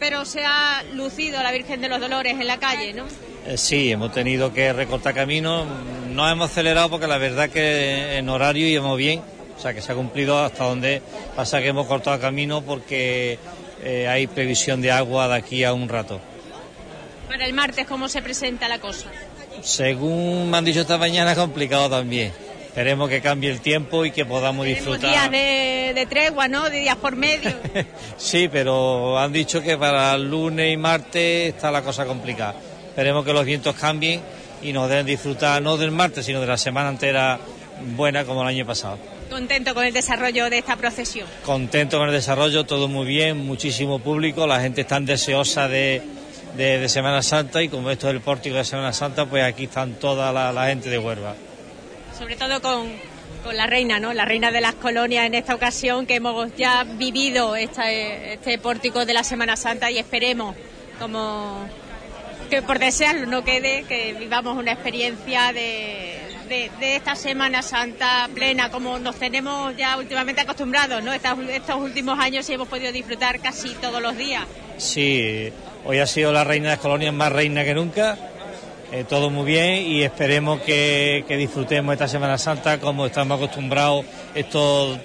pero 0.00 0.24
se 0.24 0.44
ha 0.44 0.82
lucido 0.94 1.42
la 1.42 1.52
Virgen 1.52 1.80
de 1.82 1.88
los 1.88 2.00
Dolores 2.00 2.32
en 2.32 2.46
la 2.46 2.58
calle, 2.58 2.94
¿no? 2.94 3.04
Eh, 3.46 3.56
sí, 3.56 3.92
hemos 3.92 4.12
tenido 4.12 4.52
que 4.52 4.72
recortar 4.72 5.14
camino. 5.14 5.66
No 6.08 6.28
hemos 6.28 6.50
acelerado 6.50 6.88
porque 6.90 7.06
la 7.06 7.18
verdad 7.18 7.50
que 7.50 8.16
en 8.16 8.28
horario 8.30 8.66
íbamos 8.66 8.96
bien. 8.96 9.20
O 9.56 9.60
sea, 9.60 9.74
que 9.74 9.82
se 9.82 9.92
ha 9.92 9.94
cumplido 9.94 10.42
hasta 10.42 10.64
donde 10.64 11.02
pasa 11.36 11.60
que 11.60 11.68
hemos 11.68 11.86
cortado 11.86 12.18
camino 12.18 12.62
porque 12.62 13.38
eh, 13.82 14.08
hay 14.08 14.26
previsión 14.26 14.80
de 14.80 14.90
agua 14.90 15.28
de 15.28 15.34
aquí 15.34 15.64
a 15.64 15.74
un 15.74 15.86
rato. 15.86 16.18
Para 17.28 17.44
el 17.44 17.52
martes, 17.52 17.86
¿cómo 17.86 18.08
se 18.08 18.22
presenta 18.22 18.68
la 18.68 18.78
cosa? 18.78 19.10
Según 19.60 20.50
me 20.50 20.56
han 20.56 20.64
dicho 20.64 20.80
esta 20.80 20.96
mañana, 20.96 21.34
complicado 21.34 21.90
también. 21.90 22.32
Esperemos 22.70 23.08
que 23.10 23.20
cambie 23.20 23.50
el 23.50 23.60
tiempo 23.60 24.04
y 24.04 24.12
que 24.12 24.24
podamos 24.24 24.64
Tenemos 24.64 24.86
días 25.00 25.00
disfrutar. 25.02 25.30
de, 25.32 25.92
de 25.94 26.06
tregua, 26.06 26.46
¿no? 26.46 26.70
De 26.70 26.78
días 26.80 26.96
por 26.96 27.16
medio. 27.16 27.50
Sí, 28.16 28.48
pero 28.50 29.18
han 29.18 29.32
dicho 29.32 29.60
que 29.60 29.76
para 29.76 30.14
el 30.14 30.30
lunes 30.30 30.72
y 30.72 30.76
martes 30.76 31.52
está 31.54 31.70
la 31.72 31.82
cosa 31.82 32.04
complicada. 32.06 32.54
Esperemos 32.88 33.24
que 33.24 33.32
los 33.32 33.44
vientos 33.44 33.74
cambien 33.74 34.20
y 34.62 34.72
nos 34.72 34.88
den 34.88 35.04
disfrutar 35.06 35.60
no 35.62 35.76
del 35.78 35.90
martes, 35.90 36.26
sino 36.26 36.40
de 36.40 36.46
la 36.46 36.56
semana 36.58 36.90
entera 36.90 37.40
buena 37.96 38.24
como 38.24 38.42
el 38.42 38.48
año 38.48 38.64
pasado. 38.66 38.98
Contento 39.30 39.74
con 39.74 39.84
el 39.84 39.92
desarrollo 39.92 40.48
de 40.50 40.58
esta 40.58 40.76
procesión. 40.76 41.26
Contento 41.44 41.98
con 41.98 42.08
el 42.08 42.14
desarrollo, 42.14 42.64
todo 42.66 42.86
muy 42.88 43.06
bien, 43.06 43.38
muchísimo 43.38 43.98
público, 43.98 44.46
la 44.46 44.60
gente 44.60 44.82
está 44.82 45.00
deseosa 45.00 45.66
de, 45.66 46.02
de- 46.56 46.78
de 46.78 46.88
Semana 46.88 47.22
Santa 47.22 47.62
y 47.62 47.68
como 47.68 47.90
esto 47.90 48.08
es 48.08 48.14
el 48.14 48.20
pórtico 48.20 48.56
de 48.56 48.64
Semana 48.64 48.92
Santa, 48.92 49.26
pues 49.26 49.42
aquí 49.44 49.64
están 49.64 49.94
toda 49.94 50.30
la, 50.32 50.52
la 50.52 50.66
gente 50.66 50.88
de 50.90 50.98
Huelva. 50.98 51.34
Sobre 52.20 52.36
todo 52.36 52.60
con, 52.62 52.88
con 53.42 53.56
la 53.56 53.66
reina, 53.66 53.98
¿no? 53.98 54.12
La 54.12 54.24
reina 54.24 54.52
de 54.52 54.60
las 54.60 54.74
colonias 54.74 55.26
en 55.26 55.34
esta 55.34 55.54
ocasión, 55.54 56.06
que 56.06 56.16
hemos 56.16 56.54
ya 56.56 56.84
vivido 56.84 57.56
esta- 57.56 57.90
este 57.90 58.58
pórtico 58.58 59.04
de 59.06 59.14
la 59.14 59.24
Semana 59.24 59.56
Santa 59.56 59.90
y 59.90 59.98
esperemos, 59.98 60.54
como 61.00 61.66
que 62.50 62.62
por 62.62 62.78
desearlo 62.78 63.26
no 63.26 63.42
quede, 63.44 63.84
que 63.88 64.12
vivamos 64.18 64.58
una 64.58 64.72
experiencia 64.72 65.52
de, 65.52 66.18
de, 66.48 66.96
esta 66.96 67.14
Semana 67.14 67.62
Santa 67.62 68.28
plena, 68.34 68.70
como 68.70 68.98
nos 68.98 69.16
tenemos 69.16 69.74
ya 69.76 69.96
últimamente 69.96 70.42
acostumbrados, 70.42 71.02
¿no? 71.02 71.12
Estos, 71.12 71.38
estos 71.48 71.76
últimos 71.76 72.18
años 72.18 72.44
sí 72.44 72.52
hemos 72.54 72.68
podido 72.68 72.92
disfrutar 72.92 73.40
casi 73.40 73.70
todos 73.74 74.02
los 74.02 74.16
días. 74.18 74.44
Sí, 74.78 75.50
hoy 75.84 75.98
ha 76.00 76.06
sido 76.06 76.32
la 76.32 76.42
reina 76.44 76.70
de 76.70 76.74
las 76.76 76.80
colonias 76.80 77.14
más 77.14 77.32
reina 77.32 77.64
que 77.64 77.72
nunca, 77.74 78.18
eh, 78.92 79.04
todo 79.08 79.30
muy 79.30 79.46
bien 79.46 79.86
y 79.86 80.02
esperemos 80.02 80.60
que, 80.62 81.24
que 81.28 81.36
disfrutemos 81.36 81.92
esta 81.92 82.08
Semana 82.08 82.38
Santa 82.38 82.78
como 82.78 83.06
estamos 83.06 83.36
acostumbrados 83.36 84.04
estos 84.34 84.98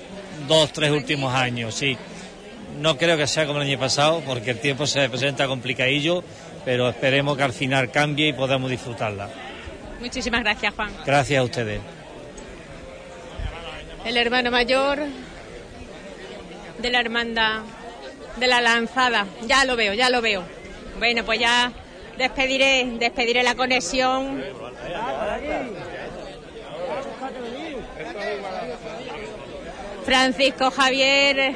dos, 0.48 0.72
tres 0.74 0.92
últimos 0.92 1.34
años, 1.34 1.74
sí. 1.76 1.98
no 2.80 2.98
creo 2.98 3.18
que 3.18 3.28
sea 3.28 3.46
como 3.46 3.62
el 3.62 3.68
año 3.68 3.80
pasado, 3.80 4.22
porque 4.26 4.52
el 4.52 4.60
tiempo 4.60 4.86
se 4.86 5.08
presenta 5.10 5.48
complicadillo, 5.48 6.24
pero 6.64 6.90
esperemos 6.90 7.38
que 7.38 7.44
al 7.44 7.54
final 7.54 7.92
cambie 7.92 8.30
y 8.30 8.34
podamos 8.34 8.70
disfrutarla. 8.70 9.30
Muchísimas 10.00 10.42
gracias, 10.42 10.74
Juan. 10.74 10.92
Gracias 11.06 11.40
a 11.40 11.44
ustedes. 11.44 11.80
El 14.04 14.18
hermano 14.18 14.52
mayor 14.52 15.00
de 16.80 16.90
la 16.90 17.00
hermandad 17.00 17.62
de 18.38 18.48
la 18.48 18.62
lanzada. 18.62 19.26
Ya 19.48 19.66
lo 19.66 19.76
veo, 19.76 19.94
ya 19.94 20.10
lo 20.10 20.22
veo. 20.22 20.44
Bueno, 21.00 21.24
pues 21.24 21.40
ya 21.40 21.72
despediré, 22.18 22.86
despediré 23.00 23.44
la 23.44 23.56
conexión. 23.56 24.44
Francisco 30.06 30.70
Javier. 30.72 31.56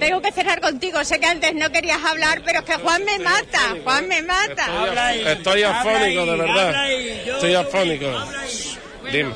Tengo 0.00 0.22
que 0.22 0.32
cerrar 0.32 0.60
contigo. 0.60 1.04
Sé 1.04 1.20
que 1.20 1.26
antes 1.26 1.54
no 1.54 1.70
querías 1.70 2.02
hablar, 2.02 2.42
pero 2.44 2.60
es 2.60 2.64
que 2.64 2.74
Juan 2.74 3.04
me 3.04 3.18
mata. 3.18 3.76
Juan 3.84 4.08
me 4.08 4.22
mata. 4.22 5.12
Estoy 5.32 5.62
afónico, 5.62 6.26
de 6.26 6.36
verdad. 6.36 6.90
Estoy 6.90 7.54
afónico. 7.54 8.06
Dime. 9.12 9.34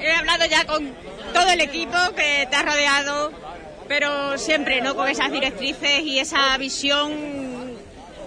He 0.00 0.12
hablado 0.12 0.44
ya 0.46 0.64
con 0.66 0.94
todo 1.32 1.50
el 1.50 1.60
equipo 1.60 1.96
que 2.14 2.46
te 2.48 2.56
ha 2.56 2.62
rodeado, 2.62 3.32
pero 3.88 4.38
siempre, 4.38 4.80
¿no? 4.80 4.94
Con 4.94 5.08
esas 5.08 5.30
directrices 5.30 6.00
y 6.02 6.18
esa 6.18 6.56
visión 6.58 7.12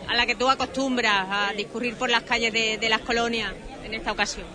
a 0.08 0.16
la 0.16 0.26
que 0.26 0.36
tú 0.36 0.50
acostumbras 0.50 1.28
a 1.30 1.54
discurrir 1.54 1.96
por 1.96 2.10
las 2.10 2.24
calles 2.24 2.54
de, 2.54 2.78
de 2.78 2.90
las 2.90 3.02
colonias 3.02 3.52
en 3.84 3.94
esta 3.94 4.12
ocasión. 4.12 4.46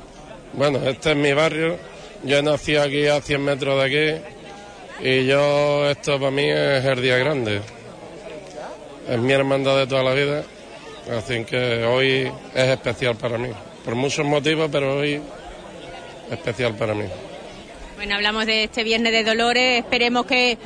Bueno, 0.52 0.78
este 0.88 1.12
es 1.12 1.16
mi 1.16 1.32
barrio. 1.32 1.78
Yo 2.24 2.42
nacido 2.42 2.82
aquí 2.82 3.06
a 3.06 3.20
100 3.20 3.44
metros 3.44 3.82
de 3.82 4.20
aquí 4.20 4.22
y 5.02 5.26
yo, 5.26 5.90
esto 5.90 6.18
para 6.18 6.30
mí 6.30 6.48
es 6.48 6.84
el 6.84 7.02
día 7.02 7.16
grande. 7.16 7.60
Es 9.08 9.18
mi 9.18 9.32
hermandad 9.32 9.76
de 9.78 9.86
toda 9.88 10.04
la 10.04 10.14
vida, 10.14 10.44
así 11.10 11.44
que 11.44 11.82
hoy 11.84 12.30
es 12.54 12.68
especial 12.68 13.16
para 13.16 13.36
mí. 13.36 13.48
Por 13.84 13.96
muchos 13.96 14.24
motivos, 14.24 14.68
pero 14.70 14.98
hoy 14.98 15.20
especial 16.30 16.76
para 16.76 16.94
mí. 16.94 17.06
Bueno, 17.96 18.14
hablamos 18.14 18.46
de 18.46 18.64
este 18.64 18.84
Viernes 18.84 19.12
de 19.12 19.24
Dolores, 19.24 19.80
esperemos 19.84 20.24
que, 20.26 20.56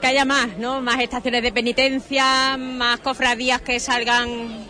que 0.00 0.06
haya 0.06 0.24
más, 0.24 0.56
¿no? 0.58 0.80
Más 0.80 1.00
estaciones 1.00 1.42
de 1.42 1.52
penitencia, 1.52 2.56
más 2.56 3.00
cofradías 3.00 3.60
que 3.62 3.80
salgan 3.80 4.66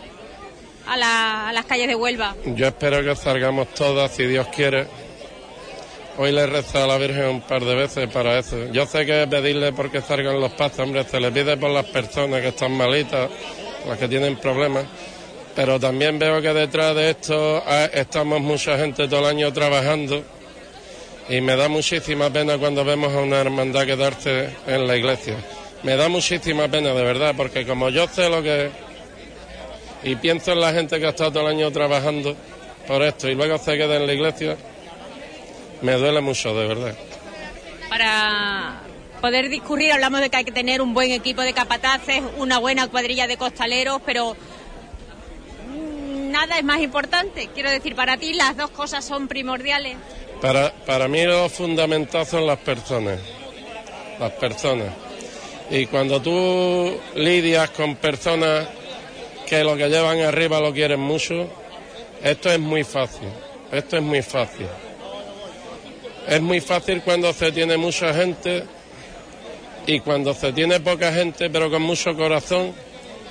a, 0.87 0.97
la- 0.97 1.51
las 1.53 1.65
calles 1.65 1.87
de 1.87 1.95
Huelva. 1.95 2.35
Yo 2.45 2.67
espero 2.67 3.03
que 3.03 3.15
salgamos 3.15 3.67
todas, 3.73 4.11
si 4.15 4.25
Dios 4.25 4.47
quiere. 4.47 4.87
Hoy 6.17 6.31
le 6.33 6.41
he 6.41 6.47
rezado 6.47 6.85
a 6.85 6.87
la 6.87 6.97
Virgen 6.97 7.25
un 7.27 7.41
par 7.41 7.63
de 7.63 7.75
veces 7.75 8.09
para 8.09 8.37
eso. 8.39 8.65
Yo 8.73 8.85
sé 8.85 9.05
que 9.05 9.25
pedirle 9.27 9.71
porque 9.71 10.01
salgan 10.01 10.39
los 10.41 10.51
pasos, 10.53 10.79
hombre, 10.79 11.03
se 11.05 11.19
le 11.19 11.31
pide 11.31 11.55
por 11.55 11.69
las 11.69 11.85
personas 11.85 12.41
que 12.41 12.49
están 12.49 12.73
malitas, 12.73 13.29
las 13.87 13.97
que 13.97 14.07
tienen 14.09 14.35
problemas. 14.37 14.85
Pero 15.55 15.79
también 15.79 16.19
veo 16.19 16.41
que 16.41 16.53
detrás 16.53 16.95
de 16.95 17.11
esto 17.11 17.63
ah, 17.65 17.85
estamos 17.93 18.41
mucha 18.41 18.77
gente 18.77 19.07
todo 19.07 19.21
el 19.21 19.25
año 19.27 19.53
trabajando. 19.53 20.23
Y 21.29 21.41
me 21.41 21.55
da 21.55 21.69
muchísima 21.69 22.29
pena 22.31 22.57
cuando 22.57 22.83
vemos 22.83 23.13
a 23.13 23.19
una 23.19 23.39
hermandad 23.39 23.85
quedarse 23.85 24.49
en 24.65 24.87
la 24.87 24.97
iglesia. 24.97 25.35
Me 25.83 25.95
da 25.95 26.09
muchísima 26.09 26.67
pena, 26.67 26.93
de 26.93 27.03
verdad, 27.03 27.35
porque 27.37 27.65
como 27.65 27.89
yo 27.89 28.07
sé 28.07 28.29
lo 28.29 28.41
que 28.41 28.71
y 30.03 30.15
pienso 30.15 30.53
en 30.53 30.61
la 30.61 30.73
gente 30.73 30.99
que 30.99 31.05
ha 31.05 31.09
estado 31.09 31.31
todo 31.31 31.49
el 31.49 31.55
año 31.55 31.71
trabajando 31.71 32.35
por 32.87 33.03
esto 33.03 33.29
y 33.29 33.35
luego 33.35 33.57
se 33.57 33.77
queda 33.77 33.97
en 33.97 34.07
la 34.07 34.13
iglesia, 34.13 34.57
me 35.81 35.93
duele 35.93 36.21
mucho, 36.21 36.53
de 36.53 36.67
verdad. 36.67 36.95
Para 37.89 38.81
poder 39.21 39.49
discurrir 39.49 39.91
hablamos 39.91 40.21
de 40.21 40.29
que 40.29 40.37
hay 40.37 40.45
que 40.45 40.51
tener 40.51 40.81
un 40.81 40.93
buen 40.93 41.11
equipo 41.11 41.41
de 41.41 41.53
capataces, 41.53 42.23
una 42.37 42.59
buena 42.59 42.87
cuadrilla 42.87 43.27
de 43.27 43.37
costaleros, 43.37 44.01
pero 44.05 44.35
nada 46.29 46.57
es 46.57 46.63
más 46.63 46.79
importante. 46.79 47.49
Quiero 47.53 47.69
decir, 47.69 47.95
para 47.95 48.17
ti 48.17 48.33
las 48.33 48.55
dos 48.55 48.69
cosas 48.71 49.03
son 49.03 49.27
primordiales. 49.27 49.97
Para, 50.41 50.71
para 50.85 51.07
mí 51.07 51.23
lo 51.25 51.49
fundamental 51.49 52.25
son 52.25 52.47
las 52.47 52.59
personas, 52.59 53.19
las 54.19 54.31
personas. 54.33 54.93
Y 55.69 55.85
cuando 55.87 56.21
tú 56.21 56.97
lidias 57.15 57.69
con 57.71 57.97
personas 57.97 58.67
que 59.45 59.63
lo 59.63 59.75
que 59.75 59.89
llevan 59.89 60.19
arriba 60.21 60.59
lo 60.59 60.73
quieren 60.73 60.99
mucho, 60.99 61.47
esto 62.23 62.51
es 62.51 62.59
muy 62.59 62.83
fácil, 62.83 63.27
esto 63.71 63.97
es 63.97 64.03
muy 64.03 64.21
fácil. 64.21 64.67
Es 66.27 66.41
muy 66.41 66.61
fácil 66.61 67.01
cuando 67.01 67.33
se 67.33 67.51
tiene 67.51 67.75
mucha 67.75 68.13
gente 68.13 68.63
y 69.87 69.99
cuando 70.01 70.33
se 70.33 70.53
tiene 70.53 70.79
poca 70.79 71.11
gente 71.11 71.49
pero 71.49 71.69
con 71.69 71.81
mucho 71.81 72.15
corazón, 72.15 72.73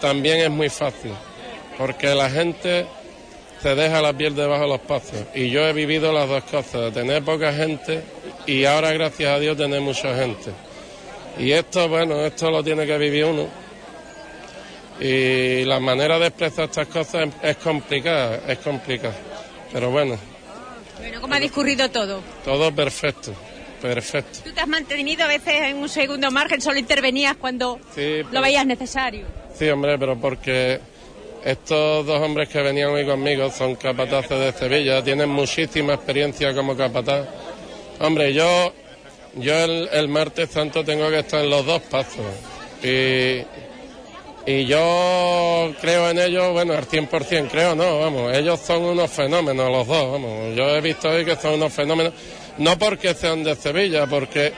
también 0.01 0.41
es 0.41 0.51
muy 0.51 0.69
fácil. 0.69 1.13
Porque 1.79 2.15
la 2.15 2.29
gente 2.29 2.87
se 3.63 3.75
deja 3.75 4.01
la 4.01 4.13
piel 4.13 4.35
debajo 4.35 4.63
de 4.63 4.69
los 4.69 4.81
pasos. 4.81 5.17
Y 5.35 5.51
yo 5.51 5.67
he 5.67 5.73
vivido 5.73 6.13
las 6.13 6.29
dos 6.29 6.45
cosas, 6.45 6.81
de 6.83 6.91
tener 6.93 7.23
poca 7.23 7.53
gente 7.53 8.03
y 8.47 8.65
ahora 8.65 8.93
gracias 8.93 9.31
a 9.31 9.39
Dios 9.39 9.57
tener 9.57 9.81
mucha 9.81 10.15
gente. 10.17 10.53
Y 11.39 11.53
esto, 11.53 11.89
bueno, 11.89 12.21
esto 12.25 12.51
lo 12.51 12.63
tiene 12.65 12.87
que 12.87 12.99
vivir 12.99 13.25
uno. 13.25 13.47
Y 15.01 15.65
la 15.65 15.79
manera 15.79 16.19
de 16.19 16.27
expresar 16.27 16.65
estas 16.65 16.89
cosas 16.89 17.29
es, 17.43 17.57
complicada, 17.59 18.41
es 18.49 18.59
complicada. 18.59 19.15
Pero 19.73 19.91
bueno, 19.91 20.19
Bueno, 20.99 21.21
¿cómo 21.21 21.35
ha 21.35 21.41
discurrido 21.41 21.89
todo? 21.91 22.21
todo 22.45 22.75
perfecto, 22.75 23.33
perfecto. 23.81 24.41
Tú 24.45 24.53
te 24.53 24.61
has 24.61 24.67
mantenido 24.67 25.23
a 25.25 25.29
veces 25.29 25.55
en 25.55 25.77
un 25.77 25.89
segundo 25.89 26.31
margen, 26.33 26.61
solo 26.61 26.79
intervenías 26.79 27.37
cuando 27.37 27.79
Sí, 27.95 28.23
lo 28.33 28.41
veías 28.41 28.67
necesario. 28.67 29.27
Sí, 29.57 29.69
hombre, 29.69 29.97
pero 29.99 30.17
porque 30.19 30.81
estos 31.45 32.07
dos 32.07 32.21
hombres 32.21 32.49
que 32.49 32.61
venían 32.61 32.91
hoy 32.91 33.07
conmigo 33.07 33.51
son 33.51 33.75
capataces 33.77 34.39
de 34.39 34.53
Sevilla, 34.53 35.03
tienen 35.03 35.29
muchísima 35.29 35.95
experiencia 35.95 36.55
como 36.55 36.77
capataz. 36.77 37.27
Hombre, 38.01 38.33
yo, 38.33 38.73
yo 39.35 39.55
el, 39.55 39.89
el 39.93 40.09
martes 40.09 40.51
santo 40.51 40.85
tengo 40.85 41.09
que 41.11 41.21
estar 41.21 41.43
en 41.43 41.51
los 41.51 41.65
dos 41.65 41.83
pasos. 41.83 42.27
Y, 42.83 43.43
y 44.47 44.65
yo 44.67 45.73
creo 45.81 46.11
en 46.11 46.19
ellos, 46.19 46.53
bueno, 46.53 46.75
al 46.75 46.87
100% 46.87 47.49
creo, 47.51 47.75
no, 47.75 48.01
vamos, 48.01 48.37
ellos 48.37 48.61
son 48.61 48.83
unos 48.83 49.11
fenómenos 49.11 49.71
los 49.71 49.87
dos, 49.87 50.13
vamos. 50.13 50.57
Yo 50.57 50.69
he 50.77 50.81
visto 50.81 51.09
hoy 51.09 51.25
que 51.25 51.37
son 51.37 51.55
unos 51.55 51.73
fenómenos, 51.73 52.13
no 52.59 52.79
porque 52.79 53.15
sean 53.15 53.45
de 53.45 53.55
Sevilla, 53.55 54.07
porque 54.07 54.53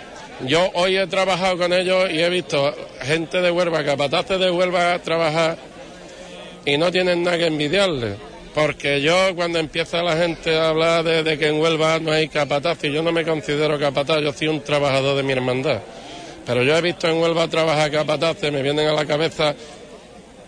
yo 0.47 0.71
hoy 0.75 0.97
he 0.97 1.07
trabajado 1.07 1.59
con 1.59 1.73
ellos 1.73 2.11
y 2.11 2.21
he 2.21 2.31
visto 2.31 2.75
gente 3.03 3.41
de 3.41 3.51
Huelva, 3.51 3.85
capataces 3.85 4.39
de 4.39 4.51
Huelva 4.51 4.99
trabajar 5.01 5.70
y 6.65 6.79
no 6.79 6.91
tienen 6.91 7.23
nada 7.23 7.39
que 7.39 7.47
envidiarle. 7.47 8.17
Porque 8.55 9.01
yo 9.01 9.35
cuando 9.37 9.59
empieza 9.59 10.03
la 10.03 10.17
gente 10.17 10.57
a 10.57 10.71
hablar 10.71 11.05
de, 11.05 11.39
que 11.39 11.49
en 11.49 11.61
Huelva 11.61 12.01
no 12.01 12.11
hay 12.11 12.29
capataz, 12.29 12.83
y 12.85 12.93
yo 12.93 13.03
no 13.03 13.13
me 13.13 13.25
considero 13.25 13.79
capataz, 13.79 14.21
yo 14.23 14.33
soy 14.33 14.49
un 14.49 14.61
trabajador 14.61 15.17
de 15.17 15.23
mi 15.23 15.33
hermandad. 15.33 15.81
Pero 16.45 16.63
yo 16.65 16.77
he 16.77 16.81
visto 16.81 17.09
en 17.09 17.19
Huelva 17.19 17.47
trabajar 17.47 17.91
capataces, 17.91 18.53
me 18.53 18.63
vienen 18.63 18.89
a 18.89 18.93
la 18.93 19.07
cabeza 19.07 19.55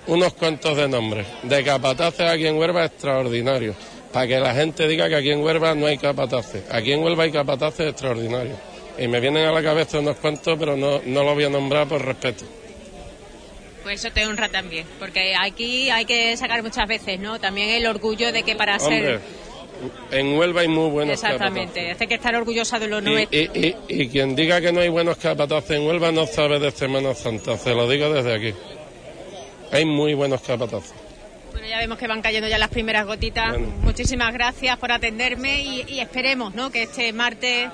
unos 0.08 0.32
cuantos 0.34 0.76
de 0.76 0.88
nombres. 0.88 1.26
De 1.44 1.62
capataces 1.62 2.28
aquí 2.28 2.46
en 2.46 2.56
Huelva 2.56 2.84
extraordinarios. 2.86 3.76
Para 4.12 4.26
que 4.26 4.40
la 4.40 4.52
gente 4.52 4.88
diga 4.88 5.08
que 5.08 5.16
aquí 5.16 5.30
en 5.30 5.40
Huelva 5.40 5.74
no 5.74 5.86
hay 5.86 5.96
capataces. 5.96 6.64
Aquí 6.70 6.92
en 6.92 7.04
Huelva 7.04 7.22
hay 7.22 7.30
capataces 7.30 7.90
extraordinarios. 7.90 8.58
Y 8.98 9.06
me 9.06 9.20
vienen 9.20 9.46
a 9.46 9.52
la 9.52 9.62
cabeza 9.62 10.00
unos 10.00 10.16
cuantos, 10.16 10.58
pero 10.58 10.76
no, 10.76 11.00
no 11.06 11.22
los 11.22 11.34
voy 11.34 11.44
a 11.44 11.48
nombrar 11.48 11.86
por 11.86 12.04
respeto. 12.04 12.44
Pues 13.82 14.04
eso 14.04 14.12
te 14.14 14.26
honra 14.26 14.48
también, 14.48 14.86
porque 14.98 15.34
aquí 15.34 15.90
hay 15.90 16.04
que 16.04 16.36
sacar 16.36 16.62
muchas 16.62 16.86
veces, 16.86 17.18
¿no? 17.18 17.40
También 17.40 17.68
el 17.70 17.86
orgullo 17.86 18.32
de 18.32 18.42
que 18.44 18.54
para 18.54 18.76
Hombre, 18.76 19.00
ser... 19.00 19.20
en 20.12 20.36
Huelva 20.38 20.60
hay 20.60 20.68
muy 20.68 20.88
buenos 20.90 21.14
Exactamente, 21.14 21.90
hace 21.90 22.06
que 22.06 22.14
estar 22.14 22.34
orgullosa 22.36 22.78
de 22.78 22.86
lo 22.86 22.98
capataces. 23.00 23.28
nuestro. 23.30 23.60
Y, 23.60 23.76
y- 23.88 24.02
y 24.02 24.08
quien 24.08 24.36
diga 24.36 24.60
que 24.60 24.72
no 24.72 24.80
hay 24.80 24.88
buenos 24.88 25.16
capataces 25.18 25.72
en 25.72 25.86
Huelva 25.86 26.12
no 26.12 26.26
sabe 26.26 26.60
de 26.60 26.70
Semana 26.70 27.14
Santa, 27.14 27.56
se 27.58 27.74
lo 27.74 27.88
digo 27.88 28.12
desde 28.12 28.34
aquí. 28.34 28.54
Hay 29.72 29.84
muy 29.84 30.14
buenos 30.14 30.40
capataces. 30.42 30.92
Bueno, 31.50 31.66
ya 31.66 31.78
vemos 31.78 31.98
que 31.98 32.06
van 32.06 32.22
cayendo 32.22 32.48
ya 32.48 32.58
las 32.58 32.68
primeras 32.70 33.04
gotitas. 33.06 33.58
Muchísimas 33.82 34.32
gracias 34.32 34.76
por 34.78 34.92
atenderme 34.92 35.60
y, 35.62 35.84
y 35.88 36.00
esperemos, 36.00 36.54
¿no? 36.54 36.70
Que 36.70 36.84
este 36.84 37.12
martes 37.12 37.68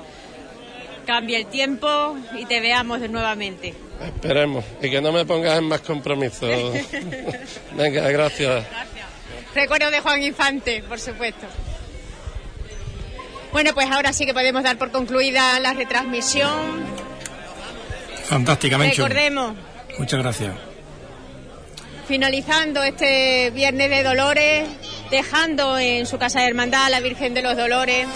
cambie 1.08 1.38
el 1.38 1.46
tiempo 1.46 2.18
y 2.38 2.44
te 2.44 2.60
veamos 2.60 3.00
de 3.00 3.08
nuevamente. 3.08 3.74
Esperemos. 4.04 4.62
Y 4.82 4.90
que 4.90 5.00
no 5.00 5.10
me 5.10 5.24
pongas 5.24 5.56
en 5.56 5.64
más 5.64 5.80
compromisos. 5.80 6.74
Venga, 7.72 8.10
gracias. 8.10 8.66
Recuerdo 9.54 9.90
de 9.90 10.00
Juan 10.00 10.22
Infante, 10.22 10.84
por 10.86 11.00
supuesto. 11.00 11.46
Bueno, 13.52 13.72
pues 13.72 13.90
ahora 13.90 14.12
sí 14.12 14.26
que 14.26 14.34
podemos 14.34 14.62
dar 14.62 14.76
por 14.76 14.90
concluida 14.90 15.58
la 15.60 15.72
retransmisión. 15.72 16.84
Fantástica, 18.24 18.76
Mencho. 18.76 19.08
Recordemos, 19.08 19.56
Muchas 19.98 20.20
gracias. 20.20 20.52
finalizando 22.06 22.82
este 22.82 23.50
Viernes 23.52 23.88
de 23.88 24.02
Dolores, 24.02 24.68
dejando 25.10 25.78
en 25.78 26.04
su 26.04 26.18
casa 26.18 26.40
de 26.40 26.48
hermandad 26.48 26.84
a 26.84 26.90
la 26.90 27.00
Virgen 27.00 27.32
de 27.32 27.40
los 27.40 27.56
Dolores, 27.56 28.06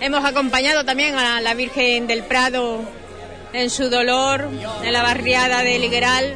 Hemos 0.00 0.24
acompañado 0.24 0.84
también 0.84 1.16
a 1.16 1.40
la 1.40 1.54
Virgen 1.54 2.06
del 2.06 2.22
Prado 2.22 2.82
en 3.52 3.68
su 3.68 3.90
dolor, 3.90 4.48
en 4.84 4.92
la 4.92 5.02
barriada 5.02 5.62
de 5.62 5.78
Ligueral. 5.78 6.34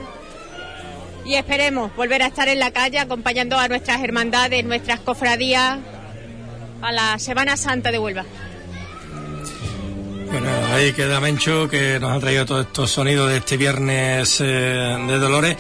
Y 1.24 1.36
esperemos 1.36 1.94
volver 1.94 2.22
a 2.22 2.26
estar 2.26 2.48
en 2.48 2.59
la 2.59 2.72
calle 2.72 2.98
acompañando 2.98 3.56
a 3.56 3.68
nuestras 3.68 4.02
hermandades, 4.02 4.64
nuestras 4.64 4.98
cofradías 5.01 5.78
a 6.80 6.93
la 6.93 7.18
Semana 7.20 7.56
Santa 7.56 7.93
de 7.93 7.98
Huelva. 7.98 8.24
Bueno, 10.32 10.48
ahí 10.72 10.93
queda 10.93 11.20
Mencho 11.20 11.68
que 11.68 12.01
nos 12.01 12.10
ha 12.10 12.18
traído 12.18 12.47
todos 12.47 12.66
estos 12.66 12.90
sonidos 12.90 13.28
de 13.28 13.36
este 13.36 13.56
viernes 13.56 14.40
eh, 14.40 14.44
de 14.44 15.18
Dolores. 15.18 15.56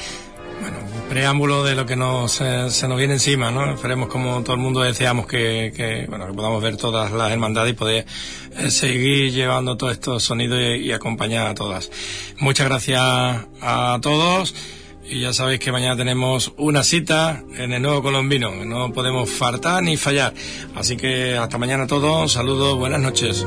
Preámbulo 1.12 1.62
de 1.62 1.74
lo 1.74 1.84
que 1.84 1.94
nos, 1.94 2.40
eh, 2.40 2.70
se 2.70 2.88
nos 2.88 2.96
viene 2.96 3.12
encima, 3.12 3.50
¿no? 3.50 3.70
Esperemos 3.70 4.08
como 4.08 4.42
todo 4.42 4.54
el 4.54 4.62
mundo 4.62 4.80
deseamos 4.80 5.26
que, 5.26 5.70
que, 5.76 6.06
bueno, 6.08 6.26
que 6.26 6.32
podamos 6.32 6.62
ver 6.62 6.78
todas 6.78 7.12
las 7.12 7.30
hermandades 7.30 7.74
y 7.74 7.76
poder 7.76 8.06
eh, 8.56 8.70
seguir 8.70 9.30
llevando 9.30 9.76
todos 9.76 9.92
estos 9.92 10.22
sonidos 10.22 10.58
y, 10.58 10.86
y 10.86 10.92
acompañar 10.92 11.48
a 11.48 11.54
todas. 11.54 11.90
Muchas 12.38 12.66
gracias 12.66 13.02
a 13.02 13.98
todos. 14.00 14.54
Y 15.06 15.20
ya 15.20 15.34
sabéis 15.34 15.60
que 15.60 15.70
mañana 15.70 15.98
tenemos 15.98 16.54
una 16.56 16.82
cita 16.82 17.44
en 17.58 17.74
el 17.74 17.82
nuevo 17.82 18.02
colombino. 18.02 18.64
No 18.64 18.90
podemos 18.94 19.28
faltar 19.28 19.82
ni 19.82 19.98
fallar. 19.98 20.32
Así 20.74 20.96
que 20.96 21.36
hasta 21.36 21.58
mañana 21.58 21.84
a 21.84 21.88
todos. 21.88 22.32
Saludos, 22.32 22.78
buenas 22.78 23.00
noches. 23.00 23.44